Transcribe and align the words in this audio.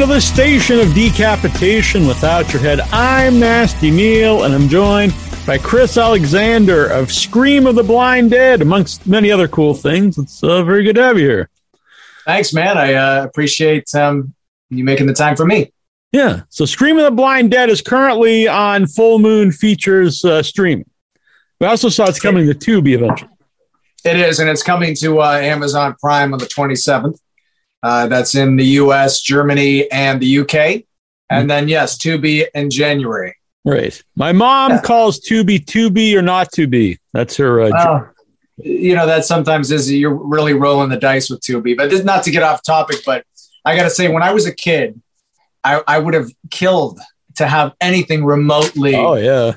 To 0.00 0.06
the 0.06 0.18
station 0.18 0.80
of 0.80 0.94
decapitation 0.94 2.06
without 2.06 2.50
your 2.54 2.62
head. 2.62 2.80
I'm 2.90 3.38
Nasty 3.38 3.90
Neal, 3.90 4.44
and 4.44 4.54
I'm 4.54 4.66
joined 4.66 5.14
by 5.46 5.58
Chris 5.58 5.98
Alexander 5.98 6.86
of 6.86 7.12
Scream 7.12 7.66
of 7.66 7.74
the 7.74 7.82
Blind 7.82 8.30
Dead, 8.30 8.62
amongst 8.62 9.06
many 9.06 9.30
other 9.30 9.46
cool 9.46 9.74
things. 9.74 10.16
It's 10.16 10.42
uh, 10.42 10.64
very 10.64 10.84
good 10.84 10.96
to 10.96 11.02
have 11.02 11.18
you 11.18 11.28
here. 11.28 11.50
Thanks, 12.24 12.54
man. 12.54 12.78
I 12.78 12.94
uh, 12.94 13.24
appreciate 13.24 13.94
um, 13.94 14.32
you 14.70 14.84
making 14.84 15.06
the 15.06 15.12
time 15.12 15.36
for 15.36 15.44
me. 15.44 15.70
Yeah. 16.12 16.44
So, 16.48 16.64
Scream 16.64 16.96
of 16.96 17.04
the 17.04 17.10
Blind 17.10 17.50
Dead 17.50 17.68
is 17.68 17.82
currently 17.82 18.48
on 18.48 18.86
Full 18.86 19.18
Moon 19.18 19.52
Features 19.52 20.24
uh, 20.24 20.42
streaming. 20.42 20.88
We 21.60 21.66
also 21.66 21.90
saw 21.90 22.06
it's 22.06 22.18
coming 22.18 22.46
to 22.46 22.54
Tubi 22.54 22.94
eventually. 22.94 23.30
It 24.06 24.16
is, 24.16 24.38
and 24.40 24.48
it's 24.48 24.62
coming 24.62 24.94
to 24.94 25.20
uh, 25.20 25.32
Amazon 25.32 25.94
Prime 26.00 26.32
on 26.32 26.38
the 26.38 26.46
27th. 26.46 27.18
Uh, 27.82 28.06
that's 28.06 28.34
in 28.34 28.56
the 28.56 28.64
US, 28.64 29.20
Germany, 29.20 29.90
and 29.90 30.20
the 30.20 30.40
UK. 30.40 30.84
And 31.30 31.48
then, 31.48 31.68
yes, 31.68 31.96
Tubi 31.96 32.46
in 32.54 32.70
January. 32.70 33.36
Right. 33.64 34.02
My 34.16 34.32
mom 34.32 34.72
Yeah. 34.72 34.80
calls 34.80 35.20
Tubi 35.20 35.64
Tubi 35.64 36.14
or 36.14 36.22
not 36.22 36.50
to 36.52 36.66
be. 36.66 36.98
That's 37.12 37.36
her. 37.36 37.62
Uh, 37.62 37.70
Well, 37.70 38.10
you 38.56 38.94
know, 38.94 39.06
that 39.06 39.24
sometimes 39.24 39.70
is 39.70 39.90
you're 39.90 40.14
really 40.14 40.52
rolling 40.54 40.90
the 40.90 40.96
dice 40.96 41.30
with 41.30 41.40
Tubi. 41.40 41.76
But 41.76 41.90
this, 41.90 42.04
not 42.04 42.24
to 42.24 42.30
get 42.30 42.42
off 42.42 42.62
topic, 42.62 42.98
but 43.06 43.24
I 43.64 43.76
got 43.76 43.84
to 43.84 43.90
say, 43.90 44.08
when 44.08 44.22
I 44.22 44.32
was 44.32 44.46
a 44.46 44.52
kid, 44.52 45.00
I, 45.64 45.82
I 45.86 45.98
would 45.98 46.14
have 46.14 46.30
killed 46.50 47.00
to 47.36 47.46
have 47.46 47.72
anything 47.80 48.24
remotely 48.24 48.94
oh, 48.94 49.14
yeah. 49.14 49.54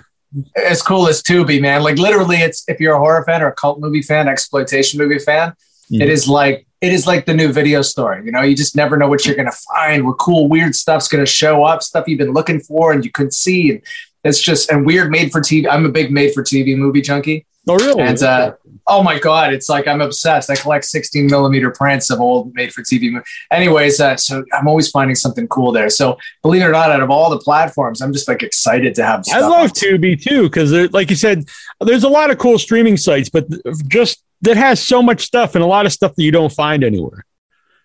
as 0.55 0.81
cool 0.81 1.07
as 1.07 1.21
Tubi, 1.21 1.61
man. 1.61 1.81
Like 1.81 1.97
literally, 1.97 2.37
it's 2.37 2.63
if 2.67 2.79
you're 2.79 2.93
a 2.93 2.99
horror 2.99 3.23
fan 3.25 3.41
or 3.41 3.47
a 3.47 3.53
cult 3.53 3.79
movie 3.79 4.01
fan, 4.01 4.27
exploitation 4.27 4.99
movie 4.99 5.19
fan, 5.19 5.53
it 5.89 6.09
is 6.09 6.27
like 6.27 6.65
it 6.83 6.91
is 6.91 7.07
like 7.07 7.25
the 7.25 7.33
new 7.33 7.53
video 7.53 7.81
store. 7.81 8.21
You 8.23 8.33
know, 8.33 8.41
you 8.41 8.57
just 8.57 8.75
never 8.75 8.97
know 8.97 9.07
what 9.07 9.25
you're 9.25 9.37
gonna 9.37 9.53
find. 9.73 10.05
What 10.05 10.17
cool, 10.17 10.49
weird 10.49 10.75
stuff's 10.75 11.07
gonna 11.07 11.25
show 11.25 11.63
up, 11.63 11.81
stuff 11.81 12.09
you've 12.09 12.19
been 12.19 12.33
looking 12.33 12.59
for 12.59 12.91
and 12.91 13.05
you 13.05 13.11
couldn't 13.11 13.33
see. 13.33 13.71
And 13.71 13.81
it's 14.25 14.41
just 14.41 14.69
and 14.69 14.85
weird 14.85 15.09
made 15.09 15.31
for 15.31 15.39
TV. 15.39 15.65
I'm 15.65 15.85
a 15.85 15.89
big 15.89 16.11
made 16.11 16.33
for 16.33 16.43
TV 16.43 16.77
movie 16.77 17.01
junkie. 17.01 17.45
Oh, 17.69 17.77
really? 17.77 18.01
And 18.01 18.21
uh, 18.21 18.55
oh 18.87 19.03
my 19.03 19.19
god, 19.19 19.53
it's 19.53 19.69
like 19.69 19.87
I'm 19.87 20.01
obsessed. 20.01 20.49
I 20.49 20.55
collect 20.55 20.85
16 20.85 21.27
millimeter 21.27 21.71
prints 21.71 22.09
of 22.09 22.19
old 22.19 22.53
made 22.53 22.73
for 22.73 22.81
TV 22.81 23.11
movies. 23.11 23.27
Anyways, 23.51 23.99
uh, 23.99 24.17
so 24.17 24.43
I'm 24.53 24.67
always 24.67 24.89
finding 24.89 25.15
something 25.15 25.47
cool 25.47 25.71
there. 25.71 25.89
So 25.89 26.17
believe 26.41 26.61
it 26.61 26.65
or 26.65 26.71
not, 26.71 26.91
out 26.91 27.01
of 27.01 27.09
all 27.09 27.29
the 27.29 27.39
platforms, 27.39 28.01
I'm 28.01 28.13
just 28.13 28.27
like 28.27 28.43
excited 28.43 28.95
to 28.95 29.05
have. 29.05 29.23
I 29.31 29.39
love 29.41 29.71
Tubi 29.71 30.21
too 30.21 30.43
because, 30.43 30.71
like 30.91 31.09
you 31.09 31.15
said, 31.15 31.45
there's 31.81 32.03
a 32.03 32.09
lot 32.09 32.31
of 32.31 32.37
cool 32.37 32.57
streaming 32.57 32.97
sites, 32.97 33.29
but 33.29 33.45
just 33.87 34.23
that 34.41 34.57
has 34.57 34.81
so 34.81 35.01
much 35.01 35.21
stuff 35.21 35.55
and 35.55 35.63
a 35.63 35.67
lot 35.67 35.85
of 35.85 35.93
stuff 35.93 36.13
that 36.15 36.23
you 36.23 36.31
don't 36.31 36.51
find 36.51 36.83
anywhere. 36.83 37.25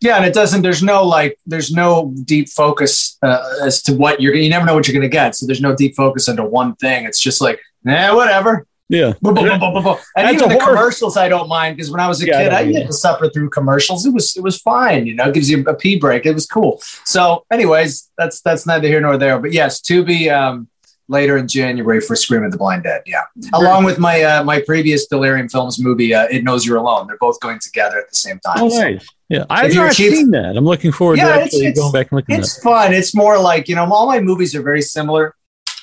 Yeah, 0.01 0.17
and 0.17 0.25
it 0.25 0.35
doesn't. 0.35 0.63
There's 0.63 0.83
no 0.83 1.05
like. 1.05 1.39
There's 1.45 1.73
no 1.73 2.15
deep 2.25 2.49
focus 2.49 3.19
uh, 3.23 3.43
as 3.65 3.83
to 3.83 3.95
what 3.95 4.21
you're. 4.21 4.35
You 4.35 4.49
never 4.49 4.65
know 4.65 4.75
what 4.75 4.87
you're 4.87 4.95
going 4.95 5.03
to 5.03 5.09
get. 5.09 5.35
So 5.35 5.45
there's 5.45 5.61
no 5.61 5.75
deep 5.75 5.97
focus 5.97 6.29
into 6.29 6.45
one 6.45 6.77
thing. 6.77 7.05
It's 7.05 7.19
just 7.19 7.41
like, 7.41 7.59
eh, 7.87 8.13
whatever. 8.13 8.68
Yeah. 8.91 9.13
And 9.23 9.37
That's 9.37 10.33
even 10.33 10.49
the 10.49 10.55
horror- 10.59 10.77
commercials, 10.77 11.17
I 11.17 11.29
don't 11.29 11.49
mind 11.49 11.77
because 11.77 11.91
when 11.91 12.01
I 12.01 12.09
was 12.09 12.23
a 12.23 12.27
Yeah, 12.27 12.43
kid, 12.45 12.53
I 12.53 12.73
had 12.73 12.87
to 12.87 12.93
suffer 12.93 13.29
through 13.29 13.51
commercials. 13.51 14.07
It 14.07 14.15
was 14.15 14.37
it 14.37 14.43
was 14.43 14.59
fine. 14.59 15.07
You 15.07 15.15
know, 15.15 15.25
it 15.29 15.35
gives 15.35 15.51
you 15.51 15.63
a 15.67 15.75
pee 15.75 15.99
break. 15.99 16.25
It 16.27 16.33
was 16.33 16.47
cool. 16.47 16.81
So, 17.05 17.45
anyways, 17.53 18.11
that's 18.17 18.41
that's 18.41 18.67
neither 18.67 18.89
here 18.89 19.01
nor 19.01 19.19
there. 19.19 19.39
But 19.39 19.53
yes, 19.53 19.81
to 19.83 20.03
be 20.05 20.31
um, 20.31 20.69
later 21.09 21.37
in 21.37 21.49
January 21.49 22.01
for 22.01 22.17
Scream 22.17 22.45
of 22.45 22.51
the 22.53 22.57
Blind 22.59 22.85
Dead. 22.85 23.03
Yeah, 23.05 23.23
along 23.53 23.85
with 23.85 23.99
my 23.99 24.23
uh, 24.23 24.43
my 24.45 24.63
previous 24.63 25.07
Delirium 25.07 25.49
Films 25.51 25.79
movie, 25.79 26.15
uh, 26.15 26.27
It 26.31 26.43
Knows 26.45 26.65
You're 26.65 26.79
Alone. 26.79 27.07
They're 27.09 27.19
both 27.19 27.39
going 27.41 27.59
together 27.61 27.99
at 27.99 28.09
the 28.09 28.17
same 28.17 28.39
time. 28.41 28.57
Oh, 28.59 28.69
So- 28.71 28.83
nice. 28.83 29.07
Yeah. 29.31 29.45
I've 29.51 29.75
not 29.75 29.93
seen 29.93 30.31
that. 30.31 30.57
I'm 30.57 30.65
looking 30.65 30.91
forward 30.91 31.19
Yeah, 31.19 31.37
to 31.37 31.43
actually 31.43 31.67
it's- 31.67 31.79
going 31.79 31.93
back 31.93 32.11
and 32.11 32.17
looking 32.17 32.37
It's 32.37 32.63
fun. 32.63 32.95
It's 32.95 33.15
more 33.15 33.39
like 33.39 33.69
you 33.69 33.75
know, 33.75 33.85
all 33.93 34.07
my 34.07 34.21
movies 34.21 34.55
are 34.55 34.63
very 34.63 34.81
similar. 34.81 35.35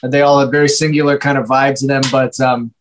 They 0.01 0.21
all 0.23 0.39
have 0.39 0.49
very 0.51 0.67
singular 0.69 1.17
kind 1.19 1.38
of 1.38 1.45
vibes 1.47 1.81
in 1.83 1.88
them, 1.88 2.01
but 2.11 2.39
um, 2.39 2.73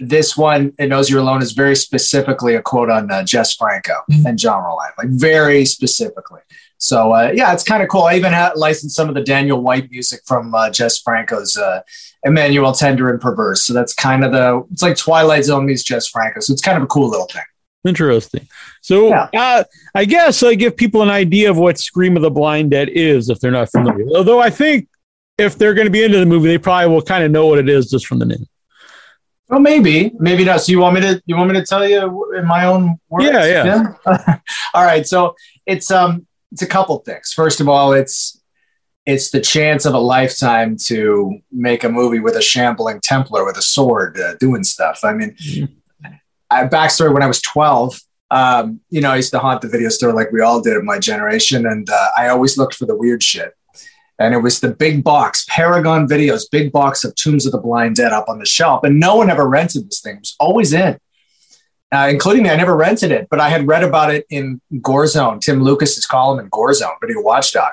this 0.00 0.36
one, 0.36 0.72
"It 0.78 0.88
Knows 0.88 1.10
You're 1.10 1.20
Alone," 1.20 1.42
is 1.42 1.52
very 1.52 1.74
specifically 1.76 2.54
a 2.54 2.62
quote 2.62 2.90
on 2.90 3.10
uh, 3.10 3.22
Jess 3.24 3.54
Franco 3.54 3.94
and 4.26 4.38
John 4.38 4.62
Rollin, 4.62 4.90
like 4.98 5.08
very 5.08 5.64
specifically. 5.64 6.40
So 6.78 7.12
uh, 7.12 7.32
yeah, 7.34 7.52
it's 7.52 7.64
kind 7.64 7.82
of 7.82 7.88
cool. 7.88 8.02
I 8.02 8.14
even 8.14 8.32
had 8.32 8.52
licensed 8.56 8.94
some 8.94 9.08
of 9.08 9.14
the 9.14 9.22
Daniel 9.22 9.60
White 9.60 9.90
music 9.90 10.20
from 10.26 10.54
uh, 10.54 10.70
Jess 10.70 11.00
Franco's 11.00 11.56
uh, 11.56 11.80
"Emmanuel 12.24 12.72
Tender 12.72 13.10
and 13.10 13.20
Perverse." 13.20 13.64
So 13.64 13.74
that's 13.74 13.94
kind 13.94 14.24
of 14.24 14.32
the 14.32 14.64
it's 14.72 14.82
like 14.82 14.96
Twilight 14.96 15.44
Zone 15.44 15.66
meets 15.66 15.82
Jess 15.82 16.06
Franco. 16.06 16.40
So 16.40 16.52
it's 16.52 16.62
kind 16.62 16.76
of 16.76 16.84
a 16.84 16.86
cool 16.86 17.08
little 17.08 17.26
thing. 17.26 17.42
Interesting. 17.84 18.46
So, 18.82 19.08
Yeah. 19.08 19.28
uh, 19.34 19.64
I 19.94 20.04
guess 20.04 20.42
I 20.42 20.54
give 20.56 20.76
people 20.76 21.00
an 21.02 21.10
idea 21.10 21.48
of 21.50 21.58
what 21.58 21.78
Scream 21.78 22.16
of 22.16 22.22
the 22.22 22.30
Blind 22.30 22.72
Dead 22.72 22.88
is 22.88 23.30
if 23.30 23.38
they're 23.40 23.50
not 23.52 23.70
familiar. 23.70 24.04
Although 24.14 24.40
I 24.40 24.50
think 24.50 24.88
if 25.38 25.56
they're 25.56 25.74
going 25.74 25.86
to 25.86 25.90
be 25.90 26.02
into 26.02 26.18
the 26.18 26.26
movie, 26.26 26.48
they 26.48 26.58
probably 26.58 26.92
will 26.92 27.02
kind 27.02 27.22
of 27.24 27.30
know 27.30 27.46
what 27.46 27.58
it 27.58 27.68
is 27.68 27.88
just 27.90 28.06
from 28.06 28.18
the 28.18 28.26
name. 28.26 28.46
Well, 29.48 29.60
maybe, 29.60 30.12
maybe 30.18 30.44
not. 30.44 30.60
So 30.60 30.72
you 30.72 30.78
want 30.78 30.94
me 30.96 31.00
to? 31.02 31.22
You 31.26 31.36
want 31.36 31.50
me 31.50 31.58
to 31.58 31.64
tell 31.64 31.86
you 31.88 32.34
in 32.34 32.46
my 32.46 32.66
own 32.66 32.98
words? 33.08 33.24
Yeah, 33.26 33.94
yeah. 34.06 34.38
all 34.74 34.84
right. 34.84 35.06
So 35.06 35.34
it's 35.64 35.90
um, 35.90 36.26
it's 36.52 36.62
a 36.62 36.66
couple 36.66 36.98
things. 36.98 37.32
First 37.32 37.60
of 37.60 37.68
all, 37.68 37.92
it's 37.94 38.40
it's 39.06 39.30
the 39.30 39.40
chance 39.40 39.86
of 39.86 39.94
a 39.94 39.98
lifetime 39.98 40.76
to 40.84 41.38
make 41.50 41.82
a 41.82 41.88
movie 41.88 42.20
with 42.20 42.36
a 42.36 42.42
shambling 42.42 43.00
Templar 43.00 43.44
with 43.46 43.56
a 43.56 43.62
sword 43.62 44.20
uh, 44.20 44.34
doing 44.34 44.64
stuff. 44.64 45.00
I 45.02 45.14
mean, 45.14 45.34
Mhm. 45.40 45.68
I, 46.50 46.66
backstory 46.66 47.12
when 47.12 47.22
I 47.22 47.26
was 47.26 47.40
twelve. 47.40 47.98
Um, 48.30 48.80
you 48.90 49.00
know, 49.00 49.10
I 49.12 49.16
used 49.16 49.30
to 49.30 49.38
haunt 49.38 49.62
the 49.62 49.68
video 49.68 49.88
store 49.88 50.12
like 50.12 50.30
we 50.30 50.42
all 50.42 50.60
did 50.60 50.76
in 50.76 50.84
my 50.84 50.98
generation, 50.98 51.64
and 51.64 51.88
uh, 51.88 52.08
I 52.18 52.28
always 52.28 52.58
looked 52.58 52.74
for 52.74 52.84
the 52.84 52.94
weird 52.94 53.22
shit 53.22 53.54
and 54.18 54.34
it 54.34 54.38
was 54.38 54.60
the 54.60 54.70
big 54.70 55.04
box 55.04 55.46
paragon 55.48 56.06
videos 56.06 56.42
big 56.50 56.72
box 56.72 57.04
of 57.04 57.14
tombs 57.14 57.46
of 57.46 57.52
the 57.52 57.58
blind 57.58 57.96
dead 57.96 58.12
up 58.12 58.28
on 58.28 58.38
the 58.38 58.46
shelf. 58.46 58.84
And 58.84 58.98
no 58.98 59.16
one 59.16 59.30
ever 59.30 59.48
rented 59.48 59.88
this 59.88 60.00
thing. 60.00 60.16
It 60.16 60.20
was 60.20 60.36
always 60.38 60.72
in 60.72 60.98
uh, 61.92 62.08
including 62.10 62.42
me. 62.42 62.50
I 62.50 62.56
never 62.56 62.76
rented 62.76 63.10
it 63.10 63.28
but 63.30 63.40
i 63.40 63.48
had 63.48 63.66
read 63.66 63.84
about 63.84 64.12
it 64.12 64.26
in 64.30 64.60
GoreZone 64.74 65.40
tim 65.40 65.62
lucas's 65.62 66.06
column 66.06 66.38
in 66.38 66.50
GoreZone 66.50 66.96
video 67.00 67.22
watchdog 67.22 67.72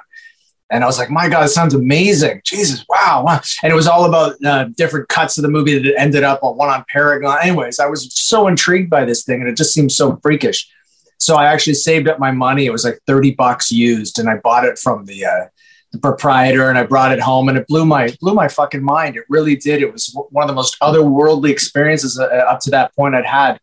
and 0.69 0.83
i 0.83 0.87
was 0.87 0.97
like 0.97 1.09
my 1.09 1.29
god 1.29 1.45
it 1.45 1.49
sounds 1.49 1.73
amazing. 1.73 2.41
Jesus 2.45 2.85
wow, 2.89 3.39
and 3.63 3.71
it 3.71 3.75
was 3.75 3.87
all 3.87 4.05
about 4.05 4.43
uh, 4.43 4.65
different 4.77 5.09
cuts 5.09 5.37
of 5.37 5.41
the 5.41 5.49
movie 5.49 5.77
that 5.77 5.99
ended 5.99 6.23
up 6.23 6.43
on 6.43 6.57
one 6.57 6.69
on 6.69 6.85
paragon. 6.89 7.37
Anyways 7.41 7.79
i 7.79 7.87
was 7.87 8.13
so 8.13 8.47
intrigued 8.47 8.89
by 8.89 9.05
this 9.05 9.23
thing 9.23 9.41
and 9.41 9.49
it 9.49 9.57
just 9.57 9.73
seemed 9.73 9.91
so 9.91 10.17
freakish. 10.17 10.69
So 11.17 11.35
i 11.35 11.45
actually 11.45 11.75
saved 11.75 12.07
up 12.07 12.19
my 12.19 12.31
money. 12.31 12.65
It 12.65 12.71
was 12.71 12.85
like 12.85 12.99
30 13.07 13.31
bucks 13.31 13.71
used 13.71 14.19
and 14.19 14.29
i 14.29 14.37
bought 14.37 14.65
it 14.65 14.77
from 14.77 15.05
the 15.05 15.25
uh, 15.25 15.45
the 15.95 16.01
proprietor 16.01 16.69
and 16.69 16.77
I 16.77 16.83
brought 16.83 17.11
it 17.11 17.19
home 17.19 17.49
and 17.49 17.57
it 17.57 17.67
blew 17.67 17.85
my 17.85 18.13
blew 18.19 18.33
my 18.33 18.47
fucking 18.47 18.83
mind. 18.83 19.15
It 19.15 19.23
really 19.29 19.55
did. 19.55 19.81
It 19.81 19.91
was 19.91 20.15
one 20.29 20.43
of 20.43 20.47
the 20.47 20.53
most 20.53 20.77
otherworldly 20.79 21.49
experiences 21.49 22.19
uh, 22.19 22.25
up 22.25 22.59
to 22.61 22.69
that 22.71 22.95
point 22.95 23.15
I'd 23.15 23.25
had. 23.25 23.59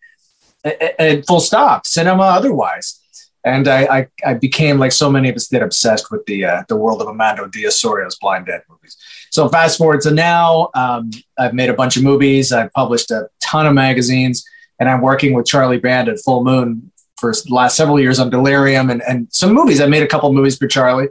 And 0.99 1.27
full 1.27 1.41
stop, 1.41 1.87
cinema 1.87 2.23
otherwise. 2.23 3.01
And 3.45 3.67
I, 3.67 3.81
I, 3.99 4.07
I 4.25 4.35
became 4.35 4.79
like 4.79 4.93
so 4.93 5.11
many 5.11 5.29
of 5.29 5.35
us 5.35 5.49
did 5.49 5.61
obsessed 5.61 6.13
with 6.13 6.25
the 6.27 6.45
uh, 6.45 6.63
the 6.69 6.77
world 6.77 7.03
of 7.03 7.09
Amando 7.09 7.51
de 7.51 7.67
Ossorio's 7.67 8.17
Blind 8.21 8.47
Dead 8.47 8.63
movies. 8.71 8.97
So 9.31 9.49
fast 9.49 9.79
forward 9.79 10.01
to 10.03 10.13
now, 10.13 10.71
um, 10.75 11.11
I've 11.37 11.55
made 11.55 11.69
a 11.69 11.75
bunch 11.75 11.97
of 11.97 12.05
movies. 12.05 12.53
I've 12.53 12.73
published 12.73 13.11
a 13.11 13.29
ton 13.41 13.67
of 13.67 13.75
magazines, 13.75 14.45
and 14.79 14.89
I'm 14.89 15.01
working 15.01 15.33
with 15.33 15.47
Charlie 15.47 15.81
Band 15.81 16.09
at 16.09 16.21
Full 16.21 16.45
Moon 16.45 16.93
for 17.17 17.33
the 17.33 17.55
last 17.55 17.77
several 17.77 17.99
years 17.99 18.21
on 18.21 18.31
Delirium 18.31 18.89
and, 18.91 19.03
and 19.03 19.27
some 19.33 19.53
movies. 19.53 19.81
I 19.81 19.87
made 19.87 20.05
a 20.05 20.09
couple 20.09 20.33
movies 20.33 20.57
for 20.57 20.69
Charlie 20.69 21.09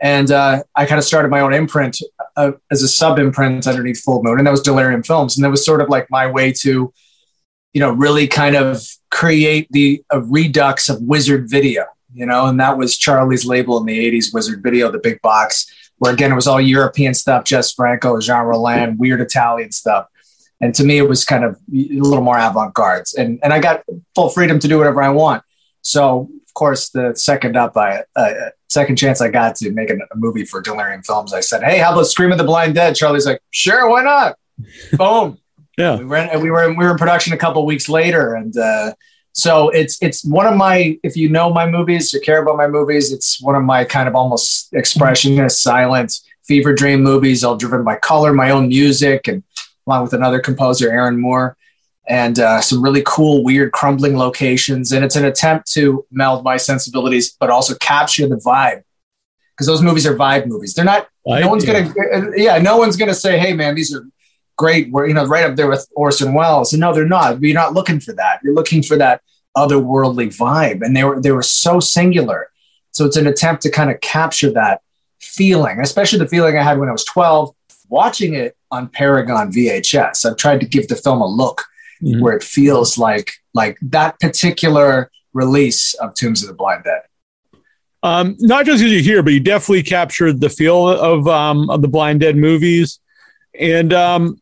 and 0.00 0.30
uh, 0.30 0.62
I 0.74 0.86
kind 0.86 0.98
of 0.98 1.04
started 1.04 1.30
my 1.30 1.40
own 1.40 1.52
imprint 1.52 1.98
uh, 2.36 2.52
as 2.70 2.82
a 2.82 2.88
sub 2.88 3.18
imprint 3.18 3.66
underneath 3.66 4.00
Full 4.00 4.22
Moon, 4.22 4.38
and 4.38 4.46
that 4.46 4.50
was 4.50 4.62
Delirium 4.62 5.02
Films, 5.02 5.36
and 5.36 5.44
that 5.44 5.50
was 5.50 5.64
sort 5.64 5.82
of 5.82 5.88
like 5.88 6.10
my 6.10 6.26
way 6.26 6.52
to, 6.60 6.92
you 7.74 7.80
know, 7.80 7.92
really 7.92 8.26
kind 8.26 8.56
of 8.56 8.82
create 9.10 9.68
the 9.70 10.02
a 10.10 10.20
redux 10.20 10.88
of 10.88 11.02
Wizard 11.02 11.50
Video, 11.50 11.84
you 12.14 12.24
know, 12.24 12.46
and 12.46 12.58
that 12.60 12.78
was 12.78 12.96
Charlie's 12.96 13.44
label 13.44 13.78
in 13.78 13.84
the 13.84 14.10
'80s, 14.10 14.32
Wizard 14.32 14.62
Video, 14.62 14.90
the 14.90 14.98
big 14.98 15.20
box, 15.20 15.66
where 15.98 16.12
again 16.12 16.32
it 16.32 16.36
was 16.36 16.46
all 16.46 16.60
European 16.60 17.12
stuff, 17.12 17.44
Jess 17.44 17.72
Franco, 17.72 18.18
Jean 18.20 18.46
Rollin, 18.46 18.96
weird 18.96 19.20
Italian 19.20 19.70
stuff. 19.70 20.06
And 20.62 20.74
to 20.74 20.84
me, 20.84 20.98
it 20.98 21.08
was 21.08 21.24
kind 21.24 21.42
of 21.42 21.56
a 21.72 22.00
little 22.00 22.22
more 22.22 22.38
avant-garde, 22.38 23.06
and 23.18 23.38
and 23.42 23.52
I 23.52 23.60
got 23.60 23.82
full 24.14 24.30
freedom 24.30 24.58
to 24.60 24.68
do 24.68 24.78
whatever 24.78 25.02
I 25.02 25.10
want. 25.10 25.42
So, 25.82 26.30
of 26.50 26.54
course, 26.54 26.88
the 26.88 27.14
second 27.14 27.56
up, 27.56 27.76
I 27.76 28.02
uh, 28.16 28.32
second 28.68 28.96
chance 28.96 29.20
I 29.20 29.28
got 29.28 29.54
to 29.56 29.70
make 29.70 29.88
a, 29.88 29.94
a 29.94 30.16
movie 30.16 30.44
for 30.44 30.60
Delirium 30.60 31.02
Films, 31.04 31.32
I 31.32 31.40
said, 31.40 31.62
"Hey, 31.62 31.78
how 31.78 31.92
about 31.92 32.08
Scream 32.08 32.32
of 32.32 32.38
the 32.38 32.44
Blind 32.44 32.74
Dead?" 32.74 32.96
Charlie's 32.96 33.24
like, 33.24 33.40
"Sure, 33.50 33.88
why 33.88 34.02
not?" 34.02 34.36
Boom. 34.98 35.38
Yeah. 35.78 35.96
We 35.96 36.04
were 36.04 36.16
in, 36.16 36.40
we 36.40 36.50
were 36.50 36.68
in, 36.68 36.76
we 36.76 36.84
were 36.84 36.90
in 36.90 36.98
production 36.98 37.32
a 37.32 37.36
couple 37.36 37.64
weeks 37.64 37.88
later, 37.88 38.34
and 38.34 38.56
uh, 38.56 38.94
so 39.32 39.68
it's 39.68 40.02
it's 40.02 40.24
one 40.24 40.46
of 40.46 40.56
my 40.56 40.98
if 41.04 41.16
you 41.16 41.28
know 41.28 41.52
my 41.52 41.70
movies 41.70 42.12
or 42.12 42.18
care 42.18 42.42
about 42.42 42.56
my 42.56 42.66
movies, 42.66 43.12
it's 43.12 43.40
one 43.40 43.54
of 43.54 43.62
my 43.62 43.84
kind 43.84 44.08
of 44.08 44.16
almost 44.16 44.72
expressionist, 44.72 45.52
silent 45.52 46.18
fever 46.42 46.74
dream 46.74 47.00
movies, 47.00 47.44
all 47.44 47.56
driven 47.56 47.84
by 47.84 47.94
color, 47.94 48.32
my 48.32 48.50
own 48.50 48.66
music, 48.66 49.28
and 49.28 49.44
along 49.86 50.02
with 50.02 50.12
another 50.12 50.40
composer, 50.40 50.90
Aaron 50.90 51.20
Moore, 51.20 51.56
and 52.10 52.40
uh, 52.40 52.60
some 52.60 52.82
really 52.82 53.04
cool, 53.06 53.44
weird, 53.44 53.70
crumbling 53.70 54.18
locations. 54.18 54.90
And 54.90 55.04
it's 55.04 55.14
an 55.14 55.24
attempt 55.24 55.70
to 55.72 56.04
meld 56.10 56.42
my 56.42 56.56
sensibilities, 56.56 57.36
but 57.38 57.50
also 57.50 57.76
capture 57.76 58.26
the 58.26 58.36
vibe. 58.36 58.82
because 59.52 59.68
those 59.68 59.80
movies 59.80 60.06
are 60.06 60.16
vibe 60.16 60.46
movies. 60.46 60.74
They're 60.74 60.84
not. 60.84 61.08
no 61.24 61.48
one's 61.48 61.64
gonna. 61.64 61.94
Yeah, 62.36 62.58
no 62.58 62.76
one's 62.78 62.96
gonna 62.96 63.14
say, 63.14 63.38
"Hey, 63.38 63.52
man, 63.52 63.76
these 63.76 63.94
are 63.94 64.04
great." 64.56 64.90
We're 64.90 65.06
you 65.06 65.14
know 65.14 65.24
right 65.24 65.44
up 65.44 65.54
there 65.54 65.68
with 65.68 65.88
Orson 65.94 66.34
Welles. 66.34 66.72
And 66.72 66.80
no, 66.80 66.92
they're 66.92 67.06
not. 67.06 67.40
You're 67.40 67.54
not 67.54 67.74
looking 67.74 68.00
for 68.00 68.12
that. 68.14 68.40
You're 68.42 68.54
looking 68.54 68.82
for 68.82 68.96
that 68.96 69.22
otherworldly 69.56 70.36
vibe, 70.36 70.82
and 70.82 70.96
they 70.96 71.04
were 71.04 71.20
they 71.20 71.30
were 71.30 71.44
so 71.44 71.78
singular. 71.78 72.50
So 72.90 73.06
it's 73.06 73.16
an 73.16 73.28
attempt 73.28 73.62
to 73.62 73.70
kind 73.70 73.88
of 73.88 74.00
capture 74.00 74.50
that 74.52 74.82
feeling, 75.20 75.78
especially 75.78 76.18
the 76.18 76.26
feeling 76.26 76.58
I 76.58 76.64
had 76.64 76.78
when 76.80 76.88
I 76.88 76.92
was 76.92 77.04
12 77.04 77.54
watching 77.88 78.34
it 78.34 78.56
on 78.72 78.88
Paragon 78.88 79.52
VHS. 79.52 80.24
I've 80.24 80.36
tried 80.36 80.60
to 80.60 80.66
give 80.66 80.88
the 80.88 80.96
film 80.96 81.20
a 81.20 81.26
look 81.26 81.66
mm-hmm. 82.02 82.20
where 82.20 82.34
it 82.36 82.42
feels 82.42 82.98
like 82.98 83.32
like 83.54 83.78
that 83.82 84.18
particular 84.20 85.10
release 85.32 85.94
of 85.94 86.14
Tombs 86.14 86.42
of 86.42 86.48
the 86.48 86.54
Blind 86.54 86.84
Dead. 86.84 87.02
Um, 88.02 88.36
not 88.38 88.64
just 88.64 88.80
because 88.80 88.92
you're 88.92 89.02
here, 89.02 89.22
but 89.22 89.32
you 89.32 89.40
definitely 89.40 89.82
captured 89.82 90.40
the 90.40 90.48
feel 90.48 90.88
of 90.88 91.28
um, 91.28 91.68
of 91.70 91.82
the 91.82 91.88
Blind 91.88 92.20
Dead 92.20 92.36
movies. 92.36 92.98
And 93.58 93.92
um, 93.92 94.40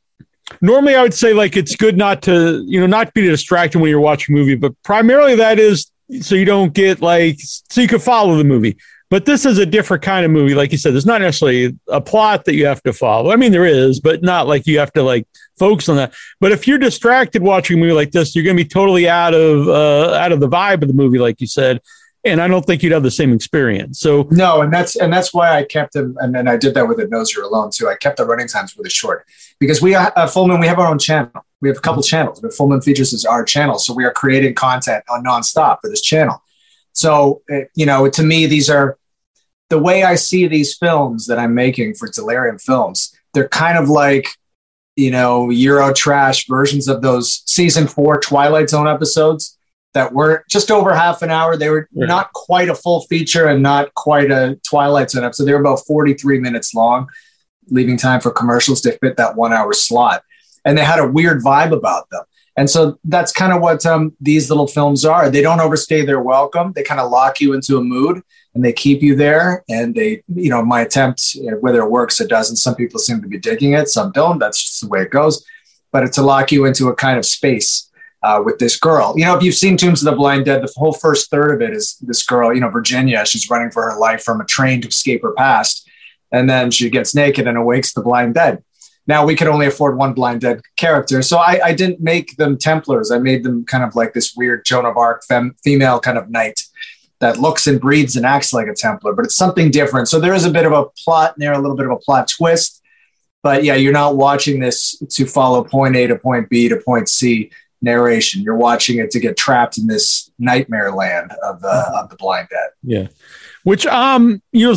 normally, 0.61 0.95
I 0.95 1.03
would 1.03 1.15
say 1.15 1.33
like 1.33 1.57
it's 1.57 1.75
good 1.75 1.97
not 1.97 2.23
to 2.23 2.65
you 2.67 2.81
know 2.81 2.87
not 2.87 3.13
be 3.15 3.23
distracted 3.23 3.81
when 3.81 3.91
you're 3.91 4.01
watching 4.01 4.35
a 4.35 4.39
movie, 4.39 4.55
but 4.55 4.81
primarily 4.83 5.35
that 5.37 5.59
is 5.59 5.91
so 6.21 6.35
you 6.35 6.45
don't 6.45 6.73
get 6.73 7.03
like 7.03 7.39
so 7.41 7.81
you 7.81 7.89
can 7.89 7.99
follow 7.99 8.37
the 8.37 8.45
movie. 8.45 8.77
But 9.11 9.25
this 9.25 9.47
is 9.47 9.57
a 9.57 9.65
different 9.65 10.03
kind 10.03 10.27
of 10.27 10.31
movie. 10.31 10.55
Like 10.55 10.71
you 10.71 10.77
said, 10.77 10.93
there's 10.93 11.07
not 11.07 11.23
necessarily 11.23 11.79
a 11.89 12.01
plot 12.01 12.45
that 12.45 12.55
you 12.55 12.67
have 12.67 12.83
to 12.83 12.93
follow. 12.93 13.33
I 13.33 13.37
mean, 13.37 13.53
there 13.53 13.65
is, 13.65 14.01
but 14.01 14.23
not 14.23 14.47
like 14.47 14.67
you 14.67 14.79
have 14.79 14.93
to 14.93 15.03
like 15.03 15.27
focus 15.59 15.89
on 15.89 15.97
that. 15.97 16.13
But 16.41 16.53
if 16.53 16.69
you're 16.69 16.79
distracted 16.79 17.43
watching 17.43 17.79
a 17.79 17.81
movie 17.81 17.95
like 17.95 18.11
this, 18.11 18.35
you're 18.35 18.45
going 18.45 18.57
to 18.57 18.63
be 18.63 18.69
totally 18.69 19.09
out 19.09 19.33
of 19.33 19.67
uh, 19.67 20.13
out 20.15 20.33
of 20.33 20.41
the 20.41 20.49
vibe 20.49 20.83
of 20.83 20.89
the 20.89 20.95
movie, 20.95 21.19
like 21.19 21.41
you 21.41 21.47
said. 21.47 21.81
And 22.25 22.43
I 22.43 22.49
don't 22.49 22.67
think 22.67 22.83
you'd 22.83 22.93
have 22.93 23.05
the 23.05 23.11
same 23.11 23.33
experience. 23.33 24.01
So 24.01 24.29
no, 24.31 24.61
and 24.61 24.71
that's 24.73 24.97
and 24.97 25.11
that's 25.11 25.33
why 25.33 25.57
I 25.57 25.65
kept 25.65 25.95
them, 25.95 26.17
and 26.21 26.35
then 26.35 26.47
I 26.47 26.59
did 26.59 26.75
that 26.75 26.87
with 26.87 26.99
the 26.99 27.07
Knows 27.07 27.35
You're 27.35 27.45
Alone 27.45 27.71
too. 27.73 27.89
I 27.89 27.95
kept 27.95 28.19
the 28.19 28.27
running 28.27 28.49
times 28.49 28.77
really 28.77 28.91
short 28.91 29.25
because 29.59 29.81
we 29.81 29.95
uh, 29.95 30.11
Fullmoon 30.27 30.61
we 30.61 30.67
have 30.67 30.79
our 30.79 30.89
own 30.89 30.99
channel. 30.99 31.31
We 31.61 31.69
have 31.69 31.79
a 31.79 31.81
couple 31.81 32.03
channels, 32.03 32.41
but 32.41 32.51
Fullmoon 32.51 32.85
Features 32.85 33.15
is 33.15 33.25
our 33.25 33.45
channel, 33.45 33.79
so 33.79 33.95
we 33.95 34.05
are 34.05 34.13
creating 34.13 34.55
content 34.55 35.05
on 35.09 35.25
nonstop 35.25 35.79
for 35.81 35.89
this 35.89 36.03
channel. 36.03 36.43
So, 36.99 37.43
uh, 37.49 37.61
you 37.77 37.87
know, 37.87 38.11
to 38.11 38.25
me, 38.25 38.47
these 38.47 38.69
are 38.69 38.99
the 39.71 39.79
way 39.79 40.03
I 40.03 40.17
see 40.17 40.49
these 40.49 40.77
films 40.77 41.27
that 41.27 41.39
I'm 41.39 41.55
making 41.55 41.95
for 41.95 42.09
Delirium 42.09 42.59
Films. 42.59 43.15
They're 43.35 43.49
kind 43.49 43.79
of 43.79 43.89
like, 43.89 44.27
you 44.97 45.13
know, 45.13 45.49
Euro 45.49 45.93
trash 45.93 46.49
versions 46.49 46.89
of 46.89 47.01
those 47.01 47.45
season 47.47 47.87
four 47.87 48.19
Twilight 48.19 48.69
Zone 48.71 48.89
episodes 48.89 49.57
that 49.95 50.13
were 50.13 50.45
just 50.51 50.73
over 50.73 50.93
half 50.93 51.23
an 51.23 51.31
hour. 51.31 51.57
They 51.57 51.71
were 51.71 51.89
not 51.93 52.33
quite 52.33 52.69
a 52.69 52.75
full 52.75 53.03
feature 53.03 53.47
and 53.47 53.63
not 53.63 53.95
quite 53.95 54.33
a 54.33 54.59
Twilight 54.69 55.13
Zone 55.13 55.23
episode. 55.23 55.45
They 55.45 55.53
were 55.53 55.61
about 55.61 55.87
43 55.87 56.41
minutes 56.41 56.75
long, 56.75 57.07
leaving 57.69 57.97
time 57.97 58.21
for 58.21 58.33
commercials 58.33 58.81
to 58.81 58.99
fit 58.99 59.17
that 59.19 59.37
one 59.37 59.53
hour 59.53 59.73
slot. 59.73 60.25
And 60.65 60.77
they 60.77 60.85
had 60.85 60.99
a 60.99 61.07
weird 61.07 61.45
vibe 61.45 61.71
about 61.71 62.11
them. 62.11 62.25
And 62.59 62.69
so 62.69 62.99
that's 63.05 63.31
kind 63.31 63.53
of 63.53 63.63
what 63.63 63.87
um, 63.87 64.17
these 64.21 64.51
little 64.51 64.67
films 64.67 65.05
are. 65.05 65.31
They 65.31 65.43
don't 65.43 65.61
overstay 65.61 66.05
their 66.05 66.21
welcome. 66.21 66.73
They 66.73 66.83
kind 66.83 67.01
of 67.01 67.09
lock 67.09 67.41
you 67.41 67.53
into 67.55 67.79
a 67.79 67.85
mood 67.85 68.21
and 68.53 68.65
they 68.65 68.73
keep 68.73 69.01
you 69.01 69.15
there. 69.15 69.63
And 69.69 69.95
they, 69.95 70.25
you 70.27 70.51
know, 70.51 70.65
my 70.65 70.81
attempt, 70.81 71.37
whether 71.61 71.81
it 71.83 71.89
works 71.89 72.21
or 72.21 72.27
doesn't, 72.27 72.57
some 72.57 72.75
people 72.75 72.99
seem 72.99 73.23
to 73.23 73.29
be 73.29 73.39
digging 73.39 73.75
it, 73.75 73.89
some 73.89 74.11
don't. 74.11 74.41
That's 74.41 74.61
just 74.61 74.81
the 74.81 74.89
way 74.89 75.03
it 75.03 75.13
goes. 75.13 75.47
But 75.93 76.03
it's 76.03 76.17
to 76.17 76.23
lock 76.23 76.51
you 76.51 76.65
into 76.65 76.89
a 76.89 76.97
kind 76.97 77.17
of 77.17 77.25
space 77.25 77.89
uh, 78.25 78.43
with 78.45 78.59
this 78.59 78.77
girl. 78.77 79.15
You 79.17 79.27
know, 79.27 79.37
if 79.37 79.45
you've 79.45 79.55
seen 79.55 79.77
Tombs 79.77 80.05
of 80.05 80.11
the 80.11 80.17
Blind 80.17 80.47
Dead, 80.47 80.61
the 80.61 80.73
whole 80.75 80.93
first 80.93 81.31
third 81.31 81.55
of 81.55 81.63
it 81.63 81.73
is 81.73 81.97
this 82.01 82.27
girl, 82.27 82.53
you 82.53 82.61
know, 82.61 82.71
Virginia. 82.71 83.25
She's 83.25 83.49
running 83.49 83.71
for 83.71 83.89
her 83.89 83.97
life 84.01 84.25
from 84.25 84.41
a 84.41 84.45
train 84.45 84.81
to 84.81 84.89
escape 84.89 85.23
her 85.23 85.33
past. 85.35 85.89
And 86.33 86.51
then 86.51 86.73
she 86.73 86.91
gets 86.91 87.15
naked 87.15 87.47
and 87.47 87.57
awakes 87.57 87.93
the 87.93 88.03
blind 88.03 88.35
dead. 88.35 88.65
Now 89.09 89.25
we 89.25 89.35
could 89.35 89.49
only 89.49 89.67
afford 89.67 89.97
one 89.97 90.13
blind 90.13 90.43
dead 90.43 90.61
character, 90.77 91.23
so 91.23 91.39
I, 91.39 91.61
I 91.65 91.75
didn't 91.75 92.01
make 92.01 92.37
them 92.37 92.59
Templars. 92.59 93.11
I 93.11 93.19
made 93.19 93.43
them 93.43 93.65
kind 93.65 93.83
of 93.83 93.97
like 93.97 94.13
this 94.13 94.35
weird 94.37 94.65
Joan 94.65 94.85
of 94.85 94.97
Arc 94.97 95.25
fem, 95.25 95.57
female 95.65 95.99
kind 95.99 96.19
of 96.19 96.31
knight 96.31 96.63
that 97.21 97.39
looks 97.39 97.67
and 97.67 97.81
breathes 97.81 98.17
and 98.17 98.25
acts 98.25 98.53
like 98.53 98.69
a 98.69 98.75
Templar, 98.75 99.15
but 99.15 99.25
it's 99.25 99.35
something 99.35 99.71
different. 99.71 100.09
So 100.09 100.21
there 100.21 100.35
is 100.35 100.45
a 100.45 100.51
bit 100.51 100.67
of 100.67 100.73
a 100.73 100.85
plot 101.05 101.35
there, 101.37 101.53
a 101.53 101.59
little 101.59 101.77
bit 101.77 101.87
of 101.87 101.93
a 101.93 101.97
plot 101.97 102.29
twist. 102.29 102.83
But 103.43 103.65
yeah, 103.65 103.75
you're 103.75 103.93
not 103.93 104.17
watching 104.17 104.61
this 104.61 104.99
to 105.11 105.25
follow 105.25 105.65
point 105.65 105.97
A 105.97 106.07
to 106.07 106.17
point 106.17 106.49
B 106.49 106.69
to 106.69 106.77
point 106.77 107.09
C 107.09 107.51
narration. 107.81 108.43
You're 108.43 108.57
watching 108.57 108.99
it 108.99 109.11
to 109.13 109.21
get 109.21 109.37
trapped 109.37 109.79
in 109.79 109.87
this 109.87 110.31
nightmare 110.39 110.93
land 110.93 111.33
of 111.43 111.61
the 111.61 111.69
of 111.69 112.11
the 112.11 112.17
blind 112.17 112.49
dead. 112.51 112.71
Yeah, 112.83 113.07
which 113.63 113.87
um 113.87 114.43
you 114.53 114.69
know 114.69 114.77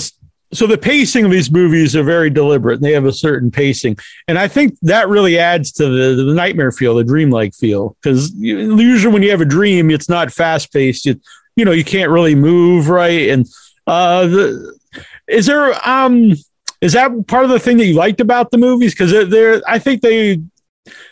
so 0.54 0.68
the 0.68 0.78
pacing 0.78 1.26
of 1.26 1.32
these 1.32 1.52
movies 1.52 1.96
are 1.96 2.04
very 2.04 2.30
deliberate. 2.30 2.76
And 2.76 2.84
they 2.84 2.92
have 2.94 3.06
a 3.06 3.14
certain 3.14 3.52
pacing, 3.52 3.98
and 4.28 4.38
I 4.38 4.48
think 4.48 4.78
that 4.82 5.10
really 5.10 5.38
adds 5.38 5.72
to 5.74 5.86
the, 5.86 6.24
the 6.24 6.34
nightmare 6.34 6.72
feel, 6.72 6.96
the 6.96 7.04
dreamlike 7.04 7.56
feel. 7.56 7.96
Because 8.02 8.34
usually 8.36 9.14
when 9.14 9.24
you 9.24 9.32
have 9.32 9.42
a 9.42 9.46
dream, 9.46 9.90
it's 9.92 10.10
not 10.10 10.32
fast 10.32 10.72
paced. 10.74 11.06
You, 11.06 11.20
you 11.56 11.66
know, 11.66 11.72
you 11.72 11.84
can't 11.84 12.12
really 12.12 12.36
move 12.36 12.90
right. 12.90 13.30
And 13.30 13.48
uh, 13.88 14.28
the, 14.28 14.80
is 15.28 15.46
there 15.46 15.74
um 15.88 16.34
is 16.82 16.94
that 16.94 17.12
part 17.28 17.44
of 17.44 17.52
the 17.52 17.60
thing 17.60 17.78
that 17.78 17.86
you 17.86 17.94
liked 17.94 18.22
about 18.22 18.52
the 18.52 18.58
movies? 18.58 18.94
Because 18.94 19.12
they're, 19.12 19.26
they're 19.26 19.62
I 19.68 19.80
think 19.80 20.02
they 20.02 20.42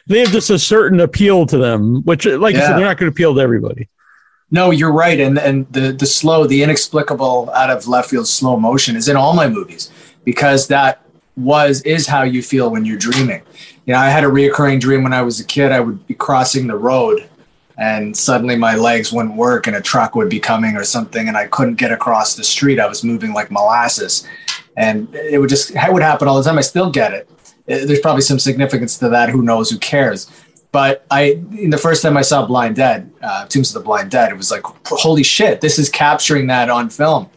they 0.08 0.20
have 0.20 0.30
just 0.30 0.50
a 0.50 0.58
certain 0.58 1.00
appeal 1.00 1.46
to 1.46 1.58
them, 1.58 2.02
which, 2.04 2.26
like 2.26 2.56
yeah. 2.56 2.62
I 2.62 2.66
said, 2.66 2.78
they're 2.78 2.86
not 2.86 2.98
going 2.98 3.12
to 3.12 3.14
appeal 3.14 3.36
to 3.36 3.42
everybody. 3.42 3.88
No, 4.52 4.72
you're 4.72 4.92
right, 4.92 5.20
and 5.20 5.38
and 5.38 5.72
the 5.72 5.92
the 5.92 6.06
slow, 6.06 6.48
the 6.48 6.64
inexplicable, 6.64 7.52
out 7.54 7.70
of 7.70 7.88
left 7.88 8.10
field 8.10 8.28
slow 8.28 8.58
motion 8.60 8.96
is 8.96 9.08
in 9.08 9.16
all 9.16 9.34
my 9.34 9.48
movies 9.48 9.92
because 10.24 10.68
that 10.68 11.02
was 11.38 11.82
is 11.84 12.08
how 12.08 12.24
you 12.24 12.42
feel 12.42 12.70
when 12.72 12.86
you're 12.86 12.98
dreaming. 12.98 13.42
You 13.86 13.94
know, 13.94 14.00
I 14.00 14.10
had 14.10 14.24
a 14.24 14.28
reoccurring 14.28 14.80
dream 14.80 15.04
when 15.04 15.14
I 15.14 15.22
was 15.22 15.40
a 15.40 15.44
kid. 15.44 15.72
I 15.72 15.80
would 15.80 16.06
be 16.08 16.16
crossing 16.16 16.68
the 16.68 16.76
road, 16.76 17.30
and 17.78 18.18
suddenly 18.18 18.56
my 18.56 18.76
legs 18.76 19.12
wouldn't 19.12 19.36
work, 19.36 19.68
and 19.68 19.76
a 19.76 19.82
truck 19.82 20.16
would 20.16 20.30
be 20.30 20.40
coming 20.40 20.76
or 20.76 20.84
something, 20.84 21.28
and 21.28 21.38
I 21.38 21.48
couldn't 21.48 21.76
get 21.76 21.92
across 21.92 22.36
the 22.36 22.44
street. 22.44 22.80
I 22.80 22.88
was 22.88 23.04
moving 23.04 23.34
like 23.34 23.52
molasses, 23.52 24.28
and 24.76 25.14
it 25.14 25.40
would 25.40 25.50
just 25.50 25.72
it 25.76 25.94
would 25.94 26.02
happen 26.02 26.28
all 26.28 26.38
the 26.38 26.44
time. 26.44 26.58
I 26.58 26.62
still 26.62 26.90
get 26.90 27.14
it. 27.14 27.30
There's 27.68 28.00
probably 28.00 28.24
some 28.24 28.40
significance 28.40 28.98
to 28.98 29.10
that. 29.10 29.30
Who 29.30 29.44
knows? 29.44 29.70
Who 29.70 29.78
cares? 29.78 30.28
But 30.72 31.06
I, 31.10 31.42
the 31.50 31.80
first 31.82 32.04
time 32.04 32.16
I 32.16 32.22
saw 32.22 32.46
Blind 32.46 32.76
Dead, 32.76 33.12
uh, 33.24 33.48
Tombs 33.48 33.76
of 33.76 33.82
the 33.82 33.86
Blind 33.86 34.12
Dead, 34.12 34.32
it 34.32 34.38
was 34.38 34.52
like, 34.52 34.62
holy 34.86 35.24
shit, 35.24 35.62
this 35.62 35.80
is 35.80 35.90
capturing 35.90 36.48
that 36.48 36.70
on 36.70 36.90
film. 36.90 37.30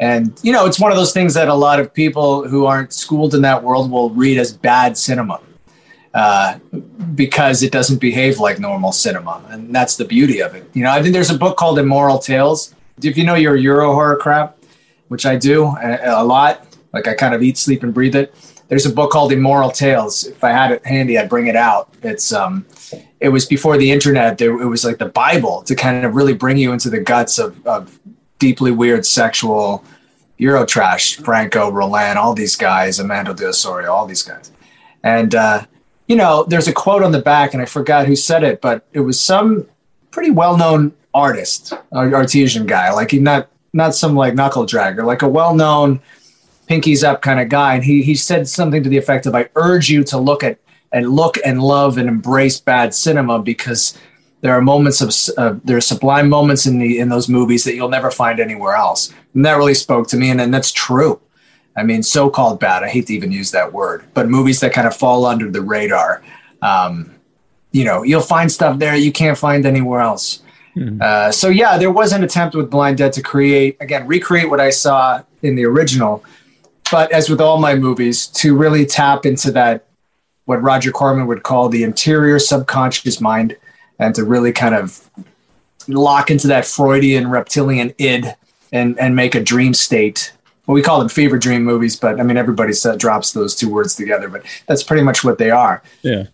And, 0.00 0.38
you 0.42 0.52
know, 0.52 0.66
it's 0.66 0.80
one 0.80 0.90
of 0.90 0.96
those 0.96 1.12
things 1.12 1.34
that 1.34 1.48
a 1.48 1.54
lot 1.54 1.80
of 1.80 1.92
people 1.92 2.48
who 2.48 2.64
aren't 2.66 2.92
schooled 2.92 3.34
in 3.34 3.42
that 3.42 3.62
world 3.62 3.90
will 3.90 4.10
read 4.10 4.38
as 4.38 4.52
bad 4.52 4.96
cinema 4.96 5.40
uh, 6.14 6.58
because 7.14 7.62
it 7.62 7.70
doesn't 7.70 8.00
behave 8.00 8.38
like 8.38 8.58
normal 8.58 8.90
cinema. 8.90 9.44
And 9.50 9.74
that's 9.74 9.96
the 9.96 10.06
beauty 10.06 10.40
of 10.40 10.54
it. 10.54 10.68
You 10.72 10.82
know, 10.82 10.90
I 10.90 11.02
think 11.02 11.12
there's 11.12 11.30
a 11.30 11.38
book 11.38 11.56
called 11.56 11.78
Immoral 11.78 12.18
Tales. 12.18 12.74
If 13.02 13.18
you 13.18 13.24
know 13.24 13.34
your 13.34 13.54
Euro 13.54 13.92
horror 13.92 14.16
crap, 14.16 14.58
which 15.08 15.26
I 15.26 15.36
do 15.36 15.66
a, 15.66 16.00
a 16.04 16.24
lot, 16.24 16.66
like 16.92 17.06
I 17.06 17.14
kind 17.14 17.34
of 17.34 17.42
eat, 17.42 17.58
sleep, 17.58 17.82
and 17.82 17.92
breathe 17.92 18.16
it 18.16 18.34
there's 18.72 18.86
a 18.86 18.90
book 18.90 19.10
called 19.10 19.32
Immoral 19.32 19.70
Tales. 19.70 20.24
If 20.24 20.42
I 20.42 20.50
had 20.50 20.70
it 20.70 20.86
handy, 20.86 21.18
I'd 21.18 21.28
bring 21.28 21.46
it 21.46 21.56
out. 21.56 21.92
It's 22.02 22.32
um, 22.32 22.64
it 23.20 23.28
was 23.28 23.44
before 23.44 23.76
the 23.76 23.92
internet. 23.92 24.40
It 24.40 24.48
was 24.48 24.82
like 24.82 24.96
the 24.96 25.10
Bible 25.10 25.60
to 25.64 25.74
kind 25.74 26.06
of 26.06 26.14
really 26.14 26.32
bring 26.32 26.56
you 26.56 26.72
into 26.72 26.88
the 26.88 26.98
guts 26.98 27.38
of, 27.38 27.66
of 27.66 28.00
deeply 28.38 28.70
weird 28.70 29.04
sexual 29.04 29.84
Eurotrash. 30.40 31.22
Franco, 31.22 31.70
Rollin, 31.70 32.16
all 32.16 32.32
these 32.32 32.56
guys, 32.56 32.98
Amando 32.98 33.36
de 33.36 33.44
Ossorio, 33.44 33.90
all 33.90 34.06
these 34.06 34.22
guys, 34.22 34.50
and 35.02 35.34
uh, 35.34 35.66
you 36.06 36.16
know, 36.16 36.44
there's 36.44 36.66
a 36.66 36.72
quote 36.72 37.02
on 37.02 37.12
the 37.12 37.20
back, 37.20 37.52
and 37.52 37.62
I 37.62 37.66
forgot 37.66 38.06
who 38.06 38.16
said 38.16 38.42
it, 38.42 38.62
but 38.62 38.86
it 38.94 39.00
was 39.00 39.20
some 39.20 39.66
pretty 40.10 40.30
well-known 40.30 40.94
artist, 41.12 41.74
artesian 41.92 42.64
guy, 42.64 42.90
like 42.90 43.10
he 43.10 43.18
not 43.18 43.50
not 43.74 43.94
some 43.94 44.14
like 44.14 44.34
knuckle 44.34 44.64
dragger, 44.64 45.04
like 45.04 45.20
a 45.20 45.28
well-known 45.28 46.00
pinkies 46.72 47.04
up 47.04 47.22
kind 47.22 47.40
of 47.40 47.48
guy, 47.48 47.74
and 47.74 47.84
he 47.84 48.02
he 48.02 48.14
said 48.14 48.48
something 48.48 48.82
to 48.82 48.88
the 48.88 48.96
effect 48.96 49.26
of, 49.26 49.34
"I 49.34 49.48
urge 49.54 49.90
you 49.90 50.04
to 50.04 50.18
look 50.18 50.42
at 50.42 50.58
and 50.92 51.10
look 51.10 51.38
and 51.44 51.62
love 51.62 51.98
and 51.98 52.08
embrace 52.08 52.60
bad 52.60 52.94
cinema 52.94 53.38
because." 53.38 53.98
There 54.44 54.52
are 54.52 54.60
moments 54.60 55.00
of 55.00 55.10
uh, 55.38 55.54
there 55.62 55.76
are 55.76 55.80
sublime 55.80 56.28
moments 56.28 56.66
in 56.66 56.80
the 56.80 56.98
in 56.98 57.08
those 57.10 57.28
movies 57.28 57.62
that 57.62 57.76
you'll 57.76 57.88
never 57.88 58.10
find 58.10 58.40
anywhere 58.40 58.74
else, 58.74 59.14
and 59.34 59.44
that 59.46 59.56
really 59.56 59.72
spoke 59.72 60.08
to 60.08 60.16
me, 60.16 60.30
and, 60.30 60.40
and 60.40 60.52
that's 60.52 60.72
true. 60.72 61.20
I 61.76 61.84
mean, 61.84 62.02
so-called 62.02 62.58
bad. 62.58 62.82
I 62.82 62.88
hate 62.88 63.06
to 63.06 63.14
even 63.14 63.30
use 63.30 63.52
that 63.52 63.72
word, 63.72 64.02
but 64.14 64.28
movies 64.28 64.58
that 64.58 64.72
kind 64.72 64.88
of 64.88 64.96
fall 64.96 65.26
under 65.26 65.48
the 65.48 65.60
radar. 65.60 66.24
Um, 66.60 67.14
you 67.70 67.84
know, 67.84 68.02
you'll 68.02 68.20
find 68.20 68.50
stuff 68.50 68.80
there 68.80 68.96
you 68.96 69.12
can't 69.12 69.38
find 69.38 69.64
anywhere 69.64 70.00
else. 70.00 70.42
Mm-hmm. 70.76 70.98
Uh, 71.00 71.30
so 71.30 71.48
yeah, 71.48 71.78
there 71.78 71.92
was 71.92 72.12
an 72.12 72.24
attempt 72.24 72.56
with 72.56 72.68
Blind 72.68 72.98
Dead 72.98 73.12
to 73.12 73.22
create 73.22 73.76
again, 73.80 74.08
recreate 74.08 74.50
what 74.50 74.60
I 74.60 74.70
saw 74.70 75.22
in 75.42 75.54
the 75.54 75.64
original, 75.66 76.24
but 76.92 77.10
as 77.10 77.28
with 77.28 77.40
all 77.40 77.58
my 77.58 77.74
movies, 77.74 78.28
to 78.28 78.56
really 78.56 78.86
tap 78.86 79.26
into 79.26 79.50
that, 79.50 79.86
what 80.44 80.62
Roger 80.62 80.92
Corman 80.92 81.26
would 81.26 81.42
call 81.42 81.68
the 81.68 81.82
interior 81.82 82.38
subconscious 82.38 83.20
mind, 83.20 83.56
and 83.98 84.14
to 84.14 84.24
really 84.24 84.52
kind 84.52 84.76
of 84.76 85.10
lock 85.88 86.30
into 86.30 86.46
that 86.46 86.64
Freudian 86.64 87.28
reptilian 87.28 87.92
id 87.98 88.34
and, 88.70 88.98
and 89.00 89.16
make 89.16 89.34
a 89.34 89.42
dream 89.42 89.74
state 89.74 90.32
well, 90.66 90.74
we 90.74 90.82
call 90.82 91.00
them 91.00 91.08
fever 91.08 91.38
dream 91.38 91.64
movies, 91.64 91.96
but 91.96 92.20
I 92.20 92.22
mean, 92.22 92.36
everybody 92.36 92.72
said, 92.72 92.98
drops 92.98 93.32
those 93.32 93.54
two 93.54 93.68
words 93.68 93.96
together, 93.96 94.28
but 94.28 94.44
that's 94.66 94.82
pretty 94.82 95.02
much 95.02 95.24
what 95.24 95.38
they 95.38 95.50
are. 95.50 95.82
Yeah. 96.02 96.24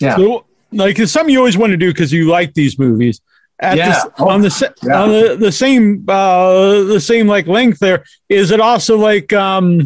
Yeah. 0.00 0.16
So, 0.16 0.44
like, 0.72 0.98
it's 0.98 1.12
something 1.12 1.32
you 1.32 1.38
always 1.38 1.56
want 1.56 1.70
to 1.70 1.76
do 1.76 1.92
because 1.92 2.12
you 2.12 2.28
like 2.28 2.54
these 2.54 2.78
movies. 2.78 3.20
At 3.60 3.76
Yeah. 3.76 4.02
the, 4.16 4.24
on 4.24 4.40
the 4.40 4.72
Yeah. 4.82 5.02
on 5.02 5.08
the, 5.10 5.36
the 5.36 5.52
same 5.52 6.04
uh, 6.08 6.82
the 6.84 7.00
same 7.00 7.26
like 7.26 7.46
length 7.46 7.78
there 7.78 8.04
is 8.28 8.50
it 8.50 8.60
also 8.60 8.96
like 8.96 9.32
um 9.32 9.82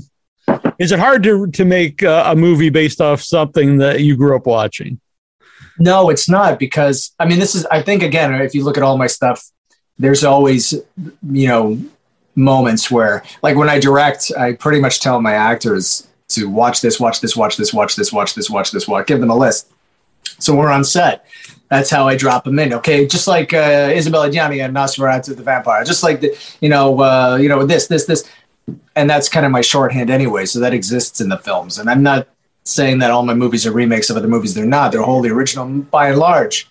is 0.79 0.93
it 0.93 0.99
hard 0.99 1.23
to 1.25 1.49
to 1.49 1.65
make 1.65 2.03
uh, 2.03 2.25
a 2.27 2.37
movie 2.37 2.71
based 2.71 3.01
off 3.01 3.21
something 3.23 3.79
that 3.79 4.01
you 4.01 4.17
grew 4.17 4.37
up 4.37 4.47
watching 4.47 5.01
No, 5.79 6.09
it's 6.11 6.29
not 6.29 6.59
because 6.61 7.13
I 7.19 7.27
mean, 7.27 7.41
this 7.41 7.55
is, 7.57 7.67
I 7.67 7.83
think, 7.83 8.03
again, 8.05 8.33
if 8.35 8.55
you 8.55 8.63
look 8.63 8.77
at 8.77 8.85
all 8.85 8.97
my 8.97 9.09
stuff, 9.09 9.43
there's 9.99 10.23
always, 10.23 10.73
you 11.41 11.49
know, 11.49 11.79
moments 12.37 12.91
where, 12.93 13.25
like 13.43 13.57
when 13.57 13.69
I 13.69 13.81
direct, 13.81 14.31
I 14.39 14.53
pretty 14.53 14.81
much 14.81 15.01
tell 15.01 15.21
my 15.21 15.33
actors 15.35 16.07
to 16.29 16.49
watch 16.49 16.81
this, 16.81 17.01
watch 17.01 17.21
this, 17.21 17.35
watch 17.37 17.57
this, 17.57 17.73
watch 17.75 17.97
this, 17.97 18.13
watch 18.13 18.35
this, 18.37 18.49
watch 18.49 18.71
this, 18.71 18.87
watch, 18.87 19.07
give 19.09 19.19
them 19.21 19.31
a 19.31 19.37
list. 19.37 19.67
So 20.39 20.55
we're 20.55 20.71
on 20.71 20.85
set. 20.85 21.27
That's 21.77 21.91
how 21.91 22.09
I 22.09 22.17
drop 22.17 22.45
them 22.45 22.59
in. 22.59 22.73
Okay, 22.75 23.07
just 23.07 23.27
like 23.27 23.53
uh, 23.53 23.91
Isabelle 23.93 24.29
Adjani 24.29 24.65
and 24.65 24.75
Nosferatu 24.75 25.37
the 25.37 25.43
Vampire, 25.43 25.85
just 25.85 26.03
like 26.03 26.21
the, 26.21 26.37
you 26.61 26.69
know, 26.69 27.01
uh, 27.01 27.39
you 27.41 27.49
know, 27.49 27.67
this, 27.67 27.87
this, 27.87 28.07
this, 28.07 28.29
and 28.97 29.09
that's 29.09 29.29
kind 29.29 29.45
of 29.45 29.53
my 29.53 29.61
shorthand 29.61 30.11
anyway. 30.11 30.47
So 30.47 30.61
that 30.61 30.73
exists 30.73 31.21
in 31.21 31.29
the 31.29 31.39
films, 31.39 31.79
and 31.79 31.91
I'm 31.91 32.03
not 32.03 32.29
saying 32.65 32.99
that 33.01 33.11
all 33.11 33.23
my 33.23 33.35
movies 33.35 33.67
are 33.67 33.73
remakes 33.73 34.09
of 34.11 34.17
other 34.17 34.29
movies. 34.29 34.55
They're 34.55 34.65
not. 34.65 34.93
They're 34.93 35.03
wholly 35.03 35.31
original 35.31 35.67
by 35.67 36.09
and 36.09 36.19
large. 36.19 36.69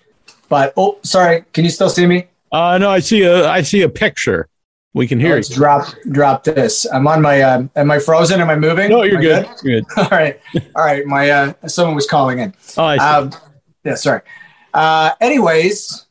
But 0.50 0.74
oh, 0.75 1.00
sorry. 1.03 1.45
Can 1.53 1.63
you 1.63 1.69
still 1.69 1.89
see 1.89 2.05
me? 2.05 2.27
uh 2.53 2.77
no 2.77 2.89
i 2.89 3.00
see 3.00 3.24
a 3.24 3.50
i 3.50 3.62
see 3.63 3.81
a 3.81 3.89
picture 3.89 4.48
we 4.93 5.07
can 5.07 5.19
hear 5.19 5.36
Let's 5.36 5.50
you 5.50 5.55
drop 5.55 5.88
drop 6.12 6.43
this. 6.43 6.86
I'm 6.86 7.07
on 7.07 7.19
my. 7.24 7.41
Um, 7.41 7.72
am 7.75 7.89
I 7.89 7.98
frozen? 7.98 8.39
Am 8.39 8.50
I 8.51 8.55
moving? 8.55 8.91
no 8.91 9.01
you're 9.01 9.19
good 9.19 9.50
you're 9.63 9.81
good 9.81 9.86
all 9.98 10.07
right. 10.12 10.39
All 10.75 10.86
right. 10.86 11.03
My 11.05 11.31
uh, 11.31 11.53
someone 11.67 11.95
was 11.95 12.05
calling 12.05 12.38
in. 12.38 12.53
oh 12.77 12.83
i 12.83 12.98
see 12.98 13.03
Um, 13.03 13.31
yeah. 13.83 13.95
Sorry. 13.95 14.22
Uh, 14.73 15.11
anyways, 15.21 16.05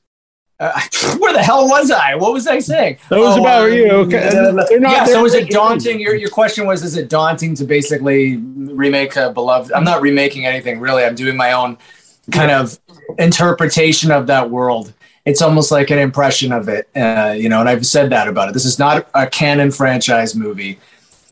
uh, 0.60 0.80
where 1.18 1.32
the 1.32 1.42
hell 1.42 1.68
was 1.68 1.90
I? 1.90 2.14
What 2.14 2.32
was 2.32 2.46
I 2.46 2.60
saying? 2.60 2.98
that 3.08 3.18
was 3.18 3.36
Oh, 3.36 3.40
about 3.40 3.62
uh, 3.64 3.66
you 3.66 3.90
okay 3.90 4.28
uh, 4.28 4.64
yeah. 4.70 5.04
So 5.04 5.24
is 5.24 5.34
it 5.34 5.50
daunting? 5.50 6.00
Your 6.00 6.14
your 6.14 6.30
question 6.30 6.66
was: 6.66 6.82
Is 6.84 6.96
it 6.96 7.08
daunting 7.08 7.54
to 7.56 7.64
basically 7.64 8.36
remake 8.36 9.16
a 9.16 9.32
beloved? 9.32 9.72
I'm 9.72 9.84
not 9.84 10.02
remaking 10.02 10.46
anything 10.46 10.78
really. 10.80 11.04
I'm 11.04 11.14
doing 11.14 11.36
my 11.36 11.52
own 11.52 11.78
kind 12.30 12.50
of 12.52 12.78
interpretation 13.18 14.10
of 14.10 14.26
that 14.28 14.50
world. 14.50 14.92
It's 15.24 15.40
almost 15.42 15.70
like 15.70 15.90
an 15.90 15.98
impression 15.98 16.52
of 16.52 16.68
it, 16.68 16.88
uh, 16.96 17.34
you 17.36 17.48
know. 17.48 17.60
And 17.60 17.68
I've 17.68 17.86
said 17.86 18.10
that 18.10 18.28
about 18.28 18.48
it. 18.48 18.54
This 18.54 18.64
is 18.64 18.78
not 18.78 19.08
a 19.14 19.26
canon 19.26 19.70
franchise 19.70 20.34
movie. 20.34 20.78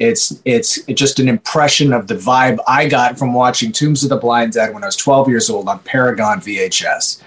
It's 0.01 0.41
it's 0.47 0.83
just 0.87 1.21
an 1.21 1.29
impression 1.29 1.93
of 1.93 2.07
the 2.07 2.15
vibe 2.15 2.59
I 2.67 2.89
got 2.89 3.19
from 3.19 3.35
watching 3.35 3.71
Tombs 3.71 4.03
of 4.03 4.09
the 4.09 4.17
Blind 4.17 4.55
Dead 4.55 4.73
when 4.73 4.83
I 4.83 4.87
was 4.87 4.97
12 4.97 5.29
years 5.29 5.51
old 5.51 5.69
on 5.69 5.79
Paragon 5.81 6.41
VHS. 6.41 7.23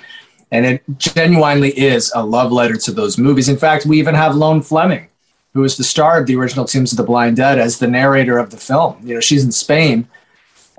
And 0.52 0.66
it 0.66 0.84
genuinely 0.98 1.70
is 1.70 2.12
a 2.16 2.26
love 2.26 2.52
letter 2.52 2.76
to 2.78 2.92
those 2.92 3.18
movies. 3.20 3.48
In 3.48 3.58
fact, 3.58 3.86
we 3.86 4.00
even 4.00 4.16
have 4.16 4.36
Lone 4.36 4.62
Fleming, 4.62 5.08
who 5.54 5.64
is 5.64 5.78
the 5.78 5.84
star 5.84 6.20
of 6.20 6.26
the 6.26 6.36
original 6.36 6.66
Tombs 6.66 6.92
of 6.92 6.98
the 6.98 7.04
Blind 7.04 7.38
Dead, 7.38 7.60
as 7.60 7.78
the 7.78 7.88
narrator 7.88 8.40
of 8.40 8.50
the 8.50 8.58
film. 8.58 8.98
You 9.04 9.16
know, 9.16 9.20
she's 9.20 9.44
in 9.44 9.52
Spain, 9.52 10.08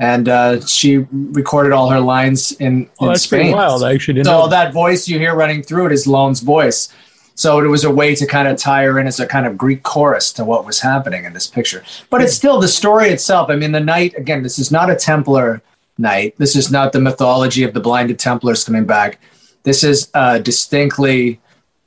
and 0.01 0.29
uh, 0.29 0.61
she 0.67 0.99
recorded 1.13 1.71
all 1.73 1.91
her 1.91 2.01
lines 2.01 2.53
in, 2.53 2.91
oh, 3.01 3.07
in 3.07 3.13
that's 3.13 3.27
pretty 3.27 3.45
Spain. 3.45 3.57
wild 3.57 3.85
i 3.85 3.95
actually 3.95 4.15
didn't 4.15 4.27
So 4.27 4.41
know 4.41 4.49
that 4.49 4.73
voice 4.73 5.07
you 5.07 5.21
hear 5.21 5.35
running 5.37 5.63
through 5.63 5.87
it 5.87 5.93
is 5.93 6.09
Lone's 6.09 6.41
voice. 6.41 6.89
So 7.35 7.59
it 7.59 7.67
was 7.67 7.85
a 7.85 7.91
way 7.91 8.15
to 8.15 8.27
kind 8.27 8.47
of 8.47 8.57
tie 8.57 8.85
her 8.85 8.99
in 8.99 9.07
as 9.07 9.19
a 9.19 9.27
kind 9.27 9.47
of 9.47 9.59
Greek 9.59 9.83
chorus 9.83 10.33
to 10.35 10.45
what 10.45 10.65
was 10.65 10.81
happening 10.81 11.25
in 11.25 11.33
this 11.33 11.49
picture. 11.49 11.83
But 12.09 12.23
it's 12.23 12.35
still 12.35 12.61
the 12.61 12.69
story 12.69 13.09
itself. 13.09 13.51
I 13.51 13.57
mean, 13.57 13.73
the 13.73 13.81
night, 13.81 14.15
again, 14.17 14.43
this 14.43 14.59
is 14.59 14.71
not 14.71 14.89
a 14.89 14.95
Templar 14.95 15.61
night. 15.99 16.35
This 16.39 16.55
is 16.55 16.71
not 16.71 16.93
the 16.93 17.01
mythology 17.01 17.65
of 17.65 17.75
the 17.75 17.81
blinded 17.81 18.19
Templars 18.19 18.65
coming 18.65 18.85
back. 18.85 19.19
This 19.65 19.83
is 19.83 20.11
a 20.15 20.39
distinctly 20.39 21.41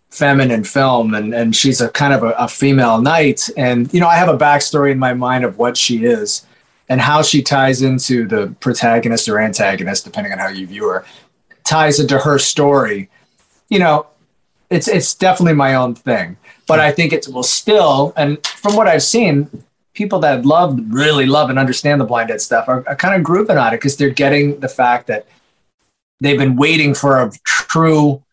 feminine 0.09 0.63
film, 0.63 1.13
and, 1.13 1.33
and 1.33 1.55
she's 1.55 1.79
a 1.79 1.89
kind 1.89 2.13
of 2.13 2.23
a, 2.23 2.31
a 2.31 2.47
female 2.47 3.01
knight. 3.01 3.49
And, 3.55 3.93
you 3.93 3.99
know, 3.99 4.07
I 4.07 4.15
have 4.15 4.29
a 4.29 4.37
backstory 4.37 4.91
in 4.91 4.99
my 4.99 5.13
mind 5.13 5.45
of 5.45 5.57
what 5.57 5.77
she 5.77 6.05
is 6.05 6.45
and 6.89 6.99
how 7.01 7.21
she 7.21 7.41
ties 7.41 7.81
into 7.81 8.27
the 8.27 8.55
protagonist 8.59 9.29
or 9.29 9.39
antagonist, 9.39 10.05
depending 10.05 10.33
on 10.33 10.39
how 10.39 10.47
you 10.47 10.67
view 10.67 10.87
her, 10.89 11.05
ties 11.63 11.99
into 11.99 12.17
her 12.19 12.39
story. 12.39 13.09
You 13.69 13.79
know, 13.79 14.07
it's 14.69 14.87
it's 14.87 15.13
definitely 15.13 15.53
my 15.53 15.75
own 15.75 15.95
thing, 15.95 16.37
but 16.67 16.79
I 16.79 16.91
think 16.91 17.13
it 17.13 17.27
will 17.27 17.43
still. 17.43 18.13
And 18.17 18.45
from 18.45 18.75
what 18.75 18.87
I've 18.87 19.03
seen, 19.03 19.49
people 19.93 20.19
that 20.19 20.45
love, 20.45 20.79
really 20.89 21.25
love, 21.25 21.49
and 21.49 21.57
understand 21.57 22.01
the 22.01 22.05
blind 22.05 22.29
dead 22.29 22.41
stuff 22.41 22.67
are, 22.67 22.87
are 22.87 22.95
kind 22.95 23.15
of 23.15 23.23
grooving 23.23 23.57
on 23.57 23.73
it 23.73 23.77
because 23.77 23.97
they're 23.97 24.09
getting 24.09 24.59
the 24.59 24.69
fact 24.69 25.07
that 25.07 25.25
they've 26.19 26.37
been 26.37 26.55
waiting 26.55 26.93
for 26.93 27.21
a 27.21 27.31
true 27.45 28.23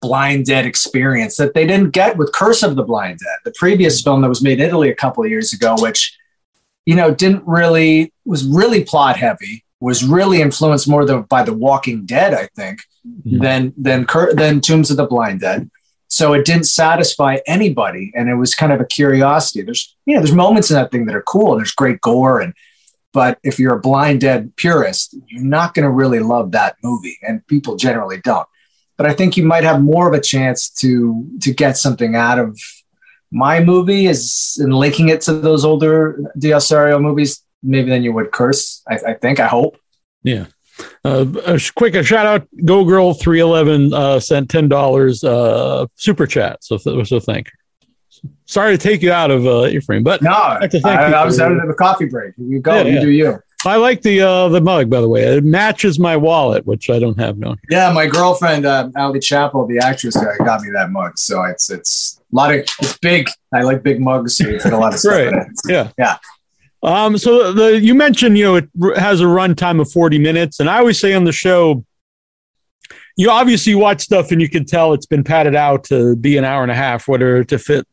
blind 0.00 0.44
dead 0.44 0.66
experience 0.66 1.36
that 1.36 1.54
they 1.54 1.66
didn't 1.66 1.90
get 1.90 2.16
with 2.16 2.32
Curse 2.32 2.62
of 2.62 2.76
the 2.76 2.82
Blind 2.82 3.18
Dead, 3.18 3.36
the 3.44 3.54
previous 3.56 4.02
film 4.02 4.20
that 4.20 4.28
was 4.28 4.42
made 4.42 4.60
in 4.60 4.68
Italy 4.68 4.90
a 4.90 4.94
couple 4.94 5.24
of 5.24 5.30
years 5.30 5.52
ago, 5.52 5.74
which 5.78 6.16
you 6.86 6.94
know 6.94 7.12
didn't 7.12 7.46
really 7.46 8.12
was 8.24 8.44
really 8.44 8.84
plot 8.84 9.16
heavy, 9.16 9.64
was 9.80 10.04
really 10.04 10.40
influenced 10.40 10.88
more 10.88 11.04
by 11.22 11.42
The 11.42 11.52
Walking 11.52 12.06
Dead, 12.06 12.32
I 12.32 12.48
think, 12.54 12.80
Mhm. 13.06 13.40
than 13.42 13.72
than 13.76 14.06
Cur- 14.06 14.34
than 14.34 14.60
Tombs 14.60 14.90
of 14.90 14.96
the 14.96 15.06
Blind 15.06 15.40
Dead. 15.40 15.70
So 16.08 16.32
it 16.32 16.44
didn't 16.44 16.66
satisfy 16.66 17.38
anybody, 17.46 18.12
and 18.14 18.28
it 18.28 18.36
was 18.36 18.54
kind 18.54 18.72
of 18.72 18.80
a 18.80 18.84
curiosity. 18.84 19.62
There's 19.62 19.94
you 20.06 20.14
know 20.14 20.20
there's 20.20 20.34
moments 20.34 20.70
in 20.70 20.76
that 20.76 20.90
thing 20.90 21.06
that 21.06 21.14
are 21.14 21.22
cool, 21.22 21.52
and 21.52 21.60
there's 21.60 21.72
great 21.72 22.00
gore, 22.00 22.40
and 22.40 22.54
but 23.12 23.38
if 23.42 23.58
you're 23.58 23.74
a 23.74 23.80
Blind 23.80 24.20
Dead 24.20 24.54
purist, 24.56 25.16
you're 25.28 25.42
not 25.42 25.74
going 25.74 25.84
to 25.84 25.90
really 25.90 26.18
love 26.20 26.52
that 26.52 26.76
movie, 26.82 27.16
and 27.26 27.46
people 27.46 27.76
generally 27.76 28.20
don't. 28.22 28.46
But 28.96 29.06
I 29.06 29.12
think 29.12 29.36
you 29.36 29.44
might 29.44 29.64
have 29.64 29.82
more 29.82 30.08
of 30.08 30.14
a 30.14 30.20
chance 30.20 30.70
to 30.80 31.26
to 31.42 31.52
get 31.52 31.76
something 31.76 32.14
out 32.14 32.38
of 32.38 32.58
my 33.30 33.58
movie 33.58 34.06
is 34.06 34.56
in 34.60 34.70
linking 34.70 35.08
it 35.08 35.20
to 35.22 35.32
those 35.32 35.64
older 35.64 36.20
de 36.38 36.50
Ossorio 36.50 37.00
movies, 37.00 37.42
maybe 37.62 37.90
than 37.90 38.04
you 38.04 38.12
would 38.12 38.30
Curse. 38.30 38.82
I, 38.88 38.98
I 39.08 39.14
think. 39.14 39.40
I 39.40 39.48
hope. 39.48 39.76
Yeah. 40.22 40.46
Uh, 41.04 41.26
a 41.44 41.58
sh- 41.58 41.70
quick 41.70 41.94
a 41.94 42.02
shout 42.02 42.26
out, 42.26 42.46
Go 42.64 42.84
Girl 42.84 43.14
three 43.14 43.40
eleven 43.40 43.92
uh, 43.92 44.18
sent 44.20 44.50
ten 44.50 44.68
dollars 44.68 45.22
uh, 45.24 45.86
super 45.96 46.26
chat. 46.26 46.62
So 46.64 46.76
so 46.78 47.20
thank 47.20 47.48
her. 47.48 47.52
Sorry 48.46 48.76
to 48.76 48.78
take 48.82 49.02
you 49.02 49.12
out 49.12 49.30
of 49.30 49.46
uh, 49.46 49.64
your 49.64 49.82
frame, 49.82 50.02
but 50.02 50.22
No, 50.22 50.32
have 50.32 50.70
to 50.70 50.80
thank 50.80 50.98
I, 50.98 51.08
you 51.08 51.14
I 51.14 51.24
was 51.24 51.40
out 51.40 51.52
of 51.52 51.66
the 51.68 51.74
coffee 51.74 52.06
break. 52.06 52.34
You 52.38 52.58
go. 52.60 52.74
Yeah, 52.76 52.82
you 52.82 52.94
yeah. 52.94 53.00
do 53.00 53.10
you. 53.10 53.38
I 53.66 53.76
like 53.76 54.02
the 54.02 54.20
uh, 54.20 54.48
the 54.48 54.60
mug 54.60 54.90
by 54.90 55.00
the 55.00 55.08
way. 55.08 55.22
It 55.22 55.44
matches 55.44 55.98
my 55.98 56.16
wallet, 56.16 56.66
which 56.66 56.90
I 56.90 56.98
don't 56.98 57.18
have 57.18 57.38
now. 57.38 57.56
Yeah, 57.70 57.90
my 57.92 58.06
girlfriend, 58.06 58.66
uh, 58.66 58.90
Ali 58.96 59.20
Chappell, 59.20 59.66
the 59.66 59.78
actress, 59.78 60.16
uh, 60.16 60.34
got 60.44 60.60
me 60.60 60.68
that 60.74 60.90
mug. 60.90 61.18
So 61.18 61.42
it's 61.44 61.70
it's 61.70 62.20
a 62.32 62.36
lot 62.36 62.52
of 62.54 62.60
it's 62.60 62.98
big. 62.98 63.28
I 63.54 63.62
like 63.62 63.82
big 63.82 64.00
mugs. 64.00 64.36
So 64.36 64.46
you 64.48 64.58
a 64.64 64.68
lot 64.76 64.92
of 64.92 65.00
stuff 65.00 65.14
in 65.18 65.34
Right. 65.34 65.46
it. 65.46 65.52
Yeah. 65.66 65.90
Yeah. 65.98 66.16
Um, 66.84 67.16
so 67.16 67.52
the 67.52 67.80
you 67.80 67.94
mentioned 67.94 68.36
you 68.36 68.44
know 68.44 68.56
it 68.56 68.68
has 68.98 69.22
a 69.22 69.24
runtime 69.24 69.80
of 69.80 69.90
forty 69.90 70.18
minutes, 70.18 70.60
and 70.60 70.68
I 70.68 70.78
always 70.78 71.00
say 71.00 71.14
on 71.14 71.24
the 71.24 71.32
show, 71.32 71.84
you 73.16 73.30
obviously 73.30 73.74
watch 73.74 74.02
stuff 74.02 74.30
and 74.32 74.40
you 74.40 74.50
can 74.50 74.66
tell 74.66 74.92
it's 74.92 75.06
been 75.06 75.24
padded 75.24 75.56
out 75.56 75.84
to 75.84 76.14
be 76.16 76.36
an 76.36 76.44
hour 76.44 76.62
and 76.62 76.70
a 76.70 76.74
half, 76.74 77.08
whether 77.08 77.42
to 77.44 77.58
fit 77.58 77.86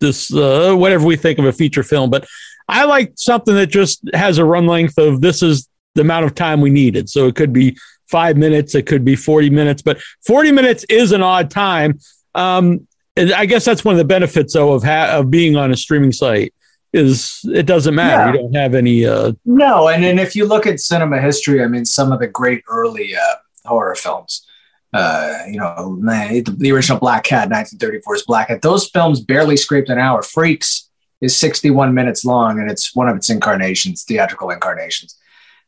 this 0.00 0.32
uh, 0.32 0.72
whatever 0.74 1.04
we 1.04 1.16
think 1.16 1.40
of 1.40 1.46
a 1.46 1.52
feature 1.52 1.82
film. 1.82 2.10
But 2.10 2.28
I 2.68 2.84
like 2.84 3.12
something 3.16 3.56
that 3.56 3.68
just 3.68 4.08
has 4.14 4.38
a 4.38 4.44
run 4.44 4.68
length 4.68 4.98
of 4.98 5.20
this 5.20 5.42
is 5.42 5.68
the 5.96 6.02
amount 6.02 6.26
of 6.26 6.36
time 6.36 6.60
we 6.60 6.70
needed. 6.70 7.10
So 7.10 7.26
it 7.26 7.34
could 7.34 7.52
be 7.52 7.76
five 8.06 8.36
minutes, 8.36 8.76
it 8.76 8.86
could 8.86 9.04
be 9.04 9.16
forty 9.16 9.50
minutes, 9.50 9.82
but 9.82 10.00
forty 10.24 10.52
minutes 10.52 10.84
is 10.88 11.10
an 11.10 11.22
odd 11.22 11.50
time. 11.50 11.98
Um, 12.36 12.86
I 13.16 13.46
guess 13.46 13.64
that's 13.64 13.84
one 13.84 13.94
of 13.94 13.98
the 13.98 14.04
benefits 14.04 14.54
though 14.54 14.74
of 14.74 14.84
ha- 14.84 15.18
of 15.18 15.28
being 15.28 15.56
on 15.56 15.72
a 15.72 15.76
streaming 15.76 16.12
site 16.12 16.54
is 16.92 17.40
it 17.52 17.66
doesn't 17.66 17.94
matter. 17.94 18.24
Yeah. 18.24 18.32
You 18.32 18.38
don't 18.38 18.56
have 18.56 18.74
any 18.74 19.06
uh 19.06 19.32
No, 19.44 19.88
and 19.88 20.02
then 20.02 20.18
if 20.18 20.34
you 20.34 20.46
look 20.46 20.66
at 20.66 20.80
cinema 20.80 21.20
history, 21.20 21.62
I 21.62 21.66
mean, 21.66 21.84
some 21.84 22.12
of 22.12 22.20
the 22.20 22.26
great 22.26 22.64
early 22.68 23.14
uh, 23.14 23.36
horror 23.64 23.94
films, 23.94 24.46
uh, 24.92 25.38
you 25.46 25.58
know, 25.58 25.98
the, 26.00 26.70
original 26.72 26.98
Black 26.98 27.24
Cat, 27.24 27.50
1934's 27.50 28.22
Black 28.22 28.48
Cat, 28.48 28.62
those 28.62 28.88
films 28.88 29.20
barely 29.20 29.56
scraped 29.56 29.90
an 29.90 29.98
hour. 29.98 30.22
Freaks 30.22 30.88
is 31.20 31.36
61 31.36 31.94
minutes 31.94 32.24
long, 32.24 32.58
and 32.58 32.70
it's 32.70 32.94
one 32.94 33.08
of 33.08 33.16
its 33.16 33.28
incarnations, 33.28 34.04
theatrical 34.04 34.50
incarnations. 34.50 35.16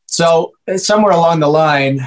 So 0.06 0.52
uh, 0.66 0.78
somewhere 0.78 1.12
along 1.12 1.40
the 1.40 1.48
line, 1.48 2.06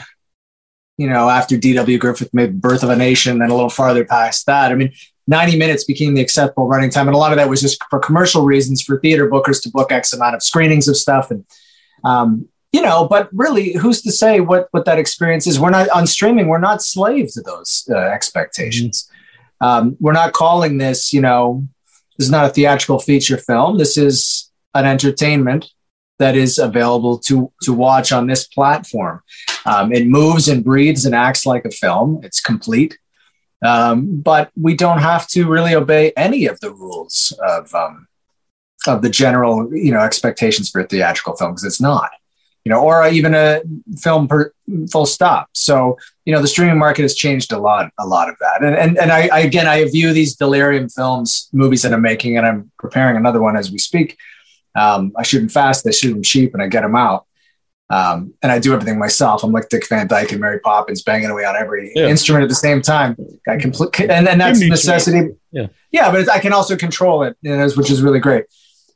you 0.98 1.08
know, 1.08 1.30
after 1.30 1.58
D.W. 1.58 1.98
Griffith 1.98 2.34
made 2.34 2.62
Birth 2.62 2.84
of 2.84 2.90
a 2.90 2.96
Nation, 2.96 3.42
and 3.42 3.52
a 3.52 3.56
little 3.56 3.70
farther 3.70 4.06
past 4.06 4.46
that, 4.48 4.72
I 4.72 4.76
mean, 4.76 4.94
90 5.28 5.58
minutes 5.58 5.84
became 5.84 6.14
the 6.14 6.22
acceptable 6.22 6.68
running 6.68 6.90
time. 6.90 7.08
And 7.08 7.16
a 7.16 7.18
lot 7.18 7.32
of 7.32 7.38
that 7.38 7.50
was 7.50 7.62
just 7.62 7.82
for 7.90 8.00
commercial 8.00 8.44
reasons 8.44 8.82
for 8.82 9.00
theater 9.00 9.30
bookers 9.30 9.62
to 9.64 9.70
book 9.70 9.92
X 9.92 10.14
amount 10.14 10.36
of 10.36 10.44
screenings 10.44 10.88
of 10.88 10.98
stuff. 10.98 11.32
And, 11.32 11.46
um, 12.04 12.48
you 12.72 12.82
know, 12.82 13.08
but 13.08 13.30
really, 13.32 13.74
who's 13.74 14.02
to 14.02 14.12
say 14.12 14.40
what, 14.40 14.68
what 14.72 14.86
that 14.86 15.00
experience 15.00 15.48
is? 15.48 15.60
We're 15.60 15.70
not 15.70 15.90
on 15.90 16.08
streaming, 16.08 16.48
we're 16.48 16.60
not 16.60 16.82
slaves 16.82 17.36
to 17.36 17.42
those 17.42 17.88
uh, 17.90 17.98
expectations. 17.98 19.10
Um, 19.62 19.96
we're 20.00 20.14
not 20.14 20.34
calling 20.34 20.78
this, 20.78 21.14
you 21.14 21.22
know, 21.22 21.66
this 22.18 22.28
is 22.28 22.32
not 22.32 22.46
a 22.46 22.50
theatrical 22.50 23.00
feature 23.00 23.38
film. 23.38 23.78
This 23.78 23.98
is 23.98 24.52
an 24.74 24.86
entertainment 24.86 25.70
that 26.20 26.36
is 26.36 26.58
available 26.58 27.18
to 27.18 27.52
to 27.64 27.74
watch 27.74 28.12
on 28.12 28.28
this 28.28 28.48
platform. 28.48 29.22
Um, 29.66 29.92
it 29.92 30.06
moves 30.08 30.48
and 30.48 30.64
breathes 30.64 31.06
and 31.06 31.16
acts 31.16 31.46
like 31.46 31.66
a 31.66 31.72
film. 31.72 32.22
It's 32.24 32.42
complete, 32.42 32.98
um, 33.64 34.22
but 34.22 34.52
we 34.60 34.76
don't 34.76 35.00
have 35.00 35.28
to 35.30 35.48
really 35.48 35.76
obey 35.76 36.12
any 36.18 36.46
of 36.46 36.60
the 36.60 36.72
rules 36.72 37.34
of 37.42 37.74
um, 37.74 38.08
of 38.88 39.02
the 39.02 39.10
general 39.10 39.74
you 39.76 39.92
know 39.92 40.00
expectations 40.00 40.70
for 40.70 40.82
a 40.82 40.88
theatrical 40.88 41.36
film 41.36 41.52
because 41.52 41.64
it's 41.64 41.82
not 41.82 42.12
you 42.64 42.70
know, 42.70 42.82
or 42.82 43.06
even 43.08 43.36
a 43.36 43.62
film 43.98 44.28
per 44.28 44.54
full 44.90 45.06
stop. 45.06 45.50
So, 45.54 45.98
you 46.26 46.34
know, 46.34 46.42
the 46.42 46.48
streaming 46.48 46.78
market 46.78 47.02
has 47.02 47.14
changed 47.14 47.52
a 47.52 47.58
lot, 47.58 47.92
a 48.00 48.08
lot 48.08 48.30
of 48.30 48.36
that. 48.40 48.64
And 48.64 48.76
and, 48.76 48.98
and 48.98 49.12
I, 49.12 49.28
I 49.28 49.40
again, 49.40 49.68
I 49.68 49.84
view 49.86 50.14
these 50.14 50.36
delirium 50.36 50.88
films, 50.88 51.50
movies 51.52 51.82
that 51.82 51.94
I'm 51.94 52.02
making, 52.02 52.38
and 52.38 52.46
I'm 52.46 52.72
preparing 52.80 53.18
another 53.18 53.42
one 53.42 53.58
as 53.58 53.72
we 53.72 53.78
speak. 53.78 54.18
Um, 54.76 55.12
I 55.18 55.24
shoot 55.24 55.40
them 55.40 55.50
fast, 55.50 55.86
I 55.86 55.92
shoot 55.92 56.14
them 56.14 56.24
cheap, 56.24 56.54
and 56.54 56.64
I 56.64 56.68
get 56.68 56.82
them 56.82 56.96
out. 56.96 57.26
Um, 57.90 58.34
and 58.42 58.52
I 58.52 58.60
do 58.60 58.74
everything 58.74 58.98
myself. 58.98 59.44
I'm 59.44 59.52
like 59.52 59.70
Dick 59.70 59.88
Van 59.88 60.08
Dyke 60.08 60.32
and 60.32 60.42
Mary 60.42 60.60
Poppins, 60.60 61.04
banging 61.04 61.30
away 61.30 61.46
on 61.46 61.56
every 61.56 61.92
yeah. 61.96 62.08
instrument 62.08 62.44
at 62.44 62.50
the 62.50 62.56
same 62.56 62.82
time. 62.82 63.16
I 63.48 63.58
complete, 63.58 64.00
and, 64.00 64.28
and 64.28 64.42
that's 64.42 64.62
necessity. 64.62 65.36
Yeah, 65.52 65.68
yeah, 65.92 66.12
but 66.12 66.30
I 66.30 66.40
can 66.40 66.54
also 66.54 66.76
control 66.76 67.24
it, 67.24 67.38
you 67.42 67.56
know, 67.56 67.70
which 67.76 67.92
is 67.92 68.02
really 68.02 68.20
great 68.20 68.46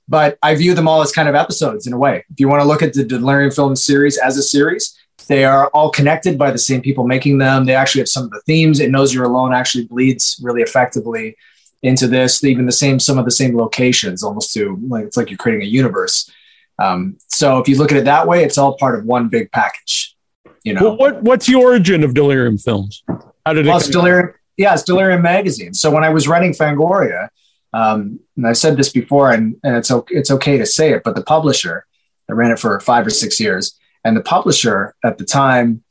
but 0.07 0.37
I 0.41 0.55
view 0.55 0.73
them 0.73 0.87
all 0.87 1.01
as 1.01 1.11
kind 1.11 1.27
of 1.27 1.35
episodes 1.35 1.85
in 1.85 1.93
a 1.93 1.97
way. 1.97 2.23
If 2.29 2.39
you 2.39 2.47
want 2.47 2.61
to 2.61 2.67
look 2.67 2.81
at 2.81 2.93
the 2.93 3.03
Delirium 3.03 3.51
film 3.51 3.75
series 3.75 4.17
as 4.17 4.37
a 4.37 4.43
series, 4.43 4.97
they 5.27 5.43
are 5.43 5.67
all 5.69 5.89
connected 5.89 6.37
by 6.37 6.51
the 6.51 6.57
same 6.57 6.81
people 6.81 7.05
making 7.05 7.39
them. 7.39 7.65
They 7.65 7.75
actually 7.75 8.01
have 8.01 8.07
some 8.07 8.23
of 8.23 8.31
the 8.31 8.41
themes. 8.45 8.79
It 8.79 8.91
knows 8.91 9.13
you're 9.13 9.25
alone 9.25 9.53
actually 9.53 9.85
bleeds 9.85 10.39
really 10.41 10.61
effectively 10.61 11.35
into 11.83 12.07
this. 12.07 12.43
Even 12.43 12.65
the 12.65 12.71
same, 12.71 12.99
some 12.99 13.17
of 13.17 13.25
the 13.25 13.31
same 13.31 13.57
locations, 13.57 14.23
almost 14.23 14.53
to 14.53 14.79
like 14.87 15.05
it's 15.05 15.17
like 15.17 15.29
you're 15.29 15.37
creating 15.37 15.63
a 15.63 15.69
universe. 15.69 16.31
Um, 16.79 17.17
so 17.27 17.59
if 17.59 17.67
you 17.67 17.77
look 17.77 17.91
at 17.91 17.97
it 17.97 18.05
that 18.05 18.27
way, 18.27 18.43
it's 18.43 18.57
all 18.57 18.77
part 18.77 18.97
of 18.97 19.05
one 19.05 19.29
big 19.29 19.51
package. 19.51 20.15
You 20.63 20.73
know, 20.73 20.81
well, 20.83 20.97
what 20.97 21.23
what's 21.23 21.47
the 21.47 21.55
origin 21.55 22.03
of 22.03 22.13
Delirium 22.13 22.57
Films? 22.57 23.03
How 23.45 23.53
did 23.53 23.65
it? 23.65 23.69
Well, 23.69 23.77
it's 23.77 23.87
Delirium. 23.87 24.33
Yeah, 24.57 24.73
it's 24.73 24.83
Delirium 24.83 25.21
Magazine. 25.21 25.73
So 25.73 25.91
when 25.91 26.03
I 26.03 26.09
was 26.09 26.27
running 26.27 26.51
Fangoria, 26.51 27.29
um, 27.73 28.19
and 28.35 28.47
I've 28.47 28.57
said 28.57 28.75
this 28.75 28.91
before, 28.91 29.31
and, 29.31 29.55
and 29.63 29.75
it's 29.75 29.91
okay, 29.91 30.15
it's 30.15 30.31
okay 30.31 30.57
to 30.57 30.65
say 30.65 30.93
it, 30.93 31.03
but 31.03 31.15
the 31.15 31.23
publisher, 31.23 31.85
I 32.29 32.33
ran 32.33 32.51
it 32.51 32.59
for 32.59 32.79
five 32.79 33.05
or 33.05 33.11
six 33.11 33.39
years, 33.39 33.77
and 34.03 34.17
the 34.17 34.21
publisher 34.21 34.95
at 35.03 35.17
the 35.17 35.25
time, 35.25 35.83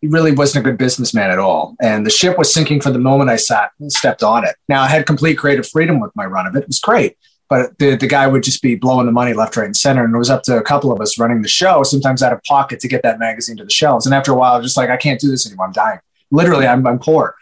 he 0.00 0.08
really 0.08 0.32
wasn't 0.32 0.64
a 0.64 0.70
good 0.70 0.78
businessman 0.78 1.30
at 1.30 1.38
all. 1.38 1.76
And 1.82 2.06
the 2.06 2.10
ship 2.10 2.38
was 2.38 2.52
sinking 2.52 2.80
from 2.80 2.92
the 2.92 2.98
moment 2.98 3.30
I 3.30 3.36
sat 3.36 3.72
stepped 3.88 4.22
on 4.22 4.44
it. 4.44 4.56
Now 4.68 4.82
I 4.82 4.88
had 4.88 5.06
complete 5.06 5.36
creative 5.36 5.68
freedom 5.68 6.00
with 6.00 6.12
my 6.14 6.24
run 6.24 6.46
of 6.46 6.56
it. 6.56 6.62
It 6.62 6.68
was 6.68 6.78
great. 6.78 7.16
But 7.48 7.78
the, 7.78 7.96
the 7.96 8.06
guy 8.06 8.26
would 8.26 8.42
just 8.42 8.60
be 8.60 8.74
blowing 8.74 9.06
the 9.06 9.12
money 9.12 9.32
left, 9.32 9.56
right, 9.56 9.64
and 9.64 9.76
center. 9.76 10.04
And 10.04 10.14
it 10.14 10.18
was 10.18 10.28
up 10.28 10.42
to 10.44 10.58
a 10.58 10.62
couple 10.62 10.92
of 10.92 11.00
us 11.00 11.18
running 11.18 11.40
the 11.40 11.48
show, 11.48 11.82
sometimes 11.82 12.22
out 12.22 12.32
of 12.32 12.42
pocket 12.44 12.80
to 12.80 12.88
get 12.88 13.02
that 13.02 13.18
magazine 13.18 13.56
to 13.56 13.64
the 13.64 13.70
shelves. 13.70 14.04
And 14.04 14.14
after 14.14 14.32
a 14.32 14.34
while, 14.34 14.52
I 14.52 14.56
was 14.58 14.66
just 14.66 14.76
like, 14.76 14.90
I 14.90 14.98
can't 14.98 15.18
do 15.18 15.30
this 15.30 15.46
anymore. 15.46 15.66
I'm 15.66 15.72
dying. 15.72 16.00
Literally, 16.30 16.66
I'm, 16.66 16.86
I'm 16.86 16.98
poor. 16.98 17.36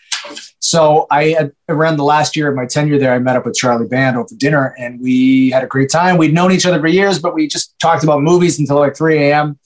So 0.58 1.06
I 1.10 1.50
around 1.68 1.96
the 1.96 2.04
last 2.04 2.36
year 2.36 2.48
of 2.48 2.56
my 2.56 2.66
tenure 2.66 2.98
there, 2.98 3.12
I 3.12 3.18
met 3.18 3.36
up 3.36 3.46
with 3.46 3.54
Charlie 3.54 3.86
Band 3.86 4.16
over 4.16 4.34
dinner, 4.36 4.74
and 4.78 5.00
we 5.00 5.50
had 5.50 5.62
a 5.62 5.66
great 5.66 5.90
time. 5.90 6.16
We'd 6.16 6.34
known 6.34 6.50
each 6.50 6.66
other 6.66 6.80
for 6.80 6.88
years, 6.88 7.18
but 7.18 7.34
we 7.34 7.46
just 7.46 7.78
talked 7.78 8.02
about 8.02 8.22
movies 8.22 8.58
until 8.58 8.78
like 8.78 8.96
3 8.96 9.18
a.m. 9.18 9.58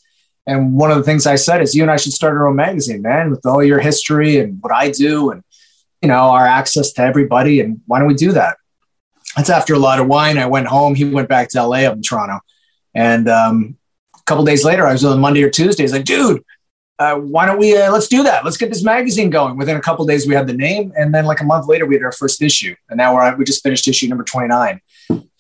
And 0.47 0.75
one 0.75 0.91
of 0.91 0.99
the 0.99 1.03
things 1.03 1.27
I 1.27 1.37
said 1.37 1.63
is, 1.63 1.75
you 1.75 1.83
and 1.83 1.91
I 1.91 1.97
should 1.97 2.13
start 2.13 2.35
our 2.35 2.49
own 2.49 2.57
magazine, 2.57 3.03
man, 3.03 3.31
with 3.31 3.47
all 3.47 3.63
your 3.63 3.79
history 3.79 4.39
and 4.39 4.59
what 4.61 4.73
I 4.73 4.91
do, 4.91 5.31
and 5.31 5.43
you 6.03 6.09
know 6.09 6.31
our 6.31 6.47
access 6.47 6.93
to 6.95 7.03
everybody. 7.03 7.61
And 7.61 7.81
why 7.87 7.99
don't 7.99 8.09
we 8.09 8.15
do 8.15 8.33
that? 8.33 8.57
That's 9.37 9.51
after 9.51 9.75
a 9.75 9.79
lot 9.79 10.01
of 10.01 10.07
wine. 10.07 10.39
I 10.39 10.47
went 10.47 10.67
home. 10.67 10.95
He 10.95 11.05
went 11.05 11.29
back 11.29 11.49
to 11.51 11.63
LA 11.65 11.79
up 11.79 11.95
in 11.95 12.03
Toronto, 12.03 12.41
and 12.95 13.29
um, 13.29 13.77
a 14.15 14.23
couple 14.27 14.45
days 14.45 14.65
later, 14.65 14.87
I 14.87 14.93
was 14.93 15.05
on 15.05 15.21
Monday 15.21 15.43
or 15.43 15.51
Tuesday. 15.51 15.85
He's 15.85 15.93
like, 15.93 16.05
dude, 16.05 16.45
uh, 16.99 17.17
why 17.17 17.47
don't 17.47 17.59
we 17.59 17.77
uh, 17.77 17.93
let's 17.93 18.09
do 18.09 18.23
that. 18.25 18.45
Let's 18.45 18.57
get 18.57 18.71
this 18.71 18.83
magazine 18.83 19.31
going. 19.31 19.57
Within 19.57 19.77
a 19.77 19.81
couple 19.81 20.05
days 20.05 20.27
we 20.27 20.35
had 20.35 20.47
the 20.47 20.53
name. 20.53 20.93
And 20.97 21.15
then 21.15 21.25
like 21.25 21.41
a 21.41 21.45
month 21.45 21.67
later 21.67 21.87
we 21.87 21.95
had 21.95 22.05
our 22.05 22.13
first 22.13 22.43
issue. 22.43 22.75
And 22.91 22.99
now 22.99 23.15
we're 23.15 23.37
we 23.37 23.45
just 23.45 23.63
finished 23.63 23.89
issue 23.89 24.09
number 24.09 24.25
29 24.25 24.81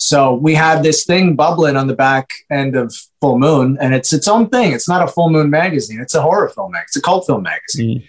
so 0.00 0.35
we 0.35 0.55
had 0.55 0.83
this 0.83 1.05
thing 1.05 1.37
bubbling 1.37 1.76
on 1.76 1.87
the 1.87 1.94
back 1.94 2.31
end 2.50 2.74
of 2.74 2.94
full 3.20 3.38
moon. 3.38 3.76
And 3.81 3.94
it's 3.94 4.12
its 4.12 4.26
own 4.26 4.48
thing. 4.48 4.72
It's 4.72 4.88
not 4.88 5.07
a 5.07 5.12
full 5.12 5.31
moon 5.31 5.50
magazine. 5.50 6.00
It's 6.00 6.14
a 6.14 6.22
horror 6.22 6.48
film 6.48 6.72
magazine 6.72 6.87
it's 6.88 6.96
a 6.96 7.03
cult 7.03 7.26
film 7.26 7.42
magazine. 7.42 8.00
Mm. 8.00 8.09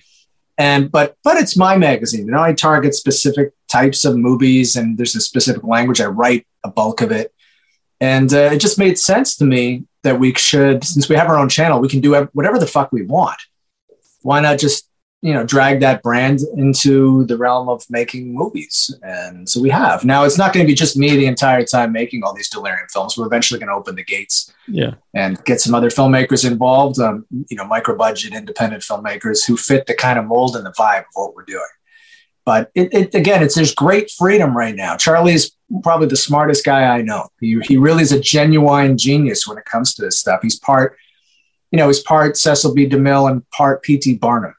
and 0.58 0.91
but 0.91 1.17
but 1.24 1.38
it's 1.38 1.58
my 1.58 1.78
magazine. 1.78 2.26
You 2.26 2.32
know 2.32 2.41
i 2.41 2.54
target 2.54 2.96
specific 2.96 3.52
types 3.71 4.05
of 4.05 4.17
movies 4.17 4.75
and 4.75 4.97
there's 4.97 5.15
a 5.15 5.21
specific 5.21 5.63
language 5.63 6.01
i 6.01 6.05
write 6.05 6.45
a 6.63 6.69
bulk 6.69 7.01
of 7.01 7.12
it 7.12 7.34
and 8.01 8.34
uh, 8.34 8.49
it 8.51 8.57
just 8.57 8.79
made 8.79 8.97
sense 8.97 9.38
to 9.38 9.45
me 9.45 9.86
that 10.03 10.19
we 10.19 10.34
should, 10.34 10.84
since 10.84 11.07
we 11.07 11.15
have 11.15 11.27
our 11.27 11.38
own 11.38 11.49
channel, 11.49 11.79
we 11.79 11.88
can 11.88 12.01
do 12.01 12.15
whatever 12.34 12.57
the 12.57 12.65
fuck 12.65 12.91
we 12.91 13.03
want. 13.03 13.39
Why 14.23 14.39
not 14.41 14.57
just, 14.57 14.89
you 15.21 15.34
know, 15.36 15.45
drag 15.45 15.81
that 15.81 16.01
brand 16.01 16.39
into 16.57 17.25
the 17.25 17.38
realm 17.38 17.69
of 17.69 17.86
making 17.91 18.34
movies? 18.34 18.97
And 19.03 19.47
so 19.47 19.62
we 19.62 19.69
have. 19.69 20.03
Now 20.03 20.23
it's 20.23 20.39
not 20.39 20.51
going 20.51 20.65
to 20.65 20.67
be 20.67 20.73
just 20.73 20.97
me 20.97 21.15
the 21.15 21.27
entire 21.27 21.63
time 21.63 21.91
making 21.91 22.23
all 22.23 22.34
these 22.34 22.49
delirium 22.49 22.88
films. 22.91 23.15
We're 23.15 23.27
eventually 23.27 23.60
going 23.60 23.69
to 23.69 23.75
open 23.75 23.95
the 23.95 24.03
gates, 24.03 24.51
yeah, 24.67 24.95
and 25.13 25.43
get 25.45 25.62
some 25.62 25.75
other 25.75 25.89
filmmakers 25.89 26.49
involved. 26.49 26.99
Um, 26.99 27.27
you 27.49 27.55
know, 27.55 27.65
micro 27.65 27.95
budget 27.95 28.34
independent 28.34 28.81
filmmakers 28.81 29.45
who 29.45 29.57
fit 29.57 29.86
the 29.86 29.93
kind 29.93 30.17
of 30.17 30.25
mold 30.25 30.55
and 30.55 30.65
the 30.65 30.71
vibe 30.71 31.01
of 31.01 31.05
what 31.13 31.36
we're 31.36 31.45
doing. 31.45 31.62
But 32.45 32.71
it, 32.73 32.93
it, 32.93 33.15
again, 33.15 33.43
it's 33.43 33.56
there's 33.56 33.73
great 33.73 34.10
freedom 34.10 34.58
right 34.58 34.75
now. 34.75 34.97
Charlie 34.97 35.34
is 35.34 35.51
probably 35.84 36.08
the 36.08 36.15
smartest 36.15 36.65
guy 36.65 36.84
I 36.84 37.01
know. 37.01 37.30
He, 37.39 37.60
he 37.62 37.77
really 37.77 38.01
is 38.01 38.12
a 38.12 38.19
genuine 38.19 38.97
genius 38.97 39.47
when 39.47 39.58
it 39.58 39.65
comes 39.65 39.93
to 39.95 40.01
this 40.01 40.17
stuff. 40.17 40.41
He's 40.41 40.60
part, 40.60 40.97
you 41.71 41.77
know, 41.77 41.88
he's 41.88 42.01
part 42.01 42.38
Cecil 42.38 42.73
B. 42.73 42.89
DeMille 42.89 43.30
and 43.30 43.47
part 43.51 43.84
P.T. 43.84 44.15
Barnum. 44.15 44.56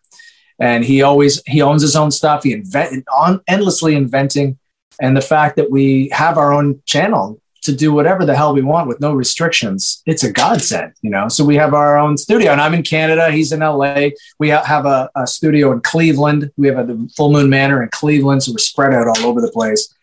And 0.60 0.84
he 0.84 1.02
always 1.02 1.42
he 1.46 1.60
owns 1.60 1.82
his 1.82 1.96
own 1.96 2.12
stuff. 2.12 2.44
He 2.44 2.52
invent 2.52 3.04
on 3.12 3.40
endlessly 3.48 3.96
inventing, 3.96 4.58
and 5.00 5.16
the 5.16 5.22
fact 5.22 5.56
that 5.56 5.72
we 5.72 6.08
have 6.10 6.38
our 6.38 6.52
own 6.52 6.80
channel 6.86 7.41
to 7.62 7.74
do 7.74 7.92
whatever 7.92 8.26
the 8.26 8.36
hell 8.36 8.52
we 8.52 8.62
want 8.62 8.88
with 8.88 9.00
no 9.00 9.14
restrictions. 9.14 10.02
It's 10.04 10.24
a 10.24 10.32
godsend, 10.32 10.94
you 11.00 11.10
know. 11.10 11.28
So 11.28 11.44
we 11.44 11.56
have 11.56 11.74
our 11.74 11.96
own 11.96 12.16
studio, 12.16 12.50
and 12.50 12.60
I'm 12.60 12.74
in 12.74 12.82
Canada. 12.82 13.30
He's 13.30 13.52
in 13.52 13.60
LA. 13.60 14.10
We 14.38 14.48
have 14.48 14.84
a, 14.84 15.08
a 15.14 15.26
studio 15.26 15.72
in 15.72 15.80
Cleveland. 15.80 16.50
We 16.56 16.68
have 16.68 16.78
a, 16.78 16.84
the 16.84 17.10
Full 17.16 17.32
Moon 17.32 17.48
Manor 17.48 17.82
in 17.82 17.88
Cleveland, 17.90 18.42
so 18.42 18.52
we're 18.52 18.58
spread 18.58 18.92
out 18.92 19.06
all 19.06 19.26
over 19.26 19.40
the 19.40 19.50
place. 19.50 19.94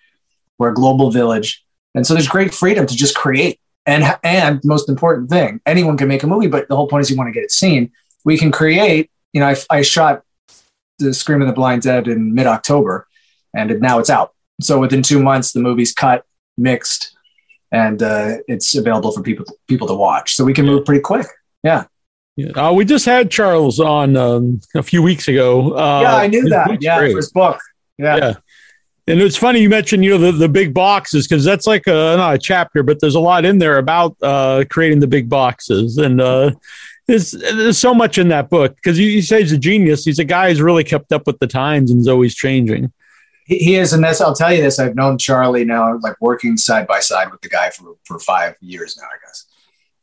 We're 0.57 0.69
a 0.69 0.73
global 0.73 1.11
village, 1.11 1.63
and 1.93 2.07
so 2.07 2.13
there's 2.13 2.27
great 2.27 2.53
freedom 2.53 2.85
to 2.85 2.95
just 2.95 3.15
create. 3.15 3.59
And 3.85 4.03
and 4.23 4.61
most 4.63 4.87
important 4.87 5.29
thing, 5.29 5.61
anyone 5.65 5.97
can 5.97 6.07
make 6.07 6.23
a 6.23 6.27
movie, 6.27 6.47
but 6.47 6.67
the 6.69 6.75
whole 6.75 6.87
point 6.87 7.01
is 7.01 7.11
you 7.11 7.17
want 7.17 7.27
to 7.27 7.33
get 7.33 7.43
it 7.43 7.51
seen. 7.51 7.91
We 8.23 8.37
can 8.37 8.51
create. 8.51 9.11
You 9.33 9.41
know, 9.41 9.47
I, 9.47 9.55
I 9.69 9.81
shot 9.81 10.23
the 10.97 11.13
Scream 11.13 11.41
of 11.41 11.47
the 11.47 11.53
Blind 11.53 11.81
Dead 11.81 12.07
in 12.07 12.33
mid 12.33 12.47
October, 12.47 13.07
and 13.53 13.79
now 13.81 13.99
it's 13.99 14.09
out. 14.09 14.33
So 14.61 14.79
within 14.79 15.01
two 15.01 15.21
months, 15.21 15.53
the 15.53 15.61
movie's 15.61 15.93
cut, 15.93 16.25
mixed, 16.57 17.15
and 17.71 18.01
uh, 18.01 18.37
it's 18.47 18.75
available 18.75 19.11
for 19.11 19.21
people 19.21 19.45
people 19.67 19.87
to 19.87 19.93
watch. 19.93 20.35
So 20.35 20.43
we 20.43 20.53
can 20.53 20.65
move 20.65 20.85
pretty 20.85 21.01
quick. 21.01 21.27
Yeah. 21.63 21.85
Yeah. 22.35 22.51
Uh, 22.51 22.71
we 22.71 22.85
just 22.85 23.05
had 23.05 23.29
Charles 23.29 23.79
on 23.79 24.15
um, 24.15 24.61
a 24.73 24.81
few 24.81 25.03
weeks 25.03 25.27
ago. 25.27 25.73
Uh, 25.73 26.01
yeah, 26.01 26.15
I 26.15 26.27
knew 26.27 26.47
that. 26.49 26.81
Yeah, 26.81 26.99
great. 26.99 27.11
for 27.11 27.17
his 27.17 27.31
book. 27.31 27.59
Yeah. 27.97 28.15
yeah. 28.15 28.33
And 29.07 29.19
it's 29.21 29.35
funny 29.35 29.59
you 29.59 29.69
mentioned 29.69 30.05
you 30.05 30.11
know 30.11 30.31
the, 30.31 30.31
the 30.31 30.47
big 30.47 30.73
boxes 30.73 31.27
because 31.27 31.43
that's 31.43 31.67
like 31.67 31.87
a 31.87 32.15
not 32.15 32.35
a 32.35 32.37
chapter, 32.37 32.83
but 32.83 33.01
there's 33.01 33.15
a 33.15 33.19
lot 33.19 33.43
in 33.43 33.57
there 33.57 33.77
about 33.77 34.15
uh, 34.21 34.63
creating 34.69 34.99
the 34.99 35.07
big 35.07 35.27
boxes, 35.27 35.97
and 35.97 36.21
uh, 36.21 36.51
there's 37.07 37.31
there's 37.31 37.79
so 37.79 37.93
much 37.93 38.19
in 38.19 38.29
that 38.29 38.51
book 38.51 38.75
because 38.75 38.99
you, 38.99 39.07
you 39.07 39.23
say 39.23 39.41
he's 39.41 39.51
a 39.51 39.57
genius. 39.57 40.05
He's 40.05 40.19
a 40.19 40.23
guy 40.23 40.49
who's 40.49 40.61
really 40.61 40.83
kept 40.83 41.11
up 41.11 41.25
with 41.25 41.39
the 41.39 41.47
times 41.47 41.89
and 41.89 41.99
is 41.99 42.07
always 42.07 42.35
changing 42.35 42.93
he 43.49 43.75
is, 43.75 43.93
and 43.93 44.03
that's 44.03 44.21
I'll 44.21 44.35
tell 44.35 44.53
you 44.53 44.61
this. 44.61 44.77
I've 44.77 44.95
known 44.95 45.17
Charlie 45.17 45.65
now, 45.65 45.97
like 45.97 46.15
working 46.21 46.55
side 46.55 46.85
by 46.85 46.99
side 46.99 47.31
with 47.31 47.41
the 47.41 47.49
guy 47.49 47.71
for 47.71 47.95
for 48.05 48.19
five 48.19 48.55
years 48.61 48.95
now, 48.95 49.07
I 49.07 49.17
guess. 49.25 49.45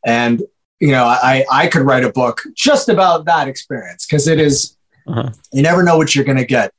And 0.04 0.42
you 0.80 0.90
know, 0.90 1.04
I 1.04 1.44
I 1.50 1.68
could 1.68 1.82
write 1.82 2.04
a 2.04 2.10
book 2.10 2.42
just 2.54 2.88
about 2.88 3.24
that 3.26 3.46
experience 3.46 4.04
because 4.04 4.26
it 4.26 4.40
is, 4.40 4.76
uh-huh. 5.06 5.30
you 5.52 5.62
never 5.62 5.84
know 5.84 5.96
what 5.96 6.14
you're 6.14 6.24
going 6.24 6.38
to 6.38 6.44
get. 6.44 6.74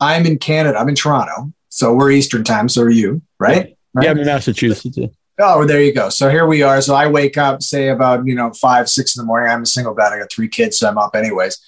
I'm 0.00 0.24
in 0.24 0.38
Canada. 0.38 0.78
I'm 0.78 0.88
in 0.88 0.94
Toronto, 0.94 1.52
so 1.68 1.92
we're 1.92 2.12
Eastern 2.12 2.44
time. 2.44 2.68
So 2.68 2.82
are 2.82 2.90
you, 2.90 3.20
right? 3.40 3.66
Yeah, 3.66 3.74
right? 3.94 4.04
yeah 4.04 4.10
I'm 4.12 4.18
in 4.18 4.26
Massachusetts. 4.26 4.96
Yeah. 4.96 5.08
Oh, 5.40 5.64
there 5.64 5.82
you 5.82 5.92
go. 5.92 6.08
So 6.08 6.30
here 6.30 6.46
we 6.46 6.62
are. 6.62 6.80
So 6.82 6.94
I 6.94 7.08
wake 7.08 7.36
up, 7.36 7.62
say 7.62 7.88
about 7.88 8.24
you 8.26 8.36
know 8.36 8.52
five, 8.52 8.88
six 8.88 9.16
in 9.16 9.22
the 9.22 9.26
morning. 9.26 9.50
I'm 9.50 9.62
a 9.62 9.66
single 9.66 9.92
dad. 9.92 10.12
I 10.12 10.20
got 10.20 10.30
three 10.30 10.48
kids, 10.48 10.78
so 10.78 10.88
I'm 10.88 10.98
up 10.98 11.16
anyways. 11.16 11.58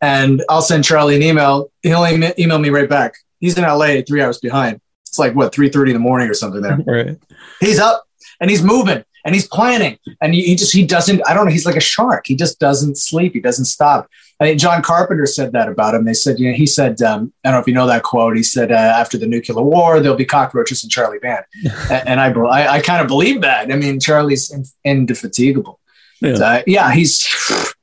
And 0.00 0.44
I'll 0.48 0.62
send 0.62 0.84
Charlie 0.84 1.16
an 1.16 1.22
email. 1.22 1.72
He'll 1.82 2.06
email 2.06 2.58
me 2.58 2.70
right 2.70 2.88
back 2.88 3.14
He's 3.40 3.58
in 3.58 3.64
LA, 3.64 4.02
three 4.06 4.22
hours 4.22 4.38
behind. 4.38 4.80
It's 5.06 5.18
like 5.18 5.34
what 5.34 5.52
three 5.52 5.68
thirty 5.68 5.90
in 5.90 5.94
the 5.94 6.00
morning 6.00 6.28
or 6.28 6.34
something 6.34 6.62
there. 6.62 6.78
Right. 6.86 7.18
He's 7.58 7.80
up 7.80 8.04
and 8.40 8.50
he's 8.50 8.62
moving. 8.62 9.04
and 9.24 9.34
he's 9.34 9.46
planning 9.46 9.98
and 10.20 10.34
he, 10.34 10.42
he, 10.42 10.56
just 10.56 10.72
he 10.72 10.84
doesn't 10.86 11.20
i 11.28 11.34
don't 11.34 11.44
know 11.46 11.50
he's 11.50 11.66
like 11.66 11.76
a 11.76 11.80
shark 11.80 12.26
he 12.26 12.34
just 12.34 12.58
doesn't 12.58 12.96
sleep 12.96 13.32
he 13.32 13.40
doesn't 13.40 13.66
stop 13.66 14.08
i 14.40 14.44
think 14.44 14.60
john 14.60 14.82
carpenter 14.82 15.26
said 15.26 15.52
that 15.52 15.68
about 15.68 15.94
him 15.94 16.04
they 16.04 16.14
said 16.14 16.38
you 16.38 16.50
know 16.50 16.56
he 16.56 16.66
said 16.66 17.00
um, 17.02 17.32
i 17.44 17.48
don't 17.48 17.56
know 17.56 17.60
if 17.60 17.66
you 17.66 17.74
know 17.74 17.86
that 17.86 18.02
quote 18.02 18.36
he 18.36 18.42
said 18.42 18.72
uh, 18.72 18.74
after 18.74 19.18
the 19.18 19.26
nuclear 19.26 19.62
war 19.62 20.00
there'll 20.00 20.16
be 20.16 20.24
cockroaches 20.24 20.82
and 20.82 20.90
charlie 20.90 21.18
band 21.18 21.44
and, 21.90 22.08
and, 22.08 22.20
i 22.20 22.30
i, 22.30 22.74
I 22.76 22.80
kind 22.80 23.02
of 23.02 23.08
believe 23.08 23.42
that 23.42 23.70
i 23.70 23.76
mean 23.76 24.00
charlie's 24.00 24.52
indefatigable 24.84 25.80
yeah. 26.20 26.32
Uh, 26.32 26.62
yeah 26.66 26.92
he's 26.92 27.26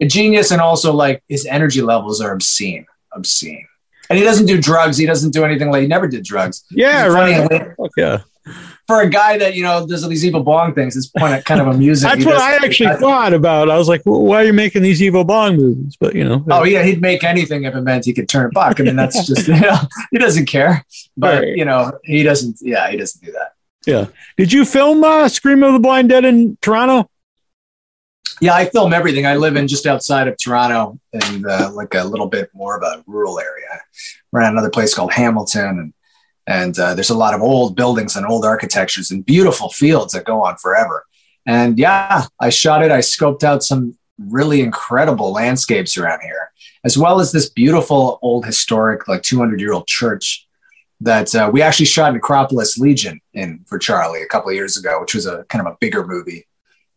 a 0.00 0.06
genius 0.06 0.50
and 0.50 0.60
also 0.60 0.92
like 0.92 1.22
his 1.28 1.46
energy 1.46 1.82
levels 1.82 2.20
are 2.20 2.32
obscene 2.32 2.86
obscene 3.12 3.66
and 4.08 4.18
he 4.18 4.24
doesn't 4.24 4.46
do 4.46 4.60
drugs 4.60 4.96
he 4.96 5.06
doesn't 5.06 5.32
do 5.32 5.44
anything 5.44 5.70
like 5.70 5.82
he 5.82 5.88
never 5.88 6.08
did 6.08 6.24
drugs 6.24 6.64
yeah 6.70 7.06
right 7.06 7.74
yeah 7.96 8.20
for 8.86 9.00
a 9.00 9.10
guy 9.10 9.36
that 9.38 9.54
you 9.54 9.62
know 9.62 9.86
does 9.86 10.04
all 10.04 10.10
these 10.10 10.24
evil 10.24 10.42
bong 10.42 10.74
things, 10.74 10.96
it's 10.96 11.10
kind 11.10 11.34
of 11.34 11.44
kind 11.44 11.60
of 11.60 11.66
amusing. 11.66 12.08
That's 12.08 12.24
what 12.24 12.36
I 12.36 12.54
actually 12.54 12.94
thought 12.96 13.32
about. 13.32 13.68
I 13.68 13.76
was 13.76 13.88
like, 13.88 14.02
well, 14.04 14.22
why 14.22 14.42
are 14.42 14.44
you 14.44 14.52
making 14.52 14.82
these 14.82 15.02
evil 15.02 15.24
bong 15.24 15.56
movies? 15.56 15.96
But 15.98 16.14
you 16.14 16.24
know, 16.24 16.44
oh 16.50 16.64
yeah, 16.64 16.82
he'd 16.82 17.00
make 17.00 17.24
anything 17.24 17.64
if 17.64 17.74
it 17.74 17.80
meant 17.80 18.04
he 18.04 18.14
could 18.14 18.28
turn 18.28 18.46
a 18.46 18.50
buck. 18.50 18.78
I 18.78 18.84
mean, 18.84 18.96
that's 18.96 19.26
just 19.26 19.48
you 19.48 19.58
know, 19.58 19.76
he 20.10 20.18
doesn't 20.18 20.46
care. 20.46 20.84
But 21.16 21.42
right. 21.42 21.56
you 21.56 21.64
know, 21.64 21.98
he 22.04 22.22
doesn't. 22.22 22.58
Yeah, 22.60 22.90
he 22.90 22.96
doesn't 22.96 23.24
do 23.24 23.32
that. 23.32 23.54
Yeah. 23.86 24.06
Did 24.36 24.52
you 24.52 24.64
film 24.64 25.02
uh, 25.04 25.28
Scream 25.28 25.62
of 25.62 25.72
the 25.72 25.78
Blind 25.78 26.08
Dead 26.08 26.24
in 26.24 26.56
Toronto? 26.60 27.10
Yeah, 28.40 28.54
I 28.54 28.66
film 28.66 28.92
everything. 28.92 29.26
I 29.26 29.36
live 29.36 29.56
in 29.56 29.66
just 29.66 29.86
outside 29.86 30.28
of 30.28 30.36
Toronto, 30.36 30.98
and 31.12 31.46
uh, 31.46 31.70
like 31.72 31.94
a 31.94 32.04
little 32.04 32.26
bit 32.26 32.50
more 32.52 32.76
of 32.76 32.82
a 32.82 33.02
rural 33.06 33.40
area. 33.40 33.80
We're 34.30 34.42
at 34.42 34.52
another 34.52 34.70
place 34.70 34.94
called 34.94 35.12
Hamilton, 35.12 35.78
and 35.78 35.92
and 36.46 36.78
uh, 36.78 36.94
there's 36.94 37.10
a 37.10 37.16
lot 37.16 37.34
of 37.34 37.42
old 37.42 37.74
buildings 37.74 38.14
and 38.14 38.26
old 38.26 38.44
architectures 38.44 39.10
and 39.10 39.24
beautiful 39.24 39.70
fields 39.70 40.12
that 40.12 40.24
go 40.24 40.44
on 40.44 40.56
forever. 40.56 41.04
And 41.46 41.78
yeah, 41.78 42.26
I 42.40 42.50
shot 42.50 42.84
it. 42.84 42.92
I 42.92 42.98
scoped 42.98 43.42
out 43.42 43.64
some 43.64 43.96
really 44.18 44.60
incredible 44.60 45.32
landscapes 45.32 45.96
around 45.96 46.20
here, 46.22 46.50
as 46.84 46.96
well 46.96 47.20
as 47.20 47.32
this 47.32 47.48
beautiful 47.48 48.18
old 48.22 48.44
historic, 48.44 49.08
like 49.08 49.22
200 49.22 49.60
year 49.60 49.72
old 49.72 49.86
church 49.86 50.46
that 51.00 51.34
uh, 51.34 51.50
we 51.52 51.62
actually 51.62 51.86
shot 51.86 52.12
Necropolis 52.14 52.78
Legion 52.78 53.20
in 53.34 53.64
for 53.66 53.78
Charlie 53.78 54.22
a 54.22 54.26
couple 54.26 54.52
years 54.52 54.76
ago, 54.76 55.00
which 55.00 55.14
was 55.14 55.26
a 55.26 55.44
kind 55.44 55.66
of 55.66 55.72
a 55.72 55.76
bigger 55.80 56.06
movie, 56.06 56.46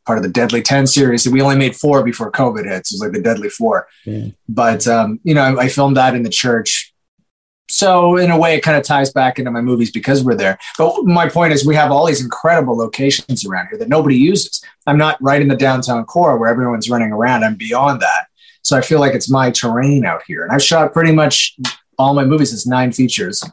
part 0.10 0.18
of 0.18 0.24
the 0.24 0.32
Deadly 0.32 0.64
10 0.64 0.88
series. 0.88 1.30
We 1.30 1.40
only 1.40 1.56
made 1.56 1.76
four 1.76 2.04
before 2.04 2.32
COVID 2.32 2.66
hits. 2.66 2.92
It 2.92 2.96
was 2.96 3.02
like 3.02 3.12
the 3.12 3.22
Deadly 3.22 3.50
Four. 3.50 3.88
Mm. 4.08 4.34
But, 4.48 4.88
um, 4.88 5.20
you 5.24 5.36
know, 5.36 5.44
I, 5.44 5.66
I 5.66 5.70
filmed 5.70 5.98
that 5.98 6.16
in 6.16 6.24
the 6.24 6.32
church 6.32 6.92
so 7.70 8.18
in 8.18 8.32
a 8.32 8.38
way 8.38 8.56
it 8.56 8.62
kind 8.62 8.76
of 8.76 8.84
ties 8.84 9.12
back 9.12 9.38
into 9.38 9.52
my 9.52 9.62
movies 9.62 9.92
because 9.92 10.24
we're 10.24 10.34
there 10.34 10.58
but 10.76 11.04
my 11.04 11.30
point 11.30 11.54
is 11.54 11.64
we 11.64 11.76
have 11.76 11.92
all 11.92 12.08
these 12.08 12.24
incredible 12.24 12.76
locations 12.76 13.46
around 13.46 13.68
here 13.68 13.78
that 13.78 13.88
nobody 13.88 14.16
uses 14.16 14.64
i'm 14.88 14.98
not 14.98 15.22
right 15.22 15.40
in 15.40 15.48
the 15.48 15.56
downtown 15.56 16.04
core 16.06 16.36
where 16.40 16.50
everyone's 16.50 16.90
running 16.90 17.12
around 17.12 17.44
i'm 17.44 17.56
beyond 17.56 18.02
that 18.02 18.26
so 18.64 18.76
i 18.76 18.82
feel 18.82 19.00
like 19.00 19.14
it's 19.14 19.30
my 19.30 19.52
terrain 19.52 20.04
out 20.04 20.24
here 20.26 20.42
and 20.44 20.52
i've 20.52 20.64
shot 20.64 20.92
pretty 20.92 21.12
much 21.12 21.56
all 22.00 22.16
my 22.16 22.26
movies 22.26 22.52
it's 22.52 22.66
nine 22.66 22.92
features 22.92 23.44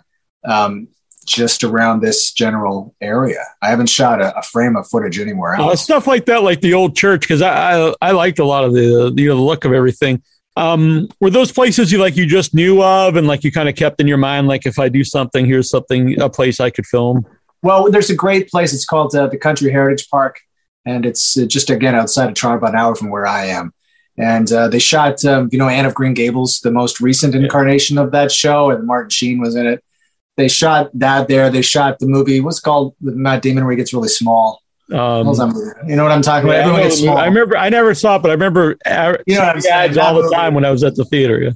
um, 0.47 0.89
just 1.27 1.65
around 1.65 2.01
this 2.01 2.33
general 2.33 2.95
area. 3.01 3.45
I 3.61 3.69
haven't 3.69 3.89
shot 3.89 4.23
a, 4.23 4.39
a 4.39 4.43
frame 4.43 4.77
of 4.77 4.89
footage 4.89 5.19
anywhere 5.19 5.55
else. 5.55 5.73
Uh, 5.73 5.77
stuff 5.77 6.07
like 6.07 6.27
that, 6.27 6.43
like 6.43 6.61
the 6.61 6.75
old 6.75 6.97
church, 6.97 7.21
because 7.21 7.43
I, 7.43 7.89
I, 7.89 7.95
I 8.01 8.11
liked 8.13 8.39
a 8.39 8.45
lot 8.45 8.65
of 8.65 8.73
the 8.73 9.13
you 9.17 9.29
know 9.29 9.37
the 9.37 9.43
look 9.43 9.65
of 9.65 9.73
everything. 9.73 10.23
Um, 10.57 11.09
were 11.21 11.29
those 11.29 11.53
places 11.53 11.93
you 11.93 11.99
like 11.99 12.17
you 12.17 12.25
just 12.25 12.55
knew 12.55 12.83
of 12.83 13.17
and 13.17 13.27
like 13.27 13.45
you 13.45 13.53
kind 13.53 13.69
of 13.69 13.75
kept 13.75 14.01
in 14.01 14.07
your 14.07 14.17
mind, 14.17 14.49
like 14.49 14.65
if 14.65 14.79
I 14.79 14.89
do 14.89 15.05
something, 15.05 15.45
here's 15.45 15.69
something, 15.69 16.19
a 16.19 16.31
place 16.31 16.61
I 16.61 16.71
could 16.71 16.87
film? 16.87 17.27
Well, 17.63 17.91
there's 17.91 18.09
a 18.09 18.15
great 18.15 18.49
place. 18.49 18.73
It's 18.73 18.87
called 18.87 19.15
uh, 19.15 19.27
the 19.27 19.37
Country 19.37 19.71
Heritage 19.71 20.09
Park, 20.09 20.41
and 20.87 21.05
it's 21.05 21.37
uh, 21.37 21.45
just 21.45 21.69
again 21.69 21.95
outside 21.95 22.29
of 22.29 22.35
Toronto, 22.35 22.59
about 22.59 22.75
an 22.75 22.81
hour 22.81 22.95
from 22.95 23.11
where 23.11 23.27
I 23.27 23.47
am. 23.47 23.75
And 24.19 24.51
uh, 24.51 24.69
they 24.69 24.79
shot, 24.79 25.23
um, 25.27 25.51
you 25.53 25.59
know, 25.59 25.69
Anne 25.69 25.85
of 25.85 25.95
Green 25.95 26.15
Gables, 26.15 26.61
the 26.61 26.71
most 26.71 27.01
recent 27.01 27.35
incarnation 27.35 27.99
of 27.99 28.13
that 28.13 28.33
show, 28.33 28.71
and 28.71 28.87
Martin 28.87 29.11
Sheen 29.11 29.41
was 29.41 29.57
in 29.57 29.67
it. 29.67 29.85
They 30.37 30.49
shot 30.49 30.91
that 30.95 31.29
there. 31.29 31.51
They 31.51 31.63
shot 31.63 31.99
the 31.99 32.07
movie. 32.07 32.41
What's 32.41 32.61
called 32.61 32.95
with 33.01 33.15
Matt 33.15 33.43
Damon, 33.43 33.65
where 33.65 33.73
he 33.73 33.77
gets 33.77 33.95
really 33.95 34.09
small. 34.09 34.63
Um, 34.93 35.27
you 35.87 35.97
know 35.97 36.05
what 36.05 36.13
I'm 36.13 36.23
talking 36.23 36.49
about? 36.49 36.61
Everyone 36.61 36.83
gets 36.83 37.01
small. 37.01 37.19
I 37.19 37.25
remember. 37.25 37.57
I 37.57 37.69
never 37.71 37.95
saw 37.95 38.17
it, 38.17 38.23
but 38.23 38.31
I 38.31 38.35
remember 38.35 38.77
you 39.27 39.35
know 39.35 39.47
what 39.47 39.67
ads 39.67 39.97
all 39.97 40.23
the 40.23 40.31
time 40.31 40.55
when 40.55 40.65
I 40.65 40.71
was 40.71 40.85
at 40.85 40.95
the 40.95 41.05
theater. 41.05 41.43
Yeah. 41.43 41.51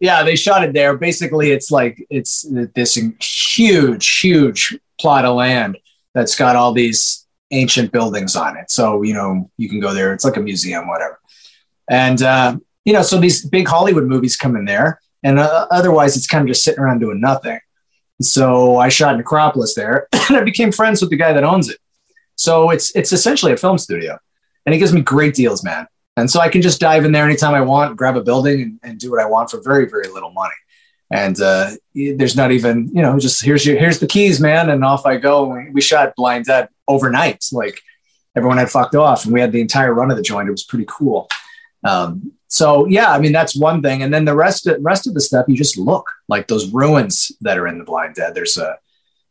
Yeah, 0.00 0.22
they 0.22 0.34
shot 0.34 0.64
it 0.64 0.72
there. 0.72 0.96
Basically, 0.96 1.50
it's 1.50 1.70
like 1.70 2.06
it's 2.08 2.46
this 2.74 2.98
huge, 3.20 4.18
huge 4.20 4.78
plot 4.98 5.26
of 5.26 5.36
land 5.36 5.76
that's 6.14 6.34
got 6.34 6.56
all 6.56 6.72
these 6.72 7.26
ancient 7.50 7.92
buildings 7.92 8.34
on 8.34 8.56
it. 8.56 8.70
So 8.70 9.02
you 9.02 9.12
know 9.12 9.50
you 9.58 9.68
can 9.68 9.78
go 9.78 9.92
there. 9.92 10.14
It's 10.14 10.24
like 10.24 10.38
a 10.38 10.40
museum, 10.40 10.88
whatever. 10.88 11.20
And 11.90 12.22
uh, 12.22 12.56
you 12.86 12.94
know, 12.94 13.02
so 13.02 13.20
these 13.20 13.44
big 13.44 13.68
Hollywood 13.68 14.04
movies 14.04 14.36
come 14.36 14.56
in 14.56 14.64
there, 14.64 15.00
and 15.22 15.38
uh, 15.38 15.66
otherwise 15.70 16.16
it's 16.16 16.26
kind 16.26 16.42
of 16.42 16.48
just 16.48 16.64
sitting 16.64 16.80
around 16.80 17.00
doing 17.00 17.20
nothing. 17.20 17.60
So 18.20 18.76
I 18.76 18.88
shot 18.88 19.16
Necropolis 19.16 19.74
there, 19.74 20.08
and 20.12 20.36
I 20.36 20.42
became 20.42 20.72
friends 20.72 21.00
with 21.00 21.10
the 21.10 21.16
guy 21.16 21.32
that 21.32 21.44
owns 21.44 21.68
it. 21.68 21.78
So 22.36 22.70
it's 22.70 22.94
it's 22.96 23.12
essentially 23.12 23.52
a 23.52 23.56
film 23.56 23.78
studio, 23.78 24.18
and 24.64 24.74
it 24.74 24.78
gives 24.78 24.92
me 24.92 25.00
great 25.00 25.34
deals, 25.34 25.64
man. 25.64 25.86
And 26.16 26.30
so 26.30 26.40
I 26.40 26.48
can 26.48 26.60
just 26.60 26.80
dive 26.80 27.04
in 27.04 27.12
there 27.12 27.24
anytime 27.24 27.54
I 27.54 27.60
want, 27.60 27.96
grab 27.96 28.16
a 28.16 28.22
building, 28.22 28.62
and, 28.62 28.80
and 28.82 28.98
do 28.98 29.10
what 29.10 29.20
I 29.20 29.26
want 29.26 29.50
for 29.50 29.60
very 29.62 29.88
very 29.88 30.08
little 30.08 30.32
money. 30.32 30.54
And 31.10 31.40
uh, 31.40 31.72
there's 31.94 32.36
not 32.36 32.52
even 32.52 32.88
you 32.94 33.02
know 33.02 33.18
just 33.18 33.44
here's 33.44 33.64
your 33.64 33.78
here's 33.78 33.98
the 33.98 34.06
keys, 34.06 34.40
man, 34.40 34.70
and 34.70 34.84
off 34.84 35.06
I 35.06 35.16
go. 35.16 35.46
We, 35.46 35.70
we 35.70 35.80
shot 35.80 36.14
Blind 36.16 36.44
Dead 36.44 36.68
overnight, 36.86 37.44
like 37.52 37.80
everyone 38.36 38.58
had 38.58 38.70
fucked 38.70 38.94
off, 38.94 39.24
and 39.24 39.32
we 39.32 39.40
had 39.40 39.52
the 39.52 39.60
entire 39.60 39.94
run 39.94 40.10
of 40.10 40.16
the 40.16 40.22
joint. 40.22 40.48
It 40.48 40.52
was 40.52 40.64
pretty 40.64 40.86
cool. 40.88 41.28
Um, 41.84 42.32
so 42.48 42.86
yeah, 42.86 43.12
I 43.12 43.20
mean 43.20 43.32
that's 43.32 43.56
one 43.56 43.82
thing, 43.82 44.02
and 44.02 44.12
then 44.12 44.24
the 44.24 44.34
rest 44.34 44.66
of, 44.66 44.78
rest 44.80 45.06
of 45.06 45.14
the 45.14 45.20
stuff 45.20 45.46
you 45.48 45.56
just 45.56 45.78
look 45.78 46.08
like 46.28 46.48
those 46.48 46.70
ruins 46.70 47.32
that 47.40 47.58
are 47.58 47.66
in 47.66 47.78
the 47.78 47.84
Blind 47.84 48.16
Dead. 48.16 48.34
There's 48.34 48.58
a 48.58 48.78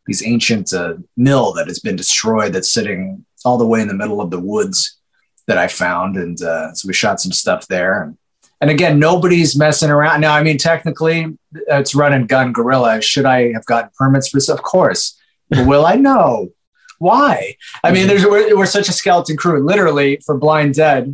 these 0.10 0.26
ancient 0.26 0.74
uh, 0.74 0.96
mill 1.16 1.54
that 1.54 1.68
has 1.68 1.80
been 1.80 1.96
destroyed 1.96 2.52
that's 2.52 2.72
sitting 2.72 3.26
all 3.46 3.58
the 3.60 3.68
way 3.68 3.80
in 3.80 3.88
the 3.88 3.94
middle 3.94 4.22
of 4.22 4.32
the 4.32 4.40
woods 4.40 4.98
that 5.46 5.58
I 5.58 5.68
found. 5.68 6.18
And 6.18 6.42
uh, 6.42 6.74
so 6.74 6.88
we 6.88 6.94
shot 6.94 7.22
some 7.22 7.32
stuff 7.32 7.68
there. 7.68 8.04
And, 8.04 8.18
and 8.60 8.70
again, 8.72 9.00
nobody's 9.00 9.56
messing 9.56 9.92
around. 9.92 10.22
Now, 10.22 10.34
I 10.34 10.42
mean, 10.42 10.58
technically, 10.58 11.38
it's 11.54 11.94
run 11.94 12.14
and 12.14 12.28
gun 12.28 12.52
guerrilla. 12.52 13.02
Should 13.02 13.26
I 13.26 13.54
have 13.54 13.66
gotten 13.66 13.92
permits 13.98 14.30
for 14.30 14.38
this? 14.38 14.50
Of 14.50 14.64
course. 14.64 15.16
But 15.50 15.68
will 15.68 15.86
I? 15.86 15.96
know 15.96 16.50
Why? 16.98 17.56
I 17.84 17.92
mean, 17.92 18.08
there's 18.10 18.26
we're, 18.26 18.58
we're 18.58 18.66
such 18.66 18.90
a 18.90 18.94
skeleton 18.94 19.38
crew. 19.38 19.64
Literally, 19.64 20.20
for 20.26 20.38
Blind 20.38 20.74
Dead, 20.74 21.14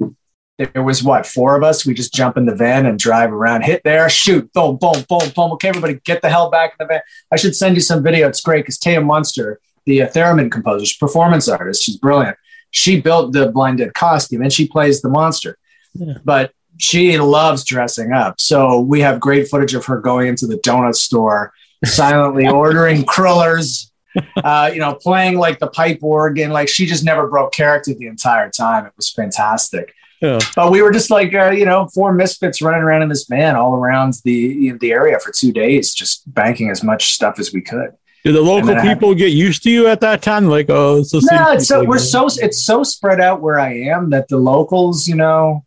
there 0.58 0.84
was 0.84 1.04
what 1.04 1.26
four 1.26 1.56
of 1.56 1.64
us. 1.64 1.86
We 1.86 1.94
just 1.94 2.14
jump 2.14 2.38
in 2.38 2.46
the 2.46 2.56
van 2.56 2.86
and 2.86 2.98
drive 2.98 3.32
around, 3.32 3.64
hit 3.64 3.82
there, 3.84 4.10
shoot, 4.10 4.52
boom, 4.54 4.78
boom, 4.78 5.04
boom, 5.10 5.30
boom. 5.36 5.52
Okay, 5.54 5.70
everybody, 5.70 6.00
get 6.06 6.22
the 6.22 6.30
hell 6.30 6.50
back 6.50 6.76
in 6.80 6.86
the 6.86 6.88
van. 6.88 7.02
I 7.32 7.36
should 7.36 7.56
send 7.56 7.76
you 7.76 7.82
some 7.82 8.04
video. 8.04 8.28
It's 8.28 8.42
great 8.42 8.62
because 8.62 8.78
Thea 8.78 9.02
Munster, 9.02 9.60
the 9.86 10.04
uh, 10.04 10.08
theremin 10.10 10.52
composer, 10.52 10.86
she's 10.86 10.98
performance 10.98 11.50
artist, 11.50 11.84
she's 11.84 11.98
brilliant. 11.98 12.38
She 12.72 13.02
built 13.02 13.34
the 13.34 13.52
Blind 13.52 13.80
Dead 13.80 13.94
costume 13.94 14.42
and 14.42 14.52
she 14.52 14.68
plays 14.68 15.02
the 15.02 15.10
monster, 15.10 15.58
yeah. 15.94 16.16
but 16.24 16.52
she 16.78 17.18
loves 17.18 17.64
dressing 17.64 18.12
up. 18.12 18.40
So 18.40 18.80
we 18.80 19.02
have 19.02 19.20
great 19.20 19.48
footage 19.50 19.74
of 19.74 19.86
her 19.86 20.00
going 20.00 20.28
into 20.28 20.48
the 20.48 20.58
donut 20.58 20.96
store, 20.96 21.54
silently 21.84 22.48
ordering 22.50 23.04
crullers. 23.04 23.92
Uh, 24.38 24.72
you 24.74 24.80
know, 24.80 24.94
playing 24.96 25.38
like 25.38 25.60
the 25.60 25.68
pipe 25.68 26.00
organ, 26.02 26.50
like 26.50 26.70
she 26.70 26.86
just 26.86 27.04
never 27.04 27.28
broke 27.28 27.52
character 27.52 27.94
the 27.94 28.08
entire 28.08 28.50
time. 28.50 28.86
It 28.86 28.94
was 28.96 29.10
fantastic. 29.10 29.94
Yeah. 30.22 30.40
But 30.56 30.72
we 30.72 30.82
were 30.82 30.92
just 30.92 31.10
like, 31.10 31.34
uh, 31.34 31.52
you 31.52 31.66
know, 31.66 31.88
four 31.94 32.14
misfits 32.14 32.62
running 32.62 32.82
around 32.82 33.04
in 33.04 33.10
this 33.10 33.26
van 33.26 33.56
all 33.56 33.76
around 33.76 34.16
the 34.24 34.72
the 34.74 34.92
area 34.92 35.20
for 35.20 35.32
two 35.32 35.52
days, 35.52 35.94
just 35.94 36.34
banking 36.34 36.70
as 36.70 36.84
much 36.84 37.14
stuff 37.14 37.40
as 37.40 37.54
we 37.54 37.62
could. 37.62 37.92
Did 38.24 38.34
the 38.34 38.42
local 38.42 38.76
people 38.82 39.10
had, 39.10 39.20
get 39.20 39.34
used 39.34 39.62
to 39.64 39.70
you 39.70 39.88
at 39.88 40.02
that 40.02 40.24
time? 40.24 40.48
Like, 40.48 40.68
oh, 40.70 41.00
it's 41.00 41.14
no, 41.14 41.52
it's 41.52 41.68
so 41.68 41.84
we're 41.84 42.00
so 42.00 42.28
it's 42.28 42.64
so 42.64 42.84
spread 42.84 43.22
out 43.22 43.42
where 43.42 43.60
I 43.60 43.74
am 43.74 44.10
that 44.12 44.28
the 44.30 44.38
locals, 44.38 45.08
you 45.08 45.16
know, 45.16 45.66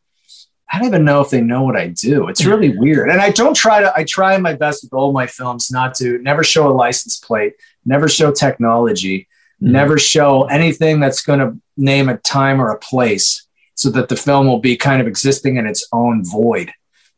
I 0.70 0.78
don't 0.78 0.88
even 0.88 1.04
know 1.04 1.20
if 1.20 1.30
they 1.30 1.40
know 1.40 1.62
what 1.62 1.76
I 1.76 1.88
do. 1.88 2.28
It's 2.28 2.44
really 2.44 2.76
weird. 2.78 3.10
And 3.10 3.20
I 3.20 3.30
don't 3.30 3.54
try 3.54 3.80
to, 3.80 3.92
I 3.96 4.04
try 4.04 4.36
my 4.38 4.54
best 4.54 4.84
with 4.84 4.92
all 4.92 5.12
my 5.12 5.26
films 5.26 5.70
not 5.70 5.94
to 5.96 6.18
never 6.18 6.44
show 6.44 6.68
a 6.68 6.74
license 6.74 7.18
plate, 7.18 7.54
never 7.84 8.08
show 8.08 8.32
technology, 8.32 9.28
mm-hmm. 9.62 9.72
never 9.72 9.98
show 9.98 10.44
anything 10.44 11.00
that's 11.00 11.22
going 11.22 11.38
to 11.38 11.58
name 11.76 12.08
a 12.08 12.18
time 12.18 12.60
or 12.60 12.70
a 12.70 12.78
place 12.78 13.46
so 13.78 13.90
that 13.90 14.08
the 14.08 14.16
film 14.16 14.48
will 14.48 14.58
be 14.58 14.76
kind 14.76 15.00
of 15.00 15.06
existing 15.06 15.56
in 15.56 15.64
its 15.64 15.86
own 15.92 16.24
void, 16.24 16.72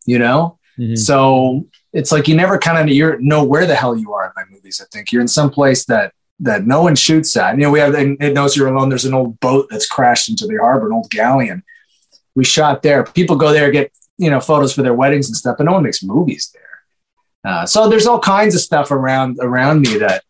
you 0.05 0.19
know? 0.19 0.59
Mm-hmm. 0.79 0.97
So 0.97 1.67
it's 1.93 2.13
like 2.13 2.29
you 2.29 2.35
never 2.35 2.59
kind 2.59 2.79
of 2.79 2.95
you 2.95 3.17
know 3.19 3.43
where 3.45 3.67
the 3.67 3.75
hell 3.75 3.97
you 3.97 4.13
are 4.13 4.27
in 4.27 4.33
my 4.37 4.45
movies. 4.51 4.81
I 4.83 4.87
think 4.93 5.11
you're 5.11 5.23
in 5.23 5.29
some 5.29 5.51
place 5.51 5.87
that 5.87 6.13
that 6.41 6.67
no 6.67 6.83
one 6.83 6.97
shoots 6.97 7.35
at. 7.37 7.57
You 7.57 7.63
know, 7.63 7.71
we 7.71 7.81
have 7.81 7.95
it 7.95 8.35
knows 8.35 8.57
you're 8.57 8.69
alone. 8.69 8.91
There's 8.91 9.07
an 9.07 9.15
old 9.15 9.41
boat 9.41 9.69
that's 9.71 9.87
crashed 9.87 10.29
into 10.29 10.47
the 10.47 10.57
harbor, 10.57 10.87
an 10.87 10.93
old 10.93 11.11
galleon. 11.11 11.63
We 12.35 12.45
shot 12.45 12.83
there. 12.83 13.05
People 13.05 13.37
go 13.37 13.53
there 13.53 13.71
get 13.71 13.91
you 14.19 14.29
know 14.29 14.41
photos 14.41 14.75
for 14.75 14.83
their 14.83 14.95
weddings 14.95 15.29
and 15.29 15.37
stuff, 15.37 15.57
but 15.57 15.65
no 15.65 15.73
one 15.73 15.83
makes 15.83 16.03
movies 16.03 16.55
there. 16.55 17.53
Uh, 17.53 17.65
so 17.65 17.89
there's 17.89 18.07
all 18.07 18.21
kinds 18.21 18.55
of 18.55 18.61
stuff 18.61 18.91
around 18.91 19.39
around 19.41 19.81
me 19.81 19.97
that 19.97 20.25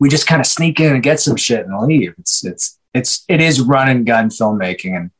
we 0.00 0.08
just 0.08 0.26
kind 0.26 0.40
of 0.40 0.46
sneak 0.46 0.80
in 0.80 0.94
and 0.94 1.02
get 1.02 1.20
some 1.20 1.36
shit 1.36 1.66
and 1.66 1.78
leave. 1.86 2.14
It's 2.18 2.42
it's 2.42 2.78
it's 2.94 3.24
it 3.28 3.40
is 3.40 3.60
run 3.60 3.88
and 3.88 4.06
gun 4.06 4.30
filmmaking, 4.30 4.96
and 4.96 5.10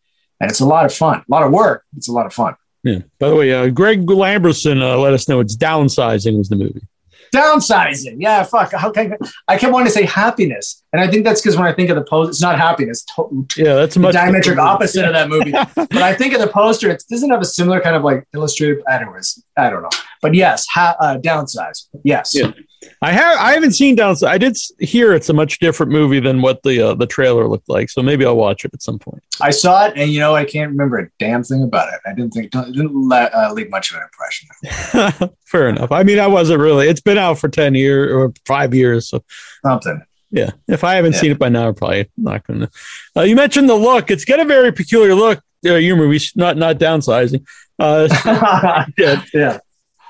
and 0.41 0.51
it's 0.51 0.61
a 0.61 0.67
lot 0.67 0.85
of 0.85 0.93
fun, 0.95 1.19
a 1.19 1.25
lot 1.29 1.43
of 1.43 1.53
work. 1.53 1.85
It's 1.97 2.09
a 2.09 2.13
lot 2.13 2.27
of 2.27 2.33
fun. 2.33 2.55
Yeah. 2.83 2.99
By 3.19 3.29
the 3.31 3.37
way, 3.37 3.53
uh, 3.53 3.69
Greg 3.71 4.07
Lamberson 4.07 4.83
uh, 4.83 4.99
let 4.99 5.15
us 5.15 5.29
know 5.29 5.41
it's 5.41 5.57
downsizing 5.57 6.37
was 6.37 6.49
the 6.49 6.57
movie. 6.57 6.83
Downsizing, 7.35 8.17
yeah. 8.21 8.43
Fuck. 8.45 8.73
How 8.73 8.91
can 8.91 9.15
I, 9.15 9.55
I 9.55 9.59
kept 9.59 9.73
wanting 9.73 9.87
to 9.87 9.93
say 9.93 10.05
happiness, 10.05 10.85
and 10.93 11.03
I 11.03 11.09
think 11.09 11.25
that's 11.25 11.41
because 11.41 11.57
when 11.57 11.67
I 11.67 11.73
think 11.73 11.91
of 11.91 11.97
the 11.97 12.05
post, 12.05 12.29
it's 12.29 12.41
not 12.41 12.59
happiness. 12.59 13.05
To- 13.17 13.47
Yeah, 13.57 13.75
that's 13.75 13.97
much 13.97 14.15
diametric 14.15 14.57
opposite 14.59 15.05
of 15.05 15.13
that 15.15 15.29
movie. 15.29 15.51
but 15.75 15.97
I 15.97 16.15
think 16.15 16.35
of 16.35 16.41
the 16.41 16.47
poster, 16.47 16.91
it 16.91 17.03
doesn't 17.11 17.31
have 17.31 17.41
a 17.41 17.45
similar 17.45 17.81
kind 17.81 17.97
of 17.97 18.05
like 18.05 18.25
illustrative. 18.35 18.83
Anyways, 18.89 19.43
I 19.57 19.69
don't 19.69 19.83
know. 19.83 19.89
But 20.23 20.35
yes, 20.35 20.67
ha- 20.73 20.97
uh, 21.01 21.19
downsize. 21.19 21.89
Yes. 22.05 22.35
Yeah. 22.35 22.53
I 23.03 23.13
have 23.13 23.39
I 23.39 23.53
haven't 23.53 23.73
seen 23.73 23.95
Downside. 23.97 24.31
I 24.31 24.39
did 24.39 24.57
hear 24.79 25.13
it's 25.13 25.29
a 25.29 25.33
much 25.33 25.59
different 25.59 25.93
movie 25.93 26.21
than 26.21 26.43
what 26.43 26.63
the 26.63 26.81
uh, 26.91 26.95
the 26.95 27.07
trailer 27.07 27.49
looked 27.49 27.69
like. 27.69 27.91
So 27.91 28.03
maybe 28.03 28.25
I'll 28.25 28.37
watch 28.37 28.65
it 28.65 28.73
at 28.75 28.83
some 28.83 28.99
point. 28.99 29.23
I 29.41 29.51
saw 29.51 29.87
it, 29.87 29.95
and 29.97 30.11
you 30.11 30.21
know, 30.21 30.35
I 30.35 30.45
can't 30.45 30.71
remember 30.71 30.99
a 30.99 31.09
damn 31.19 31.43
thing 31.43 31.63
about 31.63 31.93
it. 31.93 32.01
I 32.07 32.15
didn't 32.15 32.33
think 32.33 32.47
it 32.47 32.51
didn't 32.73 33.09
let, 33.09 33.35
uh, 33.35 33.53
leave 33.53 33.71
much 33.71 33.91
of 33.93 33.97
an 33.99 34.03
impression. 34.05 35.31
Fair 35.45 35.69
enough. 35.69 35.93
I 35.93 36.03
mean, 36.03 36.19
I 36.19 36.27
wasn't 36.27 36.61
really. 36.61 36.89
It's 36.89 37.01
been 37.01 37.19
out 37.19 37.39
for 37.39 37.49
ten 37.49 37.75
years 37.75 38.13
or 38.13 38.33
five 38.47 38.75
years. 38.75 39.09
So 39.09 39.25
Something. 39.65 40.03
yeah, 40.31 40.51
if 40.69 40.85
I 40.85 40.95
haven't 40.95 41.13
Yeah. 41.15 41.21
seen 41.21 41.31
it 41.33 41.39
by 41.39 41.49
now, 41.49 41.69
I'm 41.69 41.75
probably 41.75 42.11
not 42.17 42.47
going 42.47 42.61
to. 42.61 42.71
Uh, 43.17 43.23
you 43.23 43.37
mentioned 43.37 43.69
the 43.69 43.75
look. 43.75 44.11
It's 44.11 44.25
got 44.25 44.41
a 44.41 44.45
very 44.45 44.73
peculiar 44.73 45.15
look. 45.15 45.41
Uh, 45.67 45.75
your 45.75 45.97
movie, 45.97 46.23
not 46.37 46.57
not 46.57 46.79
downsizing. 46.79 47.45
Uh, 47.79 48.07
yeah, 48.99 49.23
yeah. 49.33 49.59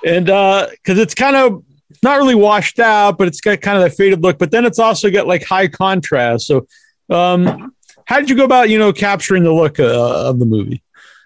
and 0.05 0.27
because 0.27 0.99
it's 0.99 1.15
kind 1.15 1.35
of 1.37 1.63
not 2.05 2.19
really 2.19 2.37
washed 2.37 2.79
out, 2.79 3.19
but 3.19 3.27
it's 3.27 3.41
got 3.41 3.61
kind 3.61 3.77
of 3.77 3.83
that 3.83 3.97
faded 3.97 4.23
look. 4.23 4.39
But 4.39 4.53
then 4.53 4.65
it's 4.65 4.79
also 4.79 5.11
got 5.11 5.27
like 5.27 5.43
high 5.43 5.67
contrast. 5.67 6.47
So, 6.47 6.67
um, 7.11 7.75
how 8.05 8.21
did 8.21 8.31
you 8.31 8.37
go 8.37 8.45
about 8.45 8.71
you 8.71 8.79
know 8.79 8.93
capturing 8.93 9.43
the 9.43 9.53
look 9.53 9.81
uh, 9.81 10.29
of 10.29 10.39
the 10.39 10.47
movie? 10.47 10.83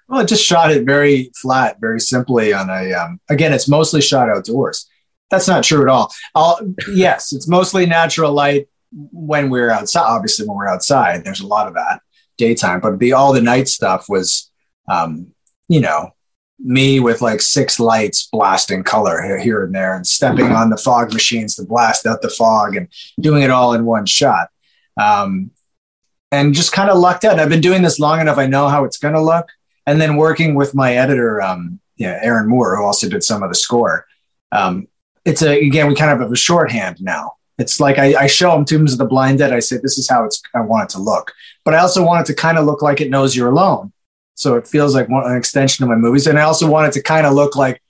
Well, 0.08 0.20
I 0.20 0.24
just 0.24 0.44
shot 0.44 0.70
it 0.70 0.86
very 0.86 1.30
flat, 1.36 1.78
very 1.80 2.00
simply 2.00 2.54
on 2.54 2.70
a. 2.70 2.92
Um, 2.94 3.20
again, 3.28 3.52
it's 3.52 3.68
mostly 3.68 4.00
shot 4.00 4.30
outdoors. 4.30 4.88
That's 5.30 5.46
not 5.46 5.64
true 5.64 5.82
at 5.82 5.88
all. 5.88 6.10
I'll, 6.34 6.58
yes, 6.90 7.34
it's 7.34 7.46
mostly 7.46 7.84
natural 7.84 8.32
light 8.32 8.68
when 8.90 9.50
we're 9.50 9.70
outside. 9.70 10.08
Obviously, 10.08 10.46
when 10.46 10.56
we're 10.56 10.68
outside, 10.68 11.24
there's 11.24 11.40
a 11.40 11.46
lot 11.46 11.66
of 11.66 11.74
that 11.74 12.00
daytime. 12.38 12.80
But 12.80 12.98
the 12.98 13.12
all 13.12 13.34
the 13.34 13.42
night 13.42 13.68
stuff 13.68 14.06
was, 14.08 14.50
um, 14.88 15.32
you 15.68 15.80
know, 15.80 16.12
me 16.58 17.00
with 17.00 17.22
like 17.22 17.40
six 17.40 17.78
lights 17.78 18.28
blasting 18.30 18.82
color 18.82 19.38
here, 19.38 19.64
and 19.64 19.74
there, 19.74 19.94
and 19.94 20.06
stepping 20.06 20.52
on 20.52 20.70
the 20.70 20.76
fog 20.76 21.12
machines 21.12 21.54
to 21.56 21.64
blast 21.64 22.06
out 22.06 22.22
the 22.22 22.28
fog, 22.28 22.76
and 22.76 22.88
doing 23.20 23.42
it 23.42 23.50
all 23.50 23.74
in 23.74 23.84
one 23.84 24.06
shot. 24.06 24.48
Um, 25.00 25.50
and 26.30 26.54
just 26.54 26.72
kind 26.72 26.90
of 26.90 26.98
lucked 26.98 27.24
out. 27.24 27.38
I've 27.38 27.48
been 27.48 27.60
doing 27.60 27.82
this 27.82 27.98
long 27.98 28.20
enough. 28.20 28.36
I 28.36 28.46
know 28.46 28.68
how 28.68 28.84
it's 28.84 28.98
going 28.98 29.14
to 29.14 29.22
look 29.22 29.48
and 29.88 29.98
then 29.98 30.16
working 30.16 30.54
with 30.54 30.74
my 30.74 30.94
editor, 30.94 31.40
um, 31.40 31.80
yeah, 31.96 32.20
Aaron 32.22 32.46
Moore, 32.46 32.76
who 32.76 32.84
also 32.84 33.08
did 33.08 33.24
some 33.24 33.42
of 33.42 33.48
the 33.48 33.54
score. 33.54 34.06
Um, 34.52 34.86
it's 35.24 35.40
a 35.42 35.58
again, 35.66 35.88
we 35.88 35.94
kind 35.94 36.10
of 36.10 36.20
have 36.20 36.30
a 36.30 36.36
shorthand 36.36 37.00
now. 37.00 37.32
It's 37.58 37.80
like 37.80 37.98
I, 37.98 38.14
I 38.14 38.26
show 38.26 38.54
him 38.54 38.66
Tombs 38.66 38.92
of 38.92 38.98
the 38.98 39.06
Blind 39.06 39.38
Dead. 39.38 39.50
I 39.50 39.60
say 39.60 39.78
this 39.78 39.96
is 39.96 40.08
how 40.08 40.24
it's 40.24 40.42
I 40.54 40.60
want 40.60 40.90
it 40.90 40.92
to 40.92 41.02
look, 41.02 41.32
but 41.64 41.72
I 41.72 41.78
also 41.78 42.04
want 42.04 42.20
it 42.28 42.32
to 42.32 42.38
kind 42.38 42.58
of 42.58 42.66
look 42.66 42.82
like 42.82 43.00
it 43.00 43.08
knows 43.08 43.34
you're 43.34 43.50
alone, 43.50 43.92
so 44.38 44.54
it 44.54 44.68
feels 44.68 44.94
like 44.94 45.08
one, 45.08 45.28
an 45.28 45.36
extension 45.36 45.82
of 45.82 45.88
my 45.88 45.96
movies. 45.96 46.28
And 46.28 46.38
I 46.38 46.42
also 46.42 46.70
want 46.70 46.86
it 46.86 46.92
to 46.92 47.02
kind 47.02 47.26
of 47.26 47.34
look 47.34 47.56
like, 47.56 47.82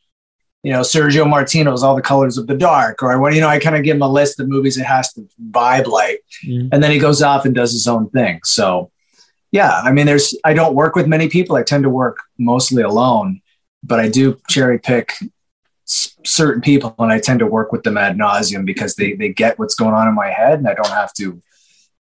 you 0.63 0.73
know, 0.73 0.81
Sergio 0.81 1.27
Martino's 1.27 1.83
All 1.83 1.95
the 1.95 2.01
Colors 2.01 2.39
of 2.39 2.47
the 2.47 2.57
Dark, 2.57 3.03
or 3.03 3.13
I 3.13 3.17
want 3.17 3.35
you 3.35 3.43
know 3.43 3.49
I 3.49 3.59
kind 3.59 3.77
of 3.77 3.83
give 3.83 3.97
him 3.97 4.03
a 4.03 4.09
list 4.09 4.41
of 4.41 4.49
movies 4.49 4.79
it 4.79 4.85
has 4.85 5.13
to 5.13 5.29
vibe 5.51 5.87
like 5.87 6.25
mm-hmm. 6.43 6.69
and 6.73 6.83
then 6.83 6.91
he 6.91 6.99
goes 6.99 7.21
off 7.21 7.45
and 7.45 7.55
does 7.55 7.73
his 7.73 7.87
own 7.87 8.09
thing. 8.11 8.41
So, 8.45 8.91
yeah, 9.53 9.83
I 9.85 9.93
mean, 9.93 10.07
there's 10.07 10.35
I 10.43 10.55
don't 10.55 10.75
work 10.75 10.97
with 10.97 11.07
many 11.07 11.29
people. 11.29 11.55
I 11.55 11.63
tend 11.63 11.83
to 11.83 11.91
work 11.91 12.17
mostly 12.39 12.83
alone, 12.83 13.43
but 13.83 14.01
I 14.01 14.09
do 14.09 14.41
cherry 14.49 14.79
pick 14.79 15.13
certain 15.85 16.63
people, 16.63 16.95
and 16.99 17.13
I 17.13 17.21
tend 17.21 17.41
to 17.41 17.47
work 17.47 17.73
with 17.73 17.83
them 17.83 17.99
ad 17.99 18.17
nauseum 18.17 18.65
because 18.65 18.95
they 18.95 19.13
they 19.13 19.29
get 19.29 19.59
what's 19.59 19.75
going 19.75 19.95
on 19.95 20.09
in 20.09 20.15
my 20.15 20.31
head, 20.31 20.61
and 20.61 20.67
I 20.67 20.73
don't 20.73 20.89
have 20.89 21.13
to 21.15 21.43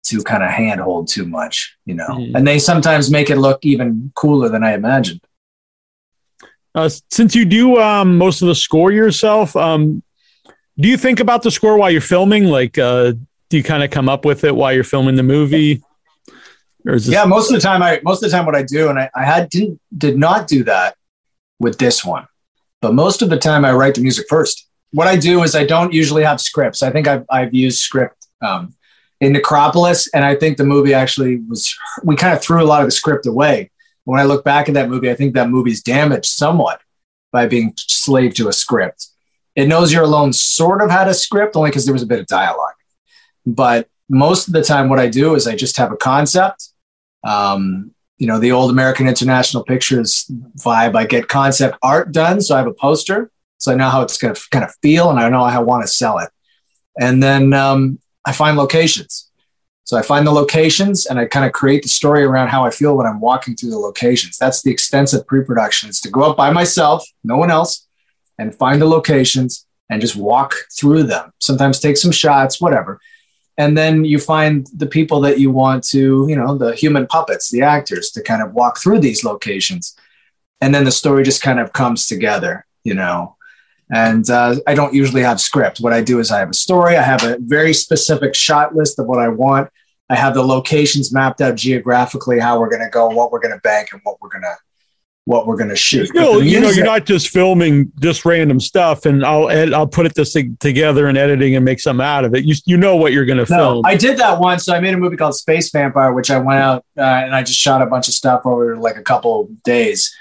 to 0.07 0.23
kind 0.23 0.42
of 0.42 0.51
handhold 0.51 1.09
too 1.09 1.27
much, 1.27 1.77
you 1.85 1.95
know. 1.95 2.09
Mm. 2.09 2.33
And 2.35 2.47
they 2.47 2.59
sometimes 2.59 3.11
make 3.11 3.31
it 3.31 3.37
look 3.37 3.64
even 3.64 4.12
cooler 4.14 4.49
than 4.49 4.62
I 4.62 4.75
imagined. 4.75 5.21
Uh, 6.75 6.90
since 7.11 7.35
you 7.35 7.45
do 7.45 7.79
um, 7.79 8.19
most 8.19 8.42
of 8.42 8.49
the 8.49 8.55
score 8.55 8.92
yourself, 8.92 9.57
um, 9.57 10.03
do 10.79 10.88
you 10.88 10.99
think 10.99 11.21
about 11.21 11.42
the 11.42 11.51
score 11.51 11.79
while 11.79 11.90
you're 11.90 12.01
filming? 12.03 12.45
Like, 12.45 12.77
uh, 12.77 13.14
do 13.49 13.57
you 13.57 13.62
kind 13.62 13.83
of 13.83 13.90
come 13.90 14.09
up 14.09 14.25
with 14.25 14.45
it 14.45 14.55
while 14.55 14.73
you're 14.73 14.85
filming 14.85 15.16
the 15.16 15.23
movie? 15.23 15.83
Or 16.87 16.95
is 16.95 17.07
this, 17.07 17.14
Yeah, 17.14 17.25
most 17.25 17.51
of 17.51 17.55
the 17.55 17.61
time, 17.61 17.83
I 17.83 18.01
most 18.05 18.23
of 18.23 18.31
the 18.31 18.37
time 18.37 18.47
what 18.47 18.55
I 18.55 18.62
do, 18.62 18.88
and 18.88 18.99
I, 18.99 19.11
I 19.14 19.25
had 19.25 19.49
didn't 19.49 19.81
did 19.97 20.19
not 20.19 20.47
do 20.47 20.64
that 20.64 20.97
with 21.59 21.79
this 21.79 22.05
one, 22.05 22.27
but 22.83 22.95
most 22.95 23.23
of 23.23 23.31
the 23.31 23.38
time 23.38 23.64
I 23.64 23.73
write 23.73 23.95
the 23.95 24.03
music 24.03 24.27
first. 24.29 24.69
What 24.92 25.09
I 25.09 25.16
do 25.16 25.42
is 25.42 25.55
I 25.55 25.64
don't 25.64 25.92
usually 25.92 26.23
have 26.23 26.40
scripts. 26.40 26.83
I 26.83 26.90
think 26.90 27.09
I've 27.09 27.25
I've 27.31 27.55
used 27.55 27.79
script 27.79 28.27
um, 28.42 28.75
in 29.20 29.33
Necropolis, 29.33 30.09
and 30.14 30.24
I 30.24 30.35
think 30.35 30.57
the 30.57 30.64
movie 30.64 30.94
actually 30.94 31.37
was 31.48 31.74
we 32.02 32.16
kind 32.16 32.35
of 32.35 32.42
threw 32.42 32.62
a 32.62 32.66
lot 32.66 32.83
of 32.83 32.87
the 32.87 32.92
script 32.92 33.26
away. 33.26 33.70
When 34.05 34.20
I 34.20 34.24
look 34.24 34.44
back 34.44 34.68
at 34.68 34.74
that 34.74 34.88
movie, 34.88 35.11
I 35.11 35.14
think 35.14 35.35
that 35.35 35.50
movie's 35.50 35.83
damaged 35.83 36.26
somewhat 36.26 36.81
by 37.33 37.46
being 37.46 37.74
slave 37.76 38.35
to 38.35 38.48
a 38.48 38.52
script. 38.52 39.09
It 39.55 39.68
knows 39.68 39.92
you're 39.92 40.05
alone 40.05 40.33
sort 40.33 40.83
of 40.83 40.90
had 40.90 41.09
a 41.09 41.14
script 41.14 41.57
only 41.57 41.70
because 41.70 41.87
there 41.87 41.94
was 41.94 42.02
a 42.02 42.07
bit 42.07 42.20
of 42.20 42.26
dialogue, 42.26 42.74
but 43.44 43.88
most 44.09 44.46
of 44.46 44.55
the 44.55 44.62
time 44.62 44.88
what 44.88 45.00
I 45.00 45.09
do 45.09 45.35
is 45.35 45.46
I 45.46 45.57
just 45.57 45.76
have 45.79 45.90
a 45.90 45.96
concept 45.96 46.70
um, 47.26 47.92
you 48.18 48.26
know, 48.26 48.38
the 48.38 48.52
old 48.52 48.70
American 48.70 49.09
International 49.09 49.62
Pictures 49.62 50.31
vibe. 50.59 50.96
I 50.96 51.05
get 51.05 51.29
concept 51.29 51.76
art 51.83 52.12
done, 52.12 52.40
so 52.40 52.55
I 52.55 52.59
have 52.59 52.66
a 52.66 52.72
poster, 52.72 53.31
so 53.59 53.72
I 53.72 53.74
know 53.74 53.90
how 53.90 54.02
it's 54.02 54.16
going 54.16 54.35
to 54.35 54.40
kind 54.50 54.64
of 54.64 54.74
feel, 54.81 55.11
and 55.11 55.18
I 55.18 55.29
know 55.29 55.44
how 55.44 55.61
I 55.61 55.62
want 55.62 55.83
to 55.83 55.88
sell 55.88 56.18
it. 56.18 56.31
And 56.98 57.22
then 57.22 57.52
um, 57.52 57.98
I 58.26 58.32
find 58.32 58.56
locations. 58.56 59.30
So 59.84 59.96
I 59.96 60.02
find 60.02 60.26
the 60.26 60.32
locations, 60.32 61.06
and 61.06 61.18
I 61.18 61.26
kind 61.26 61.46
of 61.46 61.52
create 61.52 61.82
the 61.84 61.88
story 61.88 62.24
around 62.24 62.48
how 62.48 62.64
I 62.64 62.70
feel 62.70 62.96
when 62.96 63.06
I'm 63.06 63.20
walking 63.20 63.54
through 63.54 63.70
the 63.70 63.78
locations. 63.78 64.36
That's 64.36 64.62
the 64.62 64.70
extensive 64.72 65.26
pre-production. 65.26 65.88
It's 65.88 66.00
to 66.00 66.10
go 66.10 66.22
up 66.22 66.36
by 66.36 66.50
myself, 66.50 67.06
no 67.22 67.36
one 67.36 67.52
else, 67.52 67.86
and 68.36 68.54
find 68.54 68.82
the 68.82 68.86
locations 68.86 69.64
and 69.88 70.00
just 70.00 70.16
walk 70.16 70.54
through 70.76 71.04
them. 71.04 71.30
Sometimes 71.38 71.78
take 71.78 71.96
some 71.96 72.10
shots, 72.10 72.60
whatever 72.60 73.00
and 73.58 73.76
then 73.76 74.04
you 74.04 74.18
find 74.18 74.66
the 74.76 74.86
people 74.86 75.20
that 75.20 75.38
you 75.38 75.50
want 75.50 75.82
to 75.82 76.26
you 76.28 76.36
know 76.36 76.56
the 76.56 76.74
human 76.74 77.06
puppets 77.06 77.50
the 77.50 77.62
actors 77.62 78.10
to 78.10 78.22
kind 78.22 78.42
of 78.42 78.52
walk 78.52 78.78
through 78.78 78.98
these 78.98 79.24
locations 79.24 79.96
and 80.60 80.74
then 80.74 80.84
the 80.84 80.90
story 80.90 81.22
just 81.22 81.42
kind 81.42 81.60
of 81.60 81.72
comes 81.72 82.06
together 82.06 82.66
you 82.84 82.94
know 82.94 83.36
and 83.92 84.31
uh, 84.31 84.57
i 84.66 84.75
don't 84.75 84.94
usually 84.94 85.22
have 85.22 85.40
script 85.40 85.79
what 85.79 85.92
i 85.92 86.03
do 86.03 86.18
is 86.18 86.31
i 86.31 86.38
have 86.38 86.51
a 86.51 86.55
story 86.55 86.96
i 86.96 87.03
have 87.03 87.22
a 87.25 87.37
very 87.40 87.72
specific 87.72 88.35
shot 88.35 88.75
list 88.75 88.99
of 88.99 89.07
what 89.07 89.18
i 89.18 89.29
want 89.29 89.68
i 90.11 90.16
have 90.16 90.35
the 90.35 90.42
locations 90.42 91.12
mapped 91.12 91.40
out 91.40 91.55
geographically 91.55 92.38
how 92.38 92.59
we're 92.59 92.70
going 92.70 92.83
to 92.83 92.90
go 92.90 93.09
what 93.09 93.31
we're 93.31 93.40
going 93.40 93.55
to 93.55 93.61
bank 93.61 93.88
and 93.92 94.01
what 94.05 94.20
we're 94.20 94.29
going 94.29 94.42
to 94.42 94.57
what 95.27 95.49
we're 95.49 95.57
going 95.57 95.68
to 95.68 95.77
shoot 95.77 96.07
Still, 96.07 96.38
the 96.38 96.46
you 96.46 96.61
know, 96.61 96.70
you're 96.70 96.85
not 96.85 97.05
just 97.05 97.31
filming 97.31 97.90
just 98.01 98.25
random 98.25 98.61
stuff, 98.61 99.07
and 99.07 99.27
I'll 99.27 99.51
ed- 99.51 99.72
I'll 99.72 99.87
put 99.87 100.07
it 100.07 100.14
this 100.14 100.33
thing 100.33 100.57
together 100.61 101.09
in 101.09 101.16
editing 101.16 101.57
and 101.57 101.64
make 101.64 101.81
something 101.81 102.05
out 102.05 102.25
of 102.25 102.33
it. 102.37 102.44
You 102.44 102.55
you 102.64 102.77
know 102.77 102.94
what 102.94 103.12
you're 103.12 103.25
going 103.25 103.44
to 103.44 103.53
No, 103.53 103.59
film. 103.59 103.87
I 103.87 103.96
did 103.96 104.18
that 104.18 104.38
once. 104.38 104.64
So 104.64 104.72
I 104.72 104.79
made 104.79 104.94
a 104.94 104.96
movie 104.96 105.16
called 105.16 105.35
Space 105.35 105.70
Vampire, 105.72 106.12
which 106.12 106.31
I 106.31 106.38
went 106.38 106.61
out 106.61 106.85
uh, 106.96 107.03
and 107.03 107.35
I 107.35 107.42
just 107.42 107.59
shot 107.59 107.83
a 107.83 107.87
bunch 107.87 108.07
of 108.07 108.14
stuff 108.14 108.42
over 108.44 108.77
like 108.77 108.96
a 108.96 109.03
couple 109.03 109.51
days 109.64 110.14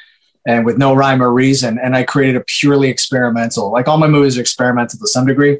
and 0.45 0.65
with 0.65 0.77
no 0.77 0.93
rhyme 0.93 1.21
or 1.21 1.31
reason. 1.31 1.79
And 1.81 1.95
I 1.95 2.03
created 2.03 2.35
a 2.35 2.43
purely 2.45 2.89
experimental, 2.89 3.71
like 3.71 3.87
all 3.87 3.97
my 3.97 4.07
movies 4.07 4.37
are 4.37 4.41
experimental 4.41 4.99
to 4.99 5.07
some 5.07 5.25
degree, 5.25 5.59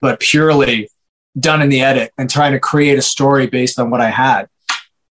but 0.00 0.20
purely 0.20 0.88
done 1.38 1.62
in 1.62 1.68
the 1.68 1.80
edit 1.80 2.12
and 2.18 2.28
trying 2.28 2.52
to 2.52 2.60
create 2.60 2.98
a 2.98 3.02
story 3.02 3.46
based 3.46 3.78
on 3.78 3.90
what 3.90 4.00
I 4.00 4.10
had. 4.10 4.48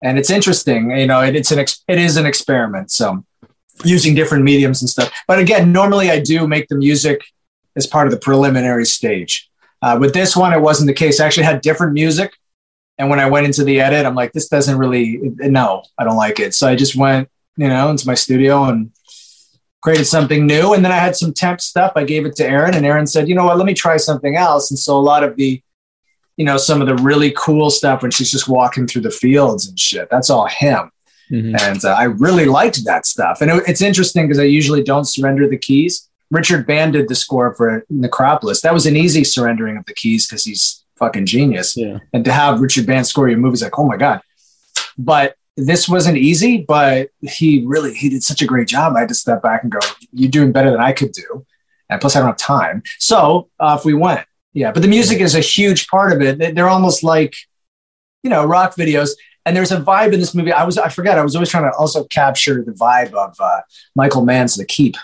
And 0.01 0.17
it's 0.17 0.29
interesting, 0.29 0.91
you 0.91 1.07
know, 1.07 1.21
it, 1.21 1.35
it's 1.35 1.51
an, 1.51 1.59
ex- 1.59 1.83
it 1.87 1.97
is 1.97 2.17
an 2.17 2.25
experiment. 2.25 2.91
So 2.91 3.25
using 3.83 4.15
different 4.15 4.43
mediums 4.43 4.81
and 4.81 4.89
stuff. 4.89 5.11
But 5.27 5.39
again, 5.39 5.71
normally 5.71 6.09
I 6.11 6.19
do 6.19 6.47
make 6.47 6.67
the 6.67 6.75
music 6.75 7.21
as 7.75 7.87
part 7.87 8.07
of 8.07 8.11
the 8.11 8.19
preliminary 8.19 8.85
stage. 8.85 9.49
Uh, 9.81 9.97
with 9.99 10.13
this 10.13 10.35
one, 10.35 10.53
it 10.53 10.61
wasn't 10.61 10.87
the 10.87 10.93
case. 10.93 11.19
I 11.19 11.25
actually 11.25 11.43
had 11.43 11.61
different 11.61 11.93
music. 11.93 12.33
And 12.97 13.09
when 13.09 13.19
I 13.19 13.29
went 13.29 13.45
into 13.45 13.63
the 13.63 13.79
edit, 13.79 14.05
I'm 14.05 14.15
like, 14.15 14.33
this 14.33 14.49
doesn't 14.49 14.77
really, 14.77 15.19
no, 15.37 15.83
I 15.97 16.03
don't 16.03 16.17
like 16.17 16.39
it. 16.39 16.53
So 16.53 16.67
I 16.67 16.75
just 16.75 16.97
went, 16.97 17.29
you 17.55 17.69
know, 17.69 17.89
into 17.89 18.05
my 18.05 18.13
studio 18.13 18.65
and 18.65 18.91
created 19.81 20.05
something 20.05 20.45
new. 20.45 20.73
And 20.73 20.83
then 20.83 20.91
I 20.91 20.97
had 20.97 21.15
some 21.15 21.33
temp 21.33 21.61
stuff. 21.61 21.93
I 21.95 22.03
gave 22.03 22.25
it 22.25 22.35
to 22.37 22.45
Aaron, 22.47 22.73
and 22.73 22.85
Aaron 22.85 23.07
said, 23.07 23.27
you 23.29 23.35
know 23.35 23.45
what, 23.45 23.57
let 23.57 23.65
me 23.65 23.73
try 23.73 23.97
something 23.97 24.35
else. 24.35 24.71
And 24.71 24.77
so 24.79 24.97
a 24.97 24.99
lot 24.99 25.23
of 25.23 25.35
the, 25.35 25.61
you 26.37 26.45
know, 26.45 26.57
some 26.57 26.81
of 26.81 26.87
the 26.87 26.95
really 27.03 27.33
cool 27.37 27.69
stuff 27.69 28.01
when 28.01 28.11
she's 28.11 28.31
just 28.31 28.47
walking 28.47 28.87
through 28.87 29.01
the 29.03 29.11
fields 29.11 29.67
and 29.67 29.79
shit, 29.79 30.09
that's 30.09 30.29
all 30.29 30.47
him. 30.47 30.91
Mhm. 31.31 31.59
And 31.61 31.85
uh, 31.85 31.89
I 31.89 32.05
really 32.05 32.45
liked 32.45 32.83
that 32.85 33.05
stuff. 33.05 33.41
And 33.41 33.51
it, 33.51 33.63
it's 33.67 33.81
interesting 33.81 34.25
because 34.27 34.39
I 34.39 34.43
usually 34.45 34.83
don't 34.83 35.05
surrender 35.05 35.47
the 35.47 35.57
keys. 35.57 36.09
Richard 36.31 36.65
Band 36.67 36.93
did 36.93 37.07
the 37.07 37.15
score 37.15 37.53
for 37.55 37.83
Necropolis. 37.89 38.61
That 38.61 38.73
was 38.73 38.85
an 38.85 38.95
easy 38.95 39.23
surrendering 39.23 39.77
of 39.77 39.85
the 39.85 39.93
keys 39.93 40.27
because 40.27 40.43
he's 40.43 40.83
fucking 40.97 41.25
genius. 41.25 41.75
Yeah. 41.77 41.99
And 42.13 42.23
to 42.25 42.31
have 42.31 42.61
Richard 42.61 42.85
Band 42.85 43.05
score 43.07 43.29
your 43.29 43.37
movies, 43.39 43.61
like, 43.63 43.77
oh 43.79 43.85
my 43.85 43.97
God. 43.97 44.21
but 44.97 45.35
this 45.65 45.89
wasn't 45.89 46.17
easy, 46.17 46.63
but 46.67 47.09
he 47.21 47.63
really 47.65 47.93
he 47.93 48.09
did 48.09 48.23
such 48.23 48.41
a 48.41 48.45
great 48.45 48.67
job. 48.67 48.95
I 48.95 49.01
had 49.01 49.09
to 49.09 49.15
step 49.15 49.41
back 49.41 49.63
and 49.63 49.71
go, 49.71 49.79
"You're 50.11 50.31
doing 50.31 50.51
better 50.51 50.71
than 50.71 50.79
I 50.79 50.91
could 50.91 51.11
do," 51.11 51.45
and 51.89 51.99
plus 51.99 52.15
I 52.15 52.19
don't 52.19 52.29
have 52.29 52.37
time. 52.37 52.83
So 52.97 53.49
off 53.59 53.85
we 53.85 53.93
went. 53.93 54.25
Yeah, 54.53 54.71
but 54.71 54.81
the 54.81 54.87
music 54.87 55.19
is 55.19 55.35
a 55.35 55.41
huge 55.41 55.87
part 55.87 56.11
of 56.11 56.21
it. 56.21 56.55
They're 56.55 56.69
almost 56.69 57.03
like, 57.03 57.35
you 58.23 58.29
know, 58.29 58.45
rock 58.45 58.75
videos. 58.75 59.11
And 59.45 59.55
there's 59.55 59.71
a 59.71 59.79
vibe 59.79 60.13
in 60.13 60.19
this 60.19 60.35
movie. 60.35 60.51
I 60.51 60.63
was 60.63 60.77
I 60.77 60.89
forgot. 60.89 61.17
I 61.17 61.23
was 61.23 61.35
always 61.35 61.49
trying 61.49 61.69
to 61.69 61.75
also 61.77 62.03
capture 62.05 62.63
the 62.63 62.71
vibe 62.71 63.13
of 63.13 63.35
uh, 63.39 63.61
Michael 63.95 64.23
Mann's 64.23 64.55
The 64.55 64.65
Keep. 64.65 64.95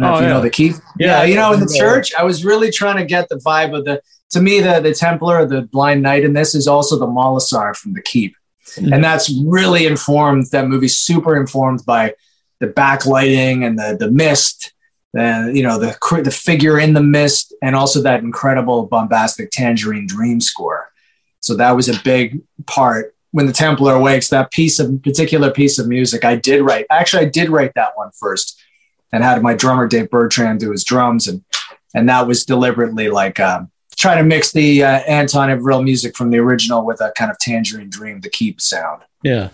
Oh, 0.00 0.14
if 0.14 0.20
you 0.20 0.26
yeah. 0.26 0.32
know 0.32 0.40
The 0.40 0.50
Keep. 0.50 0.74
Yeah, 0.98 1.06
yeah 1.06 1.24
you 1.24 1.34
know, 1.34 1.52
in 1.52 1.60
the 1.60 1.74
church, 1.78 2.14
I 2.14 2.22
was 2.22 2.44
really 2.44 2.70
trying 2.70 2.96
to 2.96 3.04
get 3.04 3.28
the 3.28 3.36
vibe 3.36 3.76
of 3.76 3.84
the. 3.84 4.02
To 4.30 4.40
me, 4.40 4.60
the 4.60 4.80
the 4.80 4.94
Templar, 4.94 5.46
the 5.46 5.62
Blind 5.62 6.02
Knight 6.02 6.24
in 6.24 6.32
this 6.32 6.54
is 6.54 6.66
also 6.66 6.98
the 6.98 7.06
Molasar 7.06 7.76
from 7.76 7.94
The 7.94 8.02
Keep 8.02 8.36
Mm-hmm. 8.76 8.92
And 8.92 9.04
that's 9.04 9.32
really 9.44 9.86
informed, 9.86 10.46
that 10.52 10.68
movie 10.68 10.88
super 10.88 11.36
informed 11.36 11.84
by 11.84 12.14
the 12.60 12.68
backlighting 12.68 13.66
and 13.66 13.78
the, 13.78 13.96
the 13.98 14.10
mist, 14.10 14.72
and 15.14 15.56
you 15.56 15.62
know, 15.62 15.78
the, 15.78 15.96
the 16.22 16.30
figure 16.30 16.78
in 16.78 16.94
the 16.94 17.02
mist, 17.02 17.54
and 17.62 17.74
also 17.74 18.02
that 18.02 18.20
incredible 18.20 18.86
bombastic 18.86 19.50
Tangerine 19.50 20.06
Dream 20.06 20.40
score. 20.40 20.90
So 21.40 21.54
that 21.56 21.72
was 21.72 21.88
a 21.88 22.02
big 22.02 22.40
part 22.66 23.14
when 23.32 23.46
the 23.46 23.52
Templar 23.52 23.94
awakes, 23.94 24.28
that 24.28 24.50
piece 24.50 24.78
of 24.78 25.02
particular 25.02 25.50
piece 25.50 25.78
of 25.78 25.86
music 25.88 26.24
I 26.24 26.36
did 26.36 26.62
write. 26.62 26.86
Actually, 26.90 27.26
I 27.26 27.28
did 27.28 27.50
write 27.50 27.74
that 27.74 27.96
one 27.96 28.10
first 28.18 28.58
and 29.12 29.22
had 29.22 29.42
my 29.42 29.54
drummer 29.54 29.86
Dave 29.86 30.10
Bertrand 30.10 30.60
do 30.60 30.70
his 30.70 30.84
drums. 30.84 31.28
And, 31.28 31.44
and 31.94 32.08
that 32.08 32.26
was 32.26 32.44
deliberately 32.44 33.08
like, 33.08 33.38
um, 33.38 33.70
try 33.96 34.14
to 34.14 34.22
mix 34.22 34.52
the 34.52 34.82
uh, 34.82 34.98
Anton 35.00 35.48
Abril 35.48 35.82
music 35.82 36.16
from 36.16 36.30
the 36.30 36.38
original 36.38 36.84
with 36.84 37.00
a 37.00 37.12
kind 37.16 37.30
of 37.30 37.38
Tangerine 37.38 37.90
Dream, 37.90 38.20
the 38.20 38.30
Keep 38.30 38.60
sound. 38.60 39.02
Yeah. 39.22 39.50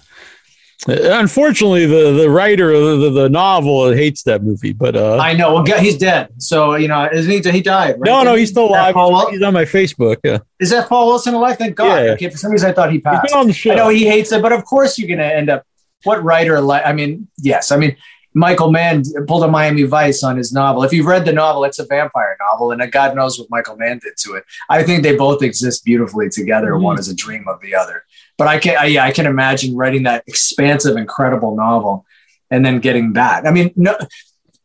Unfortunately, 0.88 1.86
the, 1.86 2.10
the 2.10 2.28
writer 2.28 2.72
of 2.72 2.98
the, 2.98 3.10
the 3.10 3.28
novel 3.28 3.92
hates 3.92 4.24
that 4.24 4.42
movie, 4.42 4.72
but 4.72 4.96
uh, 4.96 5.16
I 5.16 5.32
know. 5.32 5.54
Well, 5.54 5.78
he's 5.78 5.96
dead, 5.96 6.30
so 6.38 6.74
you 6.74 6.88
know, 6.88 7.08
isn't 7.12 7.30
he? 7.30 7.50
He 7.52 7.60
died. 7.60 8.00
Right? 8.00 8.08
No, 8.08 8.24
no, 8.24 8.34
he's 8.34 8.50
still 8.50 8.66
alive. 8.66 8.92
He's 9.30 9.42
on 9.42 9.54
my 9.54 9.64
Facebook. 9.64 10.16
Yeah. 10.24 10.38
Is 10.58 10.70
that 10.70 10.88
Paul 10.88 11.06
Wilson 11.06 11.34
alive? 11.34 11.56
Thank 11.56 11.76
God. 11.76 12.04
Yeah. 12.04 12.10
Okay, 12.14 12.28
for 12.28 12.36
some 12.36 12.50
reason 12.50 12.68
I 12.68 12.72
thought 12.72 12.90
he 12.90 12.98
passed. 12.98 13.22
He's 13.22 13.30
been 13.30 13.38
on 13.38 13.46
the 13.46 13.52
show. 13.52 13.70
I 13.70 13.74
know 13.76 13.90
he 13.90 14.06
hates 14.08 14.32
it, 14.32 14.42
but 14.42 14.50
of 14.50 14.64
course 14.64 14.98
you're 14.98 15.06
going 15.06 15.20
to 15.20 15.36
end 15.36 15.50
up. 15.50 15.64
What 16.02 16.24
writer? 16.24 16.60
Like, 16.60 16.84
I 16.84 16.92
mean, 16.92 17.28
yes. 17.38 17.70
I 17.70 17.76
mean, 17.76 17.96
Michael 18.34 18.70
Mann 18.70 19.02
pulled 19.26 19.44
a 19.44 19.48
Miami 19.48 19.82
Vice 19.82 20.22
on 20.22 20.36
his 20.36 20.52
novel. 20.52 20.84
If 20.84 20.92
you've 20.92 21.06
read 21.06 21.24
the 21.24 21.32
novel, 21.32 21.64
it's 21.64 21.78
a 21.78 21.84
vampire 21.84 22.36
novel, 22.40 22.72
and 22.72 22.90
God 22.90 23.14
knows 23.14 23.38
what 23.38 23.50
Michael 23.50 23.76
Mann 23.76 23.98
did 23.98 24.16
to 24.18 24.34
it. 24.34 24.44
I 24.70 24.82
think 24.82 25.02
they 25.02 25.16
both 25.16 25.42
exist 25.42 25.84
beautifully 25.84 26.30
together. 26.30 26.72
Mm-hmm. 26.72 26.82
One 26.82 26.98
is 26.98 27.08
a 27.08 27.14
dream 27.14 27.46
of 27.46 27.60
the 27.60 27.74
other. 27.74 28.04
But 28.38 28.48
I 28.48 28.58
can, 28.58 28.76
I, 28.78 28.86
yeah, 28.86 29.04
I 29.04 29.12
can 29.12 29.26
imagine 29.26 29.76
writing 29.76 30.04
that 30.04 30.24
expansive, 30.26 30.96
incredible 30.96 31.54
novel, 31.54 32.06
and 32.50 32.64
then 32.64 32.80
getting 32.80 33.12
that. 33.14 33.46
I 33.46 33.50
mean, 33.50 33.72
no, 33.76 33.96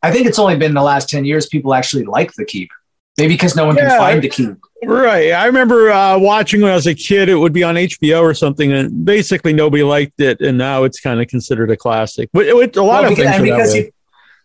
I 0.01 0.11
think 0.11 0.27
it's 0.27 0.39
only 0.39 0.55
been 0.55 0.73
the 0.73 0.81
last 0.81 1.09
ten 1.09 1.25
years 1.25 1.47
people 1.47 1.73
actually 1.73 2.05
like 2.05 2.33
The 2.33 2.45
Keep. 2.45 2.69
Maybe 3.17 3.33
because 3.33 3.55
no 3.55 3.65
one 3.65 3.75
yeah, 3.75 3.89
can 3.89 3.97
find 3.97 4.23
The 4.23 4.29
Keep. 4.29 4.57
Right. 4.85 5.31
I 5.31 5.45
remember 5.47 5.91
uh, 5.91 6.19
watching 6.19 6.61
when 6.61 6.71
I 6.71 6.75
was 6.75 6.85
a 6.85 6.93
kid. 6.93 7.29
It 7.29 7.35
would 7.35 7.53
be 7.53 7.63
on 7.63 7.75
HBO 7.75 8.21
or 8.21 8.35
something, 8.35 8.71
and 8.71 9.03
basically 9.03 9.53
nobody 9.53 9.81
liked 9.81 10.19
it. 10.19 10.39
And 10.39 10.57
now 10.57 10.83
it's 10.83 10.99
kind 10.99 11.19
of 11.19 11.27
considered 11.27 11.71
a 11.71 11.77
classic. 11.77 12.29
But 12.31 12.45
it, 12.45 12.75
a 12.75 12.83
lot 12.83 13.01
well, 13.01 13.11
of 13.11 13.17
because, 13.17 13.35
things. 13.35 13.41
because 13.41 13.75
you, 13.75 13.91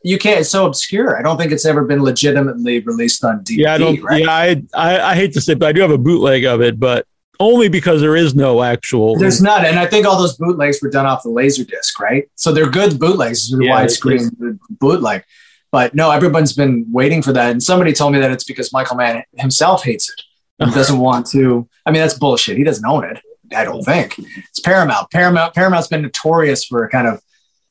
you, 0.03 0.19
can't. 0.19 0.41
It's 0.41 0.49
so 0.49 0.65
obscure. 0.65 1.19
I 1.19 1.23
don't 1.23 1.37
think 1.37 1.53
it's 1.53 1.67
ever 1.67 1.85
been 1.85 2.03
legitimately 2.03 2.81
released 2.81 3.23
on 3.25 3.45
DVD. 3.45 3.57
Yeah, 3.59 3.75
I 3.75 3.79
don't. 3.79 4.03
Right? 4.03 4.23
Yeah, 4.23 4.31
I, 4.31 4.63
I, 4.73 5.01
I 5.11 5.15
hate 5.17 5.35
to 5.35 5.41
say, 5.43 5.53
it, 5.53 5.59
but 5.59 5.67
I 5.67 5.73
do 5.73 5.83
have 5.83 5.91
a 5.91 5.99
bootleg 5.99 6.45
of 6.45 6.63
it, 6.63 6.81
but 6.81 7.07
only 7.41 7.69
because 7.69 8.01
there 8.01 8.17
is 8.17 8.35
no 8.35 8.63
actual. 8.63 9.19
There's 9.19 9.43
not, 9.43 9.67
and 9.67 9.79
I 9.79 9.87
think 9.87 10.07
all 10.07 10.19
those 10.19 10.37
bootlegs 10.37 10.81
were 10.81 10.91
done 10.91 11.05
off 11.05 11.25
the 11.25 11.31
laser 11.31 11.65
disc, 11.65 12.01
right? 12.01 12.31
So 12.37 12.53
they're 12.53 12.71
good 12.71 12.99
bootlegs, 12.99 13.51
the 13.51 13.65
yeah, 13.65 13.85
widescreen 13.85 14.59
bootleg. 14.71 15.25
But 15.73 15.95
no, 15.95 16.11
everyone's 16.11 16.53
been 16.53 16.87
waiting 16.93 17.23
for 17.23 17.33
that. 17.33 17.51
And 17.51 17.63
somebody 17.63 17.95
told 17.95 18.13
me 18.13 18.21
that 18.21 18.31
it's 18.31 18.45
because 18.45 18.73
Michael 18.75 18.97
Mann 18.97 19.25
himself 19.37 19.83
hates 19.83 20.11
it. 20.11 20.23
He 20.65 20.71
doesn't 20.71 20.99
want 20.99 21.27
to. 21.29 21.69
I 21.87 21.91
mean, 21.91 22.03
that's 22.03 22.15
bullshit. 22.15 22.57
He 22.57 22.63
doesn't 22.63 22.87
own 22.87 23.05
it. 23.05 23.21
I 23.57 23.65
don't 23.65 23.83
think 23.83 24.19
it's 24.19 24.61
Paramount. 24.61 25.11
Paramount 25.11 25.55
Paramount's 25.55 25.89
been 25.89 26.03
notorious 26.03 26.65
for 26.65 26.89
kind 26.89 27.07
of 27.07 27.21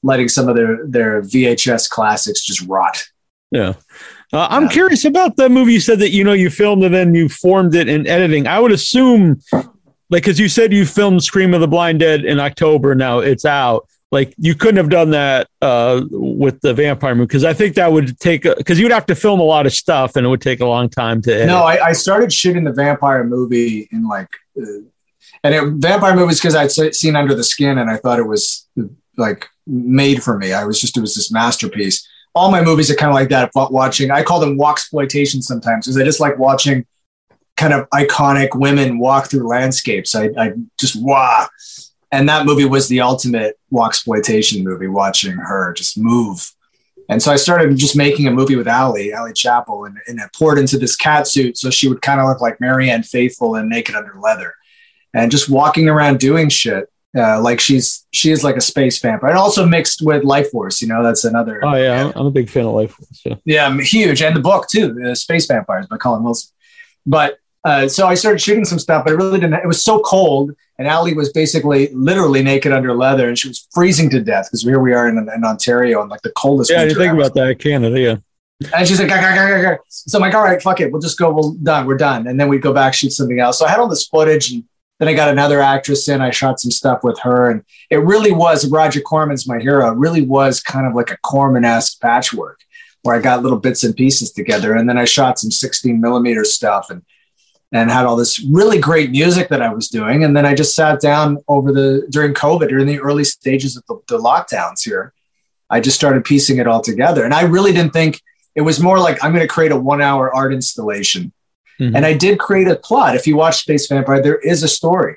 letting 0.03 0.27
some 0.27 0.49
of 0.49 0.55
their 0.55 0.85
their 0.85 1.21
VHS 1.21 1.89
classics 1.89 2.43
just 2.43 2.61
rot. 2.67 3.03
Yeah. 3.51 3.73
Uh, 4.33 4.47
I'm 4.49 4.63
yeah. 4.63 4.69
curious 4.69 5.05
about 5.05 5.35
the 5.35 5.49
movie. 5.49 5.73
You 5.73 5.79
said 5.79 5.99
that 5.99 6.11
you 6.11 6.23
know 6.23 6.33
you 6.33 6.49
filmed 6.49 6.83
and 6.83 6.93
then 6.93 7.13
you 7.13 7.29
formed 7.29 7.75
it 7.75 7.87
in 7.87 8.07
editing. 8.07 8.47
I 8.47 8.59
would 8.59 8.71
assume, 8.71 9.41
like, 9.51 10.23
because 10.23 10.39
you 10.39 10.49
said 10.49 10.73
you 10.73 10.85
filmed 10.85 11.23
Scream 11.23 11.53
of 11.53 11.61
the 11.61 11.67
Blind 11.67 11.99
Dead 11.99 12.25
in 12.25 12.39
October. 12.39 12.95
Now 12.95 13.19
it's 13.19 13.45
out 13.45 13.87
like 14.11 14.35
you 14.37 14.55
couldn't 14.55 14.75
have 14.75 14.89
done 14.89 15.11
that 15.11 15.47
uh, 15.61 16.01
with 16.11 16.59
the 16.59 16.73
vampire 16.73 17.15
movie 17.15 17.27
because 17.27 17.45
I 17.45 17.53
think 17.53 17.75
that 17.75 17.91
would 17.91 18.19
take 18.19 18.43
because 18.43 18.77
you'd 18.77 18.91
have 18.91 19.05
to 19.05 19.15
film 19.15 19.39
a 19.39 19.43
lot 19.43 19.65
of 19.65 19.73
stuff 19.73 20.17
and 20.17 20.25
it 20.25 20.29
would 20.29 20.41
take 20.41 20.59
a 20.59 20.65
long 20.65 20.89
time 20.89 21.21
to. 21.23 21.33
Edit. 21.33 21.47
No, 21.47 21.63
I, 21.63 21.87
I 21.87 21.91
started 21.93 22.31
shooting 22.33 22.65
the 22.65 22.73
vampire 22.73 23.23
movie 23.23 23.87
in 23.91 24.07
like, 24.07 24.29
uh, 24.59 24.83
and 25.43 25.55
it, 25.55 25.63
vampire 25.77 26.15
movies 26.15 26.39
because 26.39 26.55
I'd 26.55 26.71
seen 26.93 27.15
Under 27.15 27.33
the 27.33 27.43
Skin 27.43 27.77
and 27.77 27.89
I 27.89 27.97
thought 27.97 28.19
it 28.19 28.27
was 28.27 28.67
like 29.15 29.47
made 29.65 30.21
for 30.21 30.37
me. 30.37 30.51
I 30.51 30.65
was 30.65 30.81
just 30.81 30.97
it 30.97 31.01
was 31.01 31.15
this 31.15 31.31
masterpiece. 31.31 32.05
All 32.35 32.51
my 32.51 32.61
movies 32.61 32.91
are 32.91 32.95
kind 32.95 33.09
of 33.09 33.15
like 33.15 33.29
that. 33.29 33.51
Watching, 33.55 34.11
I 34.11 34.23
call 34.23 34.41
them 34.41 34.57
walk 34.57 34.75
exploitation 34.75 35.41
sometimes 35.41 35.85
because 35.85 35.97
I 35.97 36.03
just 36.03 36.19
like 36.19 36.37
watching 36.37 36.85
kind 37.55 37.73
of 37.73 37.89
iconic 37.91 38.49
women 38.55 38.99
walk 38.99 39.29
through 39.29 39.47
landscapes. 39.47 40.15
I, 40.15 40.29
I 40.37 40.53
just 40.79 40.95
wow 41.01 41.47
and 42.11 42.27
that 42.27 42.45
movie 42.45 42.65
was 42.65 42.87
the 42.87 43.01
ultimate 43.01 43.57
walk 43.69 43.91
exploitation 43.91 44.63
movie 44.63 44.87
watching 44.87 45.33
her 45.33 45.73
just 45.73 45.97
move. 45.97 46.51
And 47.09 47.21
so 47.21 47.31
i 47.31 47.35
started 47.35 47.75
just 47.75 47.97
making 47.97 48.27
a 48.27 48.31
movie 48.31 48.55
with 48.55 48.69
ali 48.69 49.13
ali 49.13 49.33
Chappell 49.33 49.85
and, 49.85 49.97
and 50.07 50.19
it 50.19 50.29
poured 50.33 50.57
into 50.57 50.77
this 50.77 50.95
cat 50.95 51.27
suit 51.27 51.57
so 51.57 51.69
she 51.69 51.89
would 51.89 52.01
kind 52.01 52.21
of 52.21 52.27
look 52.27 52.39
like 52.39 52.61
marianne 52.61 53.03
Faithfull 53.03 53.55
and 53.55 53.69
naked 53.69 53.95
under 53.95 54.13
leather. 54.19 54.53
And 55.13 55.29
just 55.29 55.49
walking 55.49 55.89
around 55.89 56.19
doing 56.19 56.47
shit 56.47 56.87
uh, 57.17 57.41
like 57.41 57.59
she's 57.59 58.07
she 58.11 58.31
is 58.31 58.43
like 58.43 58.55
a 58.55 58.61
space 58.61 58.97
vampire 58.99 59.31
and 59.31 59.37
also 59.37 59.65
mixed 59.65 60.01
with 60.01 60.23
life 60.23 60.49
force 60.51 60.81
you 60.81 60.87
know 60.87 61.03
that's 61.03 61.25
another 61.25 61.59
oh 61.65 61.75
yeah 61.75 62.09
i'm 62.15 62.27
a 62.27 62.31
big 62.31 62.49
fan 62.49 62.65
of 62.65 62.73
life 62.73 62.91
force 62.91 63.21
yeah, 63.25 63.35
yeah 63.43 63.65
I'm 63.65 63.79
huge 63.79 64.21
and 64.21 64.33
the 64.33 64.39
book 64.39 64.67
too 64.69 64.93
the 64.93 65.13
space 65.13 65.45
vampires 65.45 65.87
by 65.87 65.97
colin 65.97 66.23
wilson. 66.23 66.51
But 67.05 67.39
uh, 67.63 67.87
so 67.87 68.07
I 68.07 68.15
started 68.15 68.39
shooting 68.39 68.65
some 68.65 68.79
stuff, 68.79 69.05
but 69.05 69.13
it 69.13 69.17
really 69.17 69.39
didn't. 69.39 69.53
It 69.53 69.67
was 69.67 69.83
so 69.83 69.99
cold, 69.99 70.51
and 70.79 70.87
Ali 70.87 71.13
was 71.13 71.31
basically 71.31 71.89
literally 71.93 72.41
naked 72.41 72.73
under 72.73 72.95
leather, 72.95 73.27
and 73.27 73.37
she 73.37 73.47
was 73.47 73.67
freezing 73.71 74.09
to 74.11 74.21
death 74.21 74.47
because 74.47 74.63
here 74.63 74.79
we 74.79 74.93
are 74.93 75.07
in, 75.07 75.17
in 75.17 75.43
Ontario, 75.43 76.01
and 76.01 76.09
like 76.09 76.21
the 76.21 76.31
coldest. 76.31 76.71
Yeah, 76.71 76.83
you 76.83 76.95
think 76.95 77.13
about 77.13 77.35
that, 77.35 77.59
Canada, 77.59 77.99
yeah. 77.99 78.15
And 78.75 78.87
she's 78.87 78.99
like, 78.99 79.09
gah, 79.09 79.19
gah, 79.19 79.61
gah, 79.61 79.77
so 79.87 80.17
I'm 80.17 80.21
like, 80.21 80.35
all 80.35 80.43
right, 80.43 80.61
fuck 80.61 80.81
it, 80.81 80.91
we'll 80.91 81.01
just 81.01 81.17
go, 81.17 81.31
we're 81.31 81.55
done, 81.63 81.85
we're 81.85 81.97
done, 81.97 82.27
and 82.27 82.39
then 82.39 82.47
we'd 82.47 82.61
go 82.61 82.73
back 82.73 82.93
shoot 82.93 83.11
something 83.11 83.39
else. 83.39 83.59
So 83.59 83.65
I 83.65 83.69
had 83.69 83.79
all 83.79 83.87
this 83.87 84.07
footage, 84.07 84.51
and 84.51 84.63
then 84.99 85.07
I 85.07 85.13
got 85.13 85.29
another 85.29 85.61
actress 85.61 86.07
in. 86.07 86.19
I 86.19 86.31
shot 86.31 86.59
some 86.59 86.71
stuff 86.71 87.03
with 87.03 87.19
her, 87.19 87.51
and 87.51 87.63
it 87.91 87.97
really 87.97 88.31
was 88.31 88.67
Roger 88.67 89.01
Corman's 89.01 89.47
my 89.47 89.59
hero. 89.59 89.91
It 89.91 89.97
really 89.97 90.21
was 90.21 90.61
kind 90.61 90.87
of 90.87 90.95
like 90.95 91.11
a 91.11 91.17
Corman 91.17 91.63
esque 91.63 92.01
patchwork, 92.01 92.59
where 93.03 93.15
I 93.15 93.19
got 93.19 93.43
little 93.43 93.59
bits 93.59 93.83
and 93.83 93.95
pieces 93.95 94.31
together, 94.31 94.73
and 94.73 94.89
then 94.89 94.97
I 94.97 95.05
shot 95.05 95.37
some 95.37 95.51
16 95.51 96.01
millimeter 96.01 96.43
stuff, 96.43 96.89
and 96.89 97.03
and 97.71 97.89
had 97.89 98.05
all 98.05 98.15
this 98.15 98.43
really 98.43 98.79
great 98.79 99.11
music 99.11 99.49
that 99.49 99.61
I 99.61 99.73
was 99.73 99.87
doing. 99.87 100.23
And 100.23 100.35
then 100.35 100.45
I 100.45 100.53
just 100.53 100.75
sat 100.75 100.99
down 100.99 101.37
over 101.47 101.71
the 101.71 102.05
during 102.09 102.33
COVID, 102.33 102.67
during 102.67 102.85
the 102.85 102.99
early 102.99 103.23
stages 103.23 103.77
of 103.77 103.85
the, 103.87 103.99
the 104.07 104.17
lockdowns 104.17 104.83
here. 104.83 105.13
I 105.69 105.79
just 105.79 105.95
started 105.95 106.25
piecing 106.25 106.57
it 106.57 106.67
all 106.67 106.81
together. 106.81 107.23
And 107.23 107.33
I 107.33 107.43
really 107.43 107.71
didn't 107.71 107.93
think 107.93 108.21
it 108.55 108.61
was 108.61 108.81
more 108.81 108.99
like 108.99 109.23
I'm 109.23 109.31
going 109.31 109.47
to 109.47 109.53
create 109.53 109.71
a 109.71 109.79
one 109.79 110.01
hour 110.01 110.33
art 110.35 110.53
installation. 110.53 111.31
Mm-hmm. 111.79 111.95
And 111.95 112.05
I 112.05 112.13
did 112.13 112.39
create 112.39 112.67
a 112.67 112.75
plot. 112.75 113.15
If 113.15 113.25
you 113.25 113.37
watch 113.37 113.61
Space 113.61 113.87
Vampire, 113.87 114.21
there 114.21 114.37
is 114.37 114.63
a 114.63 114.67
story. 114.67 115.15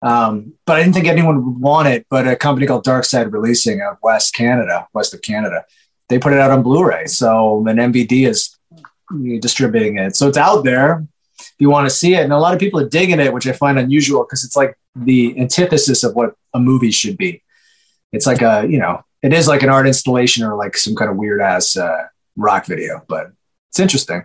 Um, 0.00 0.54
but 0.64 0.76
I 0.76 0.82
didn't 0.82 0.94
think 0.94 1.06
anyone 1.06 1.44
would 1.44 1.60
want 1.60 1.88
it. 1.88 2.06
But 2.08 2.26
a 2.26 2.36
company 2.36 2.66
called 2.66 2.84
Dark 2.84 3.04
Side 3.04 3.32
Releasing 3.32 3.82
out 3.82 3.98
West 4.02 4.34
Canada, 4.34 4.88
west 4.94 5.12
of 5.12 5.20
Canada, 5.20 5.66
they 6.08 6.18
put 6.18 6.32
it 6.32 6.38
out 6.38 6.50
on 6.50 6.62
Blu-ray. 6.62 7.06
So 7.06 7.66
an 7.66 7.76
MVD 7.76 8.26
is 8.26 8.56
distributing 9.40 9.98
it. 9.98 10.16
So 10.16 10.26
it's 10.26 10.38
out 10.38 10.64
there 10.64 11.06
you 11.58 11.70
want 11.70 11.88
to 11.88 11.94
see 11.94 12.14
it. 12.14 12.22
And 12.22 12.32
a 12.32 12.38
lot 12.38 12.54
of 12.54 12.60
people 12.60 12.80
are 12.80 12.88
digging 12.88 13.20
it, 13.20 13.32
which 13.32 13.46
I 13.46 13.52
find 13.52 13.78
unusual 13.78 14.24
because 14.24 14.44
it's 14.44 14.56
like 14.56 14.76
the 14.94 15.38
antithesis 15.38 16.04
of 16.04 16.14
what 16.14 16.34
a 16.54 16.58
movie 16.58 16.90
should 16.90 17.16
be. 17.16 17.42
It's 18.12 18.26
like 18.26 18.42
a, 18.42 18.66
you 18.68 18.78
know, 18.78 19.02
it 19.22 19.32
is 19.32 19.48
like 19.48 19.62
an 19.62 19.68
art 19.68 19.86
installation 19.86 20.44
or 20.44 20.54
like 20.54 20.76
some 20.76 20.94
kind 20.94 21.10
of 21.10 21.16
weird 21.16 21.40
ass 21.40 21.76
uh, 21.76 22.06
rock 22.36 22.66
video, 22.66 23.02
but 23.08 23.32
it's 23.70 23.80
interesting. 23.80 24.24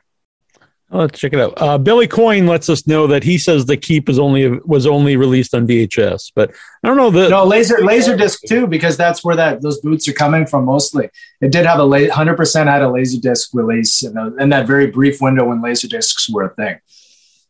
let's 0.92 1.20
check 1.20 1.34
it 1.34 1.40
out. 1.40 1.54
Uh, 1.58 1.78
Billy 1.78 2.08
Coyne 2.08 2.46
lets 2.46 2.70
us 2.70 2.86
know 2.86 3.08
that 3.08 3.24
he 3.24 3.38
says 3.38 3.66
the 3.66 3.78
Keep 3.78 4.10
is 4.10 4.20
only 4.20 4.60
was 4.66 4.86
only 4.86 5.16
released 5.16 5.56
on 5.56 5.66
VHS, 5.66 6.32
but 6.36 6.52
I 6.84 6.88
don't 6.88 6.98
know 6.98 7.10
the 7.10 7.30
no 7.30 7.46
laser 7.46 7.84
laser 7.84 8.16
disc 8.16 8.42
too 8.48 8.68
because 8.68 8.98
that's 8.98 9.24
where 9.24 9.36
that 9.36 9.62
those 9.62 9.80
boots 9.80 10.08
are 10.08 10.14
coming 10.14 10.46
from 10.46 10.66
mostly. 10.66 11.10
It 11.40 11.52
did 11.52 11.66
have 11.66 11.80
a 11.80 12.10
hundred 12.12 12.36
percent 12.36 12.70
had 12.70 12.82
a 12.82 12.90
laser 12.90 13.20
disc 13.20 13.50
release 13.54 14.04
in, 14.04 14.16
a, 14.18 14.36
in 14.36 14.50
that 14.50 14.68
very 14.68 14.88
brief 14.88 15.22
window 15.22 15.46
when 15.48 15.62
laser 15.62 15.88
discs 15.88 16.30
were 16.30 16.44
a 16.44 16.54
thing. 16.56 16.80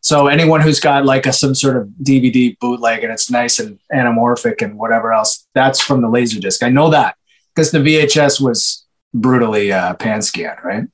So 0.02 0.28
anyone 0.28 0.62
who's 0.62 0.80
got 0.80 1.06
like 1.06 1.26
a 1.28 1.34
some 1.34 1.54
sort 1.54 1.78
of 1.78 1.88
DVD 2.02 2.58
bootleg 2.60 3.04
and 3.04 3.14
it's 3.14 3.30
nice 3.30 3.60
and 3.60 3.80
anamorphic 3.93 4.62
and 4.62 4.78
whatever 4.78 5.14
else, 5.14 5.47
that's 5.54 5.80
from 5.80 6.02
the 6.02 6.08
Laserdisc. 6.08 6.64
I 6.64 6.70
know 6.70 6.89
that 6.89 7.16
because 7.56 7.72
the 7.72 7.80
VHS 7.80 8.41
was 8.41 8.86
brutally 9.14 9.72
uh, 9.72 9.93
pan 9.95 10.22
scanned, 10.22 10.60
right? 10.64 10.86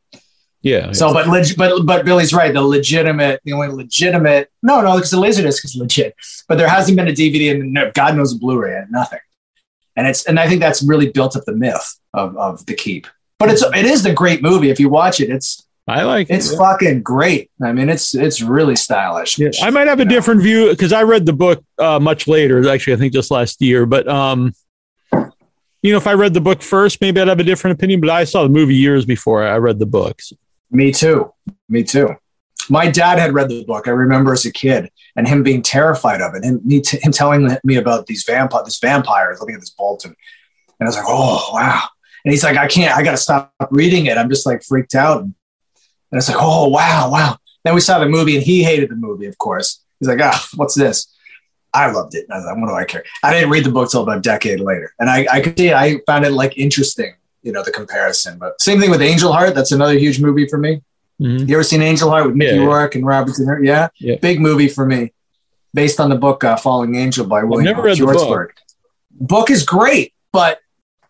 Yeah. 0.61 0.91
So, 0.91 1.13
but 1.13 1.27
leg- 1.27 1.55
but 1.57 1.85
but 1.85 2.03
Billy's 2.03 2.33
right. 2.33 2.53
The 2.53 2.61
legitimate, 2.61 3.41
the 3.45 3.53
only 3.53 3.69
legitimate, 3.69 4.49
no, 4.61 4.81
no, 4.81 4.95
because 4.95 5.11
the 5.11 5.17
Laserdisc 5.17 5.63
is 5.63 5.75
legit, 5.75 6.13
but 6.49 6.57
there 6.57 6.67
hasn't 6.67 6.97
been 6.97 7.07
a 7.07 7.11
DVD 7.11 7.51
and 7.51 7.93
God 7.93 8.17
knows 8.17 8.33
a 8.33 8.37
Blu-ray, 8.37 8.75
and 8.75 8.91
nothing. 8.91 9.19
And 9.95 10.07
it's 10.07 10.25
and 10.25 10.39
I 10.39 10.49
think 10.49 10.59
that's 10.59 10.83
really 10.83 11.09
built 11.09 11.35
up 11.35 11.45
the 11.45 11.55
myth 11.55 11.97
of 12.13 12.35
of 12.35 12.65
the 12.65 12.73
Keep. 12.73 13.07
But 13.39 13.51
it's 13.51 13.63
it 13.63 13.85
is 13.85 14.05
a 14.05 14.13
great 14.13 14.41
movie 14.41 14.69
if 14.69 14.79
you 14.79 14.89
watch 14.89 15.19
it. 15.19 15.29
It's 15.29 15.65
I 15.87 16.03
like 16.03 16.29
it's 16.29 16.51
it. 16.51 16.57
fucking 16.57 17.01
great. 17.01 17.49
I 17.63 17.71
mean, 17.71 17.87
it's 17.89 18.13
it's 18.13 18.41
really 18.41 18.75
stylish. 18.75 19.39
Yeah, 19.39 19.51
I 19.61 19.69
might 19.69 19.87
have 19.87 20.01
a 20.01 20.05
know? 20.05 20.09
different 20.09 20.41
view 20.41 20.69
because 20.69 20.91
I 20.91 21.03
read 21.03 21.25
the 21.25 21.33
book 21.33 21.63
uh, 21.77 21.99
much 21.99 22.27
later. 22.27 22.67
Actually, 22.69 22.93
I 22.93 22.97
think 22.97 23.13
just 23.13 23.31
last 23.31 23.61
year. 23.61 23.85
But 23.85 24.07
um, 24.07 24.53
you 25.13 25.91
know, 25.91 25.97
if 25.97 26.05
I 26.05 26.13
read 26.13 26.33
the 26.33 26.41
book 26.41 26.61
first, 26.61 26.99
maybe 26.99 27.21
I'd 27.21 27.29
have 27.29 27.39
a 27.39 27.43
different 27.43 27.77
opinion. 27.77 28.01
But 28.01 28.09
I 28.09 28.25
saw 28.25 28.43
the 28.43 28.49
movie 28.49 28.75
years 28.75 29.05
before 29.05 29.47
I 29.47 29.57
read 29.57 29.79
the 29.79 29.85
books. 29.85 30.33
Me 30.71 30.91
too. 30.91 31.31
Me 31.69 31.83
too. 31.83 32.09
My 32.69 32.91
dad 32.91 33.17
had 33.17 33.33
read 33.33 33.47
the 33.47 33.63
book. 33.63 33.87
I 33.87 33.91
remember 33.91 34.33
as 34.33 34.45
a 34.45 34.51
kid, 34.51 34.91
and 35.15 35.25
him 35.25 35.41
being 35.41 35.61
terrified 35.61 36.19
of 36.19 36.35
it, 36.35 36.43
and 36.43 36.63
me 36.65 36.81
t- 36.81 36.99
him 37.01 37.13
telling 37.13 37.55
me 37.63 37.77
about 37.77 38.07
these 38.07 38.25
vampire, 38.25 38.61
this 38.65 38.79
vampire, 38.79 39.37
looking 39.39 39.55
at 39.55 39.61
this 39.61 39.69
Bolton, 39.69 40.13
and 40.79 40.87
I 40.87 40.89
was 40.89 40.97
like, 40.97 41.05
"Oh 41.07 41.49
wow!" 41.53 41.83
And 42.25 42.33
he's 42.33 42.43
like, 42.43 42.57
"I 42.57 42.67
can't. 42.67 42.93
I 42.93 43.03
got 43.03 43.11
to 43.11 43.17
stop 43.17 43.53
reading 43.71 44.07
it. 44.07 44.17
I'm 44.17 44.29
just 44.29 44.45
like 44.45 44.63
freaked 44.63 44.95
out." 44.95 45.21
And 45.21 45.33
it's 46.13 46.29
like, 46.29 46.37
"Oh 46.39 46.69
wow, 46.69 47.09
wow." 47.11 47.37
Then 47.63 47.75
we 47.75 47.81
saw 47.81 47.99
the 47.99 48.07
movie, 48.07 48.35
and 48.37 48.43
he 48.45 48.63
hated 48.63 48.89
the 48.89 48.95
movie. 48.95 49.25
Of 49.25 49.37
course, 49.37 49.83
he's 49.99 50.07
like, 50.07 50.19
"Ah, 50.21 50.47
what's 50.55 50.75
this?" 50.75 51.07
I 51.73 51.91
loved 51.91 52.15
it. 52.15 52.25
I 52.31 52.37
was 52.37 52.45
like, 52.45 52.57
"What 52.57 52.67
do 52.67 52.73
I 52.75 52.85
care?" 52.85 53.03
I 53.23 53.33
didn't 53.33 53.49
read 53.49 53.65
the 53.65 53.71
book 53.71 53.89
till 53.91 54.03
about 54.03 54.17
a 54.19 54.21
decade 54.21 54.59
later, 54.59 54.93
and 54.99 55.09
I, 55.09 55.27
I 55.31 55.41
could 55.41 55.57
see. 55.57 55.73
I 55.73 55.97
found 56.05 56.25
it 56.25 56.31
like 56.31 56.57
interesting, 56.57 57.13
you 57.43 57.51
know, 57.51 57.63
the 57.63 57.71
comparison. 57.71 58.37
But 58.37 58.61
same 58.61 58.79
thing 58.79 58.89
with 58.89 59.01
Angel 59.01 59.31
Heart. 59.33 59.53
That's 59.55 59.71
another 59.71 59.97
huge 59.97 60.21
movie 60.21 60.47
for 60.47 60.57
me. 60.57 60.81
Mhm. 61.21 61.47
You 61.47 61.55
ever 61.55 61.63
seen 61.63 61.81
Angel 61.81 62.09
Heart 62.09 62.27
with 62.27 62.35
Mickey 62.35 62.55
Yeah, 62.55 62.61
yeah. 62.61 62.67
Rourke 62.67 62.95
and 62.95 63.05
Robert 63.05 63.35
De 63.35 63.41
Niro? 63.41 63.65
Yeah? 63.65 63.87
Yeah. 63.99 64.15
big 64.21 64.39
movie 64.39 64.67
for 64.69 64.85
me, 64.85 65.13
based 65.73 65.99
on 65.99 66.09
the 66.09 66.15
book 66.15 66.43
uh, 66.43 66.55
"Falling 66.55 66.95
Angel" 66.95 67.25
by 67.25 67.43
William 67.43 67.75
the 67.75 68.05
book. 68.05 68.53
Book 69.11 69.49
is 69.49 69.63
great, 69.63 70.13
but 70.31 70.59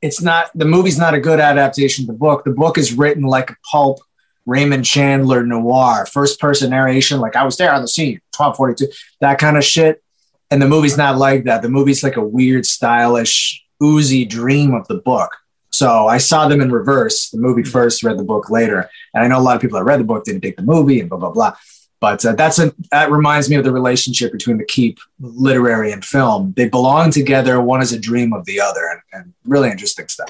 it's 0.02 0.22
not. 0.22 0.50
The 0.56 0.66
movie's 0.66 0.98
not 0.98 1.14
a 1.14 1.20
good 1.20 1.40
adaptation 1.40 2.04
of 2.04 2.08
the 2.08 2.14
book. 2.14 2.46
The 2.46 2.52
book 2.52 2.78
is 2.78 2.94
written 2.94 3.24
like 3.24 3.52
a 3.52 3.56
pulp 3.70 4.00
Raymond 4.48 4.86
Chandler 4.86 5.46
noir, 5.46 6.08
first 6.08 6.40
person 6.40 6.72
narration. 6.72 7.20
Like 7.20 7.36
I 7.36 7.44
was 7.44 7.58
there 7.58 7.72
on 7.72 7.84
the 7.84 7.88
scene, 7.88 8.20
twelve 8.32 8.58
forty 8.58 8.74
two, 8.74 8.92
that 9.22 9.38
kind 9.38 9.58
of 9.58 9.64
shit. 9.64 10.02
And 10.50 10.62
the 10.62 10.68
movie's 10.68 10.98
not 10.98 11.18
like 11.18 11.44
that. 11.44 11.62
The 11.62 11.70
movie's 11.70 12.04
like 12.04 12.16
a 12.16 12.24
weird, 12.24 12.66
stylish, 12.66 13.64
oozy 13.84 14.26
dream 14.26 14.74
of 14.74 14.88
the 14.88 14.96
book. 14.96 15.36
So 15.70 16.08
I 16.08 16.18
saw 16.18 16.48
them 16.48 16.62
in 16.62 16.72
reverse. 16.72 17.30
The 17.30 17.38
movie 17.38 17.64
first, 17.64 18.02
read 18.02 18.18
the 18.18 18.24
book 18.24 18.50
later. 18.50 18.90
And 19.14 19.24
I 19.24 19.28
know 19.28 19.38
a 19.38 19.44
lot 19.44 19.58
of 19.58 19.62
people 19.62 19.78
that 19.78 19.84
read 19.84 20.00
the 20.00 20.06
book 20.06 20.24
didn't 20.24 20.42
take 20.42 20.56
the 20.56 20.64
movie 20.64 21.02
and 21.02 21.10
blah 21.10 21.20
blah 21.20 21.32
blah. 21.32 21.56
But 22.00 22.24
uh, 22.26 22.34
that's 22.34 22.60
a 22.60 22.74
that 22.92 23.12
reminds 23.12 23.50
me 23.50 23.58
of 23.58 23.66
the 23.66 23.74
relationship 23.74 24.32
between 24.32 24.58
the 24.58 24.66
keep 24.66 25.00
literary 25.20 25.92
and 25.92 26.06
film. 26.06 26.54
They 26.56 26.70
belong 26.70 27.12
together. 27.12 27.60
One 27.60 27.82
is 27.82 27.92
a 27.92 28.00
dream 28.00 28.34
of 28.34 28.46
the 28.46 28.62
other, 28.62 28.88
and, 28.88 29.02
and 29.12 29.34
really 29.46 29.70
interesting 29.70 30.08
stuff. 30.08 30.30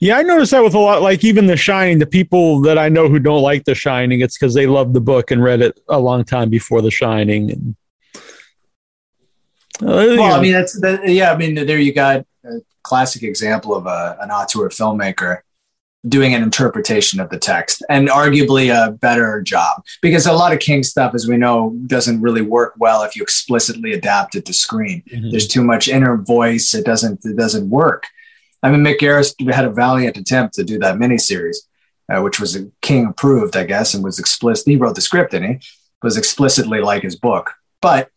Yeah, 0.00 0.16
I 0.16 0.22
noticed 0.22 0.52
that 0.52 0.64
with 0.64 0.72
a 0.72 0.78
lot, 0.78 1.02
like 1.02 1.22
even 1.24 1.46
The 1.46 1.58
Shining. 1.58 1.98
The 1.98 2.06
people 2.06 2.62
that 2.62 2.78
I 2.78 2.88
know 2.88 3.08
who 3.08 3.18
don't 3.18 3.42
like 3.42 3.64
The 3.64 3.74
Shining, 3.74 4.20
it's 4.20 4.38
because 4.38 4.54
they 4.54 4.66
love 4.66 4.94
the 4.94 5.00
book 5.00 5.30
and 5.30 5.42
read 5.42 5.60
it 5.60 5.78
a 5.90 5.98
long 5.98 6.24
time 6.24 6.48
before 6.48 6.80
The 6.80 6.90
Shining. 6.90 7.50
And 7.50 7.76
uh, 9.82 9.86
Well, 9.86 10.16
know, 10.16 10.22
I 10.22 10.40
mean, 10.40 10.52
that's 10.52 10.80
the, 10.80 11.02
yeah. 11.04 11.32
I 11.32 11.36
mean, 11.36 11.54
there 11.54 11.78
you 11.78 11.92
got 11.92 12.24
a 12.44 12.60
classic 12.82 13.22
example 13.22 13.74
of 13.74 13.86
a, 13.86 14.16
an 14.22 14.30
auteur 14.30 14.70
filmmaker 14.70 15.40
doing 16.08 16.32
an 16.32 16.42
interpretation 16.42 17.20
of 17.20 17.28
the 17.28 17.38
text 17.38 17.84
and 17.90 18.08
arguably 18.08 18.72
a 18.74 18.90
better 18.90 19.42
job 19.42 19.84
because 20.00 20.24
a 20.24 20.32
lot 20.32 20.50
of 20.50 20.58
King 20.58 20.82
stuff, 20.82 21.14
as 21.14 21.28
we 21.28 21.36
know, 21.36 21.76
doesn't 21.86 22.22
really 22.22 22.40
work 22.40 22.72
well 22.78 23.02
if 23.02 23.14
you 23.14 23.22
explicitly 23.22 23.92
adapt 23.92 24.34
it 24.34 24.46
to 24.46 24.54
screen. 24.54 25.02
Mhm. 25.12 25.30
There's 25.30 25.46
too 25.46 25.62
much 25.62 25.88
inner 25.88 26.16
voice. 26.16 26.72
It 26.72 26.86
doesn't. 26.86 27.20
It 27.26 27.36
doesn't 27.36 27.68
work. 27.68 28.06
I 28.62 28.70
mean, 28.70 28.80
Mick 28.80 28.98
Garris 28.98 29.34
had 29.52 29.64
a 29.64 29.70
valiant 29.70 30.16
attempt 30.16 30.54
to 30.54 30.64
do 30.64 30.78
that 30.78 30.96
miniseries, 30.96 31.56
uh, 32.12 32.20
which 32.20 32.38
was 32.38 32.58
King 32.82 33.06
approved, 33.06 33.56
I 33.56 33.64
guess, 33.64 33.94
and 33.94 34.04
was 34.04 34.18
explicit. 34.18 34.66
He 34.66 34.76
wrote 34.76 34.94
the 34.94 35.00
script 35.00 35.34
and 35.34 35.44
he 35.44 35.60
was 36.02 36.16
explicitly 36.16 36.80
like 36.80 37.02
his 37.02 37.16
book, 37.16 37.52
but 37.80 38.10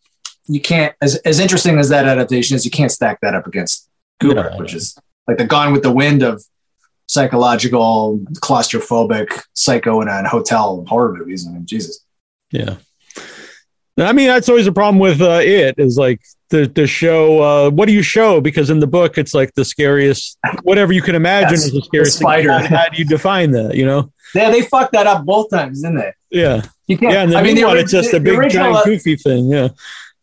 you 0.46 0.60
can't. 0.60 0.94
As 1.00 1.16
as 1.16 1.40
interesting 1.40 1.78
as 1.78 1.88
that 1.88 2.06
adaptation 2.06 2.56
is, 2.56 2.64
you 2.64 2.70
can't 2.70 2.92
stack 2.92 3.20
that 3.22 3.34
up 3.34 3.46
against 3.46 3.88
Kubrick, 4.22 4.58
which 4.58 4.74
is 4.74 4.96
like 5.26 5.38
the 5.38 5.46
Gone 5.46 5.72
with 5.72 5.82
the 5.82 5.92
Wind 5.92 6.22
of 6.22 6.44
psychological, 7.06 8.18
claustrophobic, 8.36 9.42
psycho 9.54 10.00
in 10.00 10.08
a 10.08 10.28
hotel 10.28 10.84
horror 10.88 11.14
movies. 11.14 11.46
I 11.46 11.52
mean, 11.52 11.66
Jesus. 11.66 12.04
Yeah. 12.50 12.76
I 13.96 14.12
mean, 14.12 14.26
that's 14.26 14.48
always 14.48 14.66
a 14.66 14.72
problem 14.72 14.98
with 14.98 15.20
uh, 15.20 15.40
it 15.42 15.76
is 15.78 15.96
like 15.96 16.20
the, 16.54 16.66
the 16.72 16.86
show. 16.86 17.42
Uh, 17.42 17.70
what 17.70 17.86
do 17.86 17.92
you 17.92 18.02
show? 18.02 18.40
Because 18.40 18.70
in 18.70 18.78
the 18.78 18.86
book, 18.86 19.18
it's 19.18 19.34
like 19.34 19.52
the 19.54 19.64
scariest, 19.64 20.38
whatever 20.62 20.92
you 20.92 21.02
can 21.02 21.16
imagine 21.16 21.54
is 21.54 21.72
the 21.72 21.82
scariest 21.82 22.18
the 22.18 22.22
spider. 22.24 22.52
How, 22.52 22.88
do 22.88 22.96
you 22.96 23.04
define 23.04 23.50
that? 23.50 23.74
You 23.74 23.86
know? 23.86 24.12
Yeah, 24.34 24.50
they 24.50 24.62
fucked 24.62 24.92
that 24.92 25.06
up 25.06 25.24
both 25.24 25.50
times, 25.50 25.82
didn't 25.82 25.96
they? 25.96 26.12
Yeah. 26.30 26.62
You 26.86 26.98
can't. 26.98 27.12
Yeah. 27.12 27.22
And 27.22 27.34
I 27.34 27.42
mean, 27.42 27.56
the 27.56 27.68
it's 27.76 27.90
just 27.90 28.12
the- 28.12 28.18
a 28.18 28.20
big, 28.20 28.38
original, 28.38 28.72
giant, 28.72 28.76
uh, 28.76 28.84
goofy 28.84 29.16
thing. 29.16 29.48
Yeah. 29.48 29.68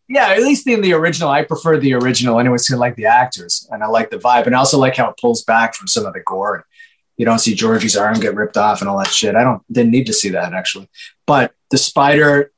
yeah, 0.08 0.28
at 0.28 0.42
least 0.42 0.66
in 0.66 0.80
the 0.80 0.94
original, 0.94 1.28
I 1.28 1.42
prefer 1.42 1.78
the 1.78 1.94
original 1.94 2.38
anyway. 2.38 2.58
So 2.58 2.76
I 2.76 2.78
like 2.78 2.96
the 2.96 3.06
actors 3.06 3.68
and 3.70 3.82
I 3.82 3.88
like 3.88 4.10
the 4.10 4.18
vibe, 4.18 4.46
and 4.46 4.54
I 4.54 4.58
also 4.58 4.78
like 4.78 4.96
how 4.96 5.10
it 5.10 5.16
pulls 5.20 5.44
back 5.44 5.74
from 5.74 5.86
some 5.86 6.06
of 6.06 6.14
the 6.14 6.20
gore. 6.20 6.64
You 7.18 7.26
don't 7.26 7.40
see 7.40 7.54
Georgie's 7.54 7.96
arm 7.96 8.18
get 8.20 8.34
ripped 8.34 8.56
off 8.56 8.80
and 8.80 8.88
all 8.88 8.98
that 8.98 9.08
shit. 9.08 9.34
I 9.34 9.44
don't 9.44 9.62
didn't 9.70 9.90
need 9.90 10.06
to 10.06 10.14
see 10.14 10.30
that 10.30 10.54
actually, 10.54 10.88
but 11.26 11.52
the 11.70 11.78
spider, 11.78 12.51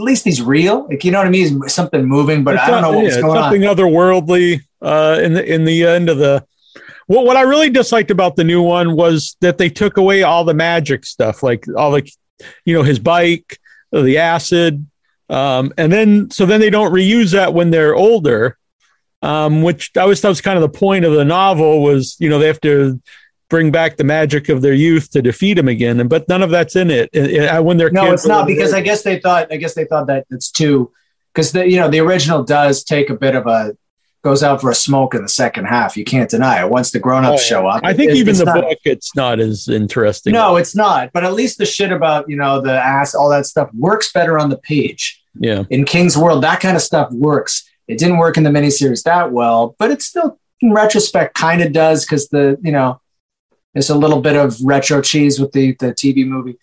at 0.00 0.04
least 0.04 0.24
he's 0.24 0.40
real. 0.40 0.86
Like 0.88 1.04
you 1.04 1.12
know 1.12 1.18
what 1.18 1.26
I 1.26 1.30
mean? 1.30 1.60
It's 1.64 1.74
something 1.74 2.04
moving, 2.04 2.42
but 2.42 2.54
It's 2.54 2.64
I 2.64 2.70
don't 2.70 2.82
know 2.82 2.98
what's 2.98 3.16
yeah, 3.16 3.20
going 3.20 3.34
something 3.34 3.64
on. 3.64 3.76
Something 3.76 3.92
otherworldly 3.92 4.62
uh, 4.80 5.20
in 5.22 5.34
the 5.34 5.54
in 5.54 5.64
the 5.64 5.84
end 5.84 6.08
of 6.08 6.18
the. 6.18 6.44
What 7.06 7.26
what 7.26 7.36
I 7.36 7.42
really 7.42 7.70
disliked 7.70 8.10
about 8.10 8.36
the 8.36 8.44
new 8.44 8.62
one 8.62 8.96
was 8.96 9.36
that 9.40 9.58
they 9.58 9.68
took 9.68 9.96
away 9.96 10.22
all 10.22 10.44
the 10.44 10.54
magic 10.54 11.04
stuff, 11.04 11.42
like 11.42 11.66
all 11.76 11.90
the, 11.90 12.10
you 12.64 12.74
know, 12.74 12.82
his 12.82 12.98
bike, 12.98 13.58
the 13.92 14.18
acid, 14.18 14.86
um, 15.28 15.72
and 15.76 15.92
then 15.92 16.30
so 16.30 16.46
then 16.46 16.60
they 16.60 16.70
don't 16.70 16.92
reuse 16.92 17.32
that 17.32 17.52
when 17.52 17.70
they're 17.70 17.94
older, 17.94 18.56
um, 19.22 19.62
which 19.62 19.90
I 19.96 20.00
always 20.00 20.20
thought 20.20 20.28
was 20.28 20.40
kind 20.40 20.56
of 20.56 20.62
the 20.62 20.78
point 20.78 21.04
of 21.04 21.12
the 21.12 21.24
novel 21.24 21.82
was 21.82 22.16
you 22.20 22.30
know 22.30 22.38
they 22.38 22.46
have 22.46 22.60
to 22.62 23.00
bring 23.50 23.70
back 23.70 23.96
the 23.98 24.04
magic 24.04 24.48
of 24.48 24.62
their 24.62 24.72
youth 24.72 25.10
to 25.10 25.20
defeat 25.20 25.58
him 25.58 25.68
again, 25.68 26.00
and 26.00 26.08
but 26.08 26.26
none 26.28 26.42
of 26.42 26.50
that's 26.50 26.76
in 26.76 26.90
it. 26.90 27.10
And- 27.12 27.26
and 27.30 27.64
when 27.64 27.76
they're 27.76 27.90
No, 27.90 28.12
it's 28.12 28.26
not 28.26 28.46
because 28.46 28.72
I 28.72 28.80
guess 28.80 29.02
they 29.02 29.18
thought. 29.18 29.52
I 29.52 29.56
guess 29.56 29.74
they 29.74 29.84
thought 29.84 30.06
that 30.06 30.24
it's 30.30 30.50
too 30.50 30.90
because 31.34 31.52
the 31.52 31.68
you 31.68 31.76
know 31.78 31.88
the 31.90 32.00
original 32.00 32.42
does 32.44 32.82
take 32.82 33.10
a 33.10 33.14
bit 33.14 33.34
of 33.34 33.46
a 33.46 33.76
goes 34.22 34.42
out 34.42 34.60
for 34.60 34.70
a 34.70 34.74
smoke 34.74 35.14
in 35.14 35.22
the 35.22 35.28
second 35.28 35.64
half. 35.64 35.96
You 35.96 36.04
can't 36.04 36.28
deny 36.28 36.62
it. 36.62 36.68
Once 36.70 36.90
the 36.90 36.98
grown 36.98 37.24
ups 37.24 37.40
Oh, 37.42 37.44
show 37.44 37.66
up, 37.66 37.80
I 37.82 37.94
think 37.94 38.10
it- 38.12 38.16
even 38.18 38.36
the 38.36 38.44
not- 38.44 38.54
book, 38.62 38.78
it's 38.84 39.14
not 39.16 39.40
as 39.40 39.66
interesting. 39.68 40.32
No, 40.34 40.56
it's 40.56 40.76
not. 40.76 41.10
But 41.14 41.24
at 41.24 41.32
least 41.32 41.56
the 41.58 41.66
shit 41.66 41.90
about 41.90 42.28
you 42.28 42.36
know 42.36 42.60
the 42.60 42.72
ass, 42.74 43.14
all 43.14 43.28
that 43.30 43.46
stuff 43.46 43.68
works 43.74 44.12
better 44.12 44.38
on 44.38 44.50
the 44.50 44.58
page. 44.58 45.20
yeah. 45.38 45.62
In 45.70 45.84
King's 45.84 46.16
World, 46.18 46.42
that 46.44 46.60
kind 46.60 46.76
of 46.76 46.82
stuff 46.82 47.10
works. 47.12 47.64
It 47.88 47.98
didn't 47.98 48.18
work 48.18 48.36
in 48.36 48.42
the 48.44 48.50
miniseries 48.50 49.02
that 49.04 49.32
well, 49.32 49.74
but 49.78 49.90
it 49.90 50.02
still, 50.02 50.38
in 50.60 50.72
retrospect, 50.72 51.34
kind 51.34 51.62
of 51.62 51.72
does 51.72 52.04
because 52.04 52.28
the 52.28 52.58
you 52.62 52.72
know 52.72 53.00
there's 53.74 53.90
a 53.90 53.94
little 53.96 54.20
bit 54.20 54.36
of 54.36 54.56
retro 54.62 55.00
cheese 55.02 55.38
with 55.40 55.52
the 55.52 55.74
the 55.80 55.92
TV 55.94 56.26
movie. 56.26 56.56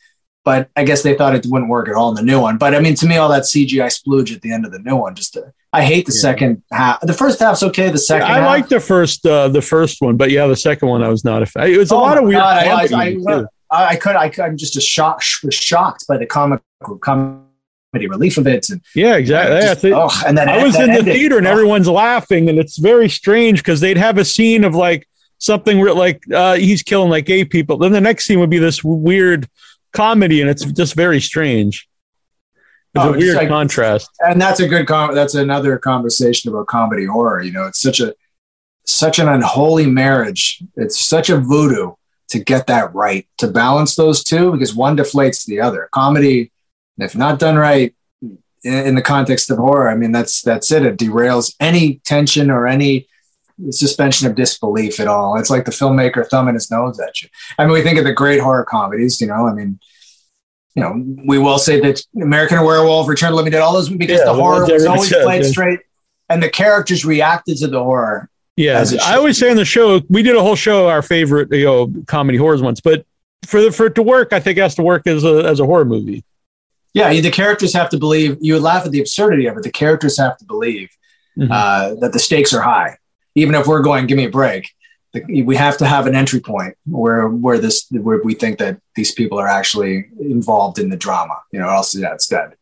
But 0.45 0.69
I 0.77 0.85
guess 0.85 1.03
they 1.03 1.13
thought 1.13 1.35
it 1.35 1.45
wouldn't 1.45 1.69
work 1.69 1.89
at 1.89 1.95
all 1.95 2.07
in 2.09 2.15
the 2.15 2.21
new 2.21 2.39
one. 2.39 2.57
But 2.57 2.73
I 2.73 2.79
mean, 2.79 2.95
to 2.95 3.05
me, 3.05 3.17
all 3.17 3.27
that 3.29 3.43
CGI 3.43 3.87
splooge 3.91 4.33
at 4.33 4.41
the 4.41 4.53
end 4.53 4.65
of 4.65 4.71
the 4.71 4.79
new 4.79 4.95
one, 4.95 5.13
just 5.13 5.35
uh, 5.35 5.41
I 5.73 5.83
hate 5.83 6.05
the 6.05 6.13
Yeah. 6.13 6.21
second 6.21 6.63
half. 6.71 7.01
The 7.01 7.13
first 7.13 7.39
half's 7.39 7.63
okay. 7.63 7.89
The 7.89 7.97
second, 7.97 8.29
I 8.29 8.35
half, 8.39 8.45
like 8.47 8.69
the 8.69 8.79
first 8.79 9.25
uh, 9.25 9.49
the 9.49 9.61
first 9.61 10.01
one, 10.01 10.15
but 10.15 10.31
yeah, 10.31 10.47
the 10.47 10.55
second 10.55 10.87
one 10.87 11.03
I 11.03 11.09
was 11.09 11.25
not 11.25 11.41
a 11.41 11.45
fan. 11.45 11.69
It 11.69 11.77
was 11.77 11.91
a 11.91 11.95
Oh 11.95 11.99
lot 11.99 12.17
of 12.17 12.23
weird. 12.23 12.39
God, 12.39 12.57
I- 12.65 12.69
I- 12.69 13.03
I-. 13.33 13.45
I, 13.69 13.95
could. 13.97 14.15
I 14.15 14.29
could. 14.29 14.45
I'm 14.45 14.55
just 14.55 14.77
a 14.77 14.81
shock. 14.81 15.21
Was 15.43 15.53
shocked 15.53 16.05
by 16.07 16.15
the 16.17 16.25
comic 16.25 16.61
comedy 17.01 18.07
relief 18.07 18.37
of 18.37 18.47
it. 18.47 18.69
And 18.69 18.81
yeah, 18.95 19.15
exactly. 19.15 19.59
just- 19.61 19.83
it. 19.83 19.93
oh, 19.93 20.09
and 20.25 20.37
then 20.37 20.47
I 20.49 20.63
was 20.63 20.75
in 20.79 20.87
the 20.87 20.99
ending. 20.99 21.13
theater 21.13 21.37
and 21.37 21.47
Oh. 21.47 21.51
everyone's 21.51 21.89
laughing, 21.89 22.49
and 22.49 22.59
it's 22.59 22.77
very 22.77 23.09
strange 23.09 23.59
because 23.59 23.81
they'd 23.81 23.97
have 23.97 24.17
a 24.17 24.25
scene 24.25 24.63
of 24.63 24.75
like 24.75 25.07
something 25.39 25.79
where 25.79 25.93
like 25.93 26.23
uh, 26.33 26.55
he's 26.55 26.83
killing 26.83 27.09
like 27.09 27.25
gay 27.25 27.45
people. 27.45 27.77
Then 27.77 27.91
the 27.91 28.01
next 28.01 28.25
scene 28.25 28.39
would 28.39 28.49
be 28.49 28.59
this 28.59 28.83
weird 28.83 29.47
comedy, 29.93 30.41
and 30.41 30.49
it's 30.49 30.65
just 30.65 30.95
very 30.95 31.19
strange. 31.21 31.87
It's 32.95 33.03
Oh, 33.05 33.09
a 33.09 33.13
it's 33.13 33.21
weird 33.23 33.37
like- 33.37 33.47
contrast. 33.49 34.09
and 34.21 34.41
that's 34.41 34.59
a 34.59 34.67
good 34.67 34.87
com- 34.87 35.13
that's 35.13 35.35
another 35.35 35.77
conversation 35.77 36.49
about 36.49 36.67
comedy 36.67 37.05
horror 37.05 37.41
you 37.43 37.51
know 37.51 37.65
it's 37.67 37.79
such 37.81 37.99
a 37.99 38.15
such 38.85 39.19
an 39.19 39.27
unholy 39.27 39.85
marriage 39.85 40.63
it's 40.77 40.97
such 40.99 41.29
a 41.29 41.37
voodoo 41.37 41.91
to 42.29 42.39
get 42.39 42.65
that 42.67 42.91
right 42.95 43.27
to 43.37 43.47
balance 43.47 43.95
those 43.95 44.23
two 44.23 44.51
because 44.53 44.73
one 44.73 44.95
deflates 44.97 45.45
the 45.45 45.59
other 45.59 45.89
comedy 45.91 46.51
if 46.97 47.15
not 47.15 47.37
done 47.37 47.57
right 47.57 47.93
in, 48.21 48.73
in 48.87 48.95
the 48.95 49.01
context 49.03 49.51
of 49.51 49.57
horror, 49.59 49.87
I 49.89 49.95
mean, 49.95 50.11
that's 50.11 50.41
that's 50.41 50.71
it. 50.71 50.83
It 50.83 50.97
derails 50.97 51.53
any 51.59 52.01
tension 52.05 52.49
or 52.49 52.65
any 52.65 53.07
suspension 53.71 54.27
of 54.27 54.35
disbelief 54.35 54.99
at 54.99 55.07
all. 55.07 55.37
It's 55.37 55.49
like 55.49 55.65
the 55.65 55.71
filmmaker 55.71 56.27
thumbing 56.27 56.53
his 56.53 56.69
nose 56.69 56.99
at 56.99 57.21
you. 57.21 57.29
I 57.57 57.65
mean, 57.65 57.73
we 57.73 57.81
think 57.81 57.97
of 57.97 58.05
the 58.05 58.13
great 58.13 58.39
horror 58.39 58.63
comedies, 58.63 59.19
you 59.19 59.27
know, 59.27 59.47
I 59.47 59.53
mean, 59.53 59.79
you 60.75 60.83
know, 60.83 61.03
we 61.25 61.39
will 61.39 61.57
say 61.57 61.79
that 61.79 62.03
American 62.21 62.63
Werewolf, 62.63 63.07
Return 63.07 63.29
of 63.29 63.31
the 63.31 63.37
Living 63.37 63.51
Dead, 63.51 63.61
all 63.61 63.73
those 63.73 63.89
because 63.89 64.19
yeah, 64.19 64.25
the 64.25 64.33
horror 64.33 64.65
was 64.71 64.85
always 64.85 65.11
played 65.11 65.43
yeah. 65.43 65.49
straight 65.49 65.79
and 66.29 66.41
the 66.41 66.49
characters 66.49 67.03
reacted 67.03 67.57
to 67.57 67.67
the 67.67 67.83
horror. 67.83 68.29
Yeah, 68.55 68.83
I 69.03 69.15
always 69.15 69.37
say 69.37 69.49
on 69.49 69.55
the 69.55 69.65
show, 69.65 70.01
we 70.09 70.23
did 70.23 70.35
a 70.35 70.41
whole 70.41 70.55
show, 70.55 70.87
our 70.87 71.01
favorite, 71.01 71.51
you 71.51 71.65
know, 71.65 71.93
comedy 72.07 72.37
horrors 72.37 72.61
once, 72.61 72.79
but 72.79 73.05
for 73.45 73.61
the, 73.61 73.71
for 73.71 73.87
it 73.87 73.95
to 73.95 74.03
work, 74.03 74.33
I 74.33 74.39
think 74.39 74.57
it 74.57 74.61
has 74.61 74.75
to 74.75 74.83
work 74.83 75.05
as 75.07 75.23
a, 75.23 75.45
as 75.45 75.59
a 75.59 75.65
horror 75.65 75.85
movie. 75.85 76.23
Yeah, 76.93 77.13
the 77.13 77.29
characters 77.29 77.73
have 77.73 77.89
to 77.89 77.97
believe. 77.97 78.37
You 78.41 78.53
would 78.53 78.63
laugh 78.63 78.85
at 78.85 78.91
the 78.91 78.99
absurdity 78.99 79.45
of 79.45 79.57
it. 79.57 79.63
The 79.63 79.71
characters 79.71 80.17
have 80.17 80.37
to 80.37 80.45
believe 80.45 80.89
mm-hmm. 81.37 81.51
uh, 81.51 81.95
that 82.01 82.13
the 82.13 82.19
stakes 82.19 82.53
are 82.53 82.61
high 82.61 82.97
even 83.37 83.53
if 83.53 83.67
we're 83.67 83.81
going, 83.81 84.07
give 84.07 84.17
me 84.17 84.25
a 84.25 84.29
break. 84.29 84.71
We 85.29 85.55
have 85.55 85.77
to 85.77 85.85
have 85.85 86.05
an 86.05 86.15
entry 86.15 86.39
point 86.39 86.75
where 86.85 87.27
where 87.27 87.57
this 87.57 87.87
where 87.89 88.21
we 88.23 88.33
think 88.33 88.59
that 88.59 88.79
these 88.95 89.13
people 89.13 89.39
are 89.39 89.47
actually 89.47 90.09
involved 90.19 90.79
in 90.79 90.89
the 90.89 90.97
drama, 90.97 91.37
you 91.51 91.59
know, 91.59 91.67
or 91.67 91.71
else 91.71 91.95
yeah, 91.95 92.13
it's 92.13 92.27
dead. 92.27 92.55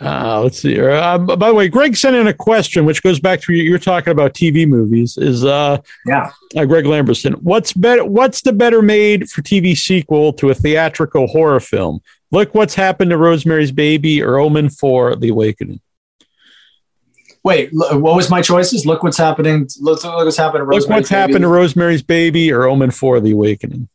Uh, 0.00 0.42
let's 0.42 0.60
see. 0.60 0.78
Uh, 0.78 1.16
by 1.18 1.48
the 1.48 1.54
way, 1.54 1.68
Greg 1.68 1.96
sent 1.96 2.16
in 2.16 2.26
a 2.26 2.34
question, 2.34 2.84
which 2.84 3.02
goes 3.02 3.18
back 3.18 3.40
to 3.42 3.52
you. 3.54 3.62
You're 3.62 3.78
talking 3.78 4.10
about 4.10 4.34
TV 4.34 4.68
movies. 4.68 5.16
Is 5.16 5.44
uh, 5.44 5.78
yeah, 6.04 6.30
uh, 6.56 6.66
Greg 6.66 6.84
Lamberson. 6.84 7.34
What's 7.36 7.72
better? 7.72 8.04
What's 8.04 8.42
the 8.42 8.52
better 8.52 8.82
made 8.82 9.30
for 9.30 9.42
TV 9.42 9.76
sequel 9.76 10.32
to 10.34 10.50
a 10.50 10.54
theatrical 10.54 11.28
horror 11.28 11.60
film? 11.60 12.00
Look 12.30 12.54
what's 12.54 12.74
happened 12.74 13.10
to 13.10 13.16
Rosemary's 13.16 13.72
Baby 13.72 14.22
or 14.22 14.36
Omen 14.38 14.68
for 14.68 15.16
The 15.16 15.30
Awakening. 15.30 15.80
Wait, 17.44 17.70
what 17.72 18.16
was 18.16 18.30
my 18.30 18.42
choices? 18.42 18.84
Look 18.84 19.02
what's 19.02 19.16
happening. 19.16 19.68
Look, 19.80 20.04
look 20.04 20.24
what's 20.24 20.36
happened 20.36 20.60
to 20.60 20.64
Rosemary's 20.64 20.88
Look 20.88 20.96
what's 20.96 21.08
Baby. 21.08 21.18
happened 21.18 21.42
to 21.42 21.48
Rosemary's 21.48 22.02
Baby 22.02 22.52
or 22.52 22.64
Omen 22.64 22.90
4 22.90 23.20
The 23.20 23.32
Awakening. 23.32 23.88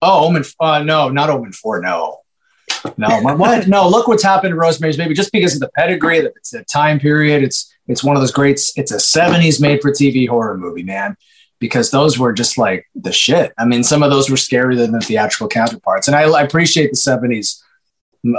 Oh, 0.00 0.26
Omen. 0.26 0.44
Uh, 0.60 0.82
no, 0.82 1.08
not 1.08 1.30
Omen 1.30 1.52
4. 1.52 1.80
No. 1.80 2.20
No, 2.96 3.20
what? 3.22 3.66
No, 3.66 3.88
look 3.88 4.08
what's 4.08 4.22
happened 4.22 4.52
to 4.52 4.56
Rosemary's 4.56 4.96
Baby. 4.96 5.14
Just 5.14 5.32
because 5.32 5.54
of 5.54 5.60
the 5.60 5.70
pedigree, 5.70 6.18
it's 6.18 6.52
a 6.52 6.64
time 6.64 7.00
period. 7.00 7.42
It's 7.42 7.72
it's 7.88 8.04
one 8.04 8.16
of 8.16 8.22
those 8.22 8.30
greats. 8.30 8.76
It's 8.76 8.92
a 8.92 8.96
'70s 8.96 9.60
made-for-TV 9.60 10.28
horror 10.28 10.58
movie, 10.58 10.82
man. 10.82 11.16
Because 11.60 11.90
those 11.90 12.18
were 12.18 12.32
just 12.32 12.58
like 12.58 12.86
the 12.94 13.12
shit. 13.12 13.52
I 13.56 13.64
mean, 13.64 13.84
some 13.84 14.02
of 14.02 14.10
those 14.10 14.28
were 14.28 14.36
scarier 14.36 14.76
than 14.76 14.92
the 14.92 15.00
theatrical 15.00 15.48
counterparts, 15.48 16.08
and 16.08 16.16
I, 16.16 16.22
I 16.22 16.42
appreciate 16.42 16.90
the 16.90 16.96
'70s 16.96 17.62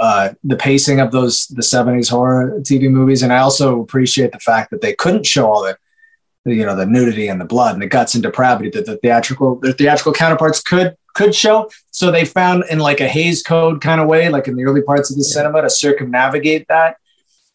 uh, 0.00 0.30
the 0.42 0.56
pacing 0.56 1.00
of 1.00 1.12
those 1.12 1.46
the 1.48 1.62
70s 1.62 2.10
horror 2.10 2.60
TV 2.60 2.90
movies, 2.90 3.22
and 3.22 3.32
I 3.32 3.38
also 3.38 3.80
appreciate 3.80 4.32
the 4.32 4.40
fact 4.40 4.70
that 4.70 4.80
they 4.80 4.94
couldn't 4.94 5.26
show 5.26 5.50
all 5.50 5.62
the, 5.62 5.78
the 6.44 6.54
you 6.54 6.66
know 6.66 6.76
the 6.76 6.86
nudity 6.86 7.28
and 7.28 7.40
the 7.40 7.44
blood 7.44 7.74
and 7.74 7.82
the 7.82 7.86
guts 7.86 8.14
and 8.14 8.22
depravity 8.22 8.70
that 8.70 8.86
the 8.86 8.96
theatrical 8.96 9.56
their 9.56 9.72
theatrical 9.72 10.12
counterparts 10.12 10.60
could 10.60 10.96
could 11.14 11.34
show. 11.34 11.70
So 11.90 12.10
they 12.10 12.24
found 12.24 12.64
in 12.70 12.78
like 12.78 13.00
a 13.00 13.08
Hays 13.08 13.42
Code 13.42 13.80
kind 13.80 14.00
of 14.00 14.06
way, 14.06 14.28
like 14.28 14.48
in 14.48 14.56
the 14.56 14.64
early 14.64 14.82
parts 14.82 15.10
of 15.10 15.16
the 15.16 15.24
yeah. 15.26 15.34
cinema, 15.34 15.62
to 15.62 15.70
circumnavigate 15.70 16.68
that 16.68 16.96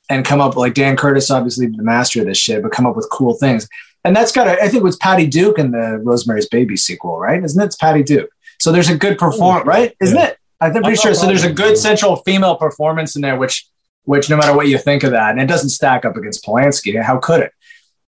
and 0.09 0.25
come 0.25 0.41
up 0.41 0.55
like 0.55 0.73
Dan 0.73 0.97
Curtis, 0.97 1.31
obviously 1.31 1.67
the 1.67 1.83
master 1.83 2.21
of 2.21 2.27
this 2.27 2.37
shit, 2.37 2.61
but 2.61 2.71
come 2.71 2.85
up 2.85 2.95
with 2.95 3.07
cool 3.11 3.35
things. 3.35 3.67
And 4.03 4.15
that's 4.15 4.31
got 4.31 4.47
I 4.47 4.67
think 4.67 4.75
it 4.75 4.83
was 4.83 4.97
Patty 4.97 5.27
Duke 5.27 5.59
in 5.59 5.71
the 5.71 5.99
Rosemary's 6.03 6.47
Baby 6.47 6.75
sequel, 6.75 7.19
right? 7.19 7.43
Isn't 7.43 7.61
it? 7.61 7.65
It's 7.65 7.75
Patty 7.75 8.03
Duke. 8.03 8.29
So 8.59 8.71
there's 8.71 8.89
a 8.89 8.97
good 8.97 9.17
performance, 9.17 9.65
right? 9.65 9.95
Isn't 10.01 10.17
yeah. 10.17 10.27
it? 10.27 10.37
I'm 10.61 10.71
pretty 10.73 10.95
sure. 10.95 11.13
So 11.13 11.25
there's 11.25 11.43
a 11.43 11.51
good 11.51 11.77
central 11.77 12.17
female 12.17 12.55
performance 12.55 13.15
in 13.15 13.21
there, 13.21 13.37
which 13.37 13.67
which 14.03 14.29
no 14.29 14.37
matter 14.37 14.55
what 14.55 14.67
you 14.67 14.77
think 14.77 15.03
of 15.03 15.11
that, 15.11 15.31
and 15.31 15.41
it 15.41 15.47
doesn't 15.47 15.69
stack 15.69 16.05
up 16.05 16.15
against 16.15 16.45
Polanski. 16.45 17.01
How 17.01 17.17
could 17.17 17.41
it? 17.41 17.51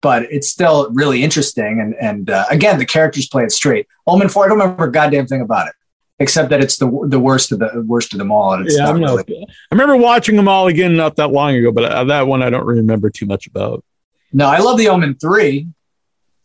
But 0.01 0.23
it's 0.31 0.49
still 0.49 0.89
really 0.91 1.23
interesting. 1.23 1.79
And 1.81 1.95
and 1.99 2.29
uh, 2.29 2.45
again, 2.49 2.79
the 2.79 2.85
characters 2.85 3.27
play 3.27 3.43
it 3.43 3.51
straight. 3.51 3.87
Omen 4.05 4.29
Four, 4.29 4.45
I 4.45 4.47
don't 4.47 4.59
remember 4.59 4.85
a 4.85 4.91
goddamn 4.91 5.27
thing 5.27 5.41
about 5.41 5.67
it, 5.67 5.73
except 6.19 6.49
that 6.49 6.61
it's 6.61 6.77
the 6.77 6.87
the 7.07 7.19
worst 7.19 7.51
of 7.51 7.59
the 7.59 7.83
worst 7.85 8.13
of 8.13 8.19
them 8.19 8.31
all. 8.31 8.53
And 8.53 8.65
it's 8.65 8.77
yeah, 8.77 8.85
not 8.85 8.95
really. 8.95 9.45
I 9.71 9.75
remember 9.75 9.97
watching 9.97 10.35
them 10.37 10.47
all 10.47 10.67
again 10.67 10.95
not 10.95 11.17
that 11.17 11.31
long 11.31 11.55
ago, 11.55 11.71
but 11.71 11.85
uh, 11.85 12.03
that 12.05 12.27
one 12.27 12.41
I 12.41 12.49
don't 12.49 12.65
remember 12.65 13.09
too 13.09 13.25
much 13.25 13.47
about. 13.47 13.83
No, 14.31 14.47
I 14.47 14.59
love 14.59 14.77
the 14.77 14.87
Omen 14.87 15.15
Three. 15.15 15.67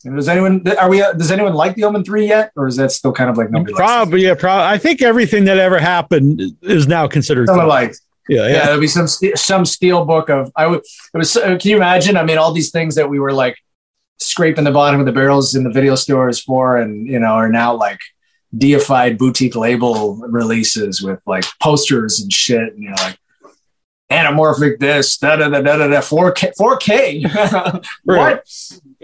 Does 0.03 0.27
anyone 0.27 0.67
are 0.79 0.89
we? 0.89 1.01
Uh, 1.01 1.13
does 1.13 1.31
anyone 1.31 1.53
like 1.53 1.75
the 1.75 1.85
Omen 1.85 2.03
three 2.03 2.27
yet, 2.27 2.51
or 2.57 2.67
is 2.67 2.75
that 2.75 2.91
still 2.91 3.13
kind 3.13 3.29
of 3.29 3.37
like 3.37 3.51
nobody? 3.51 3.73
Probably, 3.73 4.23
yeah. 4.23 4.35
Probably. 4.35 4.65
I 4.65 4.77
think 4.77 5.01
everything 5.01 5.45
that 5.45 5.57
ever 5.57 5.79
happened 5.79 6.41
is 6.61 6.87
now 6.87 7.07
considered. 7.07 7.47
Some 7.47 7.65
like, 7.67 7.95
yeah, 8.27 8.47
yeah. 8.47 8.53
yeah 8.53 8.65
there'll 8.65 8.81
be 8.81 8.87
some 8.87 9.07
some 9.07 9.65
steel 9.65 10.03
book 10.03 10.29
of. 10.29 10.51
I 10.57 10.67
would. 10.67 10.79
It 11.13 11.17
was. 11.17 11.37
Uh, 11.37 11.57
can 11.57 11.71
you 11.71 11.77
imagine? 11.77 12.17
I 12.17 12.23
mean, 12.23 12.37
all 12.37 12.51
these 12.51 12.71
things 12.71 12.95
that 12.95 13.09
we 13.09 13.19
were 13.19 13.31
like 13.31 13.55
scraping 14.19 14.65
the 14.65 14.71
bottom 14.71 14.99
of 14.99 15.05
the 15.05 15.13
barrels 15.13 15.55
in 15.55 15.63
the 15.63 15.71
video 15.71 15.95
stores 15.95 16.41
for, 16.41 16.75
and 16.75 17.07
you 17.07 17.19
know, 17.19 17.27
are 17.27 17.49
now 17.49 17.73
like 17.73 17.99
deified 18.55 19.17
boutique 19.17 19.55
label 19.55 20.17
releases 20.17 21.01
with 21.01 21.21
like 21.25 21.45
posters 21.61 22.19
and 22.19 22.31
shit, 22.33 22.73
and 22.73 22.83
you 22.83 22.89
know, 22.89 22.95
like 22.99 23.17
anamorphic 24.13 24.79
this, 24.79 25.17
da 25.17 25.35
da 25.35 25.49
da 25.49 25.61
da 25.61 25.77
da, 25.77 26.01
4K, 26.01 26.53
4K. 26.59 27.85
what? 28.03 28.43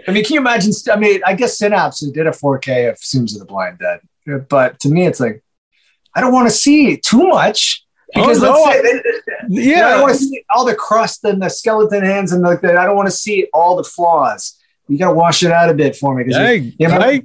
I 0.06 0.12
mean, 0.12 0.24
can 0.24 0.34
you 0.34 0.40
imagine? 0.40 0.72
I 0.92 0.96
mean, 0.96 1.20
I 1.26 1.34
guess 1.34 1.58
Synapse 1.58 2.00
did 2.00 2.26
a 2.26 2.30
4K 2.30 2.90
of 2.90 2.98
Sins 2.98 3.34
of 3.34 3.40
the 3.40 3.46
Blind 3.46 3.78
Dead, 3.78 4.00
but 4.48 4.78
to 4.80 4.88
me, 4.88 5.06
it's 5.06 5.20
like 5.20 5.42
I 6.14 6.20
don't 6.20 6.32
want 6.32 6.48
to 6.48 6.54
see 6.54 6.96
too 6.96 7.28
much 7.28 7.84
because 8.14 8.42
oh, 8.42 8.52
no. 8.52 8.72
say, 8.72 9.02
yeah, 9.48 9.86
I 9.86 9.90
don't 9.90 10.02
want 10.02 10.14
to 10.14 10.20
see 10.20 10.44
all 10.54 10.64
the 10.64 10.74
crust 10.74 11.24
and 11.24 11.40
the 11.40 11.48
skeleton 11.48 12.04
hands 12.04 12.32
and 12.32 12.42
like 12.42 12.60
that. 12.62 12.76
I 12.76 12.84
don't 12.84 12.96
want 12.96 13.08
to 13.08 13.14
see 13.14 13.48
all 13.52 13.76
the 13.76 13.84
flaws. 13.84 14.58
You 14.88 14.98
got 14.98 15.08
to 15.08 15.14
wash 15.14 15.42
it 15.42 15.52
out 15.52 15.70
a 15.70 15.74
bit 15.74 15.94
for 15.94 16.14
me. 16.14 16.24
Hey, 16.32 16.74
you 16.78 16.88
know, 16.88 16.98
I, 16.98 17.22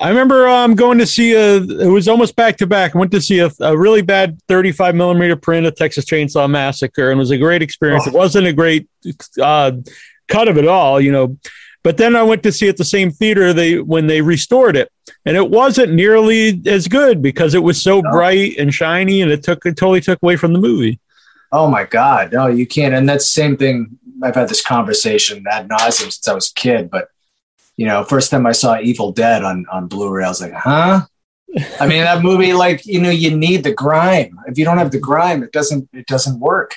I 0.00 0.08
remember 0.08 0.48
um, 0.48 0.74
going 0.74 0.98
to 0.98 1.06
see 1.06 1.32
a. 1.34 1.58
It 1.58 1.88
was 1.88 2.08
almost 2.08 2.34
back 2.34 2.56
to 2.56 2.66
back. 2.66 2.96
I 2.96 2.98
went 2.98 3.12
to 3.12 3.20
see 3.20 3.38
a, 3.38 3.50
a, 3.60 3.76
really 3.76 4.02
bad 4.02 4.40
35 4.48 4.94
millimeter 4.94 5.36
print 5.36 5.66
of 5.66 5.76
Texas 5.76 6.04
Chainsaw 6.04 6.50
Massacre, 6.50 7.10
and 7.10 7.18
it 7.18 7.20
was 7.20 7.30
a 7.30 7.38
great 7.38 7.62
experience. 7.62 8.04
Oh. 8.06 8.10
It 8.10 8.14
wasn't 8.14 8.46
a 8.48 8.52
great 8.52 8.88
uh, 9.40 9.72
cut 10.28 10.48
of 10.48 10.58
it 10.58 10.66
all, 10.66 11.00
you 11.00 11.12
know. 11.12 11.36
But 11.82 11.96
then 11.96 12.14
I 12.14 12.22
went 12.22 12.42
to 12.44 12.52
see 12.52 12.68
at 12.68 12.76
the 12.76 12.84
same 12.84 13.10
theater 13.10 13.52
they 13.52 13.80
when 13.80 14.06
they 14.06 14.20
restored 14.20 14.76
it, 14.76 14.90
and 15.26 15.36
it 15.36 15.50
wasn't 15.50 15.92
nearly 15.92 16.62
as 16.66 16.86
good 16.86 17.20
because 17.20 17.54
it 17.54 17.62
was 17.62 17.82
so 17.82 18.00
no. 18.00 18.10
bright 18.10 18.56
and 18.58 18.72
shiny, 18.72 19.20
and 19.20 19.30
it 19.30 19.42
took 19.42 19.66
it 19.66 19.76
totally 19.76 20.00
took 20.00 20.22
away 20.22 20.36
from 20.36 20.52
the 20.52 20.60
movie. 20.60 21.00
Oh 21.50 21.68
my 21.68 21.84
god, 21.84 22.32
no, 22.32 22.46
you 22.46 22.66
can't. 22.66 22.94
And 22.94 23.08
that's 23.08 23.24
the 23.24 23.40
same 23.40 23.56
thing. 23.56 23.98
I've 24.22 24.36
had 24.36 24.48
this 24.48 24.62
conversation 24.62 25.44
ad 25.50 25.68
nauseum 25.68 26.12
since 26.12 26.28
I 26.28 26.34
was 26.34 26.50
a 26.50 26.54
kid, 26.54 26.88
but 26.90 27.08
you 27.76 27.86
know, 27.86 28.04
first 28.04 28.30
time 28.30 28.46
I 28.46 28.52
saw 28.52 28.78
Evil 28.78 29.10
Dead 29.10 29.42
on 29.42 29.66
on 29.70 29.88
Blu-ray, 29.88 30.24
I 30.24 30.28
was 30.28 30.40
like, 30.40 30.52
huh? 30.52 31.02
I 31.80 31.86
mean, 31.86 32.02
that 32.02 32.22
movie, 32.22 32.54
like, 32.54 32.86
you 32.86 33.00
know, 33.00 33.10
you 33.10 33.36
need 33.36 33.62
the 33.62 33.74
grime. 33.74 34.38
If 34.46 34.56
you 34.56 34.64
don't 34.64 34.78
have 34.78 34.90
the 34.90 34.98
grime, 34.98 35.42
it 35.42 35.52
doesn't 35.52 35.88
it 35.92 36.06
doesn't 36.06 36.38
work 36.38 36.76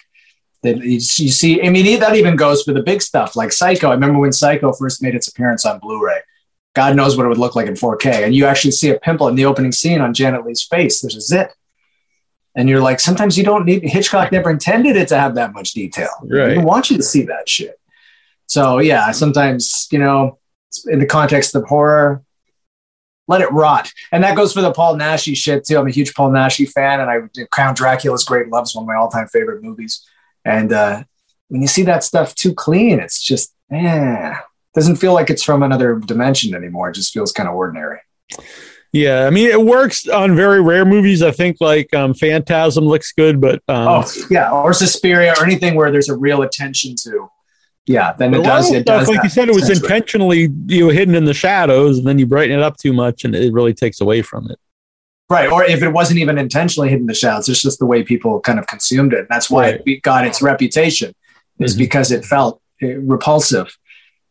that 0.66 0.78
you, 0.84 1.00
see. 1.00 1.62
I 1.62 1.70
mean, 1.70 2.00
that 2.00 2.16
even 2.16 2.36
goes 2.36 2.64
for 2.64 2.74
the 2.74 2.82
big 2.82 3.02
stuff 3.02 3.36
like 3.36 3.52
Psycho. 3.52 3.90
I 3.90 3.94
remember 3.94 4.20
when 4.20 4.34
Psycho 4.34 4.74
first 4.74 5.02
made 5.02 5.16
its 5.16 5.28
appearance 5.28 5.66
on 5.66 5.80
Blu-ray. 5.80 6.20
God 6.74 6.96
knows 6.96 7.16
what 7.16 7.26
it 7.26 7.30
would 7.30 7.38
look 7.38 7.56
like 7.56 7.68
in 7.68 7.74
4K, 7.74 8.26
and 8.26 8.36
you 8.36 8.46
actually 8.46 8.72
see 8.72 8.90
a 8.90 9.00
pimple 9.00 9.30
in 9.30 9.36
the 9.36 9.46
opening 9.46 9.72
scene 9.72 10.02
on 10.02 10.14
Janet 10.14 10.46
Leigh's 10.46 10.64
face. 10.64 11.00
There's 11.00 11.16
a 11.16 11.22
zit, 11.22 11.54
and 12.54 12.68
you're 12.68 12.82
like, 12.82 13.00
sometimes 13.00 13.38
you 13.38 13.46
don't 13.46 13.66
need. 13.66 13.84
Hitchcock 13.84 14.32
never 14.32 14.50
intended 14.50 14.98
it 14.98 15.08
to 15.08 15.18
have 15.18 15.36
that 15.36 15.54
much 15.54 15.72
detail. 15.72 16.10
Right. 16.24 16.58
He 16.58 16.58
want 16.58 16.92
you 16.92 16.98
to 16.98 17.04
see 17.04 17.24
that 17.24 17.48
shit. 17.48 17.80
So 18.48 18.80
yeah, 18.80 19.12
sometimes 19.12 19.88
you 19.90 20.00
know, 20.00 20.38
in 20.88 21.00
the 21.00 21.06
context 21.06 21.56
of 21.56 21.64
horror, 21.64 22.24
let 23.28 23.42
it 23.42 23.52
rot. 23.52 23.92
And 24.12 24.24
that 24.24 24.36
goes 24.36 24.52
for 24.52 24.62
the 24.62 24.72
Paul 24.72 24.98
Naschy 24.98 25.36
shit 25.36 25.66
too. 25.66 25.78
I'm 25.78 25.88
a 25.88 25.92
huge 25.92 26.14
Paul 26.14 26.32
Naschy 26.32 26.70
fan, 26.70 27.00
and 27.00 27.10
I 27.10 27.46
Count 27.54 27.78
Dracula's 27.78 28.26
Great 28.26 28.50
Love 28.50 28.66
is 28.66 28.76
one 28.76 28.84
of 28.84 28.88
my 28.88 28.96
all-time 28.96 29.28
favorite 29.28 29.64
movies. 29.64 30.06
And 30.46 30.72
uh, 30.72 31.04
when 31.50 31.62
you 31.62 31.68
see 31.68 31.84
that 31.84 32.04
stuff 32.04 32.36
too 32.36 32.54
clean, 32.54 33.00
it's 33.00 33.22
just, 33.22 33.54
eh, 33.72 34.36
doesn't 34.74 34.98
feel 34.98 35.14
like 35.14 35.30
it's 35.30 35.44
from 35.44 35.64
another 35.64 35.96
dimension 35.96 36.54
anymore. 36.54 36.90
It 36.90 36.96
just 36.96 37.14
feels 37.14 37.32
kind 37.32 37.50
of 37.50 37.56
ordinary. 37.56 38.00
Yeah, 38.96 39.26
I 39.26 39.30
mean, 39.30 39.50
it 39.50 39.62
works 39.62 40.08
on 40.08 40.38
very 40.38 40.62
rare 40.62 40.86
movies. 40.86 41.22
I 41.22 41.32
think 41.32 41.58
like 41.60 41.94
um, 41.94 42.14
Phantasm 42.14 42.86
looks 42.86 43.12
good, 43.12 43.42
but 43.42 43.56
um, 43.68 43.88
oh 43.90 44.06
yeah, 44.30 44.50
or 44.52 44.72
Suspiria 44.72 45.34
or 45.38 45.46
anything 45.46 45.76
where 45.76 45.92
there's 45.92 46.08
a 46.08 46.16
real 46.16 46.44
attention 46.44 46.96
to. 47.04 47.30
Yeah, 47.88 48.14
then 48.14 48.34
it 48.34 48.44
does. 48.44 48.72
It 48.72 48.84
stuff, 48.84 49.02
does. 49.02 49.10
Like 49.10 49.24
you 49.24 49.30
said, 49.30 49.50
it 49.50 49.54
was 49.54 49.70
intentionally 49.70 50.50
you 50.68 50.86
know, 50.86 50.90
hidden 50.90 51.14
in 51.14 51.26
the 51.26 51.34
shadows, 51.34 51.98
and 51.98 52.08
then 52.08 52.18
you 52.18 52.26
brighten 52.26 52.58
it 52.58 52.64
up 52.64 52.78
too 52.78 52.94
much, 52.94 53.26
and 53.26 53.36
it 53.36 53.52
really 53.52 53.74
takes 53.74 54.00
away 54.00 54.22
from 54.22 54.50
it. 54.50 54.58
Right. 55.30 55.52
Or 55.52 55.64
if 55.64 55.82
it 55.82 55.90
wasn't 55.90 56.20
even 56.20 56.38
intentionally 56.38 56.90
hidden 56.90 57.08
the 57.08 57.16
shadows, 57.16 57.50
it's 57.50 57.62
just 57.62 57.80
the 57.80 57.86
way 57.86 58.04
people 58.04 58.40
kind 58.42 58.60
of 58.60 58.68
consumed 58.68 59.12
it. 59.14 59.26
That's 59.28 59.50
why 59.50 59.72
right. 59.72 59.82
it 59.86 60.02
got 60.04 60.26
its 60.26 60.42
reputation, 60.42 61.14
is 61.60 61.74
mm-hmm. 61.74 61.80
because 61.80 62.12
it 62.12 62.24
felt 62.24 62.62
eh, 62.82 62.96
repulsive. 63.00 63.76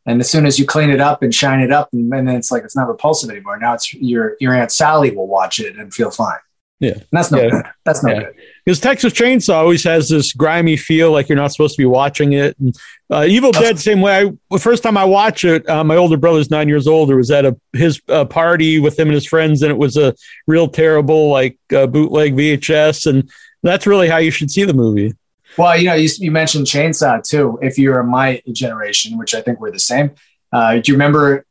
And 0.06 0.20
as 0.20 0.30
soon 0.30 0.46
as 0.46 0.58
you 0.58 0.66
clean 0.66 0.90
it 0.90 1.00
up 1.00 1.22
and 1.22 1.34
shine 1.34 1.60
it 1.60 1.72
up, 1.72 1.88
and, 1.92 2.12
and 2.12 2.28
then 2.28 2.36
it's 2.36 2.52
like 2.52 2.62
it's 2.62 2.76
not 2.76 2.86
repulsive 2.86 3.30
anymore. 3.30 3.58
Now 3.58 3.74
it's 3.74 3.92
your 3.94 4.36
your 4.38 4.54
aunt 4.54 4.70
Sally 4.70 5.10
will 5.10 5.26
watch 5.26 5.58
it 5.58 5.76
and 5.76 5.92
feel 5.92 6.10
fine. 6.10 6.38
Yeah, 6.84 6.92
and 6.92 7.06
that's 7.12 7.30
not 7.30 7.42
yeah. 7.42 7.50
good. 7.50 7.64
That's 7.84 8.02
not 8.04 8.14
Yeah. 8.14 8.22
good. 8.24 8.34
because 8.64 8.80
Texas 8.80 9.12
Chainsaw 9.12 9.54
always 9.54 9.84
has 9.84 10.08
this 10.08 10.32
grimy 10.32 10.76
feel, 10.76 11.12
like 11.12 11.28
you're 11.28 11.36
not 11.36 11.52
supposed 11.52 11.76
to 11.76 11.82
be 11.82 11.86
watching 11.86 12.32
it. 12.32 12.56
And 12.58 12.74
uh, 13.10 13.26
Evil 13.28 13.52
Dead, 13.52 13.78
same 13.78 14.00
way. 14.00 14.26
I, 14.26 14.32
the 14.50 14.58
first 14.58 14.82
time 14.82 14.96
I 14.96 15.04
watched 15.04 15.44
it, 15.44 15.68
uh, 15.68 15.84
my 15.84 15.96
older 15.96 16.16
brother's 16.16 16.50
nine 16.50 16.68
years 16.68 16.86
older. 16.86 17.16
Was 17.16 17.30
at 17.30 17.44
a 17.44 17.56
his 17.72 18.00
uh, 18.08 18.24
party 18.24 18.78
with 18.80 18.98
him 18.98 19.08
and 19.08 19.14
his 19.14 19.26
friends, 19.26 19.62
and 19.62 19.70
it 19.70 19.78
was 19.78 19.96
a 19.96 20.14
real 20.46 20.68
terrible 20.68 21.28
like 21.28 21.58
uh, 21.74 21.86
bootleg 21.86 22.34
VHS, 22.34 23.06
and 23.06 23.30
that's 23.62 23.86
really 23.86 24.08
how 24.08 24.18
you 24.18 24.30
should 24.30 24.50
see 24.50 24.64
the 24.64 24.74
movie. 24.74 25.12
Well, 25.56 25.78
you 25.78 25.86
know, 25.86 25.94
you, 25.94 26.08
you 26.18 26.30
mentioned 26.32 26.66
Chainsaw 26.66 27.22
too. 27.22 27.58
If 27.62 27.78
you're 27.78 28.02
my 28.02 28.42
generation, 28.52 29.16
which 29.18 29.34
I 29.34 29.40
think 29.40 29.60
we're 29.60 29.70
the 29.70 29.78
same, 29.78 30.10
uh, 30.52 30.74
do 30.74 30.82
you 30.86 30.94
remember 30.94 31.44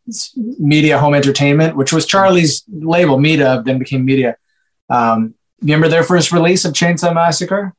Media 0.59 0.97
Home 0.97 1.13
Entertainment, 1.13 1.75
which 1.77 1.93
was 1.93 2.05
Charlie's 2.05 2.63
label, 2.69 3.17
Meda, 3.17 3.61
then 3.65 3.77
became 3.79 4.03
Media? 4.03 4.35
Um, 4.93 5.33
remember 5.61 5.87
their 5.87 6.03
first 6.03 6.31
release 6.31 6.65
of 6.65 6.73
Chainsaw 6.73 7.13
Massacre? 7.13 7.73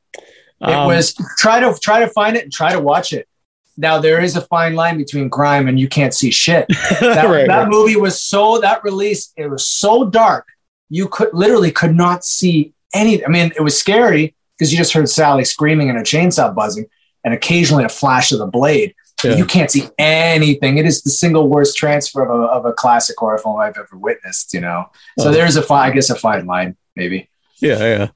It 0.60 0.68
Um, 0.70 0.86
was 0.86 1.14
try 1.38 1.60
to 1.60 1.74
try 1.80 2.00
to 2.00 2.08
find 2.08 2.36
it 2.36 2.44
and 2.44 2.52
try 2.52 2.72
to 2.72 2.80
watch 2.80 3.12
it. 3.12 3.28
Now 3.76 3.98
there 3.98 4.20
is 4.20 4.36
a 4.36 4.40
fine 4.40 4.74
line 4.74 4.96
between 4.98 5.28
crime 5.30 5.66
and 5.68 5.78
you 5.80 5.88
can't 5.88 6.14
see 6.14 6.30
shit. 6.30 6.66
That, 7.00 7.26
Right, 7.26 7.46
that 7.46 7.58
right. 7.62 7.68
movie 7.68 7.96
was 7.96 8.22
so 8.22 8.58
that 8.60 8.82
release 8.84 9.32
it 9.36 9.48
was 9.50 9.66
so 9.66 10.04
dark 10.08 10.46
you 10.90 11.08
could 11.08 11.30
literally 11.32 11.72
could 11.72 11.94
not 11.96 12.24
see 12.24 12.72
any. 12.94 13.24
I 13.24 13.28
mean, 13.28 13.52
it 13.56 13.62
was 13.62 13.76
scary 13.76 14.34
because 14.56 14.70
you 14.72 14.78
just 14.78 14.92
heard 14.92 15.08
Sally 15.08 15.44
screaming 15.44 15.90
and 15.90 15.98
a 15.98 16.02
chainsaw 16.02 16.54
buzzing, 16.54 16.86
and 17.24 17.34
occasionally 17.34 17.84
a 17.84 17.88
flash 17.88 18.30
of 18.32 18.38
the 18.38 18.46
blade. 18.46 18.94
Yeah. 19.24 19.36
You 19.36 19.46
can't 19.46 19.70
see 19.70 19.88
anything. 19.98 20.76
It 20.78 20.86
is 20.86 21.02
the 21.02 21.10
single 21.10 21.48
worst 21.48 21.76
transfer 21.76 22.22
of 22.22 22.30
a, 22.30 22.42
of 22.44 22.64
a 22.66 22.72
classic 22.74 23.16
horror 23.18 23.38
film 23.38 23.58
I've 23.58 23.76
ever 23.78 23.96
witnessed. 23.96 24.54
You 24.54 24.60
know, 24.60 24.90
so 25.18 25.28
Oh. 25.30 25.32
there's 25.32 25.56
a 25.56 25.64
I 25.72 25.90
guess 25.90 26.10
a 26.10 26.14
fine 26.14 26.46
line 26.46 26.76
maybe. 26.96 27.28
Yeah, 27.60 27.78
yeah. 27.78 28.08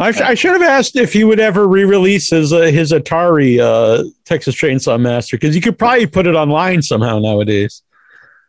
I, 0.00 0.08
I 0.08 0.34
should 0.34 0.52
have 0.52 0.62
asked 0.62 0.96
if 0.96 1.12
he 1.12 1.24
would 1.24 1.40
ever 1.40 1.66
re-release 1.66 2.30
his 2.30 2.52
uh, 2.52 2.62
his 2.62 2.92
Atari 2.92 3.58
uh, 3.58 4.04
Texas 4.24 4.54
Chainsaw 4.54 5.00
Master 5.00 5.36
because 5.36 5.56
you 5.56 5.60
could 5.60 5.78
probably 5.78 6.06
put 6.06 6.26
it 6.26 6.36
online 6.36 6.82
somehow 6.82 7.18
nowadays. 7.18 7.82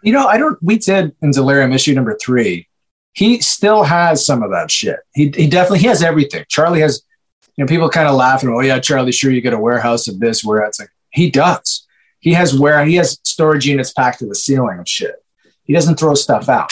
You 0.03 0.13
know, 0.13 0.27
I 0.27 0.37
don't. 0.37 0.61
We 0.61 0.77
did 0.77 1.15
in 1.21 1.31
Delirium 1.31 1.73
issue 1.73 1.93
number 1.93 2.17
three. 2.21 2.67
He 3.13 3.41
still 3.41 3.83
has 3.83 4.23
some 4.23 4.43
of 4.43 4.51
that 4.51 4.69
shit. 4.69 4.99
He 5.13 5.31
he 5.35 5.47
definitely 5.47 5.79
he 5.79 5.87
has 5.87 6.03
everything. 6.03 6.45
Charlie 6.49 6.81
has. 6.81 7.01
You 7.57 7.65
know, 7.65 7.67
people 7.67 7.89
kind 7.89 8.07
of 8.07 8.15
laughing. 8.15 8.49
Oh 8.49 8.61
yeah, 8.61 8.79
Charlie, 8.79 9.11
sure 9.11 9.31
you 9.31 9.41
get 9.41 9.51
a 9.51 9.59
warehouse 9.59 10.07
of 10.07 10.19
this 10.19 10.45
where 10.45 10.59
it's 10.59 10.79
Like 10.79 10.91
he 11.09 11.29
does. 11.29 11.85
He 12.19 12.33
has 12.33 12.57
where 12.57 12.85
he 12.85 12.95
has 12.95 13.19
storage 13.23 13.65
units 13.65 13.91
packed 13.91 14.19
to 14.19 14.27
the 14.27 14.35
ceiling 14.35 14.79
of 14.79 14.87
shit. 14.87 15.15
He 15.63 15.73
doesn't 15.73 15.99
throw 15.99 16.13
stuff 16.13 16.47
out. 16.47 16.71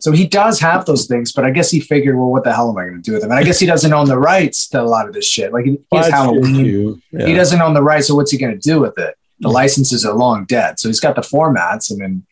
So 0.00 0.12
he 0.12 0.26
does 0.26 0.60
have 0.60 0.84
those 0.84 1.06
things, 1.06 1.32
but 1.32 1.44
I 1.44 1.50
guess 1.50 1.70
he 1.70 1.80
figured, 1.80 2.16
well, 2.16 2.30
what 2.30 2.44
the 2.44 2.52
hell 2.52 2.70
am 2.70 2.76
I 2.78 2.84
going 2.84 3.02
to 3.02 3.02
do 3.02 3.12
with 3.12 3.22
them? 3.22 3.32
And 3.32 3.40
I 3.40 3.42
guess 3.42 3.58
he 3.58 3.66
doesn't 3.66 3.92
own 3.92 4.06
the 4.06 4.18
rights 4.18 4.68
to 4.68 4.80
a 4.80 4.84
lot 4.84 5.08
of 5.08 5.14
this 5.14 5.26
shit. 5.26 5.52
Like 5.52 5.64
he, 5.64 5.72
has 5.72 5.78
Well, 5.90 6.02
that's 6.02 6.08
true, 6.08 6.16
Halloween. 6.16 6.64
too. 6.64 7.02
He 7.26 7.34
doesn't 7.34 7.60
own 7.60 7.74
the 7.74 7.82
rights, 7.82 8.06
so 8.06 8.14
what's 8.14 8.30
he 8.30 8.38
going 8.38 8.52
to 8.52 8.60
do 8.60 8.80
with 8.80 8.96
it? 8.98 9.16
The 9.40 9.48
licenses 9.48 10.04
are 10.04 10.14
long 10.14 10.44
dead, 10.44 10.78
so 10.78 10.88
he's 10.88 11.00
got 11.00 11.16
the 11.16 11.22
formats, 11.22 11.92
I 11.92 11.96
mean, 11.96 12.26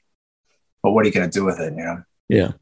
but 0.82 0.92
what 0.92 1.04
are 1.04 1.08
you 1.08 1.14
going 1.14 1.28
to 1.28 1.38
do 1.38 1.44
with 1.44 1.58
it? 1.60 1.72
You 1.72 1.84
know, 1.84 2.02
Yeah. 2.28 2.52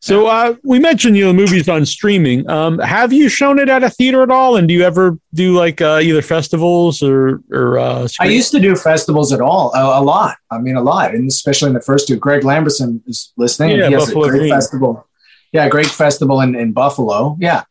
So 0.00 0.28
uh, 0.28 0.54
we 0.62 0.78
mentioned 0.78 1.16
you 1.16 1.24
know 1.24 1.32
movies 1.32 1.68
on 1.68 1.84
streaming. 1.84 2.48
Um, 2.48 2.78
have 2.78 3.12
you 3.12 3.28
shown 3.28 3.58
it 3.58 3.68
at 3.68 3.82
a 3.82 3.90
theater 3.90 4.22
at 4.22 4.30
all? 4.30 4.56
And 4.56 4.68
do 4.68 4.74
you 4.74 4.82
ever 4.84 5.18
do 5.34 5.56
like 5.56 5.80
uh, 5.80 6.00
either 6.02 6.22
festivals 6.22 7.02
or 7.02 7.42
or 7.50 7.78
uh, 7.78 8.08
I 8.20 8.26
used 8.26 8.52
to 8.52 8.60
do 8.60 8.76
festivals 8.76 9.32
at 9.32 9.40
all 9.40 9.72
a, 9.74 10.00
a 10.00 10.02
lot. 10.02 10.36
I 10.50 10.58
mean, 10.58 10.76
a 10.76 10.82
lot, 10.82 11.14
and 11.14 11.28
especially 11.28 11.68
in 11.68 11.74
the 11.74 11.80
first 11.80 12.06
two. 12.06 12.16
Greg 12.16 12.42
Lamberson 12.42 13.00
is 13.08 13.32
listening. 13.36 13.76
Yeah, 13.76 13.88
he 13.88 13.94
has 13.94 14.06
Buffalo 14.06 14.24
a 14.24 14.28
great 14.28 14.38
Green. 14.38 14.52
festival. 14.52 15.06
Yeah, 15.52 15.68
great 15.68 15.86
festival 15.86 16.40
in, 16.42 16.54
in 16.54 16.72
Buffalo. 16.72 17.36
Yeah, 17.40 17.64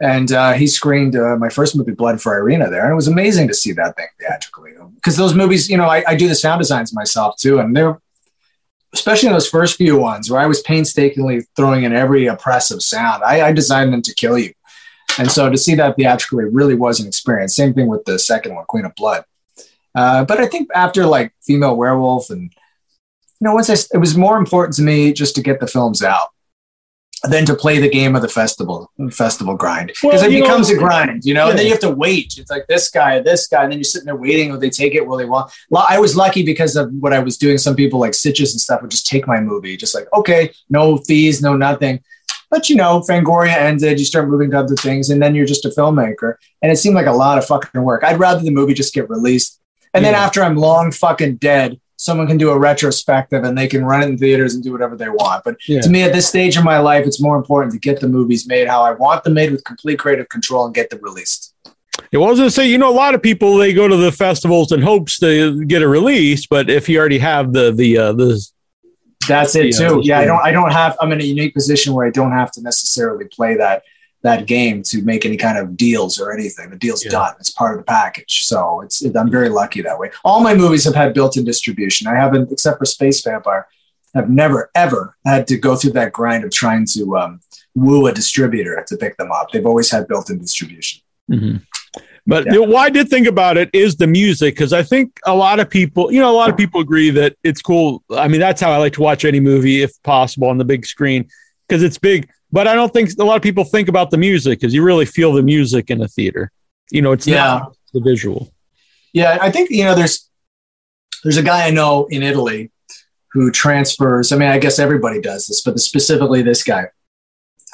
and 0.00 0.32
uh, 0.32 0.52
he 0.54 0.66
screened 0.66 1.14
uh, 1.14 1.36
my 1.36 1.48
first 1.48 1.76
movie, 1.76 1.92
Blood 1.92 2.20
for 2.20 2.36
Irina, 2.36 2.70
there, 2.70 2.84
and 2.84 2.92
it 2.92 2.96
was 2.96 3.08
amazing 3.08 3.48
to 3.48 3.54
see 3.54 3.72
that 3.72 3.96
thing 3.96 4.08
theatrically. 4.18 4.72
Because 4.94 5.16
those 5.16 5.34
movies, 5.34 5.68
you 5.68 5.76
know, 5.76 5.86
I, 5.86 6.02
I 6.08 6.16
do 6.16 6.26
the 6.28 6.34
sound 6.34 6.60
designs 6.60 6.92
myself 6.94 7.36
too, 7.36 7.60
and 7.60 7.76
they're 7.76 8.00
especially 8.94 9.28
in 9.28 9.32
those 9.32 9.48
first 9.48 9.76
few 9.76 9.96
ones 9.96 10.30
where 10.30 10.40
I 10.40 10.46
was 10.46 10.62
painstakingly 10.62 11.42
throwing 11.56 11.84
in 11.84 11.92
every 11.92 12.26
oppressive 12.26 12.82
sound. 12.82 13.22
I, 13.22 13.48
I 13.48 13.52
designed 13.52 13.92
them 13.92 14.02
to 14.02 14.14
kill 14.14 14.38
you. 14.38 14.52
And 15.18 15.30
so 15.30 15.50
to 15.50 15.58
see 15.58 15.74
that 15.74 15.96
theatrically 15.96 16.44
really 16.44 16.74
was 16.74 17.00
an 17.00 17.06
experience. 17.06 17.54
Same 17.54 17.74
thing 17.74 17.88
with 17.88 18.04
the 18.04 18.18
second 18.18 18.54
one, 18.54 18.64
Queen 18.66 18.84
of 18.84 18.94
Blood. 18.94 19.24
Uh, 19.94 20.24
but 20.24 20.38
I 20.38 20.46
think 20.46 20.68
after 20.74 21.06
like 21.06 21.32
Female 21.42 21.76
Werewolf 21.76 22.30
and, 22.30 22.42
you 22.42 23.44
know, 23.44 23.54
once 23.54 23.68
I, 23.68 23.74
it 23.94 23.98
was 23.98 24.16
more 24.16 24.36
important 24.36 24.76
to 24.76 24.82
me 24.82 25.12
just 25.12 25.34
to 25.34 25.42
get 25.42 25.60
the 25.60 25.66
films 25.66 26.02
out 26.02 26.28
than 27.24 27.44
to 27.46 27.54
play 27.54 27.78
the 27.80 27.88
game 27.88 28.14
of 28.14 28.22
the 28.22 28.28
festival, 28.28 28.90
festival 29.10 29.56
grind. 29.56 29.88
Because 29.88 30.20
Well, 30.20 30.24
it 30.24 30.32
you 30.32 30.38
know- 30.40 30.44
becomes 30.46 30.70
a 30.70 30.76
grind, 30.76 31.24
you 31.24 31.34
know, 31.34 31.48
and 31.50 31.58
then 31.58 31.66
you 31.66 31.72
have 31.72 31.80
to 31.80 31.90
wait. 31.90 32.34
It's 32.38 32.50
like 32.50 32.66
this 32.68 32.90
guy, 32.90 33.18
this 33.20 33.46
guy, 33.48 33.64
and 33.64 33.72
then 33.72 33.78
you're 33.78 33.84
sitting 33.84 34.06
there 34.06 34.16
waiting. 34.16 34.50
Will 34.52 34.58
they 34.58 34.70
take 34.70 34.94
it? 34.94 35.06
Will 35.06 35.16
they 35.16 35.24
want? 35.24 35.50
Well, 35.70 35.84
I 35.88 35.98
was 35.98 36.16
lucky 36.16 36.44
because 36.44 36.76
of 36.76 36.92
what 37.00 37.12
I 37.12 37.18
was 37.18 37.36
doing. 37.36 37.58
Some 37.58 37.74
people 37.74 37.98
like 37.98 38.12
Sitges 38.12 38.52
and 38.52 38.60
stuff 38.60 38.82
would 38.82 38.90
just 38.90 39.06
take 39.06 39.26
my 39.26 39.40
movie, 39.40 39.76
just 39.76 39.94
like, 39.94 40.06
okay, 40.14 40.52
no 40.70 40.98
fees, 40.98 41.42
no 41.42 41.56
nothing. 41.56 42.00
But 42.50 42.70
you 42.70 42.76
know, 42.76 43.00
Fangoria 43.00 43.54
ended, 43.56 43.98
you 43.98 44.04
start 44.04 44.28
moving 44.28 44.50
to 44.52 44.60
other 44.60 44.76
things, 44.76 45.10
and 45.10 45.20
then 45.20 45.34
you're 45.34 45.44
just 45.44 45.64
a 45.64 45.70
filmmaker. 45.70 46.34
And 46.62 46.72
it 46.72 46.76
seemed 46.76 46.94
like 46.94 47.06
a 47.06 47.12
lot 47.12 47.36
of 47.38 47.44
fucking 47.46 47.82
work. 47.82 48.04
I'd 48.04 48.18
rather 48.20 48.40
the 48.42 48.50
movie 48.50 48.74
just 48.74 48.94
get 48.94 49.10
released. 49.10 49.60
And 49.92 50.04
then 50.04 50.14
after 50.14 50.42
I'm 50.42 50.56
long 50.56 50.92
fucking 50.92 51.36
dead, 51.36 51.80
someone 51.98 52.28
can 52.28 52.38
do 52.38 52.50
a 52.50 52.58
retrospective 52.58 53.42
and 53.42 53.58
they 53.58 53.66
can 53.66 53.84
run 53.84 54.02
it 54.02 54.06
in 54.08 54.16
theaters 54.16 54.54
and 54.54 54.62
do 54.62 54.70
whatever 54.72 54.96
they 54.96 55.08
want. 55.08 55.42
But 55.44 55.56
Yeah. 55.66 55.80
to 55.80 55.90
me, 55.90 56.02
at 56.02 56.12
this 56.12 56.28
stage 56.28 56.56
of 56.56 56.62
my 56.62 56.78
life, 56.78 57.04
it's 57.06 57.20
more 57.20 57.36
important 57.36 57.72
to 57.72 57.78
get 57.78 58.00
the 58.00 58.08
movies 58.08 58.46
made 58.46 58.68
how 58.68 58.82
I 58.82 58.92
want 58.92 59.24
them 59.24 59.34
made 59.34 59.50
with 59.50 59.64
complete 59.64 59.98
creative 59.98 60.28
control 60.28 60.64
and 60.64 60.72
get 60.74 60.90
them 60.90 61.00
released. 61.02 61.52
It 62.12 62.18
wasn't 62.18 62.46
to 62.46 62.50
say, 62.52 62.68
you 62.68 62.78
know, 62.78 62.88
a 62.88 62.94
lot 62.94 63.16
of 63.16 63.22
people 63.22 63.56
they 63.56 63.72
go 63.72 63.88
to 63.88 63.96
the 63.96 64.12
festivals 64.12 64.70
in 64.70 64.80
hopes 64.80 65.18
to 65.18 65.64
get 65.64 65.82
a 65.82 65.88
release, 65.88 66.46
but 66.46 66.70
if 66.70 66.88
you 66.88 66.98
already 67.00 67.18
have 67.18 67.52
the 67.52 67.72
the 67.72 67.98
uh, 67.98 68.12
the 68.12 68.40
That's 69.26 69.56
it 69.56 69.74
too. 69.76 70.00
Yeah, 70.04 70.20
I 70.20 70.24
don't. 70.24 70.40
I 70.40 70.52
don't 70.52 70.70
have. 70.72 70.96
I'm 71.00 71.10
in 71.10 71.20
a 71.20 71.24
unique 71.24 71.52
position 71.52 71.92
where 71.94 72.06
I 72.06 72.10
don't 72.10 72.32
have 72.32 72.52
to 72.52 72.62
necessarily 72.62 73.24
play 73.26 73.56
that 73.56 73.82
that 74.22 74.46
game 74.46 74.82
to 74.82 75.00
make 75.02 75.24
any 75.24 75.36
kind 75.36 75.56
of 75.58 75.76
deals 75.76 76.20
or 76.20 76.32
anything. 76.32 76.70
The 76.70 76.76
deal's 76.76 77.04
Yeah. 77.04 77.12
done. 77.12 77.34
It's 77.38 77.50
part 77.50 77.72
of 77.74 77.78
the 77.78 77.84
package. 77.84 78.44
So 78.46 78.80
it's. 78.80 79.02
It, 79.02 79.16
I'm 79.16 79.30
very 79.30 79.48
lucky 79.48 79.80
that 79.82 79.98
way. 79.98 80.10
All 80.24 80.40
my 80.40 80.54
movies 80.54 80.84
have 80.84 80.94
had 80.94 81.14
built-in 81.14 81.44
distribution. 81.44 82.06
I 82.08 82.16
haven't, 82.16 82.50
except 82.50 82.78
for 82.78 82.84
Space 82.84 83.22
Vampire. 83.22 83.66
I've 84.16 84.30
never 84.30 84.70
ever 84.74 85.16
had 85.24 85.46
to 85.48 85.56
go 85.58 85.76
through 85.76 85.92
that 85.92 86.12
grind 86.12 86.42
of 86.44 86.50
trying 86.50 86.86
to 86.94 87.16
um, 87.16 87.40
woo 87.74 88.06
a 88.06 88.12
distributor 88.12 88.84
to 88.88 88.96
pick 88.96 89.16
them 89.18 89.30
up. 89.30 89.50
They've 89.52 89.66
always 89.66 89.90
had 89.90 90.08
built-in 90.08 90.38
distribution. 90.38 91.00
Mhm. 91.30 91.62
But 92.26 92.46
Yeah. 92.52 92.58
why 92.60 92.84
I 92.86 92.90
did 92.90 93.08
think 93.08 93.26
about 93.26 93.56
it 93.56 93.70
is 93.72 93.96
the 93.96 94.06
music 94.06 94.54
because 94.54 94.72
I 94.72 94.82
think 94.82 95.18
a 95.26 95.34
lot 95.34 95.60
of 95.60 95.70
people, 95.70 96.12
you 96.12 96.20
know, 96.20 96.30
a 96.30 96.36
lot 96.36 96.50
of 96.50 96.56
people 96.56 96.80
agree 96.80 97.10
that 97.10 97.36
it's 97.44 97.62
cool. 97.62 98.02
I 98.10 98.28
mean, 98.28 98.40
that's 98.40 98.60
how 98.60 98.70
I 98.72 98.76
like 98.78 98.94
to 98.94 99.00
watch 99.02 99.24
any 99.24 99.40
movie 99.40 99.82
if 99.82 99.92
possible 100.02 100.48
on 100.48 100.58
the 100.58 100.64
big 100.64 100.84
screen 100.86 101.26
because 101.68 101.82
it's 101.82 101.98
big. 101.98 102.28
But 102.50 102.66
I 102.66 102.74
don't 102.74 102.92
think 102.92 103.10
a 103.18 103.24
lot 103.24 103.36
of 103.36 103.42
people 103.42 103.64
think 103.64 103.88
about 103.88 104.10
the 104.10 104.16
music 104.16 104.60
because 104.60 104.72
you 104.74 104.82
really 104.82 105.04
feel 105.04 105.32
the 105.32 105.42
music 105.42 105.90
in 105.90 106.00
a 106.02 106.08
theater. 106.08 106.50
You 106.90 107.02
know, 107.02 107.12
it's 107.12 107.26
Yeah. 107.26 107.36
not 107.44 107.76
the 107.92 108.00
visual. 108.00 108.50
Yeah, 109.12 109.38
I 109.40 109.50
think 109.50 109.70
you 109.70 109.84
know 109.84 109.94
there's 109.94 110.28
there's 111.24 111.36
a 111.36 111.42
guy 111.42 111.66
I 111.66 111.70
know 111.70 112.06
in 112.10 112.22
Italy 112.22 112.70
who 113.32 113.50
transfers. 113.50 114.32
I 114.32 114.36
mean, 114.36 114.48
I 114.48 114.58
guess 114.58 114.78
everybody 114.78 115.20
does 115.20 115.46
this, 115.46 115.60
but 115.62 115.78
specifically 115.80 116.42
this 116.42 116.62
guy 116.62 116.86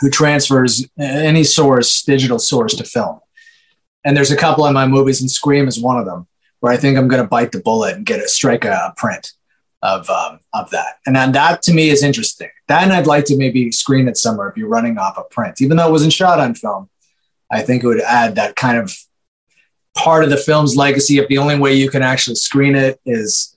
who 0.00 0.10
transfers 0.10 0.86
any 0.98 1.44
source, 1.44 2.02
digital 2.02 2.38
source, 2.38 2.74
to 2.76 2.84
film. 2.84 3.20
And 4.04 4.16
there's 4.16 4.30
a 4.32 4.36
couple 4.36 4.64
of 4.66 4.74
my 4.74 4.86
movies, 4.86 5.20
and 5.20 5.30
Scream 5.30 5.68
is 5.68 5.78
one 5.80 5.98
of 5.98 6.04
them, 6.06 6.26
where 6.60 6.72
I 6.72 6.76
think 6.76 6.98
I'm 6.98 7.06
going 7.08 7.22
to 7.22 7.28
bite 7.28 7.52
the 7.52 7.60
bullet 7.60 7.96
and 7.96 8.04
get 8.04 8.20
a 8.20 8.28
strike 8.28 8.64
a, 8.64 8.72
a 8.72 8.94
print 8.96 9.32
of 9.84 10.08
um, 10.10 10.40
of 10.52 10.70
that. 10.70 10.98
And 11.06 11.14
then 11.14 11.30
that 11.32 11.62
to 11.62 11.72
me 11.74 11.90
is 11.90 12.02
interesting. 12.02 12.48
Then 12.66 12.90
I'd 12.90 13.06
like 13.06 13.26
to 13.26 13.36
maybe 13.36 13.70
screen 13.70 14.08
it 14.08 14.16
somewhere 14.16 14.48
if 14.48 14.56
you're 14.56 14.68
running 14.68 14.98
off 14.98 15.18
a 15.18 15.22
print, 15.24 15.60
even 15.60 15.76
though 15.76 15.86
it 15.86 15.92
wasn't 15.92 16.12
shot 16.12 16.40
on 16.40 16.54
film. 16.54 16.88
I 17.52 17.62
think 17.62 17.84
it 17.84 17.86
would 17.86 18.00
add 18.00 18.34
that 18.34 18.56
kind 18.56 18.78
of 18.78 18.92
part 19.94 20.24
of 20.24 20.30
the 20.30 20.36
film's 20.38 20.74
legacy 20.74 21.18
if 21.18 21.28
the 21.28 21.38
only 21.38 21.58
way 21.58 21.74
you 21.74 21.88
can 21.90 22.02
actually 22.02 22.36
screen 22.36 22.74
it 22.74 22.98
is 23.04 23.56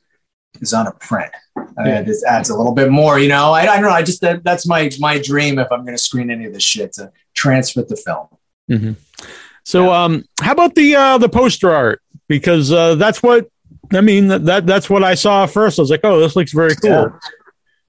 is 0.62 0.74
on 0.74 0.86
a 0.88 0.92
print. 0.92 1.32
Uh, 1.58 1.64
Yeah. 1.78 2.00
It 2.02 2.10
adds 2.28 2.50
a 2.50 2.58
little 2.58 2.74
bit 2.74 2.92
more, 2.92 3.18
you 3.20 3.30
know. 3.30 3.54
I, 3.54 3.62
I 3.62 3.76
don't 3.76 3.84
know. 3.84 3.90
I 3.90 4.04
just 4.04 4.22
that, 4.22 4.44
that's 4.44 4.68
my 4.68 4.92
my 5.00 5.20
dream 5.20 5.58
if 5.60 5.72
I'm 5.72 5.84
going 5.86 5.96
to 5.96 6.04
screen 6.04 6.30
any 6.30 6.46
of 6.46 6.54
this 6.54 6.64
shit 6.64 6.94
to 6.94 7.12
transfer 7.34 7.84
the 7.84 7.96
film. 7.96 8.28
hmm 8.68 8.92
So, 9.64 9.94
um, 9.94 10.26
how 10.42 10.52
about 10.52 10.76
the 10.76 10.96
uh, 10.96 11.18
the 11.18 11.30
poster 11.30 11.74
art? 11.74 12.02
Because 12.28 12.72
uh, 12.72 12.96
that's 12.96 13.24
what 13.24 13.50
I 13.92 14.02
mean. 14.02 14.28
That, 14.28 14.46
that 14.46 14.66
that's 14.68 14.90
what 14.90 15.04
I 15.04 15.16
saw 15.16 15.46
first. 15.46 15.80
I 15.80 15.82
was 15.82 15.90
like, 15.92 16.02
oh, 16.04 16.20
this 16.20 16.36
looks 16.36 16.52
very 16.54 16.76
cool. 16.76 16.90
Yeah. 16.92 17.10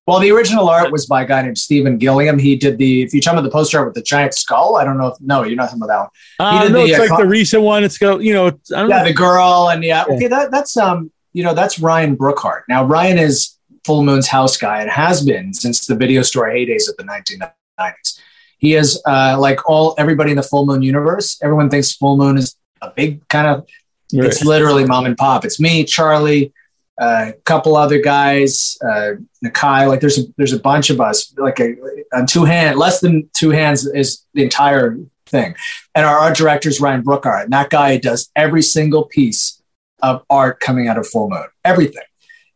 Well, 0.07 0.21
the 0.21 0.31
original 0.31 0.71
art 0.71 0.91
was 0.91 1.05
by 1.05 1.25
a 1.25 1.27
guy 1.27 1.43
named 1.43 1.59
Stephen 1.59 1.99
Gilliam. 1.99 2.39
He 2.39 2.57
did 2.57 2.79
the 2.79 3.03
if 3.03 3.13
you 3.13 3.21
talk 3.21 3.35
about 3.35 3.43
the 3.43 3.51
poster 3.51 3.79
art 3.79 3.89
with 3.89 3.95
the 3.95 4.03
giant 4.03 4.33
skull. 4.33 4.77
I 4.77 4.85
don't 4.85 4.97
know 4.97 5.09
if 5.09 5.21
no, 5.21 5.43
you're 5.45 5.55
not 5.55 5.67
talking 5.67 5.83
about 5.83 6.11
that 6.39 6.47
one. 6.47 6.57
Uh, 6.57 6.63
did 6.63 6.73
no, 6.73 6.79
the, 6.79 6.89
it's 6.89 6.99
uh, 6.99 7.03
like 7.03 7.11
co- 7.11 7.17
the 7.19 7.27
recent 7.29 7.63
one. 7.63 7.85
It's 7.85 7.99
got 7.99 8.23
you 8.23 8.33
know, 8.33 8.47
I 8.47 8.51
don't 8.71 8.89
Yeah, 8.89 8.99
know. 9.01 9.05
the 9.05 9.13
girl 9.13 9.69
and 9.71 9.85
yeah. 9.85 10.07
Yeah. 10.09 10.15
Okay, 10.15 10.27
that 10.29 10.51
that's 10.51 10.79
um, 10.79 11.13
you 11.35 11.45
know, 11.45 11.53
that's 11.53 11.79
Ryan 11.79 12.17
Brookhart. 12.17 12.63
Now 12.71 12.85
Ryan 12.87 13.19
is 13.19 13.59
Full 13.85 14.03
Moon's 14.03 14.29
house 14.29 14.57
guy 14.57 14.81
and 14.81 14.91
has 14.91 15.23
been 15.23 15.53
since 15.53 15.87
the 15.87 15.95
video 15.95 16.23
store 16.23 16.49
heydays 16.49 16.89
of 16.89 16.97
the 16.97 17.05
1990s. 17.05 18.19
He 18.57 18.77
is 18.77 19.03
uh, 19.07 19.37
like 19.39 19.69
all 19.69 19.95
everybody 19.99 20.31
in 20.31 20.39
the 20.39 20.43
Full 20.43 20.65
Moon 20.65 20.81
universe. 20.81 21.39
Everyone 21.43 21.69
thinks 21.69 21.93
Full 21.93 22.17
Moon 22.17 22.39
is 22.39 22.57
a 22.81 22.91
big 22.91 23.29
kind 23.29 23.47
of. 23.47 23.69
Right. 24.13 24.27
It's 24.27 24.45
literally 24.45 24.85
mom 24.85 25.07
and 25.07 25.17
pop. 25.17 25.45
It's 25.45 25.61
me, 25.61 25.85
Charlie, 25.85 26.53
a 26.99 27.35
couple 27.45 27.77
other 27.77 28.01
guys, 28.01 28.77
uh, 28.83 29.13
Nakai. 29.45 29.89
Like 29.89 30.01
there's 30.01 30.19
a, 30.19 30.23
there's 30.37 30.53
a 30.53 30.59
bunch 30.59 30.91
of 30.91 31.01
us. 31.01 31.33
Like 31.37 31.61
a, 31.61 31.77
on 32.15 32.27
two 32.27 32.45
hand, 32.45 32.79
less 32.79 33.01
than 33.01 33.29
two 33.35 33.51
hands 33.51 33.87
is 33.87 34.25
the 34.35 34.43
entire 34.43 34.99
thing. 35.27 35.55
And 35.95 36.07
our 36.07 36.19
art 36.19 36.37
director 36.37 36.69
is 36.69 36.81
Ryan 36.81 37.03
Brookhart, 37.03 37.45
and 37.45 37.53
that 37.53 37.71
guy 37.71 37.99
does 37.99 38.31
every 38.35 38.63
single 38.63 39.05
piece 39.05 39.63
of 40.03 40.25
art 40.31 40.61
coming 40.61 40.89
out 40.89 40.99
of 40.99 41.07
Full 41.07 41.29
Moon, 41.29 41.47
everything. 41.65 42.03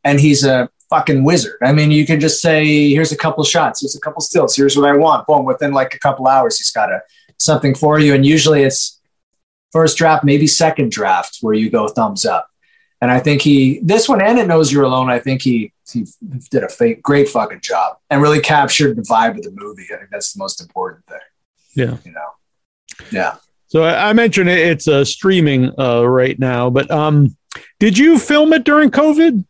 And 0.04 0.18
he's 0.18 0.44
a 0.44 0.68
fucking 0.90 1.24
wizard. 1.24 1.58
I 1.62 1.72
mean, 1.72 1.90
you 1.90 2.06
can 2.06 2.18
just 2.18 2.40
say, 2.40 2.90
"Here's 2.90 3.12
a 3.12 3.16
couple 3.16 3.44
shots. 3.44 3.80
Here's 3.80 3.96
a 3.96 4.00
couple 4.00 4.20
stills. 4.20 4.56
Here's 4.56 4.76
what 4.76 4.88
I 4.88 4.96
want." 4.96 5.26
Boom! 5.26 5.44
Within 5.44 5.72
like 5.72 5.94
a 5.94 5.98
couple 5.98 6.26
hours, 6.26 6.58
he's 6.58 6.70
got 6.70 6.90
a 6.90 7.02
something 7.38 7.74
for 7.74 7.98
you. 7.98 8.14
And 8.14 8.24
usually, 8.24 8.62
it's 8.62 9.00
first 9.72 9.96
draft, 9.96 10.24
maybe 10.24 10.46
second 10.46 10.92
draft, 10.92 11.38
where 11.40 11.54
you 11.54 11.70
go 11.70 11.88
thumbs 11.88 12.24
up. 12.24 12.48
And 13.00 13.10
I 13.10 13.18
think 13.18 13.42
he, 13.42 13.80
this 13.82 14.08
one 14.08 14.22
and 14.22 14.38
it 14.38 14.46
knows 14.46 14.72
you're 14.72 14.84
alone. 14.84 15.10
I 15.10 15.18
think 15.18 15.42
he 15.42 15.72
he 15.90 16.06
did 16.50 16.62
a 16.62 16.68
fake, 16.68 17.02
great 17.02 17.28
fucking 17.28 17.60
job 17.60 17.96
and 18.08 18.22
really 18.22 18.40
captured 18.40 18.96
the 18.96 19.02
vibe 19.02 19.36
of 19.36 19.42
the 19.42 19.50
movie. 19.54 19.86
I 19.92 19.96
think 19.96 20.10
that's 20.10 20.32
the 20.32 20.38
most 20.38 20.60
important 20.60 21.04
thing. 21.06 21.18
Yeah. 21.74 21.96
You 22.04 22.12
know. 22.12 22.28
Yeah. 23.10 23.36
So 23.66 23.82
I 23.82 24.10
I 24.10 24.12
mentioned 24.12 24.48
it, 24.48 24.58
it's 24.58 24.86
uh, 24.86 25.04
streaming 25.04 25.72
uh, 25.78 26.04
right 26.04 26.38
now, 26.38 26.70
but 26.70 26.90
um, 26.90 27.36
did 27.80 27.98
you 27.98 28.18
film 28.18 28.52
it 28.52 28.64
during 28.64 28.90
COVID? 28.90 29.44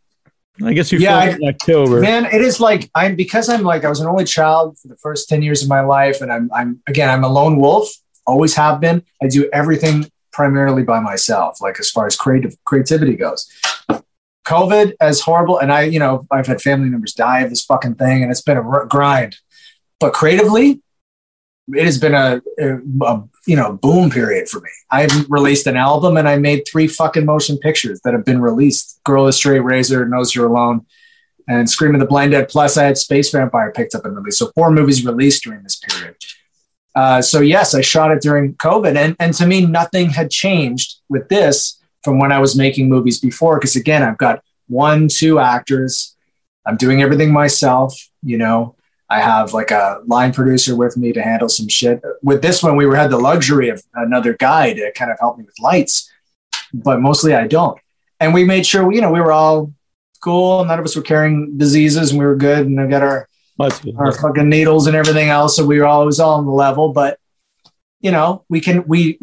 I 0.64 0.72
guess 0.74 0.92
you 0.92 0.98
Yeah, 0.98 1.20
filmed 1.20 1.34
it 1.34 1.42
in 1.42 1.48
October. 1.48 2.00
Man, 2.00 2.26
it 2.26 2.40
is 2.40 2.60
like 2.60 2.90
I'm 2.94 3.16
because 3.16 3.48
I'm 3.48 3.62
like 3.62 3.84
I 3.84 3.88
was 3.88 4.00
an 4.00 4.06
only 4.06 4.24
child 4.24 4.78
for 4.78 4.88
the 4.88 4.96
first 4.96 5.28
10 5.28 5.42
years 5.42 5.62
of 5.62 5.68
my 5.68 5.80
life. 5.80 6.20
And 6.20 6.32
I'm 6.32 6.50
I'm 6.54 6.80
again, 6.86 7.08
I'm 7.08 7.24
a 7.24 7.28
lone 7.28 7.58
wolf, 7.58 7.88
always 8.26 8.54
have 8.54 8.80
been. 8.80 9.02
I 9.22 9.28
do 9.28 9.48
everything 9.52 10.10
primarily 10.32 10.82
by 10.82 11.00
myself, 11.00 11.60
like 11.60 11.78
as 11.78 11.90
far 11.90 12.06
as 12.06 12.16
creative 12.16 12.56
creativity 12.64 13.14
goes. 13.14 13.48
COVID 14.46 14.94
as 15.00 15.20
horrible, 15.20 15.58
and 15.58 15.72
I, 15.72 15.82
you 15.82 15.98
know, 15.98 16.26
I've 16.30 16.46
had 16.46 16.60
family 16.60 16.88
members 16.88 17.14
die 17.14 17.40
of 17.40 17.50
this 17.50 17.64
fucking 17.64 17.94
thing, 17.94 18.22
and 18.22 18.30
it's 18.30 18.42
been 18.42 18.56
a 18.56 18.86
grind. 18.88 19.36
But 20.00 20.12
creatively, 20.12 20.82
it 21.68 21.84
has 21.84 21.98
been 21.98 22.14
a, 22.14 22.42
a, 22.60 23.22
you 23.46 23.56
know 23.56 23.74
boom 23.74 24.10
period 24.10 24.48
for 24.48 24.60
me. 24.60 24.70
I've 24.90 25.30
released 25.30 25.66
an 25.66 25.76
album, 25.76 26.16
and 26.16 26.28
I 26.28 26.38
made 26.38 26.64
three 26.66 26.88
fucking 26.88 27.24
motion 27.24 27.56
pictures 27.58 28.00
that 28.04 28.14
have 28.14 28.24
been 28.24 28.40
released: 28.40 29.00
"Girl 29.04 29.28
is 29.28 29.36
Straight 29.36 29.60
Razor," 29.60 30.08
"Knows 30.08 30.34
You're 30.34 30.48
Alone," 30.48 30.86
and 31.48 31.70
"Scream 31.70 31.94
of 31.94 32.00
the 32.00 32.06
Blind 32.06 32.32
Dead." 32.32 32.48
Plus, 32.48 32.76
I 32.76 32.84
had 32.84 32.98
Space 32.98 33.30
Vampire 33.30 33.70
picked 33.70 33.94
up 33.94 34.04
and 34.04 34.16
released. 34.16 34.38
So 34.38 34.50
four 34.56 34.72
movies 34.72 35.04
released 35.04 35.44
during 35.44 35.62
this 35.62 35.76
period. 35.76 36.16
Uh, 36.94 37.22
so 37.22 37.40
yes, 37.40 37.74
I 37.74 37.80
shot 37.80 38.10
it 38.10 38.20
during 38.20 38.54
COVID, 38.54 38.96
and 38.96 39.16
and 39.18 39.32
to 39.34 39.46
me, 39.46 39.64
nothing 39.64 40.10
had 40.10 40.30
changed 40.30 40.96
with 41.08 41.28
this 41.28 41.80
from 42.02 42.18
when 42.18 42.32
I 42.32 42.38
was 42.38 42.56
making 42.56 42.88
movies 42.88 43.18
before. 43.18 43.58
Because 43.58 43.76
again, 43.76 44.02
I've 44.02 44.18
got 44.18 44.42
one, 44.68 45.08
two 45.08 45.38
actors. 45.38 46.16
I'm 46.66 46.76
doing 46.76 47.02
everything 47.02 47.32
myself. 47.32 47.96
You 48.22 48.38
know, 48.38 48.76
I 49.08 49.20
have 49.20 49.52
like 49.52 49.70
a 49.70 50.00
line 50.06 50.32
producer 50.32 50.76
with 50.76 50.96
me 50.96 51.12
to 51.12 51.22
handle 51.22 51.48
some 51.48 51.68
shit. 51.68 52.02
With 52.22 52.42
this 52.42 52.62
one, 52.62 52.76
we 52.76 52.86
were 52.86 52.96
had 52.96 53.10
the 53.10 53.18
luxury 53.18 53.68
of 53.68 53.82
another 53.94 54.34
guy 54.34 54.72
to 54.74 54.92
kind 54.92 55.10
of 55.10 55.18
help 55.18 55.38
me 55.38 55.44
with 55.44 55.58
lights, 55.60 56.10
but 56.72 57.00
mostly 57.00 57.34
I 57.34 57.46
don't. 57.46 57.78
And 58.20 58.32
we 58.32 58.44
made 58.44 58.66
sure, 58.66 58.90
you 58.92 59.00
know, 59.00 59.10
we 59.10 59.20
were 59.20 59.32
all 59.32 59.72
cool. 60.22 60.64
None 60.64 60.78
of 60.78 60.84
us 60.84 60.96
were 60.96 61.02
carrying 61.02 61.58
diseases, 61.58 62.10
and 62.10 62.18
we 62.18 62.24
were 62.24 62.36
good. 62.36 62.66
And 62.66 62.80
I 62.80 62.86
got 62.86 63.02
our. 63.02 63.28
Our 63.60 64.12
fucking 64.12 64.48
needles 64.48 64.86
and 64.86 64.96
everything 64.96 65.28
else. 65.28 65.56
So 65.56 65.64
we 65.64 65.78
were 65.78 65.86
always 65.86 66.20
all 66.20 66.38
on 66.38 66.44
the 66.44 66.52
level, 66.52 66.92
but 66.92 67.18
you 68.00 68.10
know, 68.10 68.44
we 68.48 68.60
can, 68.60 68.86
we, 68.86 69.18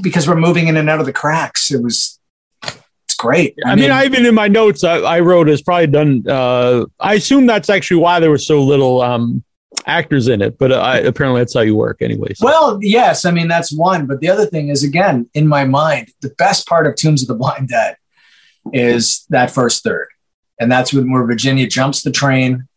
because 0.00 0.28
we're 0.28 0.36
moving 0.36 0.68
in 0.68 0.76
and 0.76 0.88
out 0.88 1.00
of 1.00 1.06
the 1.06 1.12
cracks, 1.12 1.72
it 1.72 1.82
was, 1.82 2.20
it's 2.62 3.14
great. 3.18 3.56
I 3.66 3.74
mean, 3.74 3.90
I 3.90 4.04
even 4.04 4.24
in 4.24 4.34
my 4.34 4.46
notes 4.46 4.84
I, 4.84 4.98
I 4.98 5.20
wrote 5.20 5.48
it's 5.48 5.62
probably 5.62 5.88
done. 5.88 6.24
Uh, 6.28 6.86
I 7.00 7.14
assume 7.14 7.46
that's 7.46 7.68
actually 7.68 7.96
why 7.96 8.20
there 8.20 8.30
was 8.30 8.46
so 8.46 8.62
little 8.62 9.02
um, 9.02 9.42
actors 9.86 10.28
in 10.28 10.42
it, 10.42 10.58
but 10.58 10.72
I, 10.72 10.98
apparently 10.98 11.40
that's 11.40 11.54
how 11.54 11.60
you 11.62 11.74
work 11.74 12.02
anyway. 12.02 12.34
So. 12.34 12.44
well, 12.46 12.78
yes, 12.80 13.24
I 13.24 13.32
mean, 13.32 13.48
that's 13.48 13.72
one. 13.72 14.06
But 14.06 14.20
the 14.20 14.28
other 14.28 14.46
thing 14.46 14.68
is, 14.68 14.84
again, 14.84 15.28
in 15.34 15.48
my 15.48 15.64
mind, 15.64 16.10
the 16.20 16.30
best 16.30 16.68
part 16.68 16.86
of 16.86 16.94
Tombs 16.94 17.22
of 17.22 17.28
the 17.28 17.34
Blind 17.34 17.68
Dead 17.68 17.96
is 18.72 19.26
that 19.30 19.50
first 19.50 19.82
third. 19.82 20.08
And 20.60 20.70
that's 20.70 20.92
when 20.92 21.10
where 21.10 21.24
Virginia 21.24 21.66
jumps 21.66 22.02
the 22.02 22.12
train 22.12 22.68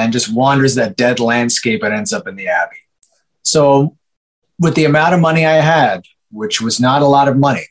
and 0.00 0.12
just 0.12 0.32
wanders 0.32 0.74
that 0.74 0.96
dead 0.96 1.20
landscape 1.20 1.82
and 1.82 1.94
ends 1.94 2.12
up 2.12 2.26
in 2.26 2.36
the 2.36 2.48
Abbey. 2.48 2.76
So, 3.42 3.96
with 4.58 4.74
the 4.74 4.84
amount 4.84 5.14
of 5.14 5.20
money 5.20 5.46
I 5.46 5.54
had, 5.54 6.04
which 6.30 6.60
was 6.60 6.80
not 6.80 7.02
a 7.02 7.06
lot 7.06 7.28
of 7.28 7.36
money, 7.36 7.66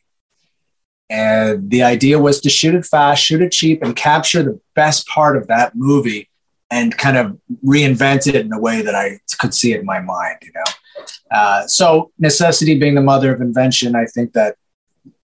and 1.09 1.69
the 1.69 1.83
idea 1.83 2.19
was 2.19 2.39
to 2.41 2.49
shoot 2.49 2.75
it 2.75 2.85
fast, 2.85 3.23
shoot 3.23 3.41
it 3.41 3.51
cheap, 3.51 3.81
and 3.83 3.95
capture 3.95 4.43
the 4.43 4.59
best 4.75 5.07
part 5.07 5.37
of 5.37 5.47
that 5.47 5.75
movie 5.75 6.29
and 6.71 6.95
kind 6.97 7.17
of 7.17 7.37
reinvent 7.65 8.27
it 8.27 8.35
in 8.35 8.53
a 8.53 8.59
way 8.59 8.81
that 8.81 8.93
I 8.93 9.19
could 9.39 9.53
see 9.55 9.73
it 9.73 9.79
in 9.79 9.85
my 9.85 9.99
mind, 9.99 10.37
you 10.43 10.51
know. 10.53 11.05
Uh, 11.31 11.67
so, 11.67 12.11
necessity 12.19 12.77
being 12.77 12.95
the 12.95 13.01
mother 13.01 13.33
of 13.33 13.41
invention, 13.41 13.95
I 13.95 14.05
think 14.05 14.33
that 14.33 14.55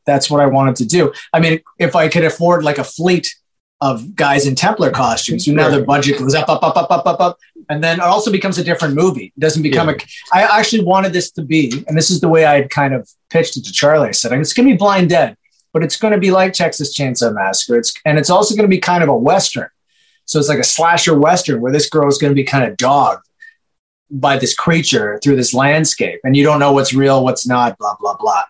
that's 0.06 0.30
what 0.30 0.42
I 0.42 0.46
wanted 0.46 0.76
to 0.78 0.86
do. 0.86 1.14
I 1.34 1.40
mean, 1.40 1.62
if 1.80 1.96
I 1.96 2.08
could 2.08 2.24
afford 2.24 2.64
like 2.64 2.78
a 2.78 2.84
fleet 2.84 3.36
of 3.82 4.16
guys 4.16 4.48
in 4.48 4.56
Templar 4.56 4.90
costumes, 4.90 5.48
now 5.48 5.70
their 5.70 5.84
budget 5.84 6.18
goes 6.18 6.34
up, 6.34 6.48
up, 6.50 6.64
up, 6.64 6.78
up, 6.78 6.90
up, 6.90 7.06
up, 7.06 7.20
up, 7.20 7.40
and 7.70 7.84
then 7.84 8.00
it 8.00 8.04
also 8.04 8.32
becomes 8.32 8.58
a 8.58 8.64
different 8.64 8.96
movie. 8.96 9.34
It 9.36 9.40
doesn't 9.40 9.64
become 9.64 9.90
a. 9.90 9.96
I 10.34 10.44
actually 10.60 10.84
wanted 10.84 11.14
this 11.14 11.32
to 11.32 11.42
be, 11.42 11.84
and 11.88 11.98
this 11.98 12.10
is 12.10 12.22
the 12.22 12.30
way 12.30 12.46
I 12.46 12.56
had 12.56 12.70
kind 12.70 12.94
of 12.94 13.10
pitched 13.30 13.58
it 13.58 13.66
to 13.66 13.72
Charlie. 13.72 14.10
I 14.10 14.12
said, 14.12 14.32
"It's 14.34 14.54
going 14.54 14.68
to 14.68 14.74
be 14.74 14.78
Blind 14.78 15.10
Dead, 15.10 15.36
but 15.74 15.84
it's 15.84 15.98
going 15.98 16.14
to 16.14 16.20
be 16.20 16.32
like 16.32 16.54
Texas 16.54 16.98
Chainsaw 16.98 17.34
Massacre. 17.34 17.78
It's 17.78 17.94
and 18.06 18.18
it's 18.18 18.30
also 18.30 18.56
going 18.56 18.70
to 18.70 18.76
be 18.76 18.80
kind 18.80 19.04
of 19.04 19.10
a 19.10 19.16
western. 19.16 19.70
So 20.26 20.40
it's 20.40 20.50
like 20.50 20.60
a 20.60 20.64
slasher 20.64 21.18
western 21.18 21.62
where 21.62 21.72
this 21.72 21.90
girl 21.90 22.08
is 22.08 22.18
going 22.18 22.32
to 22.32 22.36
be 22.36 22.44
kind 22.44 22.64
of 22.64 22.78
dogged 22.78 23.28
by 24.10 24.38
this 24.38 24.56
creature 24.56 25.20
through 25.24 25.36
this 25.36 25.54
landscape, 25.54 26.22
and 26.24 26.36
you 26.36 26.44
don't 26.44 26.60
know 26.60 26.72
what's 26.72 26.94
real, 26.94 27.24
what's 27.24 27.46
not, 27.46 27.78
blah 27.78 27.96
blah 28.00 28.16
blah." 28.16 28.44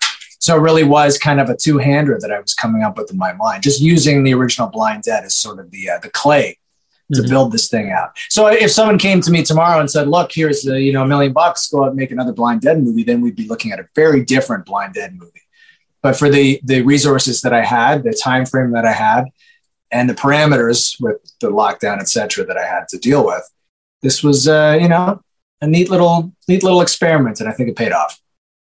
So 0.46 0.56
it 0.56 0.60
really 0.60 0.84
was 0.84 1.18
kind 1.18 1.40
of 1.42 1.50
a 1.50 1.56
two-hander 1.58 2.20
that 2.22 2.32
I 2.32 2.40
was 2.40 2.54
coming 2.54 2.84
up 2.84 2.98
with 3.00 3.10
in 3.12 3.18
my 3.18 3.34
mind, 3.34 3.64
just 3.64 3.82
using 3.82 4.24
the 4.24 4.36
original 4.36 4.68
Blind 4.70 5.02
Dead 5.02 5.24
as 5.24 5.34
sort 5.34 5.58
of 5.60 5.72
the 5.72 5.90
uh, 5.90 5.98
the 6.04 6.10
clay 6.10 6.60
to 7.14 7.22
Mhm. 7.24 7.30
build 7.30 7.52
this 7.52 7.68
thing 7.68 7.88
out. 7.92 8.10
So 8.30 8.46
if 8.66 8.70
someone 8.70 9.00
came 9.00 9.22
to 9.22 9.32
me 9.32 9.42
tomorrow 9.42 9.80
and 9.80 9.90
said, 9.90 10.08
"Look, 10.08 10.30
here's 10.40 10.62
the 10.62 10.80
you 10.80 10.94
know 10.94 11.02
a 11.02 11.08
million 11.08 11.34
bucks, 11.34 11.68
go 11.72 11.78
out 11.84 11.88
and 11.94 11.96
make 11.96 12.12
another 12.12 12.32
Blind 12.32 12.62
Dead 12.62 12.78
movie," 12.84 13.04
then 13.04 13.22
we'd 13.22 13.36
be 13.36 13.48
looking 13.48 13.72
at 13.72 13.80
a 13.80 13.88
very 13.96 14.22
different 14.24 14.66
Blind 14.68 14.94
Dead 14.94 15.12
movie. 15.22 15.32
But 16.04 16.16
for 16.16 16.30
the 16.30 16.60
the 16.64 16.84
resources 16.84 17.42
that 17.42 17.54
I 17.62 17.64
had, 17.78 18.04
the 18.04 18.14
time 18.14 18.46
frame 18.46 18.70
that 18.78 18.86
I 18.86 18.92
had, 19.08 19.24
and 19.92 20.08
the 20.08 20.14
parameters 20.24 20.80
with 21.04 21.18
the 21.42 21.50
lockdown, 21.50 21.98
et 22.00 22.10
cetera, 22.16 22.46
that 22.46 22.58
I 22.64 22.68
had 22.74 22.88
to 22.90 23.00
deal 23.00 23.26
with, 23.26 23.46
this 24.04 24.22
was 24.22 24.48
uh, 24.48 24.78
you 24.80 24.90
know 24.94 25.22
a 25.62 25.68
neat 25.76 25.90
little 25.90 26.18
neat 26.48 26.62
little 26.62 26.82
experiment, 26.82 27.40
and 27.40 27.50
I 27.50 27.54
think 27.54 27.70
it 27.70 27.76
paid 27.76 27.94
off. 28.02 28.20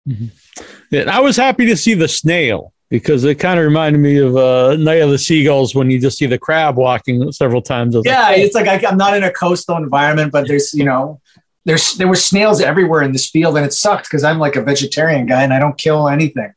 Yeah, 0.06 1.02
and 1.02 1.10
I 1.10 1.20
was 1.20 1.38
happy 1.38 1.66
to 1.68 1.78
see 1.78 1.94
the 1.94 2.08
snail 2.08 2.74
because 2.90 3.24
it 3.24 3.36
kind 3.36 3.60
of 3.60 3.66
reminded 3.66 4.00
me 4.00 4.18
of 4.18 4.36
uh, 4.36 4.76
Night 4.76 5.02
of 5.02 5.12
the 5.12 5.18
Seagulls 5.18 5.76
when 5.76 5.92
you 5.92 6.00
just 6.00 6.18
see 6.18 6.26
the 6.26 6.40
crab 6.40 6.76
walking 6.76 7.32
several 7.32 7.62
times. 7.62 7.96
Was 7.96 8.06
like, 8.06 8.14
Yeah, 8.14 8.44
it's 8.44 8.56
like 8.56 8.68
I, 8.68 8.88
I'm 8.88 8.98
not 8.98 9.16
in 9.16 9.24
a 9.24 9.32
coastal 9.32 9.78
environment, 9.78 10.32
but 10.32 10.48
there's 10.48 10.74
you 10.74 10.86
know 10.86 11.22
there's 11.66 11.96
there 11.96 12.08
were 12.08 12.16
snails 12.16 12.62
everywhere 12.62 13.04
in 13.04 13.12
this 13.12 13.30
field, 13.30 13.58
and 13.58 13.66
it 13.66 13.74
sucked 13.74 14.06
because 14.06 14.24
I'm 14.24 14.40
like 14.40 14.56
a 14.56 14.62
vegetarian 14.62 15.26
guy 15.26 15.44
and 15.44 15.54
I 15.54 15.60
don't 15.60 15.78
kill 15.78 16.10
anything. 16.10 16.52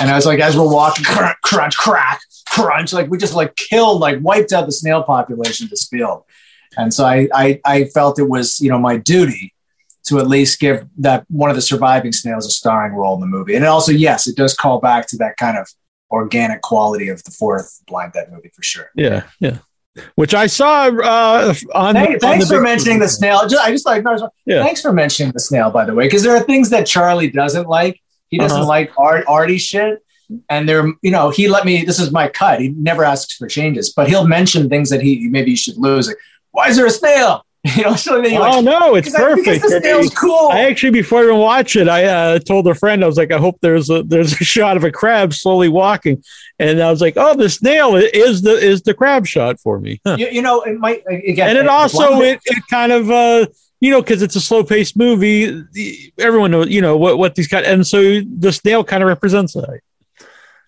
And 0.00 0.10
I 0.10 0.14
was 0.14 0.24
like, 0.24 0.40
as 0.40 0.56
we're 0.56 0.72
walking, 0.72 1.04
crunch, 1.04 1.36
crunch, 1.42 1.76
crack, 1.76 2.20
crunch, 2.48 2.92
like 2.92 3.10
we 3.10 3.18
just 3.18 3.34
like 3.34 3.54
killed, 3.56 4.00
like 4.00 4.18
wiped 4.20 4.52
out 4.52 4.66
the 4.66 4.72
snail 4.72 5.02
population 5.02 5.64
of 5.64 5.70
this 5.70 5.86
field. 5.88 6.24
And 6.76 6.94
so 6.94 7.04
I, 7.04 7.28
I 7.34 7.60
I 7.64 7.84
felt 7.84 8.18
it 8.18 8.28
was 8.28 8.60
you 8.60 8.70
know 8.70 8.78
my 8.78 8.96
duty 8.96 9.52
to 10.12 10.20
at 10.20 10.28
least 10.28 10.60
give 10.60 10.86
that 10.98 11.24
one 11.28 11.50
of 11.50 11.56
the 11.56 11.62
surviving 11.62 12.12
snails 12.12 12.46
a 12.46 12.50
starring 12.50 12.94
role 12.94 13.14
in 13.14 13.20
the 13.20 13.26
movie. 13.26 13.54
And 13.54 13.64
also, 13.64 13.92
yes, 13.92 14.26
it 14.26 14.36
does 14.36 14.54
call 14.54 14.78
back 14.80 15.06
to 15.08 15.16
that 15.18 15.36
kind 15.36 15.56
of 15.58 15.68
organic 16.10 16.60
quality 16.62 17.08
of 17.08 17.22
the 17.24 17.30
fourth 17.30 17.80
Blind 17.86 18.12
Dead 18.12 18.30
movie 18.30 18.50
for 18.54 18.62
sure. 18.62 18.90
yeah, 18.94 19.24
yeah. 19.40 19.58
Which 20.14 20.34
I 20.34 20.46
saw 20.46 20.86
uh, 20.88 21.54
on. 21.74 21.94
Thank- 21.94 22.20
the, 22.20 22.26
on 22.26 22.32
thanks 22.32 22.48
the 22.48 22.54
for 22.56 22.60
mentioning 22.62 22.98
the 22.98 23.08
snail. 23.08 23.46
Just, 23.46 23.62
I 23.62 23.70
just 23.70 23.84
like 23.84 24.02
Yeah. 24.46 24.62
thanks 24.62 24.80
for 24.80 24.90
mentioning 24.92 25.32
the 25.32 25.40
snail, 25.40 25.70
by 25.70 25.84
the 25.84 25.94
way, 25.94 26.06
because 26.06 26.22
there 26.22 26.34
are 26.34 26.42
things 26.42 26.70
that 26.70 26.86
Charlie 26.86 27.30
doesn't 27.30 27.68
like. 27.68 28.00
He 28.28 28.38
doesn't 28.38 28.60
Uh-huh. 28.60 28.66
like 28.68 28.90
art 28.96 29.24
arty 29.28 29.58
shit. 29.58 29.98
And 30.48 30.66
there, 30.66 30.86
you 31.02 31.10
know, 31.10 31.28
he 31.28 31.46
let 31.46 31.66
me. 31.66 31.84
This 31.84 32.00
is 32.00 32.10
my 32.10 32.28
cut. 32.28 32.60
He 32.60 32.70
never 32.70 33.04
asks 33.04 33.34
for 33.36 33.46
changes, 33.48 33.92
but 33.92 34.08
he'll 34.08 34.26
mention 34.26 34.70
things 34.70 34.88
that 34.88 35.02
he 35.02 35.28
maybe 35.28 35.50
you 35.50 35.56
should 35.58 35.76
lose. 35.76 36.08
Like, 36.08 36.16
why 36.52 36.68
is 36.68 36.76
there 36.76 36.86
a 36.86 36.90
snail? 36.90 37.44
You 37.76 37.84
know, 37.84 37.94
so 37.94 38.20
then 38.20 38.32
you're 38.32 38.42
oh 38.42 38.58
like, 38.60 38.64
no, 38.64 38.94
it's 38.96 39.14
I- 39.14 39.20
perfect. 39.20 39.62
the 39.62 39.80
snail's 39.80 40.12
cool. 40.14 40.48
I 40.50 40.62
actually, 40.62 40.90
before 40.90 41.20
I 41.20 41.24
even 41.24 41.36
watch 41.38 41.76
it, 41.76 41.88
I 41.88 42.04
uh, 42.06 42.38
told 42.40 42.66
a 42.66 42.74
friend 42.74 43.04
I 43.04 43.06
was 43.06 43.16
like, 43.16 43.30
I 43.30 43.38
hope 43.38 43.56
there's 43.60 43.88
a 43.88 44.02
there's 44.02 44.32
a 44.32 44.44
shot 44.54 44.76
of 44.76 44.82
a 44.82 44.90
crab 44.90 45.32
slowly 45.32 45.68
walking, 45.68 46.24
and 46.58 46.82
I 46.82 46.90
was 46.90 47.00
like, 47.00 47.14
oh, 47.16 47.36
the 47.36 47.48
snail 47.48 47.94
is 47.94 48.42
the 48.42 48.50
is 48.52 48.82
the 48.82 48.94
crab 48.94 49.26
shot 49.28 49.60
for 49.60 49.78
me, 49.78 50.00
Huh. 50.04 50.16
you, 50.18 50.26
you 50.28 50.42
know, 50.42 50.62
it 50.62 50.76
might 50.80 51.04
again, 51.08 51.50
and 51.50 51.58
it 51.58 51.68
also 51.68 52.20
it, 52.20 52.40
it 52.46 52.62
kind 52.68 52.90
of 52.90 53.10
uh 53.12 53.46
you 53.80 53.92
know 53.92 54.02
because 54.02 54.22
it's 54.22 54.34
a 54.34 54.40
slow 54.40 54.64
paced 54.64 54.96
movie, 54.96 55.62
everyone 56.18 56.50
knows 56.50 56.68
you 56.68 56.80
know 56.80 56.96
what 56.96 57.16
what 57.16 57.36
these 57.36 57.46
kind, 57.46 57.64
and 57.64 57.86
so 57.86 58.22
the 58.38 58.50
snail 58.52 58.82
kind 58.82 59.04
of 59.04 59.08
represents 59.08 59.52
that. 59.54 59.80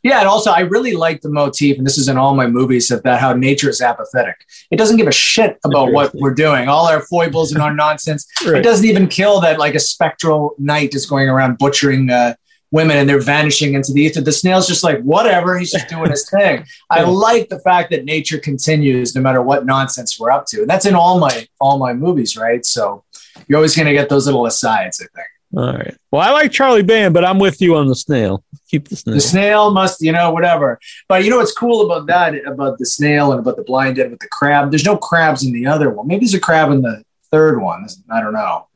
Yeah, 0.04 0.18
and 0.20 0.28
also 0.28 0.50
I 0.50 0.60
really 0.60 0.92
like 0.92 1.22
the 1.22 1.30
motif, 1.30 1.78
and 1.78 1.86
this 1.86 1.96
is 1.96 2.08
in 2.08 2.18
all 2.18 2.34
my 2.34 2.46
movies 2.46 2.88
that 2.88 3.20
how 3.20 3.32
nature 3.32 3.70
is 3.70 3.80
apathetic. 3.80 4.44
It 4.70 4.76
doesn't 4.76 4.98
give 4.98 5.06
a 5.06 5.12
shit 5.12 5.58
about 5.64 5.92
what 5.92 6.14
we're 6.14 6.34
doing, 6.34 6.68
all 6.68 6.86
our 6.86 7.00
foibles 7.00 7.52
and 7.52 7.62
our 7.62 7.72
nonsense. 7.84 8.26
It 8.44 8.62
doesn't 8.62 8.86
even 8.86 9.08
kill 9.08 9.40
that 9.40 9.58
like 9.58 9.74
a 9.74 9.80
spectral 9.80 10.54
knight 10.58 10.94
is 10.94 11.06
going 11.06 11.30
around 11.30 11.56
butchering 11.56 12.10
uh, 12.10 12.34
women 12.70 12.98
and 12.98 13.08
they're 13.08 13.18
vanishing 13.20 13.72
into 13.72 13.94
the 13.94 14.02
ether. 14.02 14.20
The 14.20 14.32
snail's 14.32 14.66
just 14.68 14.84
like 14.84 15.00
whatever, 15.00 15.56
he's 15.58 15.72
just 15.72 15.88
doing 15.88 16.10
his 16.10 16.28
thing. 16.28 16.66
I 16.90 17.04
like 17.04 17.48
the 17.48 17.60
fact 17.60 17.90
that 17.92 18.04
nature 18.04 18.38
continues 18.38 19.14
no 19.14 19.22
matter 19.22 19.40
what 19.40 19.64
nonsense 19.64 20.20
we're 20.20 20.30
up 20.30 20.44
to, 20.48 20.60
and 20.60 20.68
that's 20.68 20.84
in 20.84 20.94
all 20.94 21.18
my 21.18 21.48
all 21.60 21.78
my 21.78 21.94
movies, 21.94 22.36
right? 22.36 22.66
So 22.66 23.04
you're 23.48 23.56
always 23.56 23.74
going 23.74 23.86
to 23.86 23.94
get 23.94 24.10
those 24.10 24.26
little 24.26 24.44
asides, 24.44 25.00
I 25.00 25.06
think. 25.16 25.28
All 25.56 25.72
right. 25.72 25.96
Well, 26.10 26.20
I 26.20 26.30
like 26.30 26.50
Charlie 26.50 26.82
Band, 26.82 27.14
but 27.14 27.24
I'm 27.24 27.38
with 27.38 27.60
you 27.60 27.76
on 27.76 27.86
the 27.86 27.94
snail. 27.94 28.42
Keep 28.68 28.88
the 28.88 28.96
snail. 28.96 29.14
The 29.14 29.20
snail 29.20 29.70
must, 29.70 30.00
you 30.00 30.10
know, 30.10 30.32
whatever. 30.32 30.80
But 31.08 31.22
you 31.22 31.30
know 31.30 31.36
what's 31.36 31.52
cool 31.52 31.90
about 31.90 32.06
that, 32.06 32.34
about 32.46 32.78
the 32.78 32.86
snail 32.86 33.30
and 33.30 33.40
about 33.40 33.56
the 33.56 33.62
blind 33.62 33.96
dead 33.96 34.10
with 34.10 34.20
the 34.20 34.28
crab? 34.28 34.70
There's 34.70 34.84
no 34.84 34.96
crabs 34.96 35.44
in 35.44 35.52
the 35.52 35.66
other 35.66 35.90
one. 35.90 36.08
Maybe 36.08 36.24
there's 36.24 36.34
a 36.34 36.40
crab 36.40 36.72
in 36.72 36.82
the 36.82 37.04
third 37.30 37.60
one. 37.60 37.86
I 38.10 38.20
don't 38.20 38.32
know. 38.32 38.66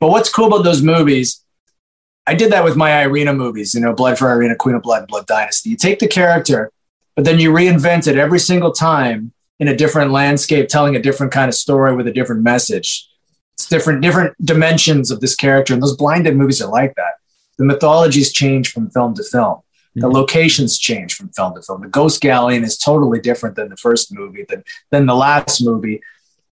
But 0.00 0.08
what's 0.08 0.30
cool 0.30 0.46
about 0.46 0.64
those 0.64 0.80
movies? 0.80 1.44
I 2.26 2.34
did 2.34 2.52
that 2.52 2.64
with 2.64 2.76
my 2.76 3.02
Irina 3.02 3.34
movies, 3.34 3.74
you 3.74 3.80
know, 3.80 3.92
Blood 3.92 4.18
for 4.18 4.30
Irina, 4.30 4.56
Queen 4.56 4.76
of 4.76 4.82
Blood, 4.82 5.08
Blood 5.08 5.26
Dynasty. 5.26 5.70
You 5.70 5.76
take 5.76 5.98
the 5.98 6.08
character, 6.08 6.70
but 7.14 7.24
then 7.24 7.38
you 7.38 7.52
reinvent 7.52 8.06
it 8.06 8.16
every 8.16 8.38
single 8.38 8.72
time 8.72 9.32
in 9.58 9.68
a 9.68 9.76
different 9.76 10.12
landscape, 10.12 10.68
telling 10.68 10.96
a 10.96 11.02
different 11.02 11.32
kind 11.32 11.48
of 11.48 11.54
story 11.54 11.94
with 11.94 12.06
a 12.06 12.12
different 12.12 12.42
message. 12.42 13.08
It's 13.54 13.68
different, 13.68 14.02
different 14.02 14.34
dimensions 14.44 15.10
of 15.10 15.20
this 15.20 15.34
character. 15.34 15.72
And 15.74 15.82
those 15.82 15.96
Blind 15.96 16.24
Dead 16.24 16.36
movies 16.36 16.62
are 16.62 16.70
like 16.70 16.94
that. 16.96 17.14
The 17.58 17.64
mythologies 17.64 18.32
change 18.32 18.72
from 18.72 18.90
film 18.90 19.14
to 19.14 19.22
film. 19.22 19.58
The 19.94 20.08
Mhm. 20.08 20.14
locations 20.14 20.78
change 20.78 21.14
from 21.14 21.28
film 21.30 21.54
to 21.54 21.62
film. 21.62 21.82
The 21.82 21.88
Ghost 21.88 22.20
Galleon 22.22 22.64
is 22.64 22.78
totally 22.78 23.20
different 23.20 23.56
than 23.56 23.68
the 23.68 23.76
first 23.76 24.12
movie, 24.12 24.44
than, 24.48 24.64
than 24.90 25.06
the 25.06 25.14
last 25.14 25.62
movie, 25.62 26.00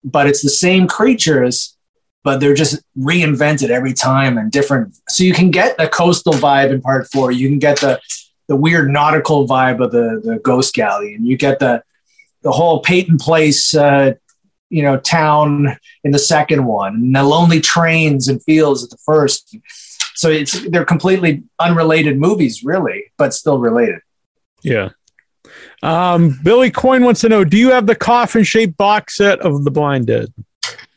but 0.04 0.28
it's 0.28 0.42
the 0.42 0.50
same 0.50 0.86
creatures, 0.86 1.76
but 2.22 2.38
they're 2.38 2.54
just 2.54 2.80
reinvented 2.96 3.70
every 3.70 3.92
time 3.92 4.38
and 4.38 4.52
different. 4.52 4.94
So 5.08 5.24
you 5.24 5.34
can 5.34 5.50
get 5.50 5.76
the 5.76 5.88
coastal 5.88 6.32
vibe 6.34 6.70
in 6.70 6.80
part 6.80 7.10
four. 7.10 7.32
You 7.32 7.48
can 7.48 7.58
get 7.58 7.80
the 7.80 8.00
the 8.46 8.56
weird 8.56 8.90
nautical 8.90 9.48
vibe 9.48 9.82
of 9.82 9.90
the 9.90 10.20
the 10.22 10.38
Ghost 10.38 10.74
Galleon. 10.74 11.24
You 11.26 11.36
get 11.36 11.58
the 11.58 11.82
the 12.42 12.52
whole 12.52 12.80
Peyton 12.80 13.16
Place, 13.16 13.74
uh, 13.74 14.12
you 14.74 14.82
know, 14.82 14.96
town 14.98 15.76
in 16.04 16.10
the 16.10 16.18
second 16.18 16.64
one, 16.66 16.94
and 16.94 17.14
the 17.16 17.22
lonely 17.22 17.60
trains 17.60 18.28
and 18.28 18.42
fields 18.42 18.82
at 18.84 18.90
the 18.90 18.98
first. 19.10 19.56
So 20.16 20.28
it's 20.30 20.52
they're 20.70 20.84
completely 20.84 21.42
unrelated 21.58 22.18
movies, 22.18 22.62
really, 22.64 23.04
but 23.16 23.32
still 23.34 23.58
related. 23.58 24.00
Yeah. 24.62 24.88
Um, 25.82 26.38
Billy 26.42 26.70
Coyne 26.70 27.04
wants 27.04 27.20
to 27.22 27.28
know: 27.28 27.44
Do 27.44 27.56
you 27.56 27.70
have 27.70 27.86
the 27.86 27.94
coffin-shaped 27.94 28.76
box 28.76 29.16
set 29.16 29.40
of 29.40 29.64
The 29.64 29.70
Blind 29.70 30.06
Dead? 30.06 30.32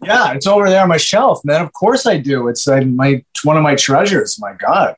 Yeah, 0.04 0.34
it's 0.34 0.48
over 0.48 0.70
there 0.70 0.84
on 0.84 0.90
my 0.90 0.98
shelf, 0.98 1.44
man. 1.44 1.62
Of 1.62 1.74
course 1.74 2.06
I 2.06 2.18
do. 2.18 2.48
It's 2.48 2.68
uh, 2.68 2.82
my 2.82 3.24
it's 3.34 3.44
one 3.44 3.58
of 3.58 3.64
my 3.64 3.76
treasures. 3.76 4.38
My 4.40 4.54
God, 4.54 4.96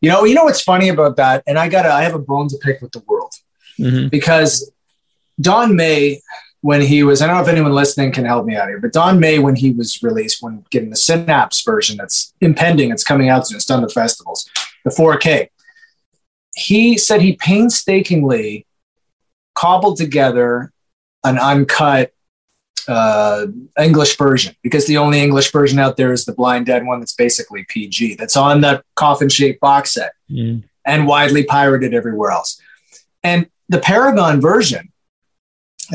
you 0.00 0.08
know, 0.10 0.24
you 0.24 0.34
know 0.34 0.44
what's 0.44 0.62
funny 0.62 0.88
about 0.88 1.16
that? 1.16 1.42
And 1.46 1.58
I 1.58 1.68
gotta, 1.68 1.92
I 1.92 2.02
have 2.02 2.14
a 2.14 2.18
bone 2.30 2.48
to 2.48 2.56
pick 2.58 2.80
with 2.80 2.92
the 2.92 3.02
world 3.06 3.32
Mhm. 3.78 4.10
because 4.10 4.70
Don 5.40 5.76
May, 5.76 6.22
when 6.66 6.80
he 6.80 7.02
was, 7.04 7.22
I 7.22 7.26
don't 7.26 7.36
know 7.36 7.42
if 7.42 7.48
anyone 7.48 7.72
listening 7.72 8.10
can 8.10 8.24
help 8.24 8.44
me 8.44 8.56
out 8.56 8.66
here, 8.68 8.80
but 8.80 8.92
Don 8.92 9.20
May, 9.20 9.38
when 9.38 9.54
he 9.54 9.70
was 9.72 10.02
released, 10.02 10.42
when 10.42 10.64
getting 10.70 10.90
the 10.90 10.96
Synapse 10.96 11.62
version 11.62 11.96
that's 11.96 12.34
impending, 12.40 12.90
it's 12.90 13.04
coming 13.04 13.28
out 13.28 13.46
soon, 13.46 13.56
it's 13.56 13.64
done 13.66 13.82
the 13.82 13.88
festivals, 13.88 14.50
the 14.84 14.90
4K. 14.90 15.48
He 16.56 16.98
said 16.98 17.20
he 17.22 17.34
painstakingly 17.34 18.66
cobbled 19.54 19.96
together 19.96 20.72
an 21.22 21.38
uncut 21.38 22.10
uh, 22.88 23.46
English 23.80 24.16
version 24.16 24.54
because 24.62 24.86
the 24.86 24.96
only 24.96 25.20
English 25.20 25.52
version 25.52 25.78
out 25.78 25.96
there 25.96 26.12
is 26.12 26.24
the 26.24 26.32
Blind 26.32 26.66
Dead 26.66 26.84
one 26.86 26.98
that's 27.00 27.14
basically 27.14 27.64
PG. 27.68 28.16
That's 28.16 28.36
on 28.36 28.60
the 28.60 28.82
coffin 28.96 29.28
shaped 29.28 29.60
box 29.60 29.92
set 29.92 30.12
Mm. 30.30 30.64
and 30.84 31.06
widely 31.06 31.44
pirated 31.44 31.94
everywhere 31.94 32.30
else. 32.32 32.60
And 33.22 33.48
the 33.68 33.78
Paragon 33.78 34.40
version, 34.40 34.90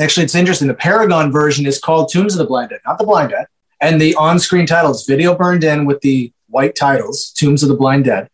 actually, 0.00 0.24
it's 0.24 0.34
interesting. 0.34 0.68
The 0.68 0.74
Paragon 0.74 1.32
version 1.32 1.66
is 1.66 1.78
called 1.78 2.10
Tombs 2.12 2.34
of 2.34 2.38
the 2.38 2.46
Blind 2.46 2.70
Dead, 2.70 2.80
not 2.86 2.98
the 2.98 3.04
Blind 3.04 3.30
Dead. 3.30 3.46
And 3.80 4.00
the 4.00 4.14
on 4.14 4.38
screen 4.38 4.66
title 4.66 4.92
is 4.92 5.04
video 5.06 5.34
burned 5.34 5.64
in 5.64 5.84
with 5.86 6.00
the 6.00 6.32
white 6.48 6.76
titles, 6.76 7.30
Tombs 7.30 7.62
of 7.62 7.68
the 7.68 7.74
Blind 7.74 8.04
Dead. 8.04 8.28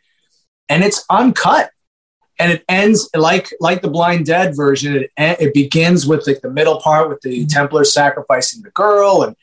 And 0.68 0.84
it's 0.84 1.04
uncut. 1.08 1.70
And 2.38 2.52
it 2.52 2.64
ends 2.68 3.10
like 3.14 3.48
like 3.58 3.82
the 3.82 3.90
Blind 3.90 4.26
Dead 4.26 4.54
version. 4.54 4.94
It, 4.94 5.10
it 5.16 5.54
begins 5.54 6.06
with 6.06 6.26
like 6.26 6.40
the 6.40 6.50
middle 6.50 6.80
part 6.80 7.08
with 7.08 7.20
the 7.22 7.46
Templars 7.46 7.92
sacrificing 7.92 8.62
the 8.62 8.70
girl, 8.70 9.24
and 9.24 9.34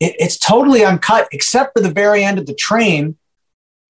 it, 0.00 0.16
it's 0.18 0.36
totally 0.36 0.84
uncut 0.84 1.28
except 1.30 1.72
for 1.72 1.80
the 1.80 1.92
very 1.92 2.24
end 2.24 2.40
of 2.40 2.46
the 2.46 2.54
train 2.54 3.16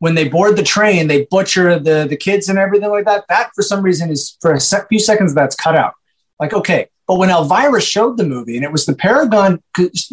when 0.00 0.14
they 0.14 0.28
board 0.28 0.56
the 0.56 0.62
train, 0.62 1.06
they 1.06 1.26
butcher 1.26 1.78
the 1.78 2.06
the 2.08 2.16
kids 2.16 2.48
and 2.48 2.58
everything 2.58 2.90
like 2.90 3.04
that. 3.04 3.24
That 3.28 3.52
for 3.54 3.62
some 3.62 3.82
reason 3.82 4.10
is 4.10 4.36
for 4.40 4.52
a 4.52 4.60
few 4.60 4.98
seconds 4.98 5.34
that's 5.34 5.54
cut 5.54 5.76
out. 5.76 5.94
Like 6.40 6.52
okay, 6.52 6.88
but 7.10 7.18
when 7.18 7.30
Elvira 7.30 7.80
showed 7.80 8.18
the 8.18 8.24
movie 8.24 8.54
and 8.54 8.64
it 8.64 8.70
was 8.70 8.86
the 8.86 8.94
Paragon, 8.94 9.60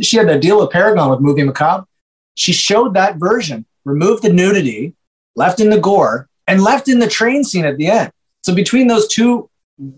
she 0.02 0.18
had 0.18 0.30
a 0.30 0.40
deal 0.40 0.60
with 0.60 0.72
Paragon 0.72 1.12
with 1.12 1.20
Movie 1.20 1.44
Macabre. 1.44 1.86
She 2.34 2.54
showed 2.54 2.96
that 2.96 3.18
version, 3.18 3.68
removed 3.86 4.24
the 4.24 4.34
nudity, 4.34 4.96
left 5.36 5.60
in 5.60 5.70
the 5.70 5.78
gore, 5.78 6.28
and 6.48 6.64
left 6.64 6.90
in 6.90 6.98
the 6.98 7.08
train 7.08 7.44
scene 7.44 7.66
at 7.66 7.78
the 7.78 7.86
end. 7.86 8.12
So 8.42 8.56
between 8.56 8.88
those 8.88 9.08
two 9.08 9.48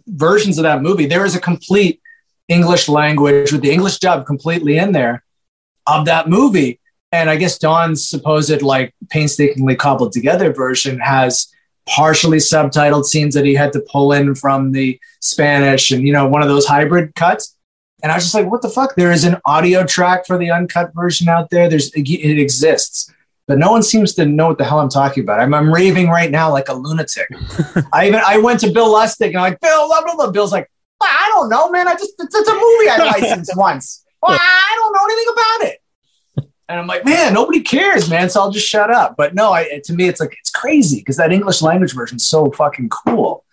versions 0.08 0.58
of 0.58 0.64
that 0.64 0.82
movie, 0.82 1.06
there 1.06 1.24
is 1.24 1.38
a 1.38 1.40
complete 1.40 2.02
English 2.50 2.90
language 2.90 3.54
with 3.54 3.62
the 3.62 3.72
English 3.72 4.00
dub 4.00 4.26
completely 4.26 4.78
in 4.78 4.92
there 4.92 5.24
of 5.88 6.04
that 6.04 6.28
movie. 6.28 6.82
And 7.14 7.30
I 7.30 7.38
guess 7.38 7.58
Don's 7.58 8.10
supposed 8.10 8.62
like 8.62 8.94
painstakingly 9.10 9.78
cobbled 9.78 10.12
together 10.12 10.52
version 10.52 11.00
has 11.00 11.48
partially 11.88 12.38
subtitled 12.38 13.06
scenes 13.06 13.34
that 13.36 13.46
he 13.46 13.54
had 13.54 13.74
to 13.74 13.80
pull 13.82 14.12
in 14.14 14.36
from 14.36 14.72
the 14.72 15.00
Spanish 15.22 15.92
and 15.92 16.06
you 16.06 16.14
know 16.14 16.28
one 16.28 16.42
of 16.42 16.48
those 16.48 16.66
hybrid 16.66 17.14
cuts. 17.16 17.56
And 18.02 18.12
I 18.12 18.16
was 18.16 18.24
just 18.24 18.34
like, 18.34 18.50
what 18.50 18.62
the 18.62 18.70
fuck? 18.70 18.96
There 18.96 19.12
is 19.12 19.26
an 19.26 19.38
audio 19.46 19.86
track 19.86 20.26
for 20.26 20.38
the 20.38 20.52
uncut 20.52 20.94
version 20.94 21.28
out 21.28 21.50
there. 21.50 21.68
There's 21.68 21.92
it 21.94 22.40
exists, 22.40 23.14
but 23.46 23.58
no 23.58 23.72
one 23.72 23.84
seems 23.84 24.14
to 24.14 24.26
know 24.26 24.48
what 24.48 24.58
the 24.58 24.64
hell 24.64 24.80
I'm 24.80 24.90
talking 24.90 25.24
about. 25.24 25.40
I'm, 25.40 25.54
I'm 25.54 25.74
raving 25.74 26.08
right 26.08 26.32
now 26.32 26.52
like 26.52 26.70
a 26.70 26.74
lunatic. 26.74 27.28
I 27.94 28.08
even 28.08 28.22
I 28.26 28.38
went 28.38 28.62
to 28.62 28.72
Bill 28.72 28.94
Lustig 28.94 29.28
and 29.28 29.38
I'm 29.38 29.52
like, 29.52 29.60
Bill, 29.60 29.88
blah, 29.88 30.02
blah, 30.04 30.16
blah. 30.16 30.32
Bill's 30.32 30.52
like, 30.52 30.70
I 31.02 31.30
don't 31.34 31.50
know, 31.50 31.70
man. 31.70 31.88
I 31.88 31.94
just 31.94 32.14
it's, 32.20 32.36
it's 32.36 32.48
a 32.48 32.54
movie 32.54 32.90
I 32.90 33.12
licensed 33.18 33.52
once. 33.58 34.06
Well, 34.22 34.38
I 34.40 34.74
don't 34.76 34.94
know 34.94 35.06
anything 35.06 35.34
about 35.34 35.74
it. 35.74 35.79
And 36.70 36.80
I'm 36.80 36.86
like, 36.86 37.04
man, 37.04 37.34
nobody 37.34 37.62
cares, 37.62 38.08
man. 38.10 38.30
So 38.30 38.42
I'll 38.42 38.52
just 38.52 38.68
shut 38.68 38.92
up. 38.92 39.16
But 39.18 39.34
no, 39.34 39.52
I, 39.52 39.82
to 39.86 39.94
me, 39.94 40.08
it's 40.08 40.20
like 40.20 40.38
it's 40.40 40.52
crazy 40.52 41.00
because 41.00 41.18
that 41.18 41.32
English 41.32 41.64
language 41.64 41.96
version 41.96 42.18
is 42.18 42.28
so 42.28 42.52
fucking 42.52 42.90
cool, 42.90 43.44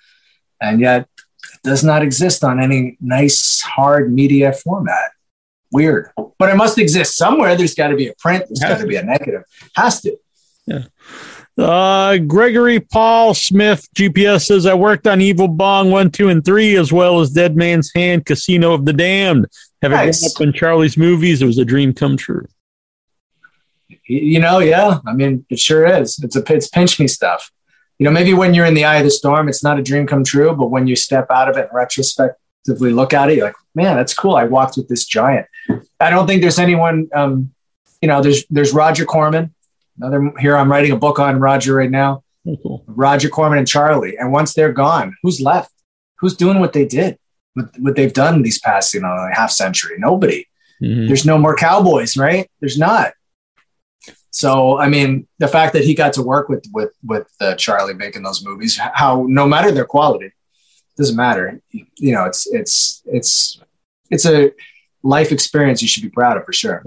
and 0.61 0.81
yet 0.81 1.09
it 1.55 1.63
does 1.65 1.83
not 1.83 2.03
exist 2.03 2.45
on 2.45 2.63
any 2.63 2.99
nice 3.01 3.63
hard 3.63 4.13
media 4.13 4.53
format. 4.53 5.13
Weird, 5.73 6.11
but 6.39 6.51
it 6.51 6.57
must 6.57 6.79
exist 6.79 7.17
somewhere. 7.17 7.57
There's 7.57 7.75
got 7.75 7.89
to 7.89 7.97
be 7.97 8.09
a 8.09 8.15
print. 8.19 8.45
There's 8.49 8.61
got 8.61 8.81
to 8.81 8.87
be 8.87 8.97
a 8.97 9.03
negative. 9.03 9.45
Has 9.75 10.03
to. 10.03 10.17
Yeah. 10.67 10.83
Uh, 11.59 12.19
Gregory 12.19 12.81
Paul 12.81 13.33
Smith 13.33 13.89
GPS 13.97 14.45
says 14.45 14.67
I 14.67 14.75
worked 14.75 15.07
on 15.07 15.23
Evil 15.23 15.49
Bong 15.49 15.91
one, 15.91 16.11
two, 16.11 16.29
and 16.29 16.45
three, 16.45 16.77
as 16.77 16.93
well 16.93 17.21
as 17.21 17.31
Dead 17.31 17.57
Man's 17.57 17.91
Hand, 17.95 18.27
Casino 18.27 18.75
of 18.75 18.85
the 18.85 18.93
Damned. 18.93 19.47
Having 19.81 19.97
Nice. 19.97 20.21
grown 20.21 20.49
up 20.49 20.55
in 20.55 20.59
Charlie's 20.59 20.99
movies, 20.99 21.41
it 21.41 21.47
was 21.47 21.57
a 21.57 21.65
dream 21.65 21.95
come 21.95 22.19
true. 22.19 22.47
You 24.09 24.39
know, 24.41 24.59
yeah. 24.59 25.01
I 25.07 25.13
mean, 25.13 25.45
it 25.51 25.59
sure 25.59 25.87
is. 25.87 26.19
It's 26.23 26.37
a 26.37 26.45
it's 26.53 26.69
pinch 26.69 27.01
me 27.01 27.09
stuff. 27.09 27.51
You 27.99 28.05
know, 28.05 28.11
maybe 28.11 28.35
when 28.35 28.55
you're 28.55 28.67
in 28.67 28.75
the 28.75 28.85
eye 28.85 28.97
of 28.97 29.05
the 29.05 29.11
storm, 29.11 29.49
it's 29.49 29.65
not 29.65 29.79
a 29.79 29.83
dream 29.83 30.07
come 30.07 30.23
true. 30.23 30.55
But 30.55 30.71
when 30.71 30.87
you 30.87 30.97
step 30.97 31.27
out 31.31 31.49
of 31.49 31.57
it 31.57 31.69
and 31.69 31.75
retrospectively 31.75 32.93
look 32.93 33.13
at 33.13 33.31
it, 33.31 33.37
you're 33.37 33.47
like, 33.47 33.57
man, 33.75 33.97
that's 33.97 34.15
cool. 34.15 34.37
I 34.37 34.45
walked 34.45 34.77
with 34.77 34.89
this 34.89 35.07
giant. 35.07 35.47
I 35.99 36.11
don't 36.11 36.27
think 36.27 36.43
there's 36.43 36.59
anyone. 36.59 37.09
Um, 37.15 37.53
you 38.01 38.09
know, 38.09 38.23
there's 38.23 38.45
there's 38.51 38.73
Roger 38.73 39.05
Corman. 39.05 39.55
Another 39.99 40.33
here, 40.39 40.57
I'm 40.57 40.71
writing 40.71 40.93
a 40.93 40.97
book 40.97 41.19
on 41.19 41.41
Roger 41.41 41.75
right 41.75 41.91
now. 41.91 42.23
Oh, 42.47 42.57
cool. 42.63 42.85
Roger 42.87 43.29
Corman 43.29 43.59
and 43.59 43.67
Charlie. 43.67 44.17
And 44.17 44.31
once 44.31 44.55
they're 44.55 44.73
gone, 44.73 45.17
who's 45.23 45.41
left? 45.41 45.73
Who's 46.19 46.37
doing 46.37 46.61
what 46.61 46.73
they 46.73 46.85
did? 46.85 47.19
What, 47.55 47.71
what 47.79 47.97
they've 47.97 48.13
done 48.13 48.43
these 48.43 48.61
past, 48.61 48.95
you 48.95 49.01
know, 49.01 49.29
half 49.33 49.51
century? 49.51 49.97
Nobody. 49.99 50.47
Mm-hmm. 50.83 51.07
There's 51.07 51.25
no 51.25 51.39
more 51.39 51.57
cowboys, 51.57 52.17
right? 52.17 52.51
There's 52.61 52.79
not. 52.79 53.15
So, 54.37 54.79
I 54.79 54.91
mean, 54.91 55.27
the 55.39 55.49
fact 55.49 55.73
that 55.73 55.83
he 55.83 55.95
got 55.95 56.13
to 56.13 56.23
work 56.23 56.51
with 56.51 56.63
with 56.71 56.93
with 57.03 57.27
uh, 57.41 57.55
Charlie 57.55 57.95
making 57.95 58.23
those 58.23 58.45
movies, 58.45 58.79
how 58.79 59.25
no 59.27 59.47
matter 59.49 59.73
their 59.73 59.87
quality, 59.87 60.31
doesn't 60.99 61.17
matter. 61.17 61.63
You 61.73 62.13
know, 62.13 62.27
it's 62.27 62.47
it's 62.47 63.03
it's 63.07 63.59
it's 64.11 64.27
a 64.27 64.53
life 65.03 65.33
experience 65.33 65.81
you 65.81 65.89
should 65.89 66.03
be 66.03 66.11
proud 66.11 66.37
of 66.37 66.45
for 66.45 66.53
sure. 66.53 66.83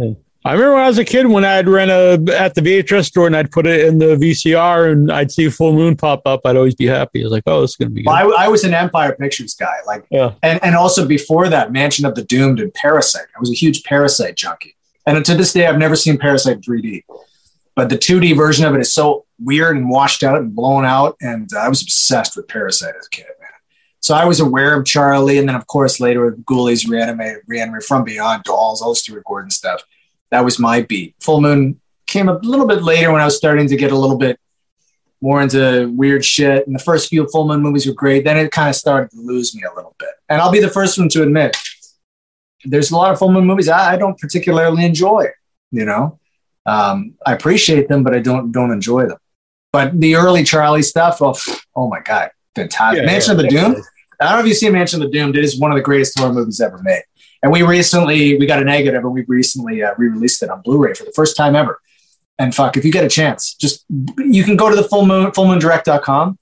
I 0.45 0.54
remember 0.54 0.76
when 0.76 0.84
I 0.84 0.88
was 0.89 1.00
a 1.00 1.06
kid 1.06 1.26
when 1.26 1.43
I'd 1.43 1.68
rent 1.68 1.89
a 1.89 2.39
at 2.39 2.54
the 2.54 2.62
VHS 2.62 3.06
store 3.06 3.26
and 3.26 3.36
I'd 3.36 3.50
put 3.50 3.66
it 3.66 3.84
in 3.88 3.97
the 3.97 4.16
VCR 4.16 4.91
and 4.91 5.12
I'd 5.12 5.32
see 5.32 5.50
Full 5.50 5.74
Moon 5.74 5.95
pop 5.95 6.22
up. 6.28 6.41
I'd 6.45 6.56
always 6.56 6.76
be 6.76 6.86
happy. 6.86 7.22
I 7.22 7.24
was 7.24 7.32
like, 7.32 7.45
"Oh, 7.47 7.64
it's 7.64 7.78
going 7.78 7.89
to 7.89 7.95
be." 7.95 8.04
Good. 8.04 8.10
Well, 8.10 8.32
I, 8.38 8.45
I, 8.45 8.47
was 8.47 8.64
an 8.64 8.76
Empire 8.76 9.16
Pictures 9.20 9.56
guy, 9.56 9.74
like, 9.88 10.06
yeah, 10.12 10.34
and 10.43 10.64
and 10.64 10.76
also 10.76 11.08
before 11.08 11.50
that, 11.50 11.72
Mansion 11.72 12.06
of 12.06 12.14
the 12.14 12.24
Doomed 12.24 12.60
and 12.60 12.72
Parasite. 12.76 13.26
I 13.36 13.39
was 13.39 13.50
a 13.50 13.56
huge 13.56 13.84
Parasite 13.86 14.36
junkie, 14.36 14.76
and 15.08 15.26
to 15.26 15.34
this 15.34 15.52
day, 15.52 15.66
I've 15.66 15.80
never 15.80 15.95
seen 15.95 16.20
Parasite 16.20 16.62
3D, 16.62 17.06
but 17.80 17.90
the 17.90 17.98
2D 17.98 18.36
version 18.36 18.66
of 18.66 18.76
it 18.76 18.82
is 18.82 18.92
so 18.92 19.26
weird 19.42 19.78
and 19.78 19.90
washed 19.90 20.22
out 20.22 20.38
and 20.38 20.54
blown 20.54 20.84
out, 20.84 21.16
and 21.22 21.50
uh, 21.54 21.60
I 21.60 21.70
was 21.70 21.82
obsessed 21.82 22.36
with 22.36 22.50
Parasite 22.50 22.94
as 23.00 23.06
a 23.06 23.10
kid. 23.10 23.26
man. 23.40 23.50
So 24.02 24.14
I 24.14 24.26
was 24.26 24.42
aware 24.42 24.78
of 24.78 24.86
Charlie, 24.86 25.38
and 25.38 25.48
then 25.48 25.56
of 25.56 25.66
course 25.66 26.02
later 26.02 26.26
with 26.26 26.44
Ghoulies, 26.44 26.90
Re-Animator, 26.90 27.38
Reanimated 27.48 27.86
from 27.86 28.04
Beyond, 28.04 28.44
Dolls, 28.44 28.82
all 28.82 28.90
the 28.90 28.98
Stuart 28.98 29.24
Gordon 29.24 29.50
stuff. 29.50 29.82
That 30.30 30.44
was 30.44 30.60
my 30.60 30.82
beat. 30.82 31.16
Full 31.22 31.40
Moon 31.40 31.80
came 32.06 32.28
a 32.28 32.38
little 32.40 32.68
bit 32.68 32.84
later 32.84 33.14
when 33.14 33.22
I 33.22 33.26
was 33.26 33.38
starting 33.38 33.70
to 33.70 33.78
get 33.78 33.94
a 33.94 33.98
little 33.98 34.18
bit 34.18 34.38
more 35.22 35.42
into 35.42 35.90
weird 35.96 36.26
shit. 36.26 36.68
And 36.68 36.76
the 36.76 36.84
first 36.84 37.08
few 37.08 37.30
Full 37.30 37.48
Moon 37.48 37.62
movies 37.62 37.88
were 37.88 37.94
great. 37.94 38.26
Then 38.26 38.36
it 38.36 38.52
kind 38.52 38.68
of 38.68 38.76
started 38.76 39.10
to 39.12 39.22
lose 39.22 39.56
me 39.56 39.64
a 39.64 39.74
little 39.74 39.96
bit. 39.98 40.10
And 40.28 40.42
I'll 40.42 40.52
be 40.52 40.60
the 40.60 40.70
first 40.70 41.00
one 41.00 41.08
to 41.08 41.24
admit, 41.24 41.56
there's 42.66 42.92
a 42.92 42.98
lot 42.98 43.14
of 43.14 43.20
Full 43.20 43.32
Moon 43.32 43.48
movies 43.48 43.70
I, 43.70 43.94
I 43.94 43.96
don't 43.96 44.20
particularly 44.20 44.84
enjoy. 44.84 45.28
You 45.72 45.86
know, 45.86 46.18
um, 46.70 47.15
I 47.26 47.34
appreciate 47.34 47.88
them, 47.88 48.03
but 48.03 48.13
I 48.13 48.20
don't 48.20 48.51
don't 48.51 48.72
enjoy 48.72 49.07
them. 49.07 49.17
But 49.72 49.99
the 49.99 50.15
early 50.15 50.43
Charlie 50.43 50.82
stuff, 50.84 51.22
oh, 51.22 51.36
oh 51.76 51.88
my 51.88 51.99
god, 52.01 52.32
fantastic! 52.55 53.01
Yeah, 53.01 53.05
Mansion 53.05 53.38
yeah, 53.38 53.43
of 53.43 53.49
the 53.49 53.55
yeah. 53.55 53.74
Doom. 53.74 53.84
I 54.22 54.26
don't 54.26 54.34
know 54.34 54.39
if 54.41 54.47
you've 54.47 54.57
seen 54.57 54.74
Mansion 54.74 55.01
of 55.01 55.11
the 55.11 55.17
Doomed. 55.17 55.36
It 55.36 55.43
is 55.43 55.59
one 55.59 55.72
of 55.72 55.78
the 55.78 55.84
greatest 55.84 56.17
horror 56.20 56.34
movies 56.34 56.59
ever 56.59 56.80
made. 56.84 57.03
And 57.41 57.51
we 57.51 57.61
recently 57.61 58.38
we 58.38 58.45
got 58.45 58.61
a 58.61 58.65
negative, 58.65 59.03
and 59.03 59.13
we 59.13 59.24
recently 59.28 59.82
uh, 59.82 59.93
re-released 59.97 60.43
it 60.43 60.49
on 60.49 60.61
Blu-ray 60.61 60.93
for 60.93 61.05
the 61.05 61.13
first 61.13 61.38
time 61.38 61.55
ever. 61.55 61.80
And 62.38 62.53
fuck, 62.53 62.78
if 62.78 62.86
you 62.86 62.91
get 62.91 63.03
a 63.03 63.09
chance, 63.09 63.53
just 63.53 63.86
you 64.17 64.43
can 64.43 64.55
go 64.55 64.70
to 64.70 64.76
the 64.76 64.84
full 64.84 65.05
moon 65.05 65.32
fullmoondirect.com, 65.32 66.38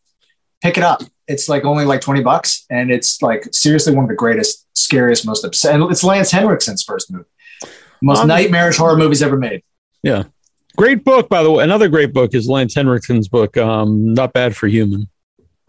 pick 0.62 0.78
it 0.78 0.84
up. 0.84 1.02
It's 1.28 1.50
like 1.50 1.66
only 1.66 1.86
like 1.86 2.02
20 2.02 2.22
bucks. 2.22 2.66
And 2.70 2.92
it's 2.92 3.22
like 3.22 3.48
seriously 3.52 3.94
one 3.94 4.06
of 4.06 4.10
the 4.10 4.16
greatest, 4.16 4.66
scariest, 4.76 5.26
most 5.26 5.44
upset. 5.44 5.76
And 5.76 5.84
it's 5.92 6.04
Lance 6.04 6.32
Henriksen's 6.32 6.84
first 6.84 7.12
movie. 7.12 7.26
Most 8.02 8.20
um, 8.20 8.28
nightmarish 8.28 8.78
horror 8.78 8.96
movies 8.96 9.24
ever 9.24 9.38
made. 9.38 9.64
Yeah. 10.08 10.24
Great 10.76 11.04
book, 11.04 11.28
by 11.28 11.44
the 11.44 11.52
way. 11.52 11.64
Another 11.64 11.90
great 11.90 12.14
book 12.14 12.34
is 12.34 12.48
Lance 12.48 12.76
Henriksen's 12.76 13.28
book, 13.28 13.58
um, 13.58 14.14
Not 14.14 14.34
Bad 14.34 14.56
for 14.56 14.68
Human. 14.68 15.10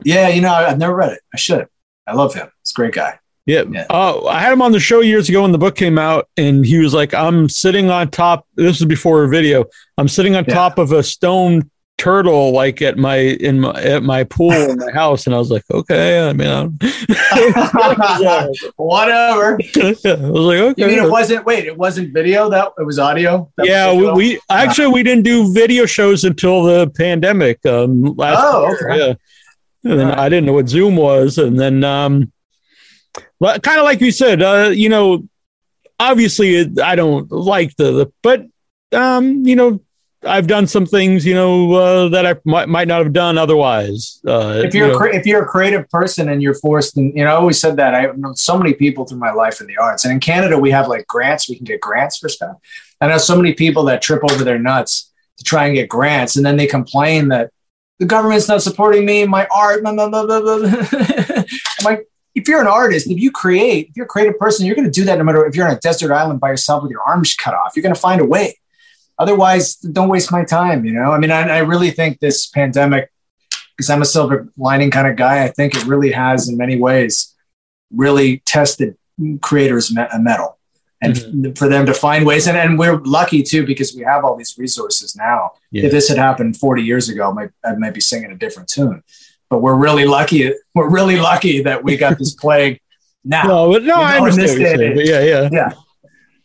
Yeah, 0.05 0.29
you 0.29 0.41
know, 0.41 0.53
I've 0.53 0.79
never 0.79 0.95
read 0.95 1.13
it. 1.13 1.21
I 1.35 1.37
should. 1.39 1.67
I 2.07 2.15
love 2.15 2.35
him. 2.35 2.49
He's 2.63 2.71
a 2.71 2.75
great 2.75 2.95
guy. 2.95 3.19
Yeah. 3.47 3.65
yeah. 3.71 3.87
Uh, 3.89 4.27
I 4.27 4.41
had 4.41 4.53
him 4.53 4.61
on 4.61 4.73
the 4.73 4.81
show 4.81 5.01
years 5.01 5.29
ago 5.29 5.43
when 5.43 5.53
the 5.53 5.59
book 5.59 5.75
came 5.75 5.99
out, 5.99 6.29
and 6.37 6.65
he 6.65 6.79
was 6.79 6.93
like, 6.93 7.15
I'm 7.15 7.49
sitting 7.49 7.91
on 7.91 8.11
top. 8.11 8.47
This 8.55 8.79
was 8.79 8.87
before 8.87 9.25
a 9.25 9.29
video. 9.29 9.65
I'm 9.97 10.09
sitting 10.09 10.37
on 10.37 10.45
yeah. 10.47 10.55
top 10.55 10.79
of 10.79 10.93
a 10.93 11.03
stone 11.03 11.71
turtle 11.99 12.53
like 12.53 12.81
at 12.81 12.97
my 12.97 13.17
in 13.17 13.61
my 13.61 13.73
at 13.83 14.03
my 14.05 14.23
pool 14.25 14.53
in 14.53 14.79
my 14.79 14.91
house 14.93 15.27
and 15.27 15.35
I 15.35 15.39
was 15.39 15.51
like 15.51 15.65
okay 15.71 16.29
I 16.29 16.33
mean 16.33 16.79
whatever. 18.77 19.59
I 19.77 19.91
was 19.91 20.05
like 20.05 20.59
okay 20.61 20.83
you 20.83 20.87
mean 20.87 21.05
it 21.05 21.11
wasn't 21.11 21.45
wait 21.45 21.65
it 21.67 21.77
wasn't 21.77 22.15
video 22.15 22.49
that 22.51 22.73
it 22.79 22.85
was 22.85 22.99
audio? 22.99 23.53
That 23.57 23.67
yeah 23.67 23.91
was 23.91 24.17
we, 24.17 24.35
we, 24.35 24.41
actually 24.49 24.89
we 24.89 25.03
didn't 25.03 25.25
do 25.25 25.53
video 25.53 25.87
shows 25.87 26.25
until 26.25 26.63
the 26.63 26.89
pandemic 26.89 27.67
um 27.67 28.15
last 28.17 28.39
oh, 28.41 28.69
year, 28.69 28.91
okay. 28.91 28.99
yeah. 28.99 29.15
And 29.85 29.99
then 29.99 30.09
right. 30.09 30.19
I 30.19 30.29
didn't 30.29 30.47
know 30.47 30.53
what 30.53 30.69
Zoom 30.69 30.97
was 30.97 31.37
and 31.39 31.59
then 31.59 31.83
um 31.83 32.33
kind 33.41 33.79
of 33.79 33.85
like 33.85 34.01
you 34.01 34.11
said, 34.11 34.43
uh, 34.43 34.71
you 34.73 34.89
know, 34.89 35.29
obviously 36.01 36.71
I 36.83 36.95
don't 36.97 37.31
like 37.31 37.77
the, 37.77 37.93
the 37.93 38.13
but 38.23 38.47
um, 38.93 39.47
you 39.47 39.57
know, 39.57 39.81
I've 40.25 40.49
done 40.49 40.67
some 40.67 40.85
things, 40.85 41.25
you 41.25 41.35
know, 41.35 41.73
uh, 41.73 42.09
that 42.09 42.27
I 42.27 42.35
might, 42.45 42.69
might 42.69 42.89
not 42.89 43.03
have 43.03 43.13
done 43.13 43.39
otherwise. 43.39 44.21
Uh, 44.27 44.63
if 44.65 44.75
you're 44.75 44.89
you 44.89 44.93
know. 44.93 45.05
if 45.05 45.27
you're 45.27 45.45
a 45.45 45.47
creative 45.47 45.89
person 45.91 46.29
and 46.29 46.43
you're 46.43 46.55
forced, 46.55 46.97
and 46.97 47.17
you 47.17 47.23
know, 47.23 47.31
I 47.31 47.35
always 47.35 47.61
said 47.61 47.77
that 47.77 47.95
I've 47.95 48.19
known 48.19 48.35
so 48.35 48.59
many 48.59 48.75
people 48.75 49.05
through 49.07 49.19
my 49.19 49.33
life 49.33 49.61
in 49.61 49.69
the 49.69 49.77
arts, 49.77 50.05
and 50.05 50.13
in 50.13 50.19
Canada 50.19 50.59
we 50.59 50.71
have 50.73 50.89
like 50.89 51.07
grants. 51.07 51.49
We 51.49 51.55
can 51.57 51.65
get 51.65 51.81
grants 51.81 52.19
for 52.19 52.29
stuff. 52.29 52.57
I 53.01 53.07
know 53.07 53.19
so 53.19 53.37
many 53.37 53.55
people 53.55 53.85
that 53.85 54.03
trip 54.03 54.23
over 54.29 54.43
their 54.43 54.59
nuts 54.59 55.13
to 55.37 55.45
try 55.45 55.67
and 55.67 55.75
get 55.75 55.89
grants, 55.89 56.37
and 56.37 56.45
then 56.45 56.57
they 56.57 56.67
complain 56.67 57.29
that 57.29 57.53
the 57.99 58.07
government's 58.07 58.49
not 58.49 58.63
supporting 58.63 59.05
me, 59.05 59.25
my 59.25 59.47
art. 59.55 59.83
Blah, 59.83 59.93
blah, 59.93 60.09
blah, 60.09 60.41
I'm 60.43 61.85
like, 61.85 62.09
if 62.35 62.49
you're 62.49 62.61
an 62.61 62.67
artist, 62.67 63.09
if 63.09 63.19
you 63.19 63.31
create, 63.31 63.91
if 63.91 63.97
you're 63.97 64.07
a 64.07 64.09
creative 64.09 64.39
person, 64.39 64.67
you're 64.67 64.77
going 64.77 64.85
to 64.85 64.91
do 64.91 65.05
that 65.05 65.19
no 65.19 65.25
matter 65.25 65.45
if 65.47 65.55
you're 65.55 65.69
on 65.69 65.77
a 65.77 65.81
desert 65.81 66.13
island 66.13 66.41
by 66.41 66.51
yourself 66.51 66.83
with 66.83 66.91
your 66.91 67.03
arms 67.03 67.35
cut 67.35 67.55
off. 67.55 67.73
You're 67.77 67.83
going 67.83 67.95
to 67.95 68.01
find 68.01 68.21
a 68.21 68.25
way. 68.25 68.59
Otherwise, 69.19 69.77
don't 69.77 70.09
waste 70.09 70.31
my 70.31 70.45
time. 70.45 70.85
You 70.85 70.93
know, 70.93 71.13
I 71.13 71.19
mean, 71.19 71.31
I, 71.31 71.43
I 71.49 71.59
really 71.59 71.91
think 71.91 72.21
this 72.21 72.47
pandemic, 72.47 73.11
because 73.77 73.91
I'm 73.91 74.03
a 74.03 74.07
silver 74.07 74.49
lining 74.57 74.91
kind 74.91 75.09
of 75.09 75.17
guy, 75.17 75.45
I 75.45 75.49
think 75.49 75.75
it 75.75 75.85
really 75.87 76.13
has, 76.13 76.49
in 76.49 76.57
many 76.57 76.77
ways, 76.77 77.35
really 77.93 78.39
tested 78.47 78.97
creators' 79.41 79.91
a 79.91 80.19
metal. 80.19 80.59
And 81.01 81.15
mm-hmm. 81.15 81.53
for 81.53 81.69
them 81.69 81.87
to 81.87 81.95
find 81.95 82.27
ways, 82.27 82.49
and, 82.49 82.57
and 82.57 82.79
we're 82.79 82.97
lucky 82.99 83.43
too 83.43 83.65
because 83.65 83.95
we 83.95 84.03
have 84.03 84.25
all 84.25 84.37
these 84.37 84.57
resources 84.59 85.15
now. 85.15 85.53
Yeah. 85.71 85.85
If 85.85 85.93
this 85.93 86.09
had 86.09 86.19
happened 86.19 86.57
40 86.57 86.83
years 86.83 87.09
ago, 87.09 87.31
I 87.31 87.33
might, 87.33 87.51
I 87.65 87.75
might 87.75 87.95
be 87.95 88.01
singing 88.01 88.33
a 88.33 88.37
different 88.37 88.69
tune 88.69 89.03
but 89.49 89.59
we're 89.59 89.77
really 89.77 90.05
lucky. 90.05 90.53
We're 90.75 90.91
really 90.91 91.17
lucky 91.17 91.63
that 91.63 91.83
we 91.83 91.97
got 91.97 92.19
this 92.19 92.35
plague 92.41 92.81
now. 93.25 93.45
No, 93.45 93.73
but 93.73 93.85
no, 93.85 93.97
I 93.97 94.19
understand. 94.19 94.79
Saying, 94.79 94.99
yeah, 94.99 95.21
yeah, 95.21 95.49
yeah. 95.51 95.73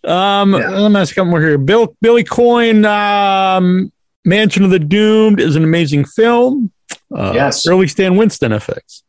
Um, 0.04 0.54
yeah. 0.54 0.70
let 0.70 0.90
me 0.92 1.00
ask 1.00 1.12
a 1.14 1.16
couple 1.16 1.32
more 1.32 1.42
here. 1.42 1.58
Bill 1.58 1.96
Billy 2.02 2.24
Coin, 2.24 2.86
um, 2.86 3.92
Mansion 4.26 4.64
of 4.64 4.70
the 4.70 4.80
Doomed 4.80 5.40
is 5.40 5.56
an 5.56 5.64
amazing 5.64 6.06
film. 6.06 6.72
Uh, 7.16 7.32
yes, 7.34 7.68
early 7.68 7.88
Stan 7.88 8.18
Winston 8.18 8.52
effects. 8.52 9.04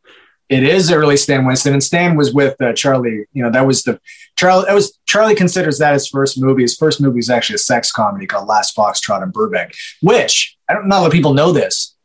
It 0.47 0.63
is 0.63 0.91
early 0.91 1.17
Stan 1.17 1.45
Winston, 1.45 1.73
and 1.73 1.83
Stan 1.83 2.15
was 2.15 2.33
with 2.33 2.61
uh, 2.61 2.73
Charlie. 2.73 3.25
You 3.33 3.43
know, 3.43 3.51
that 3.51 3.65
was 3.65 3.83
the 3.83 3.99
Charlie. 4.37 4.65
That 4.67 4.75
was 4.75 4.97
Charlie 5.07 5.35
considers 5.35 5.79
that 5.79 5.93
his 5.93 6.07
first 6.07 6.39
movie. 6.39 6.61
His 6.61 6.75
first 6.75 7.01
movie 7.01 7.19
is 7.19 7.29
actually 7.29 7.55
a 7.55 7.59
sex 7.59 7.91
comedy 7.91 8.27
called 8.27 8.47
Last 8.47 8.75
Foxtrot 8.75 9.23
in 9.23 9.31
Burbank, 9.31 9.73
which 10.01 10.55
I 10.69 10.73
don't 10.73 10.87
know 10.87 10.99
a 10.99 11.01
lot 11.01 11.07
of 11.07 11.13
people 11.13 11.33
know 11.33 11.51
this. 11.51 11.95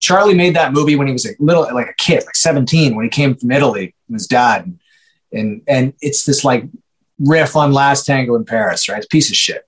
Charlie 0.00 0.34
made 0.34 0.56
that 0.56 0.72
movie 0.72 0.96
when 0.96 1.06
he 1.06 1.12
was 1.12 1.26
a 1.26 1.34
little, 1.38 1.62
like 1.74 1.88
a 1.88 1.94
kid, 1.94 2.24
like 2.24 2.34
17, 2.34 2.96
when 2.96 3.04
he 3.04 3.10
came 3.10 3.36
from 3.36 3.50
Italy 3.50 3.94
with 4.08 4.20
his 4.20 4.26
dad. 4.26 4.64
And, 4.64 4.78
and, 5.32 5.62
and 5.68 5.92
it's 6.00 6.24
this 6.24 6.42
like 6.42 6.64
riff 7.20 7.54
on 7.54 7.72
Last 7.72 8.06
Tango 8.06 8.34
in 8.34 8.44
Paris, 8.44 8.88
right? 8.88 8.98
It's 8.98 9.06
a 9.06 9.08
piece 9.08 9.30
of 9.30 9.36
shit. 9.36 9.66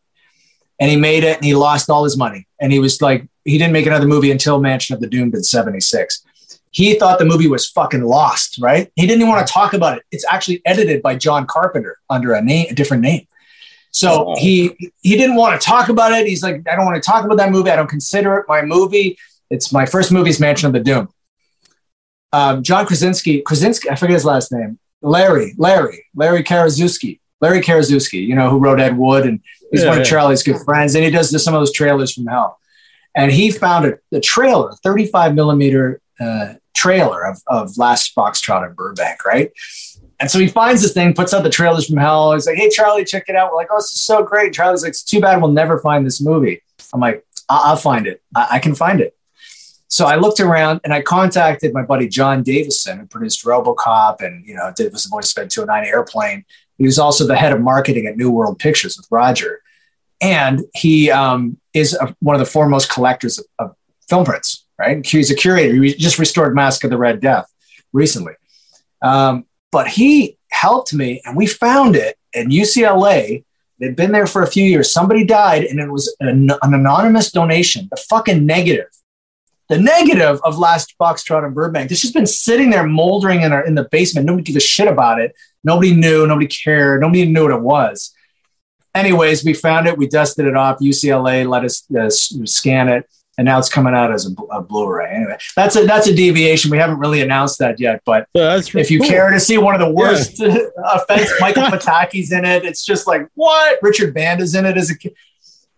And 0.80 0.90
he 0.90 0.96
made 0.96 1.22
it 1.22 1.36
and 1.36 1.44
he 1.44 1.55
lost 1.55 1.90
all 1.90 2.05
his 2.05 2.16
money. 2.16 2.46
And 2.61 2.72
he 2.72 2.78
was 2.78 3.00
like, 3.00 3.26
he 3.44 3.59
didn't 3.59 3.72
make 3.72 3.86
another 3.86 4.07
movie 4.07 4.30
until 4.30 4.61
Mansion 4.61 4.94
of 4.94 5.00
the 5.00 5.07
Doomed 5.07 5.34
in 5.34 5.42
76. 5.42 6.24
He 6.70 6.94
thought 6.94 7.18
the 7.18 7.24
movie 7.24 7.48
was 7.48 7.68
fucking 7.68 8.03
lost, 8.03 8.59
right? 8.61 8.90
He 8.96 9.07
didn't 9.07 9.20
even 9.20 9.28
want 9.28 9.46
to 9.46 9.53
talk 9.53 9.74
about 9.74 9.98
it. 9.98 10.05
It's 10.11 10.24
actually 10.30 10.62
edited 10.64 11.03
by 11.03 11.16
John 11.16 11.46
Carpenter 11.46 11.98
under 12.09 12.32
a 12.32 12.42
name, 12.42 12.66
a 12.70 12.74
different 12.74 13.03
name. 13.03 13.26
So 13.92 14.34
he 14.38 14.90
he 15.03 15.18
didn't 15.18 15.36
want 15.36 15.61
to 15.61 15.64
talk 15.64 15.90
about 15.90 16.12
it. 16.12 16.26
He's 16.26 16.42
like, 16.42 16.66
I 16.66 16.74
don't 16.74 16.86
want 16.86 17.00
to 17.00 17.07
talk 17.07 17.26
about 17.26 17.36
that 17.36 17.53
movie. 17.53 17.70
I 17.70 17.76
don't 17.76 17.90
consider 17.90 18.38
it 18.38 18.46
my 18.48 18.62
movie. 18.62 19.18
It's 19.50 19.70
my 19.70 19.84
first 19.84 20.11
movie's 20.11 20.40
Mansion 20.40 20.66
of 20.66 20.72
the 20.72 20.80
Doom. 20.80 21.09
Um, 22.32 22.62
John 22.62 22.86
Krasinski, 22.86 23.42
Krasinski, 23.42 23.90
I 23.90 23.96
forget 23.96 24.14
his 24.14 24.24
last 24.24 24.50
name. 24.50 24.78
Larry, 25.03 25.53
Larry, 25.59 26.07
Larry 26.14 26.42
Karaszewski, 26.42 27.20
Larry 27.43 27.61
Karaszewski, 27.61 28.24
you 28.24 28.34
know, 28.34 28.49
who 28.49 28.59
wrote 28.59 28.80
Ed 28.80 28.97
Wood 28.97 29.26
and 29.26 29.40
he's 29.70 29.82
yeah, 29.82 29.90
one 29.90 30.01
of 30.01 30.07
Charlie's 30.07 30.43
good 30.43 30.61
friends. 30.64 30.95
And 30.95 31.05
he 31.05 31.11
does 31.11 31.43
some 31.43 31.55
of 31.55 31.61
those 31.61 31.72
trailers 31.72 32.14
from 32.14 32.26
hell. 32.26 32.59
And 33.14 33.30
he 33.30 33.51
found 33.51 33.84
a, 33.84 33.99
a 34.16 34.20
trailer, 34.20 34.72
35 34.82 35.34
millimeter 35.34 36.01
uh, 36.18 36.55
trailer 36.74 37.26
of, 37.26 37.43
of 37.49 37.76
Last 37.76 38.14
Foxtrot 38.14 38.66
in 38.66 38.74
Burbank, 38.74 39.24
right? 39.26 39.53
And 40.20 40.30
so 40.30 40.38
he 40.38 40.47
finds 40.47 40.82
this 40.82 40.95
thing, 40.95 41.14
puts 41.14 41.34
out 41.34 41.43
the 41.43 41.51
trailers 41.51 41.88
from 41.88 41.97
hell. 41.97 42.32
He's 42.32 42.47
like, 42.47 42.57
hey, 42.57 42.70
Charlie, 42.70 43.05
check 43.05 43.24
it 43.28 43.34
out. 43.34 43.51
We're 43.51 43.57
like, 43.57 43.68
oh, 43.72 43.78
this 43.78 43.93
is 43.93 44.01
so 44.01 44.22
great. 44.22 44.55
Charlie's 44.55 44.82
like, 44.82 44.90
it's 44.90 45.03
too 45.03 45.20
bad 45.20 45.43
we'll 45.43 45.51
never 45.51 45.80
find 45.80 46.07
this 46.07 46.20
movie. 46.22 46.62
I'm 46.95 47.01
like, 47.01 47.26
I- 47.49 47.72
will 47.72 47.76
find 47.76 48.07
it. 48.07 48.22
I-, 48.34 48.49
I 48.53 48.59
can 48.61 48.74
find 48.74 49.01
it. 49.01 49.16
So 49.88 50.07
I 50.07 50.16
looked 50.16 50.40
around 50.40 50.80
and 50.84 50.95
I 50.95 51.03
contacted 51.03 51.74
my 51.74 51.82
buddy 51.82 52.09
Jon 52.09 52.43
Davison, 52.43 53.01
who 53.01 53.07
produced 53.07 53.45
RoboCop 53.45 54.22
and 54.22 54.47
you 54.47 54.55
know 54.55 54.72
did 54.74 54.90
was 54.90 55.05
the 55.05 55.11
voice 55.11 55.36
of 55.36 55.49
209 55.51 55.84
Airplane. 55.86 56.47
He 56.79 56.85
was 56.85 56.99
also 56.99 57.27
the 57.27 57.37
head 57.37 57.53
of 57.53 57.61
marketing 57.61 58.07
at 58.07 58.16
New 58.16 58.31
World 58.31 58.59
Pictures 58.59 58.97
with 58.97 59.07
Roger, 59.11 59.61
and 60.20 60.62
he 60.75 61.11
um, 61.11 61.59
is 61.75 61.95
a, 61.95 62.14
one 62.20 62.35
of 62.35 62.41
the 62.41 62.51
foremost 62.51 62.91
collectors 62.91 63.39
of, 63.39 63.45
of, 63.59 63.77
film 64.09 64.25
prints. 64.25 64.66
Right, 64.79 65.05
he's 65.07 65.31
a 65.31 65.35
curator. 65.35 65.81
He 65.81 65.95
just 65.95 66.18
restored 66.18 66.55
Masque 66.55 66.83
of 66.85 66.91
the 66.91 66.99
Red 66.99 67.20
Death 67.20 67.47
recently, 67.93 68.35
um, 69.01 69.47
but 69.70 69.89
he 69.89 70.39
helped 70.51 70.93
me, 70.93 71.23
and 71.25 71.37
we 71.37 71.47
found 71.47 71.97
it 71.97 72.18
in 72.33 72.49
UCLA 72.49 73.45
They'd 73.83 73.97
been 73.97 74.12
there 74.12 74.29
for 74.29 74.43
a 74.43 74.47
few 74.47 74.64
years. 74.64 74.93
Somebody 74.93 75.25
died, 75.25 75.64
and 75.64 75.81
it 75.81 75.91
was 75.91 76.14
an, 76.20 76.51
an 76.62 76.73
anonymous 76.73 77.33
donation. 77.33 77.89
The 77.91 78.01
fucking 78.09 78.47
negative, 78.47 78.87
the 79.68 79.77
negative 79.77 80.41
of 80.45 80.57
Last 80.57 80.97
box 80.99 81.25
Foxtrot 81.25 81.45
in 81.45 81.53
Burbank. 81.53 81.89
This 81.89 82.01
just 82.01 82.14
been 82.14 82.25
sitting 82.25 82.70
there 82.70 82.87
moldering 82.87 83.43
in, 83.43 83.53
our, 83.53 83.66
in 83.66 83.75
the 83.75 83.89
basement. 83.91 84.29
Nobody 84.29 84.45
gives 84.45 84.57
a 84.57 84.61
shit 84.61 84.87
about 84.87 85.20
it. 85.20 85.35
Nobody 85.65 85.95
knew. 85.95 86.27
Nobody 86.27 86.47
cared. 86.47 87.01
Nobody 87.01 87.27
knew 87.27 87.43
what 87.43 87.53
it 87.53 87.61
was. 87.61 88.15
Anyways, 88.95 89.45
we 89.45 89.55
found 89.55 89.87
it. 89.87 89.97
We 89.97 90.07
dusted 90.07 90.47
it 90.47 90.57
off. 90.57 90.79
UCLA 90.79 91.49
let 91.49 91.65
us 91.65 91.85
uh, 91.95 92.11
scan 92.11 92.89
it 92.89 93.09
and 93.39 93.47
now 93.47 93.59
it's 93.59 93.69
coming 93.69 93.95
out 93.95 94.13
as 94.13 94.27
a, 94.27 94.43
a, 94.53 94.63
Blu-ray. 94.63 95.11
Anyway, 95.11 95.37
that's 95.57 95.75
a 95.77 95.87
that's 95.87 96.07
a 96.07 96.15
deviation. 96.15 96.71
We 96.71 96.79
haven't 96.79 96.99
really 96.99 97.23
announced 97.23 97.59
that 97.61 97.81
yet, 97.81 98.03
but 98.05 98.29
if 98.35 98.91
you 98.91 99.01
cool. 99.01 99.09
care 99.09 99.31
to 99.31 99.41
see 99.41 99.59
one 99.59 99.75
of 99.75 99.81
the 99.81 99.91
worst 99.91 100.39
yeah. 100.39 100.57
offense, 100.85 101.31
Michael 101.41 101.65
Pataki's 101.65 102.33
in 102.33 102.45
it. 102.45 102.65
It's 102.65 102.85
just 102.85 103.07
like 103.07 103.29
what 103.35 103.79
Richard 103.83 104.13
Band 104.13 104.41
is 104.41 104.55
in 104.55 104.67
it 104.67 104.77
as 104.77 104.91
a 104.91 104.99
kid. 104.99 105.15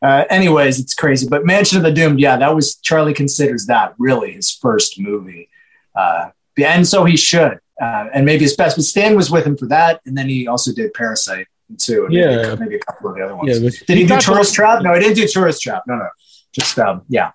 Uh, 0.02 0.24
anyways, 0.28 0.80
it's 0.80 0.94
crazy. 0.94 1.26
But 1.28 1.46
Mansion 1.46 1.78
of 1.78 1.84
the 1.84 1.92
Doomed, 1.92 2.20
yeah, 2.20 2.36
that 2.36 2.54
was 2.54 2.76
Charlie 2.76 3.14
considers 3.14 3.66
that 3.66 3.94
really 3.98 4.32
his 4.32 4.50
first 4.50 5.00
movie, 5.00 5.48
uh, 5.94 6.30
and 6.58 6.86
so 6.86 7.04
he 7.04 7.16
should, 7.16 7.60
uh, 7.80 8.06
and 8.12 8.24
maybe 8.24 8.44
his 8.44 8.56
best. 8.56 8.76
But 8.76 8.84
Stan 8.84 9.16
was 9.16 9.30
with 9.30 9.46
him 9.46 9.56
for 9.56 9.66
that, 9.66 10.00
and 10.06 10.16
then 10.16 10.28
he 10.28 10.46
also 10.46 10.72
did 10.72 10.92
Parasite 10.94 11.46
too. 11.78 12.06
yeah, 12.10 12.36
maybe, 12.36 12.60
maybe, 12.60 12.76
a 12.76 12.80
couple 12.80 13.10
of 13.10 13.16
the 13.16 13.22
other 13.22 13.36
ones. 13.36 13.60
Yeah, 13.60 13.70
did 13.86 13.98
he 13.98 14.06
do 14.06 14.18
Tourist 14.18 14.54
Trap? 14.54 14.82
No, 14.82 14.94
he 14.94 15.00
didn't 15.00 15.16
do 15.16 15.26
Tourist 15.26 15.62
Trap. 15.62 15.82
No, 15.86 15.96
no, 15.96 16.08
just 16.52 16.78
um, 16.78 17.02
yeah. 17.08 17.32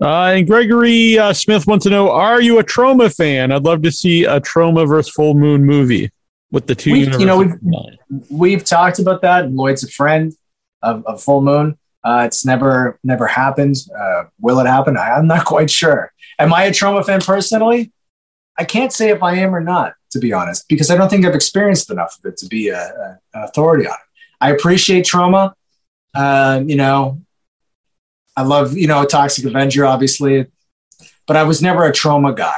Uh, 0.00 0.34
and 0.36 0.46
Gregory 0.46 1.18
uh, 1.18 1.32
Smith 1.32 1.66
wants 1.66 1.84
to 1.84 1.90
know: 1.90 2.10
Are 2.10 2.40
you 2.40 2.58
a 2.58 2.64
Troma 2.64 3.14
fan? 3.14 3.50
I'd 3.50 3.64
love 3.64 3.82
to 3.82 3.90
see 3.90 4.24
a 4.24 4.40
Troma 4.40 4.86
versus 4.86 5.12
Full 5.12 5.34
Moon 5.34 5.64
movie 5.64 6.10
with 6.50 6.66
the 6.66 6.74
2 6.74 6.92
we've, 6.92 7.20
You 7.20 7.26
know, 7.26 7.38
we've 7.38 8.30
we've 8.30 8.64
talked 8.64 8.98
about 8.98 9.22
that. 9.22 9.50
Lloyd's 9.50 9.84
a 9.84 9.88
friend 9.88 10.32
of, 10.82 11.04
of 11.06 11.22
Full 11.22 11.42
Moon. 11.42 11.78
Uh, 12.04 12.22
it's 12.26 12.44
never 12.44 12.98
never 13.02 13.26
happened. 13.26 13.76
Uh, 13.98 14.24
will 14.40 14.60
it 14.60 14.66
happen? 14.66 14.96
I, 14.96 15.18
am 15.18 15.26
not 15.26 15.44
quite 15.44 15.70
sure. 15.70 16.12
Am 16.38 16.54
I 16.54 16.64
a 16.64 16.70
Troma 16.70 17.04
fan 17.04 17.20
personally? 17.20 17.92
I 18.58 18.64
can't 18.64 18.92
say 18.92 19.10
if 19.10 19.22
I 19.22 19.36
am 19.36 19.54
or 19.54 19.60
not, 19.60 19.94
to 20.10 20.18
be 20.18 20.32
honest, 20.32 20.68
because 20.68 20.90
I 20.90 20.96
don't 20.96 21.08
think 21.08 21.24
I've 21.24 21.34
experienced 21.34 21.90
enough 21.90 22.18
of 22.18 22.32
it 22.32 22.36
to 22.38 22.46
be 22.46 22.68
a, 22.68 22.80
a, 22.80 23.18
an 23.34 23.44
authority 23.44 23.86
on 23.86 23.94
it. 23.94 24.08
I 24.40 24.50
appreciate 24.50 25.04
Troma. 25.04 25.52
Uh, 26.14 26.62
you 26.66 26.76
know, 26.76 27.20
I 28.36 28.42
love, 28.42 28.76
you 28.76 28.86
know, 28.86 29.04
Toxic 29.04 29.44
Avenger, 29.44 29.84
obviously, 29.84 30.46
but 31.26 31.36
I 31.36 31.44
was 31.44 31.62
never 31.62 31.84
a 31.84 31.92
Troma 31.92 32.36
guy. 32.36 32.56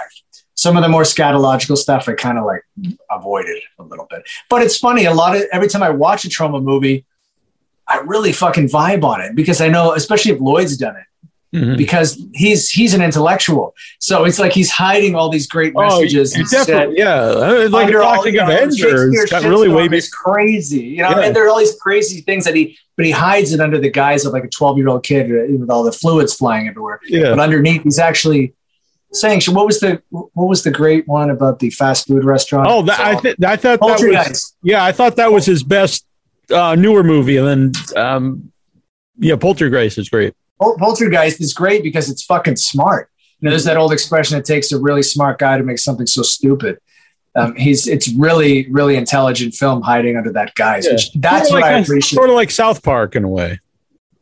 Some 0.54 0.76
of 0.76 0.82
the 0.82 0.88
more 0.88 1.02
scatological 1.02 1.76
stuff 1.76 2.08
I 2.08 2.12
kind 2.12 2.38
of 2.38 2.44
like 2.44 2.62
avoided 3.10 3.62
a 3.78 3.82
little 3.82 4.06
bit. 4.10 4.22
But 4.50 4.62
it's 4.62 4.76
funny, 4.76 5.06
a 5.06 5.14
lot 5.14 5.36
of 5.36 5.42
every 5.52 5.68
time 5.68 5.82
I 5.82 5.90
watch 5.90 6.24
a 6.24 6.28
Troma 6.28 6.62
movie, 6.62 7.06
I 7.86 7.98
really 7.98 8.32
fucking 8.32 8.68
vibe 8.68 9.02
on 9.02 9.20
it 9.20 9.34
because 9.34 9.60
I 9.60 9.68
know, 9.68 9.94
especially 9.94 10.32
if 10.32 10.40
Lloyd's 10.40 10.76
done 10.76 10.96
it, 10.96 11.04
Mm-hmm. 11.52 11.76
because 11.76 12.24
he's 12.32 12.70
he's 12.70 12.94
an 12.94 13.02
intellectual. 13.02 13.74
So 13.98 14.24
it's 14.24 14.38
like 14.38 14.52
he's 14.52 14.70
hiding 14.70 15.16
all 15.16 15.30
these 15.30 15.48
great 15.48 15.72
oh, 15.74 15.82
messages. 15.82 16.32
Oh, 16.38 16.44
definitely, 16.48 16.98
yeah. 16.98 17.22
Like 17.22 17.90
Toxic 17.90 18.36
Avenger 18.36 19.26
got 19.26 19.42
really 19.42 19.68
way 19.68 19.88
crazy. 20.12 20.82
You 20.82 21.02
know, 21.02 21.10
yeah. 21.10 21.20
and 21.22 21.34
there 21.34 21.46
are 21.46 21.48
all 21.48 21.58
these 21.58 21.74
crazy 21.80 22.20
things 22.20 22.44
that 22.44 22.54
he 22.54 22.78
but 23.00 23.06
he 23.06 23.12
hides 23.12 23.54
it 23.54 23.60
under 23.60 23.78
the 23.78 23.90
guise 23.90 24.26
of 24.26 24.34
like 24.34 24.44
a 24.44 24.48
12 24.48 24.76
year 24.76 24.88
old 24.88 25.02
kid 25.02 25.30
with 25.58 25.70
all 25.70 25.82
the 25.82 25.90
fluids 25.90 26.34
flying 26.34 26.68
everywhere. 26.68 27.00
Yeah. 27.06 27.30
But 27.30 27.40
underneath, 27.40 27.82
he's 27.82 27.98
actually 27.98 28.54
saying, 29.12 29.40
"What 29.48 29.66
was 29.66 29.80
the 29.80 30.02
what 30.10 30.48
was 30.48 30.62
the 30.64 30.70
great 30.70 31.08
one 31.08 31.30
about 31.30 31.60
the 31.60 31.70
fast 31.70 32.06
food 32.06 32.24
restaurant?" 32.24 32.68
Oh, 32.70 32.82
that, 32.82 33.00
I, 33.00 33.14
th- 33.18 33.36
I 33.42 33.56
thought 33.56 33.80
that 33.80 34.26
was 34.28 34.54
yeah, 34.62 34.84
I 34.84 34.92
thought 34.92 35.16
that 35.16 35.32
was 35.32 35.46
his 35.46 35.62
best 35.62 36.04
uh, 36.50 36.74
newer 36.74 37.02
movie, 37.02 37.38
and 37.38 37.72
then 37.72 37.96
um, 37.96 38.52
yeah, 39.18 39.36
Poultrygeist 39.36 39.98
is 39.98 40.08
great. 40.08 40.34
Poultrygeist 40.60 41.40
is 41.40 41.54
great 41.54 41.82
because 41.82 42.10
it's 42.10 42.22
fucking 42.22 42.56
smart. 42.56 43.10
You 43.40 43.46
know, 43.46 43.50
there's 43.50 43.64
that 43.64 43.76
old 43.76 43.92
expression: 43.92 44.38
it 44.38 44.44
takes 44.44 44.72
a 44.72 44.78
really 44.78 45.02
smart 45.02 45.38
guy 45.38 45.56
to 45.56 45.64
make 45.64 45.78
something 45.78 46.06
so 46.06 46.22
stupid 46.22 46.78
um, 47.34 47.54
he's 47.54 47.86
it's 47.86 48.12
really 48.14 48.68
really 48.70 48.96
intelligent 48.96 49.54
film 49.54 49.82
hiding 49.82 50.16
under 50.16 50.32
that 50.32 50.54
guise. 50.54 50.86
Yeah. 50.86 50.92
Which 50.92 51.12
that's 51.14 51.48
sort 51.48 51.62
what 51.62 51.66
like 51.66 51.76
I 51.76 51.78
appreciate. 51.78 52.16
Sort 52.16 52.30
of 52.30 52.36
like 52.36 52.50
South 52.50 52.82
Park 52.82 53.16
in 53.16 53.24
a 53.24 53.28
way. 53.28 53.60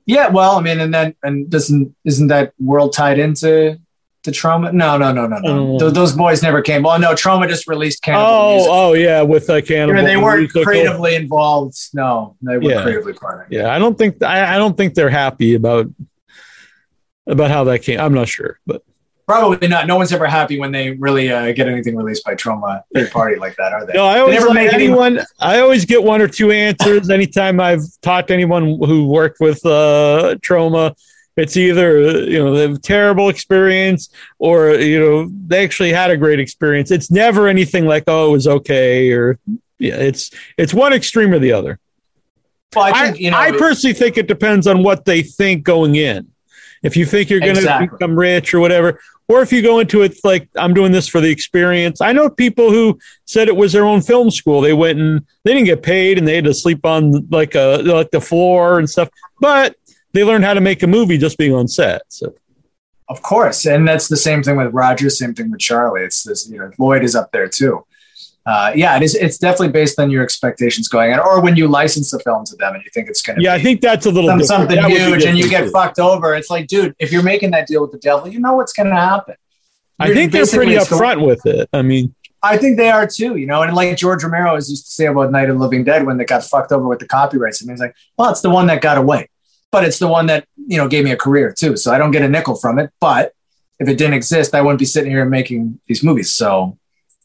Yeah, 0.07 0.29
well, 0.29 0.57
I 0.57 0.63
mean, 0.63 0.81
and 0.81 0.93
then 0.93 1.15
and 1.23 1.51
doesn't 1.51 1.95
isn't 2.05 2.29
that 2.29 2.53
world 2.59 2.93
tied 2.93 3.19
into 3.19 3.79
the 4.25 4.31
Troma? 4.31 4.73
No, 4.73 4.97
no, 4.99 5.13
no, 5.13 5.27
no, 5.27 5.39
no. 5.39 5.75
Oh. 5.75 5.79
Th- 5.79 5.93
those 5.93 6.13
boys 6.13 6.43
never 6.43 6.61
came. 6.63 6.83
Well, 6.83 6.99
no, 6.99 7.13
Troma 7.13 7.49
just 7.49 7.69
released 7.69 8.03
Cannibal. 8.03 8.27
Oh, 8.27 8.55
music. 8.55 8.71
oh 8.73 8.93
yeah, 8.95 9.23
with 9.23 9.51
uh, 9.51 9.61
Cannibal. 9.61 10.03
they 10.03 10.17
weren't 10.17 10.41
musical. 10.41 10.65
creatively 10.65 11.15
involved. 11.15 11.77
No, 11.95 12.37
they 12.43 12.59
were 12.59 12.71
yeah. 12.71 12.83
creatively 12.83 13.15
part 13.15 13.41
of 13.41 13.53
it. 13.53 13.57
Yeah, 13.57 13.73
I 13.75 13.79
don't 13.79 13.97
think 13.97 14.23
I, 14.23 14.55
I 14.55 14.59
don't 14.59 14.77
think 14.77 14.95
they're 14.95 15.11
happy 15.11 15.55
about 15.55 15.87
about 17.29 17.51
how 17.51 17.65
that 17.65 17.83
came. 17.83 18.01
I'm 18.01 18.15
not 18.15 18.29
sure, 18.29 18.59
but 18.67 18.83
Probably 19.29 19.69
not. 19.69 19.87
No 19.87 19.97
one's 19.97 20.11
ever 20.11 20.27
happy 20.27 20.59
when 20.59 20.73
they 20.73 20.93
really 20.93 21.31
uh, 21.31 21.53
get 21.53 21.69
anything 21.69 21.95
released 21.95 22.25
by 22.25 22.35
Troma 22.35 22.83
third 22.95 23.11
party 23.11 23.37
like 23.37 23.57
that, 23.57 23.75
are 23.75 23.85
they? 23.85 23.93
No, 23.93 24.07
I 24.07 24.21
always 24.21 24.41
never 24.41 24.55
make 24.55 24.73
anyone. 24.73 25.19
Any... 25.19 25.27
I 25.39 25.61
always 25.61 25.85
get 25.85 26.03
one 26.03 26.23
or 26.23 26.29
two 26.29 26.51
answers 26.51 27.11
anytime 27.11 27.61
I've 27.61 27.83
talked 28.01 28.29
to 28.29 28.35
anyone 28.35 28.79
who 28.83 29.07
worked 29.07 29.39
with 29.39 29.65
uh, 29.67 30.37
Troma. 30.41 30.95
It's 31.37 31.59
either 31.59 32.25
you 32.25 32.39
know 32.39 32.55
the 32.55 32.79
terrible 32.79 33.29
experience 33.29 34.09
or 34.39 34.71
you 34.77 34.99
know 34.99 35.31
they 35.47 35.63
actually 35.63 35.93
had 35.93 36.11
a 36.11 36.17
great 36.17 36.41
experience. 36.41 36.91
It's 36.91 37.11
never 37.11 37.49
anything 37.49 37.85
like 37.85 38.05
oh 38.07 38.31
it 38.31 38.33
was 38.33 38.49
okay 38.49 39.13
or 39.13 39.39
yeah. 39.79 39.97
It's 39.97 40.31
it's 40.57 40.73
one 40.73 40.95
extreme 40.95 41.35
or 41.35 41.39
the 41.39 41.53
other. 41.53 41.79
Well, 42.75 42.87
I, 42.87 43.09
think, 43.09 43.21
you 43.21 43.31
know, 43.31 43.37
I 43.37 43.53
personally 43.53 43.93
think 43.93 44.17
it 44.17 44.27
depends 44.27 44.67
on 44.67 44.83
what 44.83 45.05
they 45.05 45.21
think 45.21 45.65
going 45.65 45.97
in. 45.97 46.29
If 46.83 46.97
you 46.97 47.07
think 47.07 47.31
you're 47.31 47.41
going 47.41 47.55
to 47.55 47.61
exactly. 47.61 47.89
become 47.89 48.19
rich 48.19 48.55
or 48.55 48.61
whatever, 48.61 49.01
or 49.29 49.43
if 49.43 49.53
you 49.53 49.63
go 49.63 49.79
into 49.79 50.03
it 50.03 50.19
like 50.25 50.49
I'm 50.57 50.73
doing 50.73 50.93
this 50.93 51.07
for 51.07 51.21
the 51.21 51.31
experience. 51.31 52.01
I 52.01 52.13
know 52.13 52.31
people 52.31 52.71
who 52.71 52.99
said 53.27 53.49
it 53.49 53.57
was 53.57 53.73
their 53.73 53.85
own 53.85 54.01
film 54.01 54.31
school. 54.31 54.61
They 54.61 54.73
went 54.73 54.99
and 54.99 55.25
they 55.45 55.53
didn't 55.53 55.67
get 55.67 55.83
paid 55.83 56.19
and 56.19 56.27
they 56.27 56.35
had 56.35 56.45
to 56.45 56.55
sleep 56.55 56.85
on 56.85 57.29
like 57.31 57.55
a 57.55 57.83
like 57.85 58.11
the 58.11 58.21
floor 58.21 58.79
and 58.79 58.89
stuff, 58.89 59.11
but 59.41 59.77
they 60.13 60.25
learned 60.25 60.45
how 60.45 60.55
to 60.55 60.61
make 60.61 60.83
a 60.83 60.87
movie 60.87 61.19
just 61.19 61.37
being 61.37 61.55
on 61.55 61.69
set. 61.69 62.03
So 62.09 62.35
of 63.09 63.23
course, 63.23 63.67
and 63.67 63.87
that's 63.87 64.09
the 64.09 64.17
same 64.17 64.43
thing 64.43 64.57
with 64.57 64.73
Roger. 64.73 65.11
Same 65.11 65.35
thing 65.35 65.51
with 65.51 65.61
Charlie. 65.61 66.03
It's 66.03 66.23
this. 66.23 66.49
You 66.49 66.59
know, 66.59 66.71
Lloyd 66.79 67.05
is 67.05 67.15
up 67.15 67.31
there 67.33 67.49
too 67.49 67.85
uh, 68.49 68.73
yeah, 68.75 68.97
it 68.97 69.03
is. 69.03 69.15
It's 69.15 69.37
definitely 69.37 69.69
based 69.69 70.01
on 70.01 70.11
your 70.11 70.23
expectations 70.23 70.89
going 70.89 71.13
in, 71.13 71.19
or 71.19 71.43
when 71.43 71.55
you 71.55 71.69
license 71.69 72.11
the 72.13 72.19
film 72.21 72.47
to 72.47 72.57
them 72.57 72.75
and 72.75 72.83
you 72.83 72.91
think 72.95 73.11
it's 73.11 73.21
going 73.21 73.37
to. 73.37 73.43
Yeah, 73.43 73.53
I 73.53 73.61
think 73.61 73.83
that's 73.83 74.07
a 74.07 74.11
little 74.11 74.31
some, 74.31 74.43
something 74.43 74.83
huge, 74.85 75.27
and 75.27 75.37
you 75.37 75.51
get 75.51 75.65
too. 75.65 75.71
fucked 75.71 75.99
over. 75.99 76.35
It's 76.35 76.49
like, 76.49 76.67
dude, 76.67 76.97
if 76.99 77.13
you're 77.13 77.23
making 77.23 77.51
that 77.51 77.67
deal 77.67 77.83
with 77.83 77.93
the 77.93 77.99
devil, 77.99 78.27
you 78.27 78.41
know 78.41 78.55
what's 78.55 78.73
going 78.73 78.89
to 78.89 78.95
happen. 78.95 79.35
You're, 80.01 80.13
I 80.13 80.15
think 80.15 80.33
they're 80.33 80.47
pretty 80.47 80.77
upfront 80.77 81.27
with 81.27 81.45
it. 81.45 81.69
I 81.75 81.83
mean, 81.83 82.15
I 82.43 82.57
think 82.57 82.79
they 82.79 82.89
are 82.89 83.07
too. 83.07 83.37
You 83.37 83.45
know, 83.45 83.61
and 83.61 83.75
like 83.75 83.95
George 83.99 84.25
Romero 84.25 84.55
was 84.55 84.71
used 84.71 84.87
to 84.87 84.93
say 84.93 85.05
about 85.05 85.31
Night 85.31 85.51
of 85.51 85.59
the 85.59 85.63
Living 85.63 85.85
Dead 85.85 86.07
when 86.07 86.17
they 86.17 86.25
got 86.25 86.43
fucked 86.43 86.73
over 86.73 86.89
with 86.89 87.01
the 87.01 87.07
copyrights, 87.07 87.61
and 87.61 87.71
he's 87.71 87.81
like, 87.81 87.95
well, 88.17 88.31
it's 88.31 88.41
the 88.41 88.49
one 88.49 88.67
that 88.69 88.81
got 88.81 88.97
away, 88.97 89.29
but 89.71 89.85
it's 89.85 89.99
the 89.99 90.09
one 90.09 90.25
that 90.25 90.47
you 90.57 90.79
know 90.79 90.89
gave 90.89 91.05
me 91.05 91.11
a 91.11 91.19
career 91.19 91.53
too. 91.53 91.77
So 91.77 91.93
I 91.93 91.99
don't 91.99 92.13
get 92.13 92.23
a 92.23 92.29
nickel 92.31 92.57
from 92.57 92.79
it, 92.79 92.93
but 92.99 93.35
if 93.79 93.89
it 93.89 93.99
didn't 93.99 94.15
exist, 94.15 94.55
I 94.55 94.63
wouldn't 94.63 94.79
be 94.79 94.87
sitting 94.87 95.11
here 95.11 95.27
making 95.27 95.81
these 95.87 96.03
movies. 96.03 96.33
So 96.33 96.78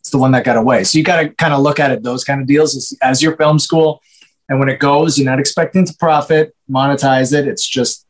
it's 0.03 0.09
the 0.09 0.17
one 0.17 0.33
that 0.33 0.43
got 0.43 0.57
away. 0.57 0.83
So 0.83 0.97
you 0.97 1.03
got 1.05 1.21
to 1.21 1.29
kind 1.29 1.53
of 1.53 1.61
look 1.61 1.79
at 1.79 1.89
it, 1.89 2.03
those 2.03 2.25
kind 2.25 2.41
of 2.41 2.45
deals 2.45 2.75
as, 2.75 2.93
as 3.01 3.23
your 3.23 3.37
film 3.37 3.57
school. 3.57 4.01
And 4.49 4.59
when 4.59 4.67
it 4.67 4.77
goes, 4.77 5.17
you're 5.17 5.29
not 5.29 5.39
expecting 5.39 5.85
to 5.85 5.93
profit, 5.97 6.53
monetize 6.69 7.31
it. 7.31 7.47
It's 7.47 7.65
just, 7.65 8.05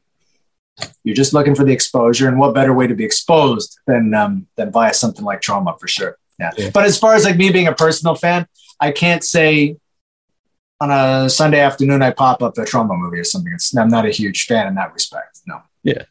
you're 1.04 1.14
just 1.14 1.36
looking 1.36 1.54
for 1.54 1.64
the 1.64 1.72
exposure. 1.72 2.28
And 2.28 2.40
what 2.40 2.56
better 2.56 2.74
way 2.74 2.88
to 2.88 2.96
be 2.96 3.06
exposed 3.06 3.78
than, 3.86 4.12
um, 4.16 4.48
than 4.56 4.72
via 4.72 4.92
something 4.92 5.24
like 5.24 5.42
Troma 5.42 5.80
for 5.80 5.88
sure. 5.88 6.18
Yeah. 6.40 6.50
yeah. 6.58 6.72
But 6.74 6.86
as 6.86 6.98
far 6.98 7.14
as 7.14 7.26
like 7.26 7.38
me 7.38 7.52
being 7.52 7.68
a 7.68 7.76
personal 7.76 8.16
fan, 8.16 8.48
I 8.80 8.90
can't 8.90 9.24
say 9.24 9.78
on 10.82 10.90
a 10.90 11.30
Sunday 11.30 11.60
afternoon 11.60 12.02
I 12.02 12.10
pop 12.10 12.42
up 12.42 12.58
a 12.58 12.62
Troma 12.62 12.98
movie 12.98 13.20
or 13.20 13.24
something. 13.24 13.54
It's, 13.54 13.78
I'm 13.78 13.88
not 13.88 14.08
a 14.08 14.10
huge 14.10 14.48
fan 14.48 14.66
in 14.66 14.74
that 14.76 14.94
respect. 14.94 15.42
No. 15.46 15.62
Yeah. 15.84 16.06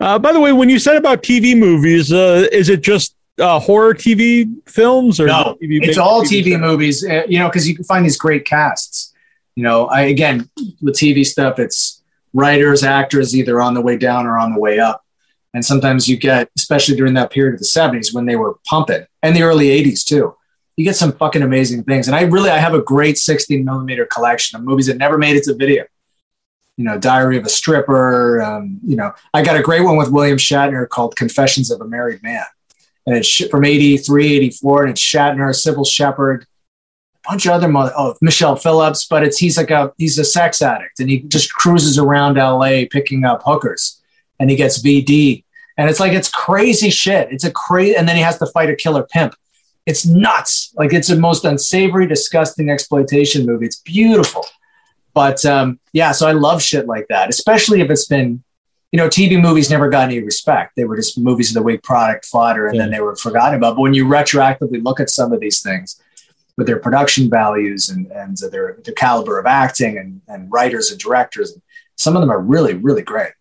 Uh, 0.00 0.18
by 0.18 0.32
the 0.32 0.40
way, 0.40 0.52
when 0.52 0.70
you 0.70 0.78
said 0.78 0.96
about 0.96 1.22
TV 1.22 1.54
movies, 1.54 2.10
uh, 2.10 2.48
is 2.50 2.70
it 2.70 2.82
just 2.82 3.14
uh, 3.38 3.58
horror 3.58 3.94
TV 3.94 4.46
films 4.68 5.20
or 5.20 5.26
no? 5.26 5.56
TV, 5.62 5.80
it's 5.82 5.98
all 5.98 6.22
TV, 6.22 6.44
TV 6.44 6.60
movies. 6.60 7.04
Uh, 7.04 7.22
you 7.28 7.38
know, 7.38 7.48
because 7.48 7.68
you 7.68 7.74
can 7.74 7.84
find 7.84 8.04
these 8.04 8.16
great 8.16 8.44
casts. 8.44 9.12
You 9.56 9.62
know, 9.62 9.86
I 9.86 10.02
again 10.02 10.48
with 10.80 10.94
TV 10.94 11.24
stuff, 11.24 11.58
it's 11.58 12.02
writers, 12.32 12.82
actors, 12.82 13.36
either 13.36 13.60
on 13.60 13.74
the 13.74 13.80
way 13.80 13.96
down 13.96 14.26
or 14.26 14.38
on 14.38 14.52
the 14.52 14.60
way 14.60 14.78
up. 14.78 15.04
And 15.54 15.64
sometimes 15.64 16.08
you 16.08 16.16
get, 16.16 16.50
especially 16.56 16.96
during 16.96 17.14
that 17.14 17.30
period 17.30 17.54
of 17.54 17.60
the 17.60 17.66
70s 17.66 18.12
when 18.12 18.26
they 18.26 18.34
were 18.34 18.56
pumping 18.66 19.06
and 19.22 19.36
the 19.36 19.44
early 19.44 19.68
80s 19.68 20.04
too, 20.04 20.34
you 20.76 20.84
get 20.84 20.96
some 20.96 21.12
fucking 21.12 21.42
amazing 21.42 21.84
things. 21.84 22.08
And 22.08 22.16
I 22.16 22.22
really, 22.22 22.50
I 22.50 22.58
have 22.58 22.74
a 22.74 22.82
great 22.82 23.16
16 23.16 23.64
millimeter 23.64 24.04
collection 24.04 24.58
of 24.58 24.64
movies 24.64 24.86
that 24.86 24.96
never 24.96 25.16
made 25.16 25.36
it 25.36 25.44
to 25.44 25.54
video. 25.54 25.84
You 26.76 26.84
know, 26.84 26.98
Diary 26.98 27.38
of 27.38 27.46
a 27.46 27.48
Stripper. 27.48 28.42
Um, 28.42 28.80
you 28.84 28.96
know, 28.96 29.12
I 29.32 29.44
got 29.44 29.56
a 29.56 29.62
great 29.62 29.82
one 29.82 29.96
with 29.96 30.10
William 30.10 30.38
Shatner 30.38 30.88
called 30.88 31.14
Confessions 31.14 31.70
of 31.70 31.80
a 31.80 31.84
Married 31.84 32.20
Man 32.24 32.42
and 33.06 33.16
it's 33.16 33.46
from 33.48 33.64
83, 33.64 34.36
84, 34.36 34.82
and 34.82 34.90
it's 34.90 35.00
Shatner, 35.00 35.50
Cybill 35.50 35.86
Shepherd, 35.86 36.46
a 37.24 37.30
bunch 37.30 37.46
of 37.46 37.52
other 37.52 37.68
mother. 37.68 37.92
Oh, 37.96 38.14
Michelle 38.20 38.56
Phillips, 38.56 39.06
but 39.06 39.22
it's 39.22 39.38
he's 39.38 39.56
like 39.56 39.70
a 39.70 39.92
he's 39.98 40.18
a 40.18 40.24
sex 40.24 40.62
addict, 40.62 41.00
and 41.00 41.10
he 41.10 41.20
just 41.20 41.52
cruises 41.52 41.98
around 41.98 42.38
L.A. 42.38 42.86
picking 42.86 43.24
up 43.24 43.42
hookers, 43.44 44.02
and 44.40 44.50
he 44.50 44.56
gets 44.56 44.82
VD, 44.82 45.44
and 45.76 45.90
it's 45.90 46.00
like 46.00 46.12
it's 46.12 46.30
crazy 46.30 46.90
shit. 46.90 47.28
It's 47.30 47.44
a 47.44 47.50
crazy, 47.50 47.96
and 47.96 48.08
then 48.08 48.16
he 48.16 48.22
has 48.22 48.38
to 48.38 48.46
fight 48.46 48.70
a 48.70 48.76
killer 48.76 49.02
pimp. 49.02 49.34
It's 49.86 50.06
nuts. 50.06 50.72
Like 50.76 50.94
it's 50.94 51.08
the 51.08 51.16
most 51.16 51.44
unsavory, 51.44 52.06
disgusting 52.06 52.70
exploitation 52.70 53.44
movie. 53.44 53.66
It's 53.66 53.80
beautiful, 53.80 54.46
but 55.12 55.44
um, 55.44 55.78
yeah. 55.92 56.12
So 56.12 56.26
I 56.26 56.32
love 56.32 56.62
shit 56.62 56.86
like 56.86 57.08
that, 57.08 57.28
especially 57.28 57.82
if 57.82 57.90
it's 57.90 58.06
been 58.06 58.42
you 58.94 58.98
know, 58.98 59.08
TV 59.08 59.42
movies 59.42 59.70
never 59.70 59.88
got 59.88 60.04
any 60.04 60.20
respect. 60.20 60.76
They 60.76 60.84
were 60.84 60.94
just 60.94 61.18
movies 61.18 61.48
of 61.48 61.54
the 61.54 61.64
week 61.64 61.82
product 61.82 62.26
fodder, 62.26 62.68
and 62.68 62.76
yeah. 62.76 62.82
then 62.82 62.92
they 62.92 63.00
were 63.00 63.16
forgotten 63.16 63.56
about. 63.56 63.74
But 63.74 63.82
when 63.82 63.92
you 63.92 64.06
retroactively 64.06 64.84
look 64.84 65.00
at 65.00 65.10
some 65.10 65.32
of 65.32 65.40
these 65.40 65.60
things 65.62 66.00
with 66.56 66.68
their 66.68 66.78
production 66.78 67.28
values 67.28 67.88
and, 67.88 68.06
and 68.12 68.36
their, 68.52 68.78
their 68.84 68.94
caliber 68.94 69.40
of 69.40 69.46
acting 69.46 69.98
and, 69.98 70.20
and 70.28 70.48
writers 70.52 70.92
and 70.92 71.00
directors, 71.00 71.58
some 71.96 72.14
of 72.14 72.20
them 72.22 72.30
are 72.30 72.38
really, 72.38 72.74
really 72.74 73.02
great. 73.02 73.32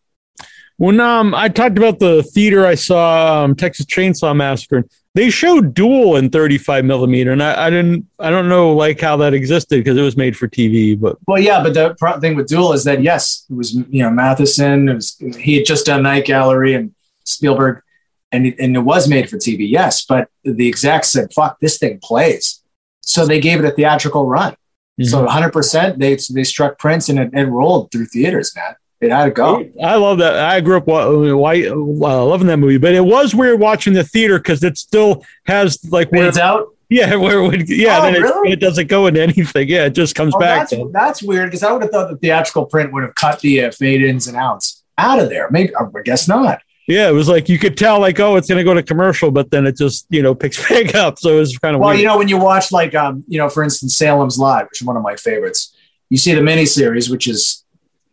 When 0.78 1.00
um, 1.00 1.36
I 1.36 1.50
talked 1.50 1.78
about 1.78 2.00
the 2.00 2.24
theater 2.24 2.66
I 2.66 2.76
saw 2.76 3.44
um, 3.44 3.56
Texas 3.56 3.86
Chainsaw 3.86 4.36
Massacre, 4.36 4.86
they 5.16 5.30
showed 5.30 5.76
Duel 5.76 6.16
in 6.16 6.32
35 6.32 6.86
millimeter, 6.86 7.32
and 7.32 7.44
I, 7.44 7.68
I 7.68 7.70
didn't, 7.70 8.08
I 8.18 8.32
don't 8.32 8.50
know 8.50 8.74
like 8.74 9.00
how 9.00 9.16
that 9.18 9.34
existed 9.34 9.84
because 9.84 9.98
it 9.98 10.02
was 10.02 10.18
made 10.18 10.36
for 10.36 10.48
TV. 10.48 11.00
But 11.00 11.18
well, 11.28 11.40
yeah, 11.40 11.62
but 11.62 11.76
the 11.76 11.96
pro- 12.00 12.20
thing 12.20 12.36
with 12.36 12.48
Duel 12.48 12.74
is 12.74 12.84
that 12.86 13.04
yes, 13.04 13.46
it 13.50 13.54
was 13.54 13.74
you 13.74 14.02
know 14.02 14.10
Matheson, 14.10 14.90
it 14.90 14.96
was 14.96 15.16
he 15.38 15.56
had 15.56 15.66
just 15.66 15.86
done 15.86 16.02
Night 16.02 16.26
Gallery 16.26 16.74
and 16.74 16.96
Spielberg, 17.26 17.84
and 18.32 18.48
it, 18.48 18.56
and 18.60 18.76
it 18.76 18.80
was 18.80 19.08
made 19.08 19.30
for 19.30 19.38
TV, 19.38 19.70
yes, 19.70 20.04
but 20.04 20.30
the 20.44 20.68
execs 20.68 21.12
said, 21.12 21.32
"Fuck, 21.32 21.60
this 21.60 21.78
thing 21.78 22.00
plays," 22.02 22.64
so 23.02 23.28
they 23.28 23.40
gave 23.40 23.60
it 23.60 23.66
a 23.66 23.72
theatrical 23.72 24.26
run. 24.26 24.54
Mm-hmm. 25.00 25.04
So 25.04 25.24
100 25.24 25.54
percent 25.54 26.00
they 26.00 26.18
they 26.32 26.44
struck 26.44 26.80
prints 26.80 27.10
and 27.10 27.20
it, 27.20 27.30
it 27.34 27.46
rolled 27.46 27.92
through 27.92 28.08
theaters, 28.08 28.56
man 28.56 28.76
it 29.04 29.12
had 29.12 29.26
to 29.26 29.32
go. 29.32 29.70
I 29.82 29.96
love 29.96 30.20
that. 30.20 30.38
I 30.38 30.62
grew 30.62 30.78
up 30.78 30.88
white, 30.88 31.68
uh, 31.68 31.76
loving 31.76 32.48
that 32.48 32.58
movie, 32.58 32.78
but 32.78 32.94
it 32.94 33.04
was 33.04 33.36
weird 33.36 33.60
watching 33.60 33.94
the 33.94 34.04
theater 34.04 34.38
because 34.38 34.64
it 34.64 34.78
still 34.78 35.24
has 35.46 35.84
like 35.92 36.12
where 36.12 36.28
it's 36.28 36.38
out. 36.38 36.70
Yeah, 36.90 37.16
where 37.18 37.40
it 37.40 37.48
would 37.48 37.70
yeah, 37.70 38.00
oh, 38.00 38.02
then 38.04 38.22
really? 38.22 38.52
it, 38.52 38.54
it, 38.54 38.60
doesn't 38.60 38.88
go 38.88 39.08
into 39.08 39.22
anything. 39.22 39.68
Yeah, 39.68 39.86
it 39.86 39.92
just 39.92 40.16
comes 40.16 40.34
oh, 40.36 40.40
back. 40.40 40.70
That's, 40.70 40.84
that's 40.92 41.24
weird 41.24 41.48
because 41.48 41.64
I 41.64 41.72
would 41.72 41.82
have 41.82 41.92
thought 41.92 42.10
the 42.10 42.18
theatrical 42.18 42.66
print 42.66 42.94
would 42.94 43.04
have 43.04 43.16
cut 43.16 43.40
the 43.40 43.66
uh, 43.66 43.72
fade 43.72 44.04
ins 44.04 44.28
and 44.28 44.38
outs 44.38 44.84
out 44.98 45.20
of 45.20 45.30
there. 45.30 45.50
Maybe 45.50 45.74
I 45.76 45.86
guess 46.04 46.28
not. 46.28 46.62
Yeah, 46.88 47.08
it 47.08 47.14
was 47.14 47.30
like 47.30 47.48
you 47.48 47.58
could 47.58 47.78
tell, 47.78 48.00
like, 48.02 48.20
oh, 48.20 48.36
it's 48.36 48.50
going 48.50 48.58
to 48.58 48.64
go 48.64 48.74
to 48.74 48.84
commercial, 48.84 49.32
but 49.32 49.50
then 49.52 49.66
it 49.66 49.78
just, 49.78 50.06
you 50.10 50.22
know, 50.22 50.36
picks 50.36 50.68
back 50.70 50.94
up. 50.96 51.18
So 51.18 51.38
it 51.38 51.40
was 51.40 51.58
kind 51.58 51.76
of 51.76 51.80
well, 51.80 51.92
weird. 51.92 52.02
you 52.02 52.06
know, 52.06 52.18
when 52.18 52.28
you 52.28 52.38
watch, 52.38 52.72
like, 52.72 52.94
um, 52.94 53.24
you 53.28 53.38
know, 53.38 53.48
for 53.48 53.64
instance, 53.64 53.96
Salem's 53.96 54.38
Lot, 54.38 54.66
which 54.66 54.82
is 54.82 54.88
one 54.88 54.98
of 54.98 55.04
my 55.04 55.16
favorites, 55.16 55.76
you 56.10 56.18
see 56.18 56.34
the 56.34 56.42
miniseries, 56.42 57.10
which 57.10 57.28
is 57.28 57.63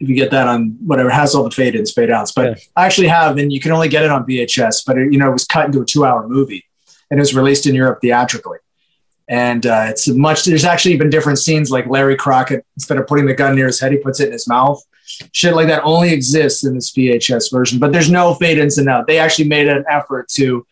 if 0.01 0.09
you 0.09 0.15
get 0.15 0.31
that 0.31 0.49
on 0.49 0.79
whatever 0.85 1.11
has 1.11 1.35
all 1.35 1.45
the 1.45 1.51
fade 1.51 1.75
ins, 1.75 1.93
fade 1.93 2.11
outs. 2.11 2.33
But. 2.33 2.59
I 2.75 2.87
actually 2.87 3.09
have, 3.09 3.37
and 3.37 3.53
you 3.53 3.61
can 3.61 3.71
only 3.71 3.89
get 3.89 4.03
it 4.03 4.11
on 4.11 4.25
VHS. 4.25 4.85
But 4.87 4.99
it, 4.99 5.13
you 5.13 5.19
know, 5.19 5.29
it 5.29 5.33
was 5.33 5.45
cut 5.45 5.67
into 5.67 5.83
a 5.83 5.85
two 5.85 6.05
hour 6.05 6.27
movie, 6.27 6.65
and 7.11 7.19
it 7.19 7.23
was 7.23 7.35
released 7.35 7.67
in 7.67 7.75
Europe 7.75 8.01
theatrically. 8.01 8.59
And 9.29 9.65
uh, 9.65 9.87
it's 9.89 10.09
much. 10.09 10.45
There's 10.45 10.65
actually 10.65 10.95
even 10.95 11.11
different 11.11 11.39
scenes, 11.39 11.71
like 11.71 11.87
Larry 11.87 12.17
Crockett 12.17 12.67
instead 12.77 12.99
of 12.99 13.07
putting 13.07 13.27
the 13.27 13.35
gun 13.35 13.55
near 13.55 13.67
his 13.67 13.79
head, 13.79 13.93
he 13.93 13.99
puts 13.99 14.19
it 14.21 14.27
in 14.27 14.33
his 14.33 14.49
mouth. 14.49 14.83
Shit 15.33 15.55
like 15.55 15.67
that 15.69 15.83
only 15.85 16.13
exists 16.13 16.65
in 16.65 16.75
this 16.75 16.93
VHS 16.93 17.53
version. 17.53 17.79
But 17.79 17.93
there's 17.93 18.11
no 18.11 18.35
fade 18.35 18.59
ins 18.59 18.79
and 18.79 18.89
out. 18.89 19.07
They 19.07 19.19
actually 19.19 19.49
made 19.49 19.69
an 19.69 19.85
effort 19.89 20.29
to 20.31 20.67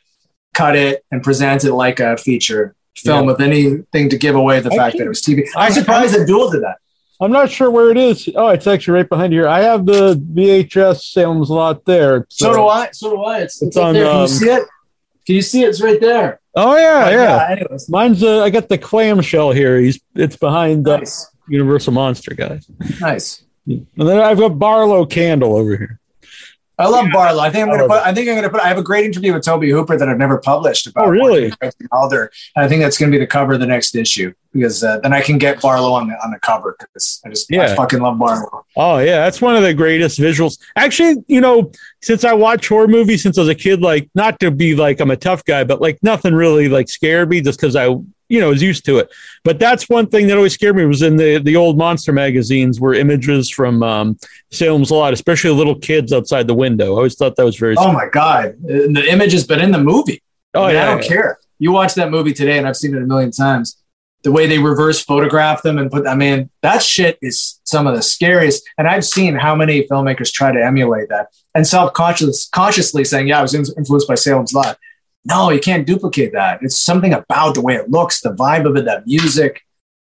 cut 0.55 0.75
it 0.75 1.05
and 1.11 1.23
present 1.23 1.65
it 1.65 1.73
like 1.73 2.01
a 2.01 2.17
feature 2.17 2.75
film 2.97 3.25
yeah. 3.25 3.33
with 3.33 3.41
anything 3.41 4.09
to 4.09 4.17
give 4.17 4.35
away 4.35 4.61
the 4.61 4.71
fact 4.71 4.97
that 4.97 5.05
it 5.05 5.09
was 5.09 5.23
TV. 5.23 5.47
I'm 5.57 5.73
surprised 5.73 6.15
that 6.15 6.27
Duel 6.27 6.51
did 6.51 6.63
that. 6.63 6.79
I'm 7.21 7.33
not 7.33 7.51
sure 7.51 7.71
where 7.71 7.91
it 7.91 7.97
is. 7.97 8.29
Oh, 8.35 8.49
it's 8.49 8.67
actually 8.67 8.95
right 8.95 9.09
behind 9.09 9.33
here. 9.33 9.49
I 9.49 9.61
have 9.61 9.87
the 9.87 10.15
VHS 10.15 11.13
Salem's 11.13 11.51
Lot 11.51 11.85
there. 11.85 12.27
So, 12.29 12.53
so 12.53 12.57
do 12.57 12.67
I. 12.67 12.91
So 12.93 13.11
do 13.11 13.23
I. 13.23 13.41
It's, 13.41 13.61
it's, 13.61 13.69
it's 13.69 13.77
on. 13.77 13.95
There. 13.95 14.05
Can 14.05 14.15
um, 14.15 14.23
you 14.23 14.29
see 14.29 14.49
it? 14.51 14.69
Can 15.27 15.35
you 15.35 15.43
see 15.43 15.63
it? 15.63 15.69
It's 15.69 15.83
right 15.83 16.01
there. 16.01 16.41
Oh 16.55 16.77
yeah, 16.77 17.11
yeah. 17.11 17.17
yeah. 17.17 17.51
Anyways, 17.51 17.89
mine's. 17.89 18.23
Uh, 18.23 18.43
I 18.43 18.51
got 18.51 18.69
the 18.69 18.79
clamshell 18.79 19.51
here. 19.51 19.79
He's. 19.79 20.01
It's 20.15 20.37
behind 20.37 20.85
the 20.85 20.99
nice. 20.99 21.27
Universal 21.49 21.93
Monster 21.93 22.35
guys. 22.35 22.71
Nice. 23.01 23.43
And 23.67 23.87
then 23.97 24.19
I've 24.19 24.39
got 24.39 24.59
Barlow 24.59 25.05
Candle 25.05 25.57
over 25.57 25.77
here. 25.77 26.01
I 26.79 26.87
love 26.87 27.09
Barlow. 27.13 27.43
I 27.43 27.51
think 27.51 27.69
I'm 27.69 27.77
gonna 27.77 27.89
put. 27.89 28.07
I 28.07 28.15
think 28.15 28.29
I'm 28.29 28.37
gonna 28.37 28.51
put. 28.51 28.61
I 28.61 28.69
have 28.69 28.79
a 28.79 28.83
great 28.83 29.05
interview 29.05 29.33
with 29.35 29.45
Tobe 29.45 29.65
Hooper 29.65 29.97
that 29.97 30.09
I've 30.09 30.19
never 30.19 30.39
published 30.39 30.87
about. 30.87 31.07
Oh, 31.07 31.11
really? 31.11 31.53
Alder. 31.91 32.31
And 32.55 32.65
I 32.65 32.69
think 32.69 32.83
that's 32.83 32.97
gonna 32.97 33.11
be 33.11 33.19
the 33.19 33.27
cover 33.27 33.55
of 33.55 33.61
the 33.61 33.67
next 33.67 33.97
issue 33.97 34.33
because 34.53 34.85
uh, 34.85 35.01
then 35.01 35.13
I 35.13 35.21
can 35.21 35.39
get 35.39 35.61
Barlow 35.61 35.93
on 35.93 36.09
the 36.09 36.15
on 36.25 36.31
the 36.31 36.39
cover 36.39 36.77
because 36.79 37.21
I 37.25 37.31
just 37.31 37.51
yeah. 37.51 37.73
I 37.73 37.75
fucking 37.75 38.01
love 38.01 38.19
Barlow. 38.19 38.65
Oh 38.77 38.99
yeah, 38.99 39.25
that's 39.25 39.41
one 39.41 39.57
of 39.57 39.63
the 39.63 39.75
greatest 39.75 40.21
visuals. 40.21 40.59
Actually, 40.77 41.25
you 41.27 41.41
know, 41.41 41.73
since 42.01 42.23
I 42.23 42.33
watch 42.33 42.69
horror 42.69 42.87
movies 42.87 43.25
since 43.25 43.39
I 43.39 43.41
was 43.41 43.49
a 43.49 43.57
kid, 43.57 43.81
like 43.81 44.09
not 44.15 44.39
to 44.41 44.53
be 44.53 44.77
like 44.77 45.01
I'm 45.01 45.11
a 45.11 45.17
tough 45.17 45.45
guy, 45.45 45.65
but 45.65 45.81
like 45.81 45.99
nothing 46.03 46.33
really 46.33 46.69
like 46.69 46.89
scared 46.89 47.29
me 47.29 47.41
just 47.41 47.61
because 47.61 47.75
I 47.75 47.89
you 48.29 48.41
know 48.41 48.51
was 48.51 48.63
used 48.63 48.85
to 48.87 48.99
it. 48.99 49.11
But 49.45 49.59
that's 49.59 49.89
one 49.89 50.07
thing 50.07 50.27
that 50.27 50.37
always 50.37 50.55
scared 50.55 50.77
me 50.77 50.85
was 50.87 51.03
in 51.03 51.17
the 51.17 51.39
the 51.39 51.57
old 51.57 51.79
monster 51.79 52.13
magazines 52.13 52.81
were 52.81 52.95
images 52.95 53.51
from 53.51 53.83
um, 53.83 54.19
Salem's 54.51 54.91
Lot, 54.91 55.13
especially 55.13 55.51
little 55.51 55.79
kids 55.79 56.13
outside 56.13 56.47
the 56.47 56.55
window. 56.55 56.95
I 56.95 56.97
always 56.99 57.15
thought 57.15 57.37
that 57.37 57.45
was 57.45 57.57
very. 57.57 57.75
Oh 57.79 57.93
my 57.93 58.09
god, 58.09 58.57
the 58.61 59.05
images, 59.09 59.47
but 59.47 59.61
in 59.61 59.73
the 59.73 59.79
movie. 59.79 60.23
Oh 60.55 60.65
I 60.65 60.67
mean, 60.67 60.77
yeah, 60.77 60.83
I 60.83 60.87
don't 60.87 61.03
yeah. 61.03 61.09
care. 61.09 61.39
You 61.59 61.73
watch 61.73 61.95
that 61.95 62.11
movie 62.11 62.33
today, 62.33 62.59
and 62.59 62.67
I've 62.67 62.77
seen 62.77 62.95
it 62.95 63.03
a 63.03 63.07
million 63.07 63.31
times. 63.31 63.77
The 64.25 64.33
way 64.33 64.49
they 64.49 64.59
reverse 64.59 65.03
photograph 65.03 65.63
them 65.63 65.79
and 65.79 65.91
put, 65.91 66.05
I 66.07 66.17
mean, 66.17 66.51
that 66.63 66.83
shit 66.83 67.19
is 67.23 67.61
some 67.63 67.87
of 67.87 67.95
the 67.95 68.03
scariest. 68.03 68.69
And 68.77 68.89
I've 68.89 69.05
seen 69.05 69.37
how 69.37 69.55
many 69.55 69.87
filmmakers 69.87 70.33
try 70.33 70.51
to 70.51 70.61
emulate 70.61 71.09
that 71.09 71.29
and 71.55 71.67
self 71.67 71.93
consciously 71.93 73.05
saying, 73.05 73.29
"Yeah, 73.29 73.39
I 73.39 73.43
was 73.43 73.55
influenced 73.55 74.09
by 74.09 74.17
Salem's 74.17 74.53
Lot." 74.53 74.79
No, 75.25 75.51
you 75.51 75.61
can't 75.61 75.87
duplicate 75.87 76.33
that. 76.33 76.61
It's 76.63 76.79
something 76.79 77.13
about 77.13 77.55
the 77.55 77.61
way 77.61 77.75
it 77.75 77.91
looks, 77.91 78.21
the 78.21 78.33
vibe 78.33 78.67
of 78.67 78.77
it, 78.77 78.85
that 78.87 79.07
music. 79.07 79.63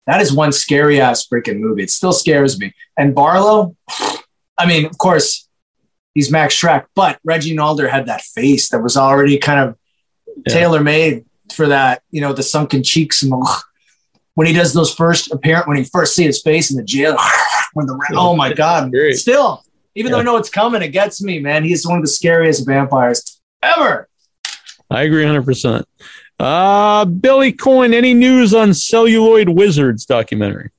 That 0.07 0.20
is 0.20 0.32
one 0.32 0.53
scary 0.53 1.01
ass 1.01 1.27
freaking 1.27 1.59
movie. 1.59 1.82
It 1.82 1.91
still 1.91 2.12
scares 2.12 2.59
me. 2.59 2.73
And 2.97 3.15
Barlow, 3.15 3.77
I 4.57 4.66
mean, 4.66 4.87
of 4.87 4.99
course, 4.99 5.49
he's 6.15 6.31
Max 6.31 6.55
Schreck, 6.61 6.87
but 6.95 7.19
Reggie 7.24 7.57
Nalder 7.57 7.89
had 7.89 8.07
that 8.07 8.23
face 8.23 8.70
that 8.70 8.82
was 8.82 8.97
already 8.97 9.39
kind 9.39 9.61
of 9.61 9.78
yeah. 10.47 10.53
tailor 10.53 10.82
made 10.82 11.24
for 11.53 11.69
that, 11.69 12.03
you 12.11 12.20
know, 12.20 12.32
the 12.32 12.43
sunken 12.43 12.82
cheeks 12.82 13.23
and 13.23 13.32
the, 13.32 13.62
when 14.35 14.47
he 14.47 14.53
does 14.53 14.73
those 14.73 14.95
first 14.95 15.31
apparent, 15.32 15.69
when 15.69 15.77
he 15.77 15.85
first 15.85 16.15
see 16.15 16.24
his 16.24 16.43
face 16.43 16.70
in 16.70 16.77
the 16.77 16.85
jail, 16.85 17.16
when 17.74 17.87
the, 17.87 17.99
oh 18.15 18.37
my 18.37 18.53
God, 18.55 18.93
still, 19.12 19.65
even 19.95 20.11
yeah. 20.11 20.16
though 20.16 20.20
I 20.20 20.24
know 20.24 20.37
it's 20.37 20.51
coming, 20.51 20.82
it 20.82 20.89
gets 20.89 21.23
me, 21.23 21.39
man. 21.39 21.65
He's 21.65 21.87
one 21.87 21.99
of 21.99 22.03
the 22.03 22.09
scariest 22.09 22.66
vampires 22.66 23.41
ever. 23.62 24.09
I 24.91 25.03
agree 25.03 25.25
100%. 25.25 25.85
Uh, 26.39 27.05
Billy 27.05 27.53
Coin, 27.53 27.95
any 27.95 28.15
news 28.15 28.55
on 28.55 28.75
Celluloid 28.75 29.49
Wizards 29.49 30.07
documentary? 30.07 30.71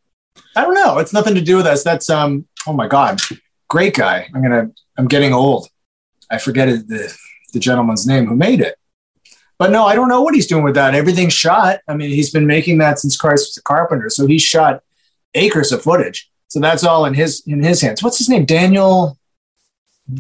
I 0.56 0.62
don't 0.62 0.74
know. 0.74 0.98
It's 0.98 1.14
nothing 1.14 1.36
to 1.36 1.42
do 1.42 1.56
with 1.56 1.66
us. 1.66 1.84
That's, 1.84 2.10
um, 2.10 2.46
oh 2.68 2.74
my 2.74 2.88
God, 2.88 3.22
great 3.70 3.96
guy. 3.96 4.28
I'm 4.34 4.42
going 4.42 4.68
to, 4.68 4.74
I'm 4.98 5.08
getting 5.08 5.34
old. 5.34 5.70
I 6.30 6.40
forget 6.40 6.68
the, 6.88 7.16
the 7.54 7.60
gentleman's 7.60 8.06
name 8.08 8.26
who 8.26 8.36
made 8.36 8.60
it. 8.60 8.76
But 9.58 9.72
no, 9.72 9.86
I 9.86 9.94
don't 9.94 10.10
know 10.10 10.24
what 10.24 10.34
he's 10.34 10.48
doing 10.48 10.64
with 10.64 10.74
that. 10.76 10.96
Everything's 10.96 11.34
shot. 11.34 11.82
I 11.88 11.94
mean, 11.94 12.10
he's 12.10 12.32
been 12.32 12.48
making 12.48 12.80
that 12.80 12.98
since 12.98 13.16
Christ 13.16 13.50
was 13.50 13.58
a 13.58 13.62
carpenter. 13.62 14.10
So 14.10 14.26
he 14.26 14.40
shot 14.40 14.82
acres 15.36 15.72
of 15.72 15.84
footage. 15.84 16.32
So 16.48 16.60
that's 16.60 16.84
all 16.84 17.06
in 17.06 17.14
his 17.14 17.44
in 17.46 17.62
his 17.62 17.80
hands. 17.80 18.02
What's 18.02 18.18
his 18.18 18.28
name? 18.28 18.46
Daniel. 18.46 19.18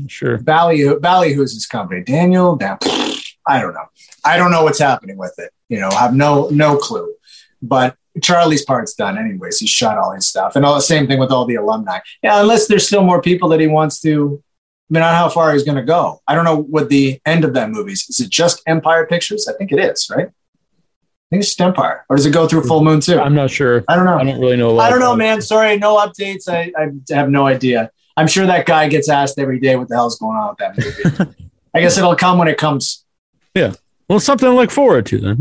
Sure. 0.07 0.37
Valley 0.37 0.87
Valley, 0.99 1.33
who's 1.33 1.53
his 1.53 1.65
company? 1.65 2.03
Daniel. 2.03 2.55
I 3.47 3.61
don't 3.61 3.73
know. 3.73 3.85
I 4.23 4.37
don't 4.37 4.51
know 4.51 4.63
what's 4.63 4.79
happening 4.79 5.17
with 5.17 5.33
it. 5.37 5.51
You 5.69 5.79
know, 5.79 5.89
I 5.89 6.01
have 6.01 6.15
no 6.15 6.49
no 6.49 6.77
clue. 6.77 7.13
But 7.61 7.95
Charlie's 8.21 8.65
part's 8.65 8.93
done 8.93 9.17
anyways. 9.17 9.59
He 9.59 9.67
shot 9.67 9.97
all 9.97 10.11
his 10.11 10.27
stuff, 10.27 10.55
and 10.55 10.65
all 10.65 10.75
the 10.75 10.81
same 10.81 11.07
thing 11.07 11.19
with 11.19 11.31
all 11.31 11.45
the 11.45 11.55
alumni. 11.55 11.99
Yeah, 12.21 12.41
unless 12.41 12.67
there's 12.67 12.87
still 12.87 13.03
more 13.03 13.21
people 13.21 13.49
that 13.49 13.59
he 13.59 13.67
wants 13.67 13.99
to. 14.01 14.43
I 14.89 14.93
mean, 14.93 15.03
I 15.03 15.05
don't 15.05 15.13
know 15.13 15.17
how 15.19 15.29
far 15.29 15.53
he's 15.53 15.63
going 15.63 15.77
to 15.77 15.83
go. 15.83 16.21
I 16.27 16.35
don't 16.35 16.43
know 16.43 16.57
what 16.57 16.89
the 16.89 17.21
end 17.25 17.45
of 17.45 17.53
that 17.53 17.69
movie 17.69 17.93
is. 17.93 18.09
Is 18.09 18.19
it 18.19 18.29
just 18.29 18.61
Empire 18.67 19.05
Pictures? 19.07 19.47
I 19.47 19.53
think 19.53 19.71
it 19.71 19.79
is, 19.79 20.11
right? 20.13 20.27
I 20.27 21.29
think 21.29 21.43
it's 21.43 21.47
just 21.47 21.61
Empire, 21.61 22.05
or 22.09 22.17
does 22.17 22.25
it 22.25 22.33
go 22.33 22.47
through 22.47 22.63
Full 22.63 22.83
Moon 22.83 22.99
too? 22.99 23.19
I'm 23.19 23.35
not 23.35 23.49
sure. 23.49 23.85
I 23.87 23.95
don't 23.95 24.03
know. 24.03 24.17
I 24.17 24.23
don't 24.25 24.41
really 24.41 24.57
know. 24.57 24.77
I 24.77 24.89
don't 24.89 24.99
know, 24.99 25.15
man. 25.15 25.41
Sorry, 25.41 25.77
no 25.77 25.95
updates. 25.95 26.49
I, 26.49 26.73
I 26.77 27.15
have 27.15 27.29
no 27.29 27.47
idea. 27.47 27.89
I'm 28.17 28.27
sure 28.27 28.45
that 28.45 28.65
guy 28.65 28.89
gets 28.89 29.07
asked 29.07 29.39
every 29.39 29.59
day 29.59 29.77
what 29.77 29.87
the 29.87 29.95
hell's 29.95 30.19
going 30.19 30.35
on 30.35 30.49
with 30.49 30.57
that 30.57 30.77
movie. 30.77 31.35
I 31.73 31.79
guess 31.79 31.97
it'll 31.97 32.15
come 32.15 32.37
when 32.37 32.49
it 32.49 32.57
comes. 32.57 33.00
Yeah. 33.55 33.73
Well, 34.07 34.19
something 34.19 34.49
to 34.49 34.55
look 34.55 34.71
forward 34.71 35.05
to 35.07 35.19
then. 35.19 35.37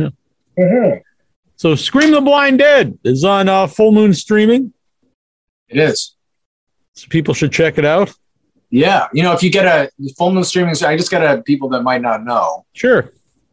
Yeah. 0.56 0.64
Mm-hmm. 0.64 0.98
So, 1.56 1.74
Scream 1.74 2.10
the 2.12 2.20
Blind 2.20 2.58
Dead 2.58 2.98
is 3.04 3.24
on 3.24 3.48
uh, 3.48 3.66
Full 3.66 3.92
Moon 3.92 4.14
streaming. 4.14 4.72
It 5.68 5.78
is. 5.78 6.14
So 6.94 7.06
people 7.08 7.34
should 7.34 7.52
check 7.52 7.78
it 7.78 7.84
out. 7.84 8.12
Yeah, 8.70 9.08
you 9.12 9.22
know, 9.22 9.32
if 9.32 9.42
you 9.42 9.50
get 9.50 9.66
a 9.66 9.90
Full 10.16 10.32
Moon 10.32 10.44
streaming, 10.44 10.74
I 10.84 10.96
just 10.96 11.10
got 11.10 11.22
a 11.22 11.42
people 11.42 11.68
that 11.70 11.82
might 11.82 12.02
not 12.02 12.24
know. 12.24 12.64
Sure. 12.72 13.12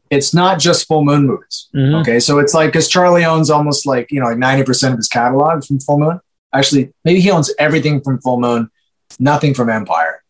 it's 0.10 0.34
not 0.34 0.58
just 0.60 0.88
full 0.88 1.04
moon 1.04 1.28
movies. 1.28 1.68
Mhm. 1.76 2.00
Okay, 2.02 2.20
so 2.20 2.40
it's 2.40 2.54
like 2.54 2.70
because 2.72 2.88
Charlie 2.88 3.26
owns 3.26 3.50
almost 3.50 3.86
like 3.86 4.10
you 4.12 4.20
know 4.22 4.28
like 4.28 4.38
ninety 4.38 4.64
percent 4.64 4.94
of 4.94 4.98
his 4.98 5.08
catalog 5.10 5.64
from 5.66 5.80
Full 5.80 6.00
Moon. 6.00 6.20
Actually, 6.54 6.94
maybe 7.04 7.20
he 7.20 7.30
owns 7.30 7.54
everything 7.60 8.00
from 8.02 8.22
Full 8.22 8.40
Moon, 8.40 8.70
nothing 9.20 9.54
from 9.54 9.70
Empire, 9.70 10.24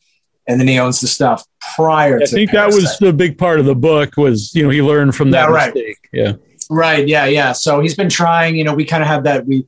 and 0.48 0.60
then 0.60 0.68
he 0.68 0.80
owns 0.80 1.02
the 1.02 1.08
stuff 1.08 1.44
prior 1.76 2.18
I 2.18 2.20
to. 2.22 2.28
think 2.28 2.52
that 2.52 2.68
was 2.68 2.98
the 3.00 3.12
big 3.14 3.38
part 3.38 3.60
of 3.60 3.66
the 3.66 3.76
book 3.76 4.16
was 4.18 4.54
you 4.56 4.64
know 4.64 4.70
he 4.70 4.82
learned 4.82 5.16
from 5.16 5.32
that 5.32 5.50
Yeah, 5.50 5.54
right. 5.56 5.74
mistake. 5.74 5.98
Yeah. 6.14 6.34
right. 6.70 7.08
Yeah, 7.08 7.26
yeah. 7.26 7.52
So 7.52 7.82
he's 7.82 7.96
been 7.96 8.10
trying. 8.10 8.56
You 8.56 8.64
know, 8.64 8.74
we 8.74 8.86
kind 8.86 9.04
of 9.04 9.08
have 9.08 9.24
that. 9.26 9.46
We 9.46 9.66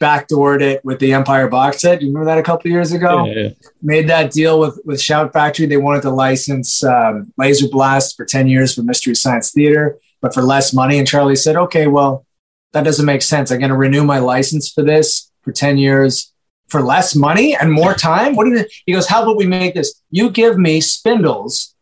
backdoored 0.00 0.60
it 0.60 0.84
with 0.84 0.98
the 0.98 1.12
Empire 1.14 1.48
box 1.48 1.80
set. 1.80 2.02
You 2.02 2.08
remember 2.08 2.26
that 2.26 2.38
a 2.38 2.42
couple 2.42 2.68
of 2.68 2.72
years 2.72 2.92
ago? 2.92 3.24
Yeah, 3.26 3.34
yeah. 3.34 3.48
made 3.82 4.08
that 4.08 4.30
deal 4.30 4.60
with 4.60 4.78
with 4.84 5.00
Shout 5.00 5.32
Factory. 5.32 5.66
They 5.66 5.76
wanted 5.78 6.02
to 6.02 6.10
license 6.10 6.84
um, 6.84 7.32
Laser 7.38 7.68
Blast 7.68 8.16
for 8.16 8.24
ten 8.24 8.46
years 8.48 8.74
for 8.74 8.82
Mystery 8.82 9.14
Science 9.14 9.52
Theater, 9.52 9.98
but 10.20 10.34
for 10.34 10.42
less 10.42 10.72
money. 10.74 10.98
And 10.98 11.06
Charlie 11.08 11.36
said, 11.36 11.56
"Okay, 11.56 11.86
well, 11.86 12.26
that 12.72 12.84
doesn't 12.84 13.06
make 13.06 13.22
sense. 13.22 13.50
I'm 13.50 13.58
going 13.58 13.70
to 13.70 13.76
renew 13.76 14.04
my 14.04 14.18
license 14.18 14.70
for 14.70 14.82
this 14.82 15.30
for 15.42 15.52
ten 15.52 15.78
years 15.78 16.32
for 16.68 16.82
less 16.82 17.14
money 17.14 17.56
and 17.56 17.72
more 17.72 17.94
time. 17.94 18.34
What 18.34 18.44
do 18.44 18.50
you?" 18.52 18.64
He 18.86 18.92
goes, 18.92 19.08
"How 19.08 19.22
about 19.22 19.36
we 19.36 19.46
make 19.46 19.74
this? 19.74 20.02
You 20.10 20.30
give 20.30 20.58
me 20.58 20.80
spindles." 20.80 21.72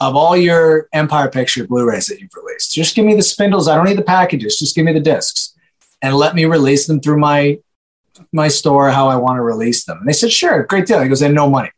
Of 0.00 0.16
all 0.16 0.36
your 0.36 0.88
Empire 0.92 1.30
Picture 1.30 1.66
Blu-rays 1.66 2.06
that 2.06 2.20
you've 2.20 2.34
released, 2.34 2.74
just 2.74 2.96
give 2.96 3.06
me 3.06 3.14
the 3.14 3.22
spindles. 3.22 3.68
I 3.68 3.76
don't 3.76 3.86
need 3.86 3.96
the 3.96 4.02
packages. 4.02 4.58
Just 4.58 4.74
give 4.74 4.84
me 4.84 4.92
the 4.92 5.00
discs, 5.00 5.54
and 6.02 6.16
let 6.16 6.34
me 6.34 6.44
release 6.46 6.86
them 6.88 7.00
through 7.00 7.18
my 7.18 7.58
my 8.32 8.48
store 8.48 8.90
how 8.90 9.08
I 9.08 9.16
want 9.16 9.38
to 9.38 9.42
release 9.42 9.84
them. 9.84 9.98
And 9.98 10.08
they 10.08 10.12
said, 10.12 10.32
sure, 10.32 10.64
great 10.64 10.86
deal. 10.86 11.00
He 11.00 11.08
goes, 11.08 11.22
and 11.22 11.34
no 11.34 11.48
money. 11.48 11.70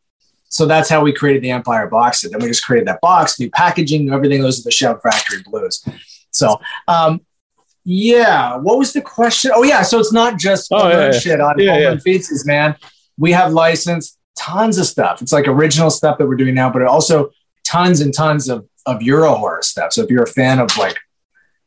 So 0.48 0.64
that's 0.66 0.88
how 0.88 1.02
we 1.02 1.12
created 1.12 1.42
the 1.42 1.50
Empire 1.50 1.88
box 1.88 2.22
set. 2.22 2.32
Then 2.32 2.40
we 2.40 2.48
just 2.48 2.64
created 2.64 2.88
that 2.88 3.00
box, 3.00 3.38
new 3.38 3.50
packaging, 3.50 4.10
everything 4.10 4.40
goes 4.40 4.56
to 4.58 4.62
the 4.62 4.70
Shout 4.70 5.02
Factory 5.02 5.42
Blues. 5.42 5.84
So, 6.30 6.60
um, 6.88 7.20
yeah, 7.88 8.56
what 8.56 8.78
was 8.78 8.92
the 8.92 9.00
question? 9.00 9.52
Oh, 9.54 9.62
yeah. 9.62 9.82
So 9.82 10.00
it's 10.00 10.12
not 10.12 10.38
just 10.38 10.68
Oh, 10.72 10.88
yeah, 10.88 11.04
yeah. 11.12 11.18
shit 11.18 11.40
on 11.40 11.54
Yeah, 11.58 11.78
yeah. 11.78 11.96
Feasts, 11.98 12.44
man. 12.44 12.74
We 13.16 13.30
have 13.30 13.52
licensed 13.52 14.18
tons 14.36 14.76
of 14.76 14.86
stuff. 14.86 15.22
It's 15.22 15.32
like 15.32 15.46
original 15.46 15.88
stuff 15.90 16.18
that 16.18 16.26
we're 16.26 16.34
doing 16.36 16.54
now, 16.56 16.68
but 16.68 16.82
also 16.82 17.30
tons 17.64 18.00
and 18.00 18.12
tons 18.12 18.48
of, 18.48 18.66
of 18.86 19.02
Euro 19.02 19.34
horror 19.36 19.62
stuff. 19.62 19.92
So 19.92 20.02
if 20.02 20.10
you're 20.10 20.24
a 20.24 20.26
fan 20.26 20.58
of 20.58 20.76
like, 20.76 20.96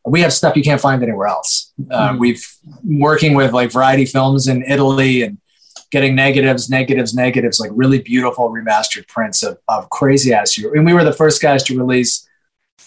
we 0.05 0.19
have 0.21 0.33
stuff 0.33 0.55
you 0.57 0.63
can't 0.63 0.81
find 0.81 1.01
anywhere 1.01 1.27
else. 1.27 1.71
Uh, 1.89 2.09
Mhm. 2.09 2.19
We've 2.19 2.45
working 2.83 3.33
with 3.33 3.53
like 3.53 3.71
variety 3.71 4.05
films 4.05 4.47
in 4.47 4.63
Italy 4.63 5.23
and 5.23 5.37
getting 5.91 6.15
negatives, 6.15 6.69
negatives, 6.69 7.13
negatives, 7.15 7.59
like 7.61 7.71
really 7.73 7.99
beautiful 7.99 8.49
remastered 8.49 9.07
prints 9.07 9.41
of, 9.41 9.57
of 9.69 9.89
crazy 9.89 10.33
ass 10.33 10.57
Euro. 10.57 10.75
And 10.75 10.85
we 10.85 10.93
were 10.93 11.03
the 11.05 11.13
first 11.13 11.41
guys 11.41 11.63
to 11.63 11.77
release, 11.77 12.27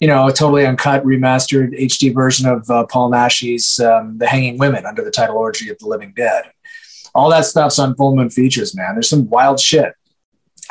you 0.02 0.08
know, 0.08 0.26
a 0.26 0.32
totally 0.32 0.66
uncut 0.66 1.04
remastered 1.04 1.80
HD 1.80 2.12
version 2.12 2.48
of 2.48 2.68
uh, 2.68 2.84
Paul 2.86 3.12
Naschy's 3.12 3.78
um, 3.78 4.18
The 4.18 4.26
Hanging 4.26 4.58
Women 4.58 4.84
under 4.84 5.04
the 5.04 5.12
title 5.12 5.36
Orgy 5.36 5.68
of 5.68 5.78
the 5.78 5.86
Living 5.86 6.12
Dead. 6.16 6.42
All 7.14 7.30
that 7.30 7.44
stuff's 7.44 7.78
on 7.78 7.94
Full 7.94 8.16
Moon 8.16 8.28
Features, 8.28 8.74
man. 8.74 8.96
There's 8.96 9.08
some 9.08 9.30
wild 9.30 9.60
shit. 9.60 9.92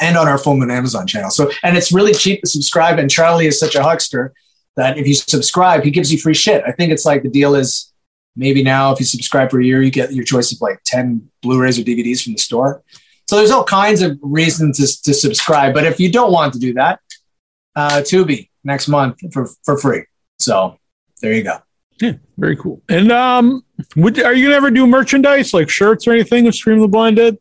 And 0.02 0.18
on 0.18 0.28
our 0.28 0.38
Full 0.38 0.58
Moon 0.58 0.70
Amazon 0.70 1.08
channel. 1.08 1.30
So, 1.30 1.50
and 1.64 1.78
it's 1.78 1.94
really 1.94 2.14
cheap 2.14 2.42
to 2.42 2.50
subscribe. 2.50 3.00
And 3.00 3.10
Charlie 3.10 3.46
is 3.48 3.58
such 3.58 3.74
a 3.76 3.82
huckster 3.82 4.34
that 4.76 4.98
if 4.98 5.08
you 5.08 5.14
subscribe, 5.14 5.86
he 5.86 5.92
gives 5.92 6.12
you 6.12 6.20
free 6.20 6.34
shit. 6.34 6.62
I 6.68 6.74
think 6.74 6.92
it's 6.92 7.06
like 7.06 7.24
the 7.24 7.30
deal 7.30 7.56
is 7.56 7.94
maybe 8.36 8.62
now 8.62 8.92
if 8.92 9.00
you 9.00 9.06
subscribe 9.06 9.50
for 9.50 9.62
a 9.62 9.66
year, 9.66 9.82
you 9.82 9.92
get 9.92 10.12
your 10.14 10.26
choice 10.26 10.52
of 10.52 10.60
like 10.60 10.82
10 10.84 11.30
Blu-rays 11.42 11.80
or 11.80 11.84
DVDs 11.84 12.22
from 12.22 12.34
the 12.34 12.40
store. 12.40 12.84
So 13.30 13.38
there's 13.38 13.52
all 13.52 13.64
kinds 13.64 14.02
of 14.02 14.20
reasons 14.22 14.78
to, 14.80 15.04
to 15.04 15.14
subscribe. 15.14 15.74
But 15.74 15.86
if 15.86 16.02
you 16.02 16.12
don't 16.12 16.34
want 16.34 16.52
to 16.52 16.60
do 16.60 16.74
that, 16.74 17.00
uh, 17.78 18.02
Tubi 18.02 18.50
next 18.64 18.88
month 18.88 19.20
for, 19.34 19.48
for 19.64 19.78
free. 19.78 20.06
So 20.40 20.78
there 21.22 21.34
you 21.34 21.44
go. 21.44 21.58
Yeah, 22.00 22.14
very 22.38 22.56
cool. 22.56 22.82
And 22.90 23.12
um, 23.12 23.64
would 23.96 24.20
are 24.22 24.34
you 24.34 24.46
gonna 24.46 24.56
ever 24.56 24.72
do 24.72 24.88
merchandise 24.88 25.54
like 25.54 25.70
shirts 25.70 26.08
or 26.08 26.14
anything 26.14 26.48
of 26.48 26.56
Scream 26.56 26.78
of 26.78 26.82
the 26.82 26.88
Blind 26.88 27.18
Dead? 27.18 27.38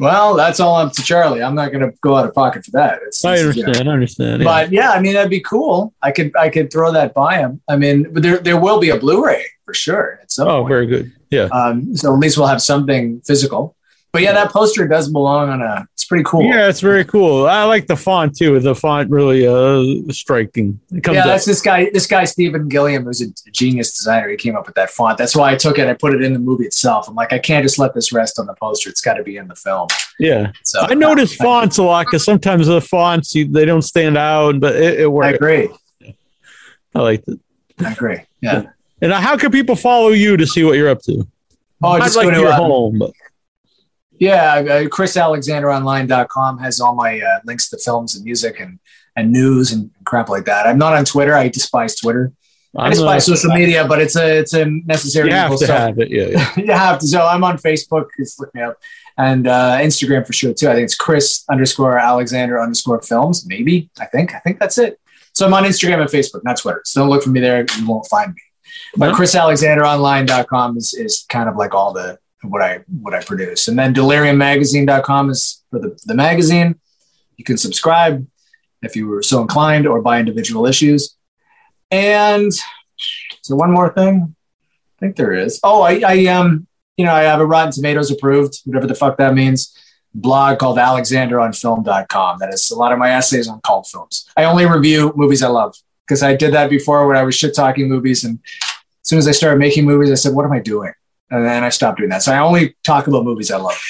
Well, 0.00 0.34
that's 0.34 0.60
all 0.60 0.76
up 0.76 0.94
to 0.94 1.02
Charlie. 1.02 1.42
I'm 1.42 1.54
not 1.54 1.72
going 1.72 1.82
to 1.82 1.94
go 2.00 2.16
out 2.16 2.24
of 2.24 2.32
pocket 2.32 2.64
for 2.64 2.70
that. 2.70 3.00
It's, 3.06 3.22
I 3.22 3.34
it's, 3.34 3.54
you 3.54 3.64
know, 3.64 3.68
understand. 3.68 3.88
I 3.88 3.92
understand. 3.92 4.40
yeah. 4.40 4.44
But 4.46 4.72
yeah, 4.72 4.90
I 4.92 5.00
mean 5.00 5.12
that'd 5.12 5.28
be 5.28 5.40
cool. 5.40 5.92
I 6.00 6.10
could 6.10 6.34
I 6.38 6.48
could 6.48 6.72
throw 6.72 6.90
that 6.92 7.12
by 7.12 7.36
him. 7.36 7.60
I 7.68 7.76
mean, 7.76 8.10
but 8.10 8.22
there 8.22 8.38
there 8.38 8.58
will 8.58 8.80
be 8.80 8.88
a 8.88 8.98
Blu-ray 8.98 9.44
for 9.66 9.74
sure 9.74 10.18
at 10.22 10.32
some 10.32 10.48
oh, 10.48 10.60
point. 10.62 10.68
very 10.68 10.86
good. 10.86 11.12
Yeah. 11.30 11.48
Um, 11.52 11.94
so 11.94 12.14
at 12.14 12.18
least 12.18 12.38
we'll 12.38 12.46
have 12.46 12.62
something 12.62 13.20
physical. 13.26 13.76
But 14.10 14.22
yeah, 14.22 14.32
that 14.32 14.50
poster 14.50 14.88
does 14.88 15.10
belong 15.10 15.50
on 15.50 15.60
a. 15.60 15.86
It's 16.10 16.24
pretty 16.24 16.24
cool. 16.24 16.42
Yeah, 16.42 16.68
it's 16.68 16.80
very 16.80 17.04
cool. 17.04 17.46
I 17.46 17.62
like 17.62 17.86
the 17.86 17.94
font 17.94 18.36
too. 18.36 18.58
The 18.58 18.74
font 18.74 19.08
really 19.10 19.46
uh 19.46 20.12
striking. 20.12 20.80
It 20.92 21.04
comes 21.04 21.14
Yeah, 21.14 21.20
up. 21.20 21.26
that's 21.28 21.44
this 21.44 21.62
guy. 21.62 21.88
This 21.92 22.08
guy 22.08 22.24
Stephen 22.24 22.68
Gilliam, 22.68 23.04
who's 23.04 23.20
a 23.20 23.30
genius 23.52 23.96
designer. 23.96 24.28
He 24.28 24.36
came 24.36 24.56
up 24.56 24.66
with 24.66 24.74
that 24.74 24.90
font. 24.90 25.18
That's 25.18 25.36
why 25.36 25.52
I 25.52 25.54
took 25.56 25.78
it. 25.78 25.86
I 25.86 25.94
put 25.94 26.12
it 26.12 26.22
in 26.22 26.32
the 26.32 26.40
movie 26.40 26.64
itself. 26.64 27.08
I'm 27.08 27.14
like, 27.14 27.32
I 27.32 27.38
can't 27.38 27.62
just 27.62 27.78
let 27.78 27.94
this 27.94 28.12
rest 28.12 28.40
on 28.40 28.46
the 28.46 28.54
poster. 28.54 28.90
It's 28.90 29.00
got 29.00 29.14
to 29.14 29.22
be 29.22 29.36
in 29.36 29.46
the 29.46 29.54
film. 29.54 29.86
Yeah, 30.18 30.50
So 30.64 30.80
I 30.80 30.94
notice 30.94 31.34
fonts 31.36 31.78
a 31.78 31.84
lot 31.84 32.06
because 32.06 32.24
sometimes 32.24 32.66
the 32.66 32.80
fonts 32.80 33.32
you, 33.36 33.46
they 33.46 33.64
don't 33.64 33.82
stand 33.82 34.18
out, 34.18 34.58
but 34.58 34.74
it, 34.74 35.00
it 35.00 35.04
I 35.04 35.06
works. 35.06 35.36
agree. 35.36 35.68
I 36.94 36.98
like 36.98 37.22
it. 37.28 37.38
I 37.78 37.92
agree. 37.92 38.18
Yeah. 38.40 38.64
And 39.00 39.12
how 39.12 39.36
can 39.36 39.50
people 39.52 39.76
follow 39.76 40.08
you 40.08 40.36
to 40.36 40.46
see 40.46 40.64
what 40.64 40.76
you're 40.76 40.90
up 40.90 41.02
to? 41.02 41.26
Oh, 41.82 41.90
I'd 41.92 42.02
just 42.02 42.16
like 42.16 42.24
go 42.26 42.32
to 42.32 42.40
your 42.40 42.48
uh, 42.52 42.56
home, 42.56 42.98
but 42.98 43.12
Yeah, 44.20 44.54
uh, 44.56 44.84
ChrisAlexanderOnline.com 44.84 46.58
has 46.58 46.78
all 46.78 46.94
my 46.94 47.20
uh, 47.20 47.40
links 47.46 47.70
to 47.70 47.78
films 47.78 48.14
and 48.14 48.24
music 48.24 48.60
and, 48.60 48.78
and 49.16 49.32
news 49.32 49.72
and 49.72 49.90
crap 50.04 50.28
like 50.28 50.44
that. 50.44 50.66
I'm 50.66 50.76
not 50.78 50.92
on 50.92 51.06
Twitter. 51.06 51.34
I 51.34 51.48
despise 51.48 51.96
Twitter. 51.96 52.32
I 52.76 52.84
I'm, 52.84 52.90
despise 52.92 53.28
uh, 53.28 53.34
social 53.34 53.50
media, 53.54 53.86
but 53.88 53.98
it's 54.00 54.16
a 54.16 54.38
it's 54.38 54.52
a 54.52 54.66
necessary 54.66 55.30
You 55.30 55.34
have 55.34 55.50
to 55.52 55.66
So 55.66 55.72
have 55.72 55.98
it. 55.98 56.10
Yeah, 56.10 56.26
yeah. 56.26 56.52
you 56.56 56.72
have 56.72 56.98
to. 57.00 57.06
So 57.06 57.26
I'm 57.26 57.42
on 57.42 57.56
Facebook. 57.56 58.08
Just 58.18 58.38
look 58.38 58.54
me 58.54 58.60
up, 58.60 58.76
and 59.16 59.46
uh, 59.48 59.78
Instagram 59.80 60.26
for 60.26 60.34
sure 60.34 60.52
too. 60.52 60.68
I 60.68 60.74
think 60.74 60.84
it's 60.84 60.94
Chris 60.94 61.44
underscore 61.50 61.98
Alexander 61.98 62.60
underscore 62.60 63.00
films. 63.00 63.46
Maybe 63.46 63.88
I 63.98 64.04
think 64.04 64.34
I 64.34 64.38
think 64.40 64.60
that's 64.60 64.76
it. 64.76 65.00
So 65.32 65.46
I'm 65.46 65.54
on 65.54 65.64
Instagram 65.64 66.00
and 66.00 66.10
Facebook, 66.10 66.44
not 66.44 66.58
Twitter. 66.58 66.82
So 66.84 67.00
don't 67.00 67.08
look 67.08 67.22
for 67.22 67.30
me 67.30 67.40
there. 67.40 67.64
You 67.78 67.88
won't 67.88 68.06
find 68.06 68.34
me. 68.34 68.42
But 68.96 69.12
No. 69.12 69.14
ChrisAlexanderOnline.com 69.16 70.76
is 70.76 70.92
is 70.92 71.24
kind 71.28 71.48
of 71.48 71.56
like 71.56 71.74
all 71.74 71.92
the 71.92 72.18
what 72.42 72.62
I 72.62 72.80
what 73.00 73.14
I 73.14 73.22
produce, 73.22 73.68
and 73.68 73.78
then 73.78 73.94
DeliriumMagazine.com 73.94 75.30
is 75.30 75.62
for 75.70 75.78
the 75.78 75.98
the 76.06 76.14
magazine. 76.14 76.78
You 77.36 77.44
can 77.44 77.56
subscribe 77.56 78.26
if 78.82 78.96
you 78.96 79.08
were 79.08 79.22
so 79.22 79.40
inclined, 79.42 79.86
or 79.86 80.00
buy 80.00 80.18
individual 80.18 80.66
issues. 80.66 81.16
And 81.90 82.52
so 83.42 83.56
one 83.56 83.72
more 83.72 83.92
thing. 83.92 84.34
I 84.98 84.98
think 85.00 85.16
there 85.16 85.32
is. 85.32 85.60
Oh, 85.62 85.82
I, 85.82 86.02
I 86.06 86.26
um, 86.26 86.66
you 86.96 87.04
know, 87.04 87.14
I 87.14 87.22
have 87.22 87.40
a 87.40 87.46
Rotten 87.46 87.72
Tomatoes 87.72 88.10
approved, 88.10 88.60
whatever 88.64 88.86
the 88.86 88.94
fuck 88.94 89.16
that 89.16 89.34
means, 89.34 89.74
blog 90.14 90.58
called 90.58 90.76
alexanderonfilm.com. 90.76 92.38
That 92.38 92.52
is 92.52 92.70
a 92.70 92.76
lot 92.76 92.92
of 92.92 92.98
my 92.98 93.10
essays 93.10 93.48
on 93.48 93.60
cult 93.62 93.88
films. 93.90 94.28
I 94.36 94.44
only 94.44 94.66
review 94.66 95.12
movies 95.16 95.42
I 95.42 95.48
love 95.48 95.74
because 96.06 96.22
I 96.22 96.36
did 96.36 96.52
that 96.54 96.68
before 96.68 97.06
when 97.06 97.16
I 97.16 97.22
was 97.22 97.34
shit 97.34 97.54
talking 97.54 97.88
movies. 97.88 98.24
And 98.24 98.38
as 98.44 98.68
soon 99.02 99.18
as 99.18 99.26
I 99.26 99.32
started 99.32 99.58
making 99.58 99.86
movies, 99.86 100.10
I 100.10 100.14
said, 100.14 100.34
what 100.34 100.44
am 100.44 100.52
I 100.52 100.58
doing? 100.58 100.92
And 101.30 101.44
then 101.44 101.62
I 101.62 101.68
stopped 101.68 101.98
doing 101.98 102.10
that. 102.10 102.22
So 102.22 102.32
I 102.32 102.38
only 102.38 102.76
talk 102.84 103.06
about 103.06 103.24
movies 103.24 103.50
I 103.50 103.56
love. 103.56 103.80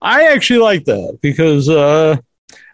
I 0.00 0.28
actually 0.28 0.60
like 0.60 0.84
that 0.84 1.18
because 1.20 1.68
uh, 1.68 2.16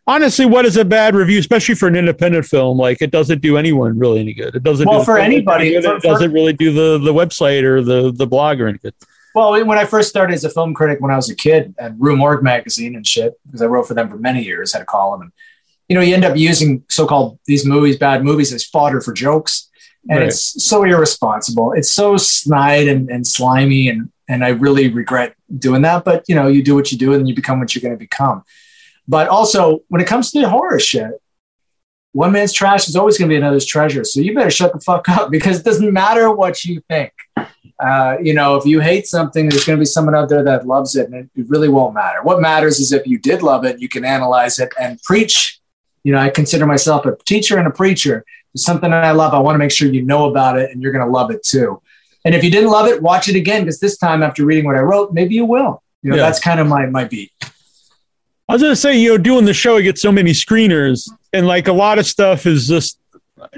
honestly, 0.06 0.46
what 0.46 0.64
is 0.64 0.76
a 0.76 0.84
bad 0.84 1.14
review, 1.14 1.38
especially 1.38 1.74
for 1.74 1.88
an 1.88 1.96
independent 1.96 2.46
film? 2.46 2.78
Like 2.78 3.02
it 3.02 3.10
doesn't 3.10 3.42
do 3.42 3.56
anyone 3.56 3.98
really 3.98 4.20
any 4.20 4.34
good. 4.34 4.54
It 4.54 4.62
doesn't. 4.62 4.88
Well, 4.88 5.00
do 5.00 5.04
for 5.04 5.18
anybody, 5.18 5.70
Good. 5.70 5.84
for- 5.84 5.96
it 5.96 6.02
doesn't 6.02 6.32
really 6.32 6.52
do 6.52 6.72
the 6.72 6.98
the 6.98 7.12
website 7.12 7.64
or 7.64 7.82
the 7.82 8.12
the 8.12 8.26
blog 8.26 8.60
or 8.60 8.68
any 8.68 8.78
good. 8.78 8.94
Well, 9.34 9.52
when 9.66 9.76
I 9.76 9.84
first 9.84 10.08
started 10.08 10.32
as 10.32 10.44
a 10.44 10.50
film 10.50 10.72
critic 10.72 11.00
when 11.00 11.10
I 11.10 11.16
was 11.16 11.28
a 11.28 11.34
kid 11.34 11.74
at 11.78 11.92
Rue 11.98 12.16
Morgue 12.16 12.42
magazine 12.42 12.96
and 12.96 13.06
shit, 13.06 13.34
because 13.44 13.60
I 13.60 13.66
wrote 13.66 13.86
for 13.86 13.92
them 13.92 14.08
for 14.08 14.16
many 14.16 14.42
years, 14.42 14.72
had 14.72 14.80
a 14.80 14.86
column, 14.86 15.20
and 15.22 15.32
you 15.88 15.94
know, 15.94 16.00
you 16.00 16.14
end 16.14 16.24
up 16.24 16.36
using 16.36 16.84
so-called 16.88 17.38
these 17.44 17.66
movies, 17.66 17.98
bad 17.98 18.24
movies, 18.24 18.52
as 18.52 18.64
fodder 18.64 19.00
for 19.00 19.12
jokes, 19.12 19.65
and 20.08 20.20
Right. 20.20 20.28
it's 20.28 20.64
so 20.64 20.84
irresponsible. 20.84 21.72
It's 21.72 21.90
so 21.90 22.16
snide 22.16 22.88
and, 22.88 23.10
and 23.10 23.26
slimy, 23.26 23.88
and 23.88 24.10
and 24.28 24.44
I 24.44 24.48
really 24.48 24.88
regret 24.88 25.34
doing 25.58 25.82
that. 25.82 26.04
But 26.04 26.24
you 26.28 26.34
know, 26.34 26.48
you 26.48 26.62
do 26.62 26.74
what 26.74 26.90
you 26.92 26.98
do, 26.98 27.12
and 27.12 27.28
you 27.28 27.34
become 27.34 27.60
what 27.60 27.74
you're 27.74 27.82
going 27.82 27.94
to 27.94 27.98
become. 27.98 28.42
But 29.08 29.28
also, 29.28 29.80
when 29.88 30.00
it 30.00 30.06
comes 30.06 30.30
to 30.32 30.40
the 30.40 30.48
horror 30.48 30.80
shit, 30.80 31.12
one 32.12 32.32
man's 32.32 32.52
trash 32.52 32.88
is 32.88 32.96
always 32.96 33.18
going 33.18 33.28
to 33.28 33.32
be 33.32 33.36
another's 33.36 33.66
treasure. 33.66 34.04
So 34.04 34.20
you 34.20 34.34
better 34.34 34.50
shut 34.50 34.72
the 34.72 34.80
fuck 34.80 35.08
up 35.08 35.30
because 35.36 35.60
it 35.60 35.64
doesn't 35.64 35.92
matter 35.92 36.30
what 36.30 36.64
you 36.64 36.82
think 36.88 37.12
uh, 37.78 38.16
you 38.22 38.32
know, 38.32 38.56
if 38.56 38.64
you 38.64 38.80
hate 38.80 39.06
something, 39.06 39.48
there's 39.48 39.64
going 39.64 39.76
to 39.76 39.80
be 39.80 39.86
someone 39.86 40.14
out 40.14 40.28
there 40.28 40.42
that 40.42 40.66
loves 40.66 40.96
it, 40.96 41.06
and 41.06 41.14
it, 41.14 41.40
it 41.40 41.48
really 41.48 41.68
won't 41.68 41.94
matter. 41.94 42.22
What 42.22 42.40
matters 42.40 42.78
is 42.78 42.92
if 42.92 43.06
you 43.06 43.18
did 43.18 43.42
love 43.42 43.64
it, 43.64 43.80
you 43.80 43.88
can 43.88 44.04
analyze 44.04 44.58
it 44.58 44.72
and 44.80 45.00
preach. 45.02 45.60
You 46.06 46.12
know, 46.12 46.18
I 46.18 46.30
consider 46.30 46.66
myself 46.66 47.04
a 47.04 47.16
teacher 47.24 47.58
and 47.58 47.66
a 47.66 47.70
preacher. 47.72 48.24
It's 48.54 48.62
something 48.64 48.92
that 48.92 49.02
I 49.02 49.10
love. 49.10 49.34
I 49.34 49.40
want 49.40 49.56
to 49.56 49.58
make 49.58 49.72
sure 49.72 49.88
you 49.88 50.02
know 50.02 50.30
about 50.30 50.56
it, 50.56 50.70
and 50.70 50.80
you're 50.80 50.92
going 50.92 51.04
to 51.04 51.10
love 51.10 51.32
it 51.32 51.42
too. 51.42 51.82
And 52.24 52.32
if 52.32 52.44
you 52.44 52.50
didn't 52.50 52.70
love 52.70 52.86
it, 52.86 53.02
watch 53.02 53.28
it 53.28 53.34
again 53.34 53.62
because 53.64 53.80
this 53.80 53.96
time, 53.98 54.22
after 54.22 54.44
reading 54.44 54.66
what 54.66 54.76
I 54.76 54.82
wrote, 54.82 55.12
maybe 55.12 55.34
you 55.34 55.44
will. 55.44 55.82
You 56.02 56.10
know, 56.10 56.16
Yeah. 56.16 56.22
that's 56.22 56.38
kind 56.38 56.60
of 56.60 56.68
my 56.68 56.86
my 56.86 57.04
beat. 57.06 57.32
I 58.48 58.52
was 58.52 58.62
gonna 58.62 58.76
say, 58.76 58.96
you 58.96 59.08
know, 59.10 59.18
doing 59.18 59.44
the 59.46 59.52
show, 59.52 59.78
I 59.78 59.80
get 59.82 59.98
so 59.98 60.12
many 60.12 60.30
screeners, 60.30 61.10
and 61.32 61.44
like 61.48 61.66
a 61.66 61.72
lot 61.72 61.98
of 61.98 62.06
stuff 62.06 62.46
is 62.46 62.68
just 62.68 63.00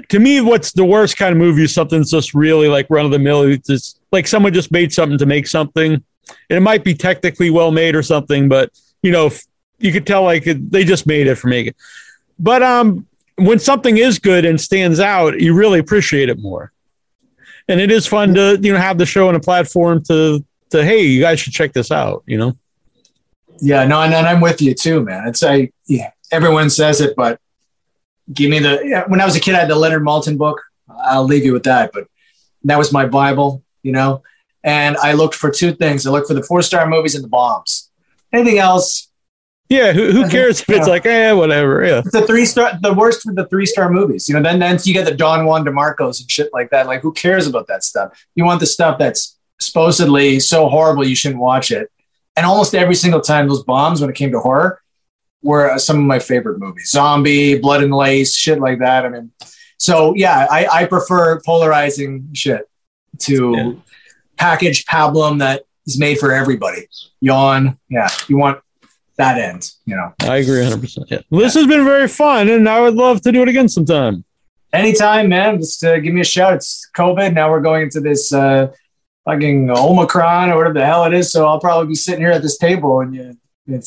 to 0.09 0.19
me, 0.19 0.41
what's 0.41 0.71
the 0.71 0.85
worst 0.85 1.17
kind 1.17 1.31
of 1.31 1.37
movie 1.37 1.65
is 1.65 1.73
something 1.73 1.99
that's 1.99 2.09
just 2.09 2.33
really 2.33 2.67
like 2.67 2.87
run 2.89 3.05
of 3.05 3.11
the 3.11 3.19
mill. 3.19 3.43
It's 3.43 3.67
just 3.67 3.99
like 4.11 4.25
someone 4.25 4.53
just 4.55 4.71
made 4.71 4.91
something 4.91 5.19
to 5.19 5.27
make 5.27 5.45
something, 5.45 5.93
and 5.93 6.03
it 6.49 6.61
might 6.61 6.83
be 6.83 6.95
technically 6.95 7.51
well 7.51 7.71
made 7.71 7.95
or 7.95 8.01
something, 8.01 8.49
but 8.49 8.71
you 9.03 9.11
know, 9.11 9.29
you 9.77 9.91
could 9.91 10.07
tell 10.07 10.23
like 10.23 10.45
they 10.45 10.83
just 10.83 11.05
made 11.05 11.27
it 11.27 11.35
for 11.35 11.47
making. 11.47 11.73
But 12.39 12.63
um, 12.63 13.05
when 13.35 13.59
something 13.59 13.97
is 13.97 14.17
good 14.19 14.45
and 14.45 14.59
stands 14.59 14.99
out, 14.99 15.39
you 15.39 15.53
really 15.53 15.79
appreciate 15.79 16.29
it 16.29 16.39
more. 16.39 16.71
And 17.67 17.79
it 17.79 17.91
is 17.91 18.07
fun 18.07 18.33
to 18.33 18.57
you 18.61 18.73
know 18.73 18.79
have 18.79 18.97
the 18.97 19.05
show 19.05 19.27
on 19.27 19.35
a 19.35 19.39
platform 19.39 20.03
to 20.05 20.43
to 20.71 20.83
hey, 20.83 21.03
you 21.03 21.21
guys 21.21 21.39
should 21.39 21.53
check 21.53 21.73
this 21.73 21.91
out. 21.91 22.23
You 22.25 22.37
know. 22.37 22.57
Yeah, 23.61 23.85
no, 23.85 24.01
and, 24.01 24.13
and 24.13 24.25
I'm 24.25 24.39
with 24.39 24.61
you 24.61 24.73
too, 24.73 25.01
man. 25.03 25.27
It's 25.27 25.43
a 25.43 25.71
yeah, 25.85 26.11
everyone 26.31 26.69
says 26.69 27.01
it, 27.01 27.15
but 27.15 27.39
give 28.33 28.49
me 28.49 28.59
the 28.59 28.81
yeah, 28.85 29.03
when 29.07 29.21
I 29.21 29.25
was 29.25 29.35
a 29.35 29.39
kid, 29.39 29.55
I 29.55 29.59
had 29.59 29.69
the 29.69 29.75
Leonard 29.75 30.03
Maltin 30.03 30.37
book. 30.37 30.61
I'll 31.03 31.25
leave 31.25 31.45
you 31.45 31.53
with 31.53 31.63
that, 31.63 31.91
but 31.93 32.07
that 32.63 32.77
was 32.77 32.91
my 32.91 33.05
Bible, 33.05 33.63
you 33.83 33.91
know. 33.91 34.23
And 34.63 34.97
I 34.97 35.13
looked 35.13 35.35
for 35.35 35.49
two 35.49 35.73
things. 35.73 36.05
I 36.05 36.11
looked 36.11 36.27
for 36.27 36.33
the 36.33 36.43
four 36.43 36.61
star 36.61 36.87
movies 36.87 37.15
and 37.15 37.23
the 37.23 37.29
bombs. 37.29 37.89
Anything 38.33 38.59
else? 38.59 39.08
Yeah, 39.69 39.93
who, 39.93 40.11
who 40.11 40.27
cares 40.29 40.61
if 40.61 40.69
it's 40.69 40.87
like, 40.87 41.05
eh, 41.05 41.31
whatever. 41.31 41.85
Yeah, 41.85 42.01
the 42.03 42.25
three 42.25 42.45
star, 42.45 42.77
the 42.81 42.93
worst 42.93 43.25
with 43.25 43.35
the 43.35 43.45
three 43.47 43.65
star 43.65 43.89
movies. 43.89 44.27
You 44.27 44.35
know, 44.35 44.41
then 44.41 44.59
then 44.59 44.79
you 44.83 44.93
get 44.93 45.05
the 45.05 45.13
Don 45.13 45.45
Juan 45.45 45.63
DeMarcos 45.63 46.19
and 46.19 46.29
shit 46.29 46.49
like 46.53 46.71
that. 46.71 46.87
Like, 46.87 47.01
who 47.01 47.13
cares 47.13 47.47
about 47.47 47.67
that 47.67 47.83
stuff? 47.83 48.25
You 48.35 48.45
want 48.45 48.59
the 48.59 48.65
stuff 48.65 48.97
that's 48.97 49.37
supposedly 49.59 50.39
so 50.39 50.67
horrible 50.69 51.05
you 51.05 51.15
shouldn't 51.15 51.41
watch 51.41 51.71
it. 51.71 51.91
And 52.35 52.45
almost 52.45 52.73
every 52.73 52.95
single 52.95 53.21
time, 53.21 53.47
those 53.47 53.63
bombs 53.63 54.01
when 54.01 54.09
it 54.09 54.15
came 54.15 54.31
to 54.31 54.39
horror 54.39 54.81
were 55.43 55.77
some 55.77 55.97
of 55.97 56.05
my 56.05 56.19
favorite 56.19 56.59
movies. 56.59 56.89
Zombie, 56.89 57.59
Blood 57.59 57.83
and 57.83 57.93
Lace, 57.93 58.35
shit 58.35 58.59
like 58.59 58.79
that. 58.79 59.05
I 59.05 59.09
mean, 59.09 59.31
so 59.77 60.13
yeah, 60.15 60.47
I, 60.49 60.67
I 60.67 60.85
prefer 60.85 61.39
polarizing 61.45 62.29
shit 62.33 62.67
to 63.19 63.53
yeah. 63.55 63.71
packaged 64.37 64.87
pablum 64.87 65.39
that 65.39 65.63
is 65.85 65.99
made 65.99 66.17
for 66.17 66.31
everybody. 66.31 66.87
Yawn, 67.21 67.77
yeah, 67.89 68.09
you 68.27 68.37
want 68.37 68.61
that 69.19 69.37
end, 69.37 69.71
you 69.85 69.95
know. 69.95 70.11
I 70.21 70.37
agree 70.37 70.61
100%. 70.61 71.05
Yeah. 71.09 71.19
Well, 71.29 71.41
this 71.41 71.53
has 71.53 71.67
been 71.67 71.85
very 71.85 72.07
fun, 72.07 72.49
and 72.49 72.67
I 72.67 72.81
would 72.81 72.95
love 72.95 73.21
to 73.21 73.31
do 73.31 73.43
it 73.43 73.47
again 73.47 73.69
sometime. 73.69 74.25
Anytime, 74.73 75.29
man. 75.29 75.59
Just 75.59 75.83
uh, 75.83 75.99
give 75.99 76.13
me 76.13 76.21
a 76.21 76.25
shout. 76.25 76.53
It's 76.53 76.89
COVID. 76.95 77.33
Now 77.33 77.51
we're 77.51 77.61
going 77.61 77.83
into 77.83 77.99
this 77.99 78.33
uh, 78.33 78.71
fucking 79.25 79.69
Omicron 79.69 80.49
or 80.49 80.57
whatever 80.57 80.79
the 80.79 80.85
hell 80.85 81.05
it 81.05 81.13
is. 81.13 81.31
So 81.31 81.47
I'll 81.47 81.59
probably 81.59 81.87
be 81.87 81.95
sitting 81.95 82.21
here 82.21 82.31
at 82.31 82.41
this 82.41 82.57
table 82.57 82.99
and 83.01 83.15
you 83.15 83.35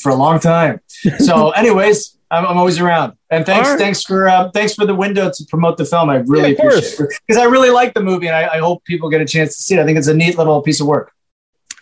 for 0.00 0.10
a 0.10 0.14
long 0.14 0.38
time. 0.38 0.80
So, 1.18 1.50
anyways, 1.50 2.16
I'm, 2.30 2.46
I'm, 2.46 2.56
always 2.56 2.78
around. 2.78 3.14
And 3.28 3.44
thanks, 3.44 3.68
right. 3.68 3.78
thanks 3.78 4.04
for 4.04 4.28
uh, 4.28 4.50
thanks 4.52 4.74
for 4.74 4.86
the 4.86 4.94
window 4.94 5.30
to 5.34 5.44
promote 5.48 5.76
the 5.76 5.84
film. 5.84 6.10
I 6.10 6.16
really 6.16 6.52
yeah, 6.52 6.66
appreciate 6.66 7.00
it 7.00 7.20
because 7.26 7.40
I 7.40 7.46
really 7.46 7.70
like 7.70 7.92
the 7.94 8.02
movie, 8.02 8.28
and 8.28 8.36
I, 8.36 8.54
I, 8.54 8.59
hope 8.59 8.84
people 8.84 9.10
get 9.10 9.20
a 9.20 9.24
chance 9.24 9.56
to 9.56 9.62
see 9.62 9.74
it. 9.74 9.80
I 9.80 9.84
think 9.84 9.98
it's 9.98 10.06
a 10.06 10.14
neat 10.14 10.38
little 10.38 10.62
piece 10.62 10.80
of 10.80 10.86
work. 10.86 11.12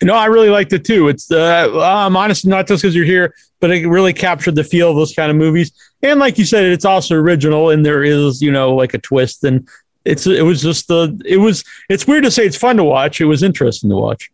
No, 0.03 0.15
I 0.15 0.27
really 0.27 0.49
liked 0.49 0.73
it 0.73 0.85
too. 0.85 1.09
It's 1.09 1.31
uh, 1.31 1.71
I'm 1.81 2.17
honest, 2.17 2.47
not 2.47 2.67
just 2.67 2.83
because 2.83 2.95
you're 2.95 3.05
here, 3.05 3.35
but 3.61 3.71
it 3.71 3.87
really 3.87 4.13
captured 4.13 4.55
the 4.55 4.65
feel 4.65 4.91
of 4.91 4.97
those 4.97 5.15
kind 5.15 5.31
of 5.31 5.37
movies. 5.37 5.73
And 6.03 6.19
like 6.19 6.39
you 6.39 6.45
said, 6.45 6.65
it's 6.65 6.87
also 6.87 7.17
original, 7.17 7.71
and 7.71 7.85
there 7.85 8.03
is 8.03 8.41
you 8.41 8.51
know 8.51 8.75
like 8.75 8.95
a 8.95 8.99
twist, 8.99 9.45
and 9.45 9.69
it's 10.05 10.27
it 10.27 10.45
was 10.45 10.63
just 10.63 10.89
the 10.89 11.21
it 11.27 11.37
was 11.37 11.65
it's 11.89 12.07
weird 12.07 12.25
to 12.25 12.31
say 12.31 12.47
it's 12.47 12.57
fun 12.57 12.77
to 12.79 12.85
watch. 12.85 13.21
It 13.21 13.27
was 13.27 13.43
interesting 13.43 13.91
to 13.91 13.97
watch 13.97 14.31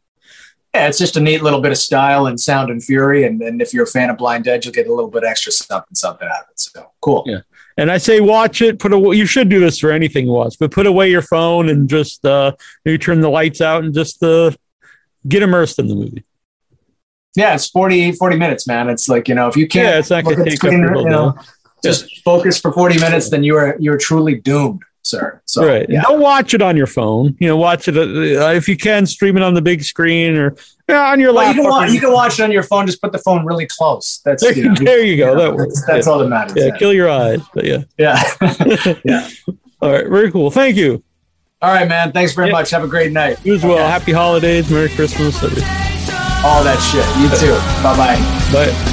yeah, 0.76 0.88
it's 0.88 0.98
just 0.98 1.16
a 1.16 1.20
neat 1.20 1.42
little 1.42 1.62
bit 1.62 1.72
of 1.72 1.78
style 1.78 2.26
and 2.26 2.38
sound 2.38 2.70
and 2.70 2.84
fury. 2.84 3.24
And, 3.24 3.40
and 3.40 3.62
if 3.62 3.72
you're 3.72 3.84
a 3.84 3.88
fan 3.88 4.10
of 4.10 4.18
Blind 4.18 4.44
Dead, 4.44 4.62
you'll 4.62 4.74
get 4.74 4.86
a 4.86 4.94
little 4.94 5.10
bit 5.10 5.24
extra 5.24 5.50
something, 5.50 5.94
something 5.94 6.28
out 6.28 6.42
of 6.42 6.50
it. 6.50 6.60
So 6.60 6.92
cool. 7.00 7.24
Yeah. 7.26 7.40
And 7.78 7.90
I 7.90 7.96
say 7.96 8.20
watch 8.20 8.60
it. 8.60 8.78
Put 8.78 8.92
away. 8.92 9.16
You 9.16 9.24
should 9.24 9.48
do 9.48 9.58
this 9.58 9.78
for 9.78 9.90
anything 9.90 10.26
you 10.26 10.32
watch, 10.32 10.56
but 10.58 10.70
put 10.70 10.86
away 10.86 11.10
your 11.10 11.22
phone 11.22 11.70
and 11.70 11.88
just 11.88 12.24
uh, 12.26 12.52
maybe 12.84 12.98
turn 12.98 13.20
the 13.20 13.30
lights 13.30 13.62
out 13.62 13.84
and 13.84 13.94
just 13.94 14.22
uh, 14.22 14.50
get 15.28 15.42
immersed 15.42 15.78
in 15.78 15.88
the 15.88 15.94
movie. 15.94 16.24
Yeah, 17.34 17.54
it's 17.54 17.68
40, 17.68 18.12
40 18.12 18.36
minutes, 18.36 18.66
man. 18.66 18.88
It's 18.88 19.08
like 19.08 19.28
you 19.28 19.34
know, 19.34 19.48
if 19.48 19.56
you 19.56 19.68
can't, 19.68 19.84
yeah, 19.84 19.98
it's 19.98 20.10
not 20.10 20.24
to 20.24 20.44
take 20.44 20.56
screen, 20.56 20.80
you 20.80 21.08
know, 21.08 21.36
just 21.84 22.22
focus 22.24 22.58
for 22.58 22.72
forty 22.72 22.98
minutes, 22.98 23.30
then 23.30 23.44
you 23.44 23.56
are 23.56 23.76
you're 23.78 23.98
truly 23.98 24.36
doomed 24.36 24.82
sir. 25.06 25.40
So, 25.46 25.66
right. 25.66 25.86
Yeah. 25.88 26.02
Don't 26.02 26.20
watch 26.20 26.52
it 26.52 26.60
on 26.60 26.76
your 26.76 26.86
phone. 26.86 27.36
You 27.38 27.48
know, 27.48 27.56
watch 27.56 27.88
it 27.88 27.96
uh, 27.96 28.50
if 28.50 28.68
you 28.68 28.76
can. 28.76 29.06
Stream 29.06 29.36
it 29.36 29.42
on 29.42 29.54
the 29.54 29.62
big 29.62 29.82
screen 29.82 30.36
or 30.36 30.56
yeah, 30.88 31.10
on 31.10 31.20
your 31.20 31.32
well, 31.32 31.46
laptop. 31.46 31.56
You 31.56 31.62
can, 31.62 31.70
watch, 31.70 31.92
you 31.92 32.00
can, 32.00 32.12
watch, 32.12 32.38
it 32.40 32.42
on 32.42 32.52
your 32.52 32.62
phone. 32.62 32.86
Just 32.86 33.00
put 33.00 33.12
the 33.12 33.18
phone 33.18 33.46
really 33.46 33.66
close. 33.66 34.20
That's 34.24 34.42
there 34.42 34.52
you, 34.52 34.68
know, 34.68 34.74
there 34.74 35.02
you 35.02 35.16
go. 35.16 35.36
that 35.36 35.54
works. 35.54 35.74
That's, 35.74 35.86
that's 35.86 36.06
yeah. 36.06 36.12
all 36.12 36.18
that 36.18 36.28
matters. 36.28 36.56
Yeah, 36.56 36.76
kill 36.76 36.92
your 36.92 37.08
eyes. 37.08 37.40
But 37.54 37.64
yeah. 37.64 37.84
Yeah. 37.98 38.94
yeah. 39.04 39.28
All 39.82 39.90
right. 39.90 40.08
Very 40.08 40.32
cool. 40.32 40.50
Thank 40.50 40.76
you. 40.76 41.04
All 41.62 41.72
right, 41.72 41.88
man. 41.88 42.12
Thanks 42.12 42.34
very 42.34 42.52
much. 42.52 42.70
Have 42.70 42.84
a 42.84 42.88
great 42.88 43.12
night. 43.12 43.38
You 43.44 43.54
as 43.54 43.64
well. 43.64 43.74
Okay. 43.74 43.86
Happy 43.88 44.12
holidays. 44.12 44.70
Merry 44.70 44.90
Christmas. 44.90 45.42
All 46.44 46.62
that 46.62 46.78
shit. 46.92 47.06
You 47.18 47.28
too. 47.48 47.54
Bye-bye. 47.82 48.52
Bye. 48.52 48.92